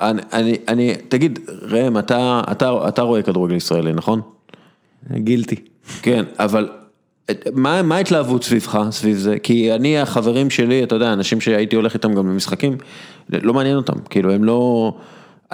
אני, 0.00 0.22
אני, 0.32 0.56
אני, 0.68 0.94
תגיד, 1.08 1.38
ראם, 1.62 1.98
אתה, 1.98 3.02
רואה 3.02 3.22
כדורגל 3.22 3.54
ישראלי, 3.54 3.92
נכון? 3.92 4.20
guilty. 5.12 5.56
כן, 6.02 6.24
אבל 6.38 6.68
מה, 7.52 7.82
מה 7.82 7.96
ההתלהבות 7.96 8.44
סביבך, 8.44 8.86
סביב 8.90 9.16
זה? 9.16 9.38
כי 9.38 9.72
אני, 9.72 9.98
החברים 9.98 10.50
שלי, 10.50 10.82
אתה 10.82 10.94
יודע, 10.94 11.12
אנשים 11.12 11.40
שהייתי 11.40 11.76
הולך 11.76 11.94
איתם 11.94 12.14
גם 12.14 12.28
למשחקים, 12.28 12.76
לא 13.30 13.54
מעניין 13.54 13.76
אותם, 13.76 13.98
כאילו 14.10 14.32
הם 14.32 14.44
לא, 14.44 14.92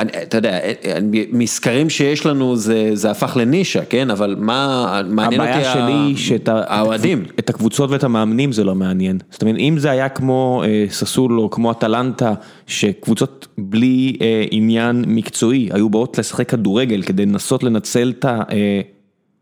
אתה 0.02 0.36
יודע, 0.38 0.58
אני- 0.96 1.26
מסקרים 1.32 1.90
שיש 1.90 2.26
לנו 2.26 2.56
זה, 2.56 2.90
זה 2.94 3.10
הפך 3.10 3.36
לנישה, 3.36 3.84
כן? 3.84 4.10
אבל 4.10 4.36
מה, 4.38 5.00
מעניין 5.08 5.40
אותי 5.40 5.50
הבעיה 5.52 5.72
שלי 5.72 5.92
היא 5.92 6.16
שאת 6.16 6.48
ה- 6.48 6.62
האוהדים. 6.66 7.24
את 7.38 7.50
הקבוצות 7.50 7.90
ואת 7.90 8.04
המאמנים 8.04 8.52
זה 8.52 8.64
לא 8.64 8.74
מעניין. 8.74 9.18
זאת 9.30 9.42
אומרת, 9.42 9.56
אם 9.58 9.74
זה 9.78 9.90
היה 9.90 10.08
כמו 10.08 10.62
אה, 10.66 10.84
ססולו, 10.90 11.50
כמו 11.50 11.70
אטלנטה, 11.70 12.34
שקבוצות 12.66 13.46
בלי 13.58 14.16
אה, 14.20 14.44
עניין 14.50 15.04
מקצועי 15.08 15.68
היו 15.72 15.90
באות 15.90 16.18
לשחק 16.18 16.48
כדורגל 16.48 17.02
כדי 17.02 17.26
לנסות 17.26 17.62
לנצל 17.62 18.12
את 18.18 18.24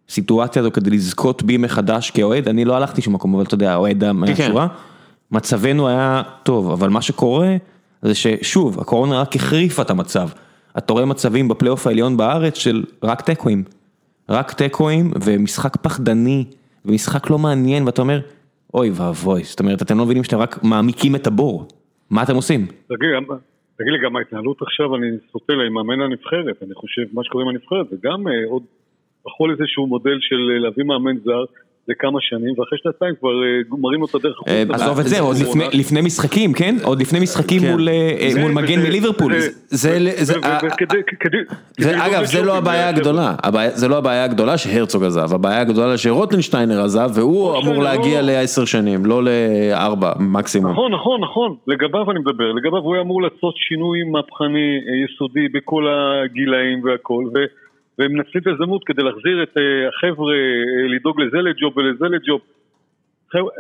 הסיטואציה 0.08 0.60
הזו 0.60 0.70
כדי 0.72 0.90
לזכות 0.90 1.42
בי 1.42 1.56
מחדש 1.56 2.10
כאוהד, 2.10 2.48
אני 2.48 2.64
לא 2.64 2.76
הלכתי 2.76 3.02
שום 3.02 3.14
מקום, 3.14 3.34
אבל 3.34 3.44
אתה 3.44 3.54
יודע, 3.54 3.72
האוהד 3.72 4.00
כן. 4.04 4.10
מהשורה, 4.16 4.66
מצבנו 5.30 5.88
היה 5.88 6.22
טוב, 6.42 6.70
אבל 6.70 6.88
מה 6.88 7.02
שקורה 7.02 7.56
זה 8.02 8.14
ששוב, 8.14 8.80
הקורונה 8.80 9.20
רק 9.20 9.36
החריפה 9.36 9.82
את 9.82 9.90
המצב. 9.90 10.28
אתה 10.78 10.92
רואה 10.92 11.06
מצבים 11.06 11.48
בפלייאוף 11.48 11.86
העליון 11.86 12.16
בארץ 12.16 12.56
של 12.56 12.84
רק 13.02 13.20
תיקואים. 13.20 13.64
רק 14.28 14.52
תיקואים 14.52 15.10
ומשחק 15.24 15.76
פחדני 15.76 16.44
ומשחק 16.84 17.30
לא 17.30 17.38
מעניין 17.38 17.82
ואתה 17.86 18.02
אומר 18.02 18.20
אוי 18.74 18.90
ואבוי, 18.90 19.42
זאת 19.44 19.60
אומרת 19.60 19.82
אתם 19.82 19.98
לא 19.98 20.04
מבינים 20.04 20.24
שאתם 20.24 20.38
רק 20.38 20.64
מעמיקים 20.64 21.16
את 21.16 21.26
הבור, 21.26 21.68
מה 22.10 22.22
אתם 22.22 22.34
עושים? 22.34 22.66
תגיד, 22.66 23.10
תגיד 23.76 23.92
לי, 23.92 23.98
גם 24.04 24.16
ההתנהלות 24.16 24.62
עכשיו, 24.62 24.96
אני 24.96 25.06
סוטה 25.32 25.52
לה 25.52 25.64
עם 25.64 25.72
מאמן 25.72 26.00
הנבחרת, 26.00 26.62
אני 26.62 26.74
חושב, 26.74 27.02
מה 27.12 27.24
שקורה 27.24 27.44
עם 27.44 27.48
הנבחרת, 27.48 27.86
זה 27.90 27.96
גם 28.02 28.28
אה, 28.28 28.32
עוד, 28.50 28.62
בכל 29.26 29.50
איזשהו 29.50 29.86
מודל 29.86 30.18
של 30.20 30.50
אה, 30.50 30.58
להביא 30.58 30.84
מאמן 30.84 31.18
זר 31.24 31.44
לכמה 31.88 32.18
שנים, 32.20 32.54
ואחרי 32.58 32.78
שנתיים 32.82 33.14
כבר 33.20 33.28
אה, 33.28 33.78
מראים 33.80 34.00
לו 34.00 34.06
את 34.06 34.14
הדרך. 34.14 34.36
אה, 34.48 34.62
החוצה. 34.62 34.84
עזוב 34.84 34.98
את 34.98 35.06
זה, 35.06 35.20
עוד 35.20 35.36
לפני, 35.36 35.64
לפני 35.72 36.00
משחקים, 36.00 36.52
כן? 36.52 36.76
עוד 36.82 37.00
לפני 37.00 37.20
משחקים 37.20 37.60
כן. 37.62 37.70
מול, 37.70 37.88
אה, 37.88 38.48
מגן 38.54 38.78
מליברפול. 38.82 39.32
זה- 39.68 39.98
אגב, 42.06 42.24
זה 42.24 42.42
לא 42.42 42.56
הבעיה 42.56 42.82
אה, 42.82 42.88
הגדולה, 42.88 43.34
זה 43.74 43.88
לא 43.88 43.98
הבעיה 43.98 44.24
הגדולה 44.24 44.58
שהרצוג 44.58 45.04
עזב, 45.04 45.34
הבעיה 45.34 45.60
הגדולה 45.60 45.98
שרוטנשטיינר 45.98 46.80
עזב, 46.84 47.10
והוא 47.14 47.32
אמור 47.38 47.54
רוטנשטיינר, 47.56 47.82
להגיע 47.82 48.22
לא. 48.22 48.26
לעשר 48.26 48.64
שנים, 48.64 49.06
לא 49.06 49.22
לארבע 49.24 50.12
מקסימום. 50.20 50.72
נכון, 50.72 50.92
נכון, 50.92 51.20
נכון, 51.20 51.56
לגביו 51.66 52.10
אני 52.10 52.18
מדבר, 52.18 52.52
לגביו 52.52 52.78
הוא 52.80 52.94
היה 52.94 53.02
אמור 53.02 53.22
לעשות 53.22 53.54
שינוי 53.56 53.98
מהפכני 54.12 54.46
אה, 54.88 55.04
יסודי 55.04 55.48
בכל 55.54 55.84
הגילאים 55.88 56.84
והכל, 56.84 57.24
והם 57.98 58.12
מנצלים 58.12 58.43
את 58.43 58.47
ההזדמנות 58.47 58.82
כדי 58.86 59.02
להחזיר 59.02 59.43
את 59.43 59.52
אה, 59.59 59.62
החבר'ה, 59.89 60.32
אה, 60.32 60.97
לדאוג 60.97 61.20
לזה 61.20 61.36
לג'וב 61.36 61.77
ולזה 61.77 62.05
לג'וב. 62.05 62.40
חבר'ה, 63.32 63.51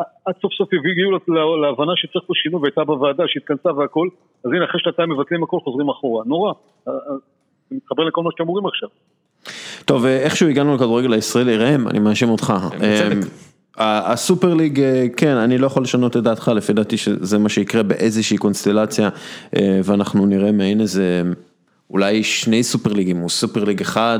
אה, 0.00 0.04
עד 0.26 0.34
סוף 0.42 0.52
סוף 0.52 0.68
הגיעו 0.92 1.10
לה- 1.12 1.66
להבנה 1.66 1.92
שצריך 1.96 2.24
פה 2.26 2.32
שינוי 2.42 2.60
והייתה 2.62 2.84
בוועדה 2.84 3.24
שהתכנסה 3.26 3.72
והכל, 3.74 4.08
אז 4.44 4.50
הנה 4.52 4.64
אחרי 4.64 4.80
שנתיים 4.84 5.10
מבטלים 5.10 5.42
הכל 5.42 5.58
חוזרים 5.64 5.88
אחורה, 5.88 6.24
נורא. 6.26 6.52
אני 7.70 7.76
מתחבר 7.82 8.04
לכל 8.04 8.22
מה 8.22 8.30
שאתם 8.32 8.48
אומרים 8.48 8.66
עכשיו. 8.66 8.88
טוב, 9.84 10.06
איכשהו 10.06 10.48
הגענו 10.48 10.74
לכדורגל 10.74 11.12
הישראלי, 11.12 11.56
ראם, 11.56 11.88
אני 11.88 11.98
מאשים 11.98 12.28
אותך. 12.28 12.52
הסופר 13.78 14.54
ליג, 14.54 14.80
כן, 15.16 15.36
אני 15.36 15.58
לא 15.58 15.66
יכול 15.66 15.82
לשנות 15.82 16.16
את 16.16 16.22
דעתך, 16.22 16.48
לפי 16.56 16.72
דעתי 16.72 16.96
שזה 16.96 17.38
מה 17.38 17.48
שיקרה 17.48 17.82
באיזושהי 17.82 18.38
קונסטלציה, 18.38 19.08
ואנחנו 19.84 20.26
נראה 20.26 20.52
מעין 20.52 20.80
איזה, 20.80 21.22
אולי 21.90 22.22
שני 22.22 22.62
סופר 22.62 22.92
ליגים, 22.92 23.22
או 23.22 23.28
סופר 23.28 23.64
ליג 23.64 23.80
אחד, 23.80 24.18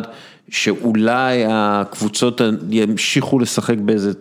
שאולי 0.48 1.44
הקבוצות 1.48 2.40
ימשיכו 2.70 3.38
לשחק 3.38 3.76
באיזה... 3.78 4.12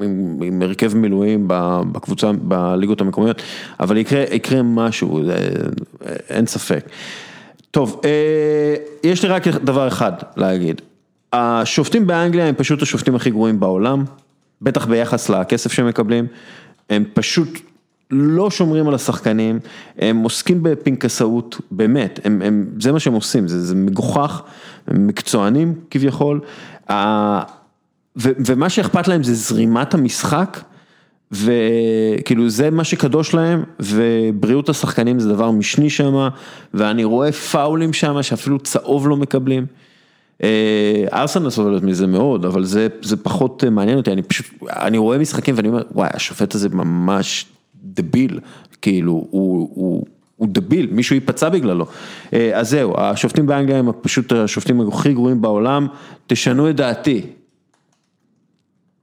עם, 0.00 0.38
עם 0.44 0.62
הרכב 0.62 0.96
מילואים 0.96 1.44
בקבוצה, 1.92 2.32
בליגות 2.32 3.00
המקומיות, 3.00 3.42
אבל 3.80 3.96
יקרה, 3.96 4.24
יקרה 4.32 4.62
משהו, 4.62 5.20
אין 6.28 6.46
ספק. 6.46 6.88
טוב, 7.70 8.00
אה, 8.04 8.74
יש 9.04 9.22
לי 9.22 9.28
רק 9.28 9.48
דבר 9.48 9.88
אחד 9.88 10.12
להגיד. 10.36 10.82
השופטים 11.32 12.06
באנגליה 12.06 12.46
הם 12.46 12.54
פשוט 12.54 12.82
השופטים 12.82 13.14
הכי 13.14 13.30
גרועים 13.30 13.60
בעולם, 13.60 14.04
בטח 14.62 14.86
ביחס 14.86 15.28
לכסף 15.28 15.72
שהם 15.72 15.88
מקבלים, 15.88 16.26
הם 16.90 17.04
פשוט 17.12 17.48
לא 18.10 18.50
שומרים 18.50 18.88
על 18.88 18.94
השחקנים, 18.94 19.58
הם 19.98 20.22
עוסקים 20.22 20.62
בפנקסאות, 20.62 21.60
באמת, 21.70 22.20
הם, 22.24 22.42
הם, 22.44 22.66
זה 22.80 22.92
מה 22.92 23.00
שהם 23.00 23.12
עושים, 23.12 23.48
זה, 23.48 23.66
זה 23.66 23.74
מגוחך, 23.74 24.42
הם 24.86 25.06
מקצוענים 25.06 25.74
כביכול, 25.90 26.40
ה- 26.90 27.42
ו, 28.16 28.30
ומה 28.46 28.68
שאכפת 28.68 29.08
להם 29.08 29.22
זה 29.22 29.34
זרימת 29.34 29.94
המשחק, 29.94 30.60
וכאילו 31.32 32.48
זה 32.48 32.70
מה 32.70 32.84
שקדוש 32.84 33.34
להם, 33.34 33.62
ובריאות 33.80 34.68
השחקנים 34.68 35.20
זה 35.20 35.28
דבר 35.28 35.50
משני 35.50 35.90
שם, 35.90 36.28
ואני 36.74 37.04
רואה 37.04 37.32
פאולים 37.32 37.92
שם 37.92 38.22
שאפילו 38.22 38.58
צהוב 38.58 39.08
לא 39.08 39.16
מקבלים. 39.16 39.66
אה, 40.42 41.04
ארסנל 41.12 41.50
סובלת 41.50 41.82
מזה 41.82 42.06
מאוד, 42.06 42.44
אבל 42.44 42.64
זה, 42.64 42.88
זה 43.02 43.16
פחות 43.16 43.64
מעניין 43.64 43.96
אותי, 43.98 44.12
אני 44.12 44.22
פשוט, 44.22 44.46
אני 44.68 44.98
רואה 44.98 45.18
משחקים 45.18 45.54
ואני 45.56 45.68
אומר, 45.68 45.82
וואי, 45.92 46.08
השופט 46.14 46.54
הזה 46.54 46.68
ממש 46.68 47.46
דביל, 47.82 48.40
כאילו, 48.82 49.12
הוא, 49.12 49.70
הוא, 49.74 50.06
הוא 50.36 50.48
דביל, 50.50 50.88
מישהו 50.92 51.14
ייפצע 51.14 51.48
בגללו. 51.48 51.84
אה, 52.32 52.58
אז 52.58 52.70
זהו, 52.70 53.00
השופטים 53.00 53.46
באנגליה 53.46 53.78
הם 53.78 53.92
פשוט 54.02 54.32
השופטים 54.32 54.80
הכי 54.88 55.12
גרועים 55.12 55.42
בעולם, 55.42 55.86
תשנו 56.26 56.70
את 56.70 56.76
דעתי. 56.76 57.22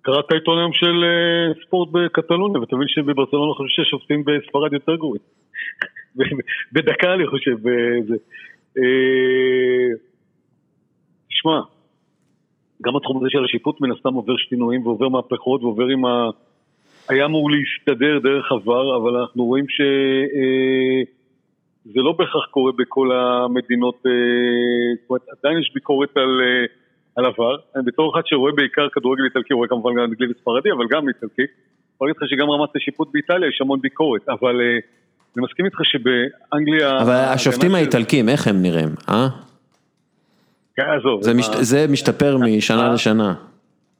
קראת 0.01 0.31
עיתון 0.31 0.57
היום 0.57 0.73
של 0.73 1.03
אה, 1.03 1.63
ספורט 1.65 1.89
בקטלוניה, 1.91 2.59
ואתה 2.59 2.75
מבין 2.75 2.87
שבברצלונה 2.87 3.53
חושב 3.53 3.83
שהשופטים 3.83 4.23
בספרד 4.25 4.73
יותר 4.73 4.95
גרועים. 4.95 5.21
בדקה 6.73 7.13
אני 7.13 7.27
חושב. 7.27 7.67
אה, 8.77 9.89
תשמע, 11.29 11.59
גם 12.83 12.95
התחום 12.95 13.17
הזה 13.17 13.27
של 13.29 13.45
השיפוט 13.45 13.81
מן 13.81 13.91
הסתם 13.91 14.13
עובר 14.13 14.37
שינויים 14.37 14.87
ועובר 14.87 15.09
מהפכות 15.09 15.63
ועובר 15.63 15.85
עם 15.85 16.05
ה... 16.05 16.29
היה 17.09 17.25
אמור 17.25 17.49
להסתדר 17.51 18.19
דרך 18.23 18.51
עבר, 18.51 18.97
אבל 18.97 19.15
אנחנו 19.19 19.45
רואים 19.45 19.65
שזה 19.69 19.84
לא 22.01 22.11
בהכרח 22.11 22.45
קורה 22.51 22.71
בכל 22.77 23.11
המדינות, 23.11 23.95
אה, 24.05 24.11
זאת 25.01 25.09
אומרת, 25.09 25.21
עדיין 25.43 25.59
יש 25.61 25.71
ביקורת 25.73 26.17
על... 26.17 26.41
אה, 26.41 26.65
על 27.15 27.25
עבר, 27.25 27.55
אני 27.75 27.84
בתור 27.85 28.13
אחד 28.13 28.21
שרואה 28.25 28.51
בעיקר 28.51 28.88
כדורגל 28.93 29.23
איטלקי, 29.23 29.53
רואה 29.53 29.67
כמובן 29.67 29.93
גם 29.95 30.03
אנגלי 30.03 30.27
וספרדי, 30.31 30.71
אבל 30.71 30.85
גם 30.89 31.07
איטלקי, 31.07 31.41
יכול 31.95 32.07
להגיד 32.07 32.21
לך 32.23 32.29
שגם 32.29 32.49
רמת 32.49 32.69
השיפוט 32.75 33.09
באיטליה 33.13 33.49
יש 33.49 33.61
המון 33.61 33.81
ביקורת, 33.81 34.29
אבל 34.29 34.61
אה, 34.61 34.77
אני 35.38 35.45
מסכים 35.45 35.65
איתך 35.65 35.77
שבאנגליה... 35.84 37.01
אבל 37.01 37.13
השופטים 37.13 37.69
של- 37.69 37.75
האיטלקים, 37.75 38.29
איך 38.29 38.47
הם 38.47 38.61
נראים, 38.61 38.89
אה? 39.09 39.27
כן, 40.75 40.84
עזוב, 40.99 41.23
זה, 41.23 41.34
מה- 41.34 41.39
מש, 41.39 41.45
זה 41.61 41.85
משתפר 41.89 42.38
משנה 42.38 42.93
לשנה. 42.93 43.34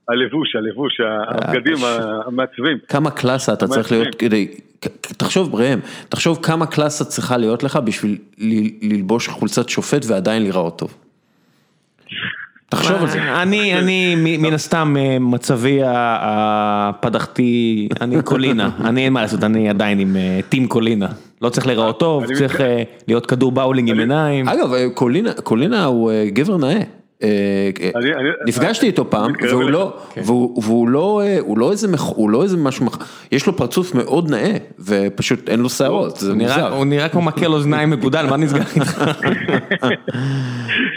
הלבוש, 0.10 0.56
הלבוש, 0.56 1.02
הבגדים 1.28 1.78
המעצבים. 2.28 2.78
כמה 2.88 3.12
קלאסה 3.12 3.54
אתה 3.54 3.68
צריך 3.68 3.92
להיות 3.92 4.16
כדי, 4.16 4.48
תחשוב 5.18 5.56
ראם, 5.56 5.80
תחשוב 6.10 6.40
כמה 6.44 6.66
קלאסה 6.66 7.06
צריכה 7.06 7.38
להיות 7.38 7.64
לך 7.64 7.76
בשביל 7.84 8.18
ללבוש 8.82 9.28
חולצת 9.28 9.70
שופט 9.70 10.06
ועדיין 10.08 10.42
להיראות 10.42 10.80
טוב. 10.80 10.94
תחשוב 12.70 13.02
על 13.02 13.08
זה. 13.08 13.42
אני, 13.42 13.80
אני 13.80 14.16
מ- 14.16 14.42
מן 14.42 14.54
הסתם 14.54 14.96
אה, 15.00 15.20
מצבי 15.20 15.80
הפדחתי, 16.88 17.90
אני 18.02 18.22
קולינה, 18.24 18.70
אני 18.88 19.06
אין 19.06 19.14
מה 19.14 19.22
לעשות, 19.22 19.44
אני 19.44 19.70
עדיין 19.70 20.00
עם 20.00 20.16
אה, 20.16 20.40
טים 20.50 20.68
קולינה. 20.68 21.08
לא 21.42 21.50
צריך 21.50 21.68
להיראות 21.68 22.00
טוב, 22.00 22.26
צריך 22.34 22.62
אה, 22.62 22.84
להיות 23.08 23.26
כדור 23.26 23.52
באולינג 23.52 23.90
עם 23.90 24.00
עיניים. 24.00 24.50
אגב, 24.50 24.70
קולינה, 24.94 25.34
קולינה 25.34 25.86
הוא 25.86 26.12
אה, 26.12 26.26
גבר 26.34 26.58
נאה. 26.58 26.82
אה, 27.24 27.70
נפגשתי 28.48 28.86
איתו 28.86 29.10
פעם, 29.10 29.32
והוא. 29.50 29.64
לא, 29.64 29.94
כן. 30.14 30.22
לא, 30.88 31.22
אה, 31.24 31.40
לא 31.56 31.72
איזה, 31.72 31.88
לא 32.30 32.44
איזה 32.44 32.58
משהו, 32.58 32.86
יש 33.32 33.48
לו 33.48 33.58
פרצוף 33.58 33.96
מאוד 33.96 34.32
נאה, 34.32 34.58
ופשוט 34.80 35.50
אין 35.50 35.60
לו 35.60 35.70
שערות, 35.70 36.18
זה 36.18 36.34
מוזר. 36.34 36.76
הוא 36.76 36.86
נראה 36.86 37.10
כמו 37.10 37.22
מקל 37.22 37.54
אוזניים 37.54 37.90
מגודל, 37.90 38.26
מה 38.30 38.38
נסגר 38.38 38.62
איתך? 38.76 39.04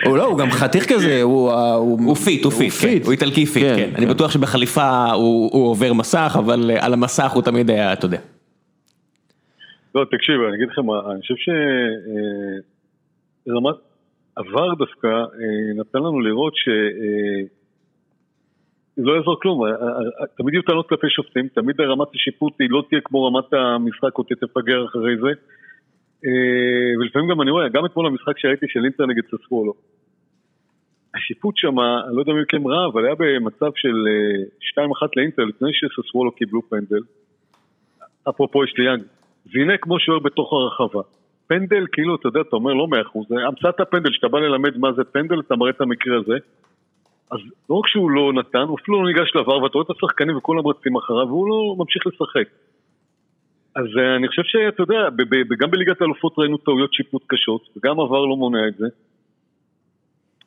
הוא 0.07 0.17
לא, 0.17 0.25
הוא 0.27 0.39
גם 0.39 0.51
חתיך 0.51 0.93
כזה, 0.93 1.23
הוא... 1.23 1.53
ה- 1.53 1.75
הוא 1.75 2.17
fit, 2.17 2.45
הוא 2.45 2.53
fit, 2.53 2.73
כן, 2.81 2.99
הוא 3.05 3.13
איטלקי 3.13 3.47
fit, 3.47 3.63
כן, 3.63 3.77
כן. 3.77 3.91
אני. 3.97 4.07
בטוח 4.07 4.31
שבחליפה 4.31 5.13
הוא 5.13 5.71
עובר 5.71 5.93
מסך, 5.93 6.37
אבל 6.39 6.71
אה, 6.71 6.87
על 6.87 6.93
המסך 6.93 7.31
הוא 7.35 7.43
תמיד 7.43 7.71
היה, 7.71 7.93
אתה 7.93 8.07
יודע. 8.07 8.19
לא, 9.95 10.05
תקשיב, 10.05 10.35
אני 10.49 10.57
אגיד 10.57 10.69
לכם 10.73 10.83
אני 10.91 11.21
חושב 11.21 11.35
שרמת 13.47 13.75
עבר 14.41 14.75
דווקא 14.75 15.07
אה, 15.07 15.75
נתן 15.77 15.99
לנו 15.99 16.21
לראות 16.21 16.57
ש... 16.57 16.69
אה, 16.69 17.43
לא 18.97 19.13
יעזור 19.13 19.41
כלום, 19.43 19.67
אה, 19.67 19.71
תמיד 20.37 20.55
יהיו 20.55 20.63
טענות 20.63 20.89
כלפי 20.89 21.11
שופטים, 21.11 21.49
תמיד 21.49 21.81
רמת 21.81 22.09
השיפוט 22.15 22.53
היא 22.61 22.69
לא 22.71 22.83
תהיה 22.89 23.01
כמו 23.05 23.27
רמת 23.27 23.53
המשחק 23.53 24.19
או 24.19 24.23
תפגר 24.23 24.85
אחרי 24.85 25.17
זה. 25.17 25.31
ולפעמים 27.01 27.31
גם 27.31 27.43
אני 27.43 27.51
רואה, 27.51 27.69
גם 27.69 27.87
אתמול 27.87 28.07
המשחק 28.07 28.39
שראיתי 28.39 28.67
של 28.69 28.85
אינטר 28.85 29.07
נגד 29.07 29.23
ססוולו. 29.27 29.75
השיפוט 31.15 31.57
שם, 31.57 31.81
אני 31.81 32.17
לא 32.17 32.21
יודע 32.21 32.33
מי 32.33 32.43
מכם 32.43 32.67
ראה, 32.69 32.87
אבל 32.87 33.05
היה 33.05 33.15
במצב 33.19 33.71
של 33.75 33.97
אה, 34.79 34.85
2-1 34.87 35.09
לאינטר 35.17 35.45
לפני 35.45 35.69
שססוולו 35.73 36.33
קיבלו 36.33 36.63
פנדל. 36.69 37.03
אפרופו 38.29 38.65
יש 38.65 38.75
לי 38.79 38.85
יאנג, 38.85 39.03
והנה 39.53 39.79
כמו 39.79 40.01
שוער 40.01 40.19
בתוך 40.19 40.53
הרחבה. 40.53 41.01
פנדל, 41.51 41.85
כאילו, 41.93 42.15
אתה 42.15 42.29
יודע, 42.29 42.41
אתה 42.41 42.57
אומר 42.57 42.73
לא 42.73 42.87
מאה 42.89 43.03
אחוז, 43.03 43.27
המצאת 43.49 43.81
הפנדל, 43.81 44.13
שאתה 44.13 44.29
בא 44.29 44.39
ללמד 44.39 44.79
מה 44.79 44.93
זה 44.93 45.05
פנדל, 45.05 45.41
אתה 45.41 45.57
מראה 45.57 45.71
את 45.71 45.81
המקרה 45.81 46.19
הזה. 46.19 46.37
אז 47.31 47.39
לא 47.71 47.75
רק 47.75 47.87
שהוא 47.87 48.11
לא 48.11 48.33
נתן, 48.33 48.59
הוא 48.59 48.79
אפילו 48.83 49.03
לא 49.03 49.09
ניגש 49.09 49.35
לעבר, 49.35 49.59
ואתה 49.59 49.79
רואה 49.79 49.85
את 49.91 49.97
השחקנים 49.97 50.37
וכולם 50.37 50.67
רצים 50.67 50.97
אחריו, 50.97 51.27
והוא 51.27 51.49
לא 51.49 51.75
ממשיך 51.79 52.07
לשחק. 52.07 52.49
אז 53.77 53.87
אה, 53.99 54.17
אני 54.17 54.29
חושב 54.29 54.43
שאתה 54.45 54.83
יודע, 54.83 55.09
גם 55.59 55.71
בליגת 55.71 56.01
האלופות 56.01 56.35
ראינו 56.39 56.57
טעויות 56.57 56.95
שיפוט 56.95 57.23
קשות, 57.27 57.69
וגם 57.77 58.01
עבר 58.01 58.25
לא 58.25 58.37
מונע 58.37 58.69
את 58.69 58.77
זה. 58.77 58.87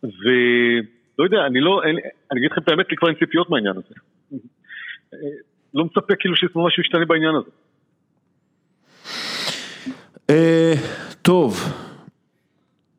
ולא 0.03 1.23
יודע, 1.23 1.45
אני 1.45 1.59
לא, 1.59 1.81
אין, 1.83 1.95
אני 2.31 2.39
אגיד 2.39 2.51
לכם 2.51 2.61
את 2.61 2.69
האמת, 2.69 2.91
לי 2.91 2.97
כבר 2.97 3.09
אין 3.09 3.17
ציפיות 3.19 3.49
מהעניין 3.49 3.75
הזה. 3.77 3.95
אה, 5.13 5.17
לא 5.73 5.85
מצפה 5.85 6.15
כאילו 6.19 6.35
שמשהו 6.35 6.81
ישתנה 6.81 7.05
בעניין 7.05 7.35
הזה. 7.35 7.51
אה, 10.33 10.73
טוב, 11.21 11.53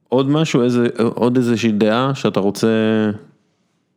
עוד 0.08 0.26
משהו, 0.30 0.62
איזה, 0.62 0.88
עוד 1.14 1.36
איזושהי 1.36 1.72
דעה 1.72 2.14
שאתה 2.14 2.40
רוצה... 2.40 2.68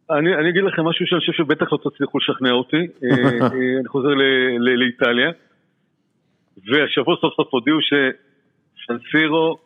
אני, 0.10 0.36
אני 0.36 0.50
אגיד 0.50 0.64
לכם 0.64 0.86
משהו 0.86 1.06
שאני 1.08 1.20
חושב 1.20 1.34
שבטח 1.34 1.74
לא 1.74 1.78
תצליחו 1.78 2.18
לשכנע 2.18 2.52
אותי. 2.52 2.78
אה, 3.04 3.10
אה, 3.42 3.48
אני 3.80 3.88
חוזר 3.88 4.08
ל- 4.08 4.60
ל- 4.60 4.80
לאיטליה, 4.80 5.32
והשבוע 6.68 7.16
סוף 7.22 7.34
סוף 7.36 7.48
הודיעו 7.52 7.78
שסנסירו, 7.82 9.58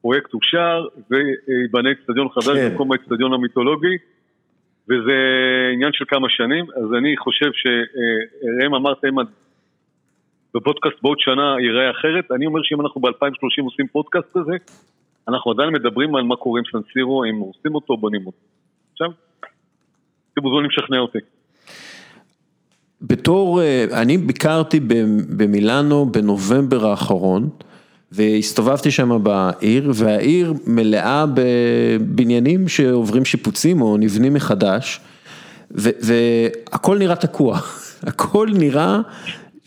פרויקט 0.00 0.34
אושר, 0.34 0.86
וייבנה 1.10 1.90
אצטדיון 1.92 2.28
חדש 2.28 2.56
כן. 2.56 2.70
במקום 2.70 2.92
האצטדיון 2.92 3.32
המיתולוגי, 3.32 3.96
וזה 4.88 5.16
עניין 5.74 5.92
של 5.92 6.04
כמה 6.08 6.28
שנים, 6.30 6.64
אז 6.76 6.94
אני 6.98 7.16
חושב 7.16 7.50
שראם 7.52 8.74
אמרת, 8.74 9.04
איימן, 9.04 9.24
בפודקאסט 10.54 10.96
בעוד 11.02 11.18
שנה 11.20 11.56
ייראה 11.60 11.90
אחרת, 11.90 12.32
אני 12.32 12.46
אומר 12.46 12.60
שאם 12.62 12.80
אנחנו 12.80 13.00
ב-2030 13.00 13.64
עושים 13.64 13.86
פודקאסט 13.92 14.28
כזה, 14.32 14.56
אנחנו 15.28 15.50
עדיין 15.50 15.72
מדברים 15.72 16.14
על 16.16 16.22
מה 16.22 16.36
קורה 16.36 16.60
עם 16.60 16.64
סנסירו, 16.72 17.24
אם 17.24 17.38
עושים 17.38 17.74
אותו 17.74 17.92
או 17.92 17.98
בונים 17.98 18.26
אותו. 18.26 18.38
עכשיו, 18.92 19.08
אתם 20.32 20.42
מוזמנים 20.42 20.70
לשכנע 20.70 20.98
אותי. 20.98 21.18
בתור, 23.02 23.60
אה, 23.62 23.84
אני 23.92 24.18
ביקרתי 24.18 24.80
במילאנו 25.36 26.06
בנובמבר 26.06 26.86
האחרון, 26.86 27.48
והסתובבתי 28.12 28.90
שם 28.90 29.22
בעיר, 29.22 29.92
והעיר 29.94 30.52
מלאה 30.66 31.24
בבניינים 31.34 32.68
שעוברים 32.68 33.24
שיפוצים 33.24 33.82
או 33.82 33.96
נבנים 33.96 34.34
מחדש, 34.34 35.00
והכל 35.70 36.98
נראה 36.98 37.16
תקוע, 37.16 37.58
הכל 38.08 38.48
נראה 38.58 39.00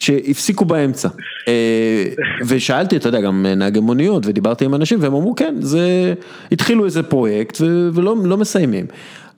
שהפסיקו 0.02 0.66
באמצע. 0.66 1.10
אה, 1.48 2.06
ושאלתי, 2.48 2.98
אתה 2.98 3.08
יודע, 3.08 3.22
גם 3.22 3.46
נהגי 3.46 3.80
מוניות, 3.80 4.24
ודיברתי 4.26 4.66
עם 4.66 4.76
אנשים, 4.76 5.00
והם 5.02 5.14
אמרו, 5.14 5.36
כן, 5.36 5.56
זה, 5.60 6.14
התחילו 6.52 6.86
איזה 6.86 7.04
פרויקט 7.04 7.62
ולא 7.94 8.16
לא 8.24 8.38
מסיימים. 8.38 8.86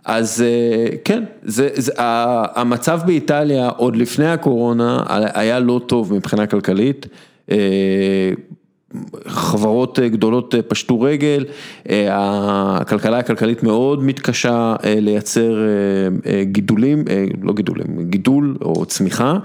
אז 0.05 0.41
אה, 0.41 0.97
כן, 1.05 1.23
זה, 1.43 1.69
זה, 1.73 1.91
המצב 2.55 2.99
באיטליה 3.05 3.69
עוד 3.69 3.95
לפני 3.95 4.27
הקורונה 4.27 5.03
היה 5.09 5.59
לא 5.59 5.81
טוב 5.87 6.13
מבחינה 6.13 6.47
כלכלית. 6.47 7.07
חברות 9.27 9.99
אה, 9.99 10.09
גדולות 10.09 10.55
אה, 10.55 10.61
פשטו 10.61 11.01
רגל, 11.01 11.45
אה, 11.89 12.07
הכלכלה 12.81 13.19
הכלכלית 13.19 13.63
מאוד 13.63 14.03
מתקשה 14.03 14.75
לייצר 14.85 15.55
גידולים, 16.43 17.05
לא 17.41 17.53
גידולים, 17.53 17.85
גידול 18.09 18.57
או 18.61 18.85
צמיחה, 18.85 19.37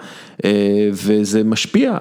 וזה 0.93 1.45
משפיע. 1.45 1.99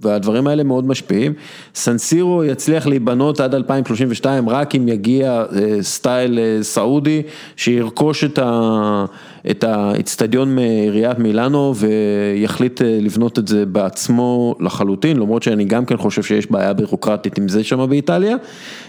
והדברים 0.00 0.46
האלה 0.46 0.62
מאוד 0.62 0.86
משפיעים. 0.86 1.32
סנסירו 1.74 2.44
יצליח 2.44 2.86
להיבנות 2.86 3.40
עד 3.40 3.54
2032 3.54 4.48
רק 4.48 4.74
אם 4.74 4.88
יגיע 4.88 5.44
אה, 5.56 5.82
סטייל 5.82 6.38
אה, 6.38 6.58
סעודי 6.62 7.22
שירכוש 7.56 8.24
את 8.24 8.38
ה- 8.38 9.04
את 9.50 9.64
האיצטדיון 9.64 10.54
מעיריית 10.54 11.18
מילאנו 11.18 11.72
ויחליט 11.76 12.82
אה, 12.82 12.98
לבנות 13.00 13.38
את 13.38 13.48
זה 13.48 13.66
בעצמו 13.66 14.54
לחלוטין, 14.60 15.16
למרות 15.16 15.42
שאני 15.42 15.64
גם 15.64 15.84
כן 15.84 15.96
חושב 15.96 16.22
שיש 16.22 16.50
בעיה 16.50 16.72
בירוקרטית 16.72 17.38
עם 17.38 17.48
זה 17.48 17.64
שם 17.64 17.86
באיטליה. 17.88 18.36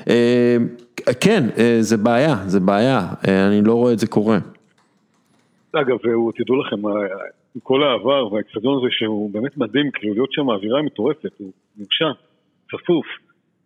אה, 0.09 0.57
כן, 1.19 1.43
אה, 1.57 1.77
זה 1.81 1.97
בעיה, 1.97 2.35
זה 2.47 2.59
בעיה, 2.59 3.07
אה, 3.27 3.47
אני 3.47 3.61
לא 3.61 3.73
רואה 3.73 3.93
את 3.93 3.99
זה 3.99 4.07
קורה. 4.07 4.37
אגב, 5.73 5.97
תדעו 6.37 6.61
לכם, 6.61 6.75
כל 7.63 7.83
העבר 7.83 8.33
והאצטדיון 8.33 8.77
הזה 8.77 8.87
שהוא 8.89 9.33
באמת 9.33 9.57
מדהים, 9.57 9.91
כאילו 9.91 10.13
להיות 10.13 10.31
שם 10.31 10.49
האווירה 10.49 10.81
מטורפת, 10.81 11.31
הוא 11.37 11.51
נרשם, 11.77 12.11
צפוף, 12.71 13.05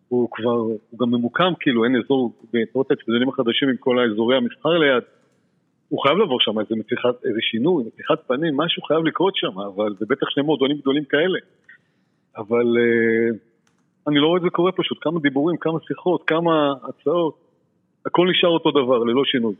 הוא 0.07 0.30
כבר, 0.31 0.59
הוא 0.89 0.99
גם 0.99 1.09
ממוקם 1.09 1.53
כאילו, 1.59 1.84
אין 1.84 1.95
אזור, 1.95 2.34
בעקבות 2.53 2.91
האצטדיונים 2.91 3.30
החדשים 3.30 3.69
עם 3.69 3.77
כל 3.77 3.99
האזורי 3.99 4.38
המסחר 4.38 4.77
ליד, 4.77 5.03
הוא 5.89 5.99
חייב 6.03 6.18
לעבור 6.18 6.39
שם 6.41 6.59
איזה 6.59 6.76
מתיחת, 6.76 7.26
איזה 7.26 7.39
שינוי, 7.41 7.84
מתיחת 7.84 8.27
פנים, 8.27 8.57
משהו 8.57 8.84
חייב 8.84 9.03
לקרות 9.03 9.35
שם, 9.35 9.59
אבל 9.59 9.95
זה 9.99 10.05
בטח 10.09 10.30
שני 10.30 10.43
מועדונים 10.43 10.77
גדולים 10.77 11.05
כאלה. 11.05 11.39
אבל 12.38 12.77
אה, 12.77 13.38
אני 14.07 14.19
לא 14.19 14.27
רואה 14.27 14.38
את 14.38 14.43
זה 14.43 14.49
קורה 14.49 14.72
פשוט, 14.72 14.97
כמה 15.01 15.19
דיבורים, 15.19 15.57
כמה 15.57 15.80
שיחות, 15.88 16.23
כמה 16.27 16.73
הצעות, 16.84 17.35
הכל 18.05 18.27
נשאר 18.31 18.49
אותו 18.49 18.72
דבר, 18.72 18.97
ללא 19.03 19.26
שינוי. 19.26 19.55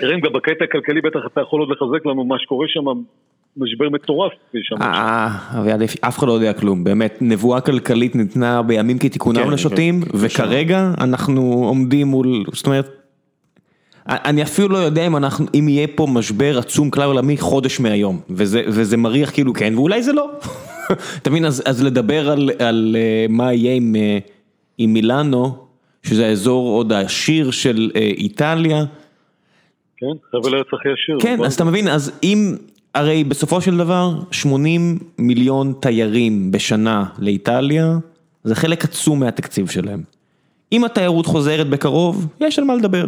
ראם, 0.00 0.20
גם 0.20 0.32
בקטע 0.32 0.64
הכלכלי 0.64 1.00
בטח 1.00 1.20
אתה 1.32 1.40
יכול 1.40 1.60
עוד 1.60 1.68
לחזק 1.70 2.06
לנו 2.06 2.24
מה 2.24 2.38
שקורה 2.38 2.66
שם, 2.68 2.84
משבר 3.56 3.88
מטורף 3.90 4.32
שם. 4.62 4.82
אה, 4.82 5.28
אביעד, 5.58 5.82
אף 5.82 6.18
אחד 6.18 6.26
לא 6.26 6.32
יודע 6.32 6.52
כלום, 6.52 6.84
באמת, 6.84 7.18
נבואה 7.20 7.60
כלכלית 7.60 8.16
ניתנה 8.16 8.62
בימים 8.62 8.98
כתיקונם 8.98 9.44
כן, 9.44 9.50
לשוטים, 9.50 10.00
כן, 10.02 10.10
וכרגע 10.14 10.90
אנחנו 11.00 11.42
עומדים 11.42 12.06
מול, 12.06 12.44
זאת 12.52 12.66
אומרת, 12.66 13.04
אני 14.08 14.42
אפילו 14.42 14.68
לא 14.68 14.78
יודע 14.78 15.06
אם 15.06 15.16
אנחנו, 15.16 15.46
אם 15.54 15.68
יהיה 15.68 15.86
פה 15.94 16.06
משבר 16.10 16.58
עצום 16.58 16.90
כלל 16.90 17.06
עולמי 17.06 17.38
חודש 17.38 17.80
מהיום, 17.80 18.20
וזה, 18.30 18.96
מריח 18.96 19.30
כאילו 19.30 19.52
כן, 19.52 19.72
ואולי 19.76 20.02
זה 20.02 20.12
לא. 20.12 20.30
אתה 21.18 21.30
מבין, 21.30 21.44
אז, 21.44 21.82
לדבר 21.84 22.30
על, 22.30 22.96
אה, 22.98 23.26
מה 23.28 23.52
יהיה 23.52 23.74
עם, 23.74 23.96
אה, 23.96 24.18
עם 24.78 24.92
מילאנו, 24.92 25.56
שזה 26.02 26.26
האזור 26.26 26.68
עוד 26.68 26.92
העשיר 26.92 27.50
של 27.50 27.90
אה, 27.96 28.00
איטליה, 28.00 28.84
כן, 29.96 30.06
חבל 30.32 30.54
ארץ 30.54 30.66
הכי 30.72 30.88
עשיר. 30.88 31.18
כן, 31.20 31.34
נכון? 31.34 31.46
אז 31.46 31.54
אתה 31.54 31.64
מבין, 31.64 31.88
אז 31.88 32.12
אם, 32.22 32.54
הרי 32.94 33.24
בסופו 33.24 33.60
של 33.60 33.76
דבר, 33.76 34.10
80 34.30 34.98
מיליון 35.18 35.74
תיירים 35.80 36.50
בשנה 36.50 37.04
לאיטליה, 37.18 37.98
זה 38.44 38.54
חלק 38.54 38.84
עצום 38.84 39.20
מהתקציב 39.20 39.70
שלהם. 39.70 40.02
אם 40.72 40.84
התיירות 40.84 41.26
חוזרת 41.26 41.68
בקרוב, 41.68 42.26
יש 42.40 42.58
על 42.58 42.64
מה 42.64 42.74
לדבר. 42.74 43.06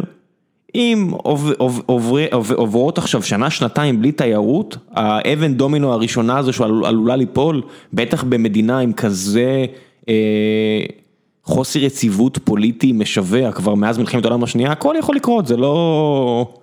אם 0.75 1.09
עוב, 1.11 1.51
עוב, 1.57 1.81
עוברי, 1.85 2.27
עוב, 2.31 2.51
עוברות 2.51 2.97
עכשיו 2.97 3.23
שנה, 3.23 3.49
שנתיים 3.49 3.99
בלי 3.99 4.11
תיירות, 4.11 4.77
האבן 4.91 5.53
דומינו 5.53 5.93
הראשונה 5.93 6.37
הזו 6.37 6.53
שעלולה 6.53 7.15
ליפול, 7.15 7.61
בטח 7.93 8.23
במדינה 8.23 8.79
עם 8.79 8.93
כזה 8.93 9.65
אה, 10.09 10.85
חוסר 11.43 11.79
יציבות 11.79 12.37
פוליטי 12.43 12.91
משווע 12.91 13.51
כבר 13.51 13.75
מאז 13.75 13.97
מלחמת 13.97 14.25
העולם 14.25 14.43
השנייה, 14.43 14.71
הכל 14.71 14.95
יכול 14.99 15.15
לקרות, 15.15 15.47
זה 15.47 15.57
לא... 15.57 16.53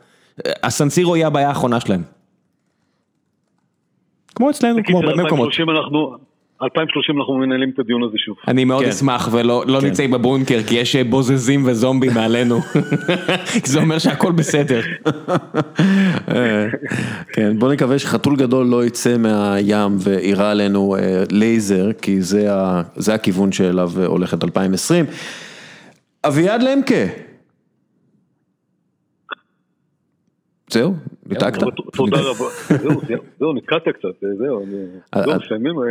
הסנסירו 0.63 1.17
יהיה 1.17 1.27
הבעיה 1.27 1.49
האחרונה 1.49 1.81
שלהם. 1.81 2.03
כמו 4.35 4.51
אצלנו, 4.51 4.79
כמו 4.87 4.99
הרבה 4.99 5.23
מקומות. 5.23 5.47
2030 5.49 5.71
אנחנו, 5.71 6.17
2030 6.63 7.19
אנחנו 7.19 7.35
מנהלים 7.35 7.71
את 7.75 7.79
הדיון 7.79 8.03
הזה 8.03 8.15
שוב. 8.19 8.37
אני 8.49 8.65
מאוד 8.65 8.83
כן. 8.85 8.89
אשמח 8.89 9.29
ולא 9.33 9.65
לא 9.67 9.81
כן. 9.81 9.87
נמצאים 9.87 10.11
בבונקר 10.11 10.61
כי 10.69 10.75
יש 10.75 10.97
אה, 10.97 11.05
בוזזים 11.05 11.63
וזומבים 11.67 12.15
מעלינו. 12.15 12.59
זה 13.65 13.79
אומר 13.81 13.99
שהכל 13.99 14.33
בסדר. 14.33 14.81
אה, 16.35 16.67
כן, 17.33 17.59
בוא 17.59 17.73
נקווה 17.73 17.99
שחתול 17.99 18.37
גדול 18.37 18.67
לא 18.67 18.85
יצא 18.85 19.17
מהים 19.19 19.97
ויירה 20.01 20.51
עלינו 20.51 20.97
אה, 20.97 21.23
לייזר, 21.31 21.93
כי 22.03 22.23
זה 22.23 22.55
ה- 22.55 22.83
זה 22.97 23.15
הכיוון 23.15 23.53
שאליו 23.53 23.91
הולכת 24.07 24.45
2020. 24.45 25.05
אביעד 26.27 26.63
למקה. 26.63 26.95
זהו, 30.75 30.95
ניתקת? 31.27 31.61
תודה 31.97 32.17
רבה. 32.21 32.45
זהו, 32.83 33.01
זהו, 33.09 33.19
זהו, 33.39 33.53
נתקעת 33.53 33.83
קצת, 33.89 34.09
זהו, 34.39 34.63
אני- 34.65 34.75
אה, 35.17 35.23
זהו, 35.23 35.33
אה. 35.33 35.39
מסיימים, 35.39 35.79
אה, 35.79 35.85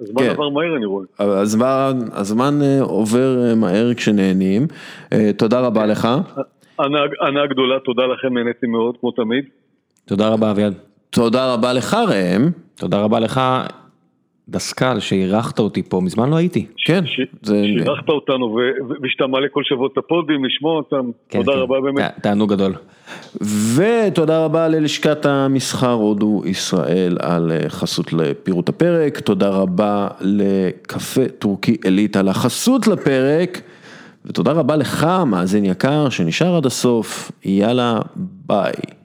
הזמן 0.00 0.22
כן. 0.22 0.30
עבר 0.30 0.48
מהר 0.48 0.76
אני 0.76 0.84
רואה. 0.84 1.04
הזמן, 1.18 1.98
הזמן 2.12 2.58
אה, 2.62 2.80
עובר 2.82 3.48
אה, 3.48 3.54
מהר 3.54 3.94
כשנהנים. 3.94 4.66
אה, 5.12 5.30
תודה 5.36 5.60
רבה 5.60 5.86
לך. 5.86 6.08
הנאה 6.78 7.46
גדולה, 7.50 7.80
תודה 7.84 8.02
לכם, 8.06 8.34
נהניתי 8.38 8.66
מאוד, 8.66 8.96
כמו 9.00 9.10
תמיד. 9.10 9.44
תודה 10.04 10.28
רבה 10.28 10.50
אביעד. 10.50 10.74
תודה 11.10 11.54
רבה 11.54 11.72
לך 11.72 11.96
ראם. 12.08 12.50
תודה 12.74 13.00
רבה 13.02 13.20
לך 13.20 13.40
דסקל 14.50 15.00
שאירחת 15.00 15.58
אותי 15.58 15.82
פה, 15.82 16.00
מזמן 16.00 16.30
לא 16.30 16.36
הייתי. 16.36 16.66
כן. 16.84 17.04
שאירחת 17.06 18.08
אותנו, 18.08 18.58
ושאתה 19.02 19.26
מעלה 19.26 19.46
כל 19.52 19.62
שבוע 19.64 19.88
את 19.92 19.98
הפודים, 19.98 20.44
לשמוע 20.44 20.76
אותם, 20.76 21.10
כן, 21.28 21.38
תודה 21.38 21.52
כן. 21.52 21.58
רבה 21.58 21.80
באמת. 21.80 22.14
תענוג 22.22 22.52
גדול. 22.52 22.74
ותודה 23.76 24.44
רבה 24.44 24.68
ללשכת 24.68 25.26
המסחר 25.26 25.92
הודו 25.92 26.42
ישראל 26.46 27.16
על 27.20 27.52
אה, 27.52 27.68
חסות 27.68 28.12
לפירוט 28.12 28.68
הפרק, 28.68 29.20
תודה 29.20 29.48
רבה 29.48 30.08
לקפה 30.20 31.28
טורקי 31.38 31.76
עילית 31.84 32.16
על 32.16 32.28
החסות 32.28 32.86
לפרק, 32.86 33.60
ותודה 34.24 34.52
רבה 34.52 34.76
לך 34.76 35.06
מאזין 35.26 35.64
יקר 35.64 36.08
שנשאר 36.08 36.56
עד 36.56 36.66
הסוף, 36.66 37.30
יאללה 37.44 37.98
ביי. 38.46 38.99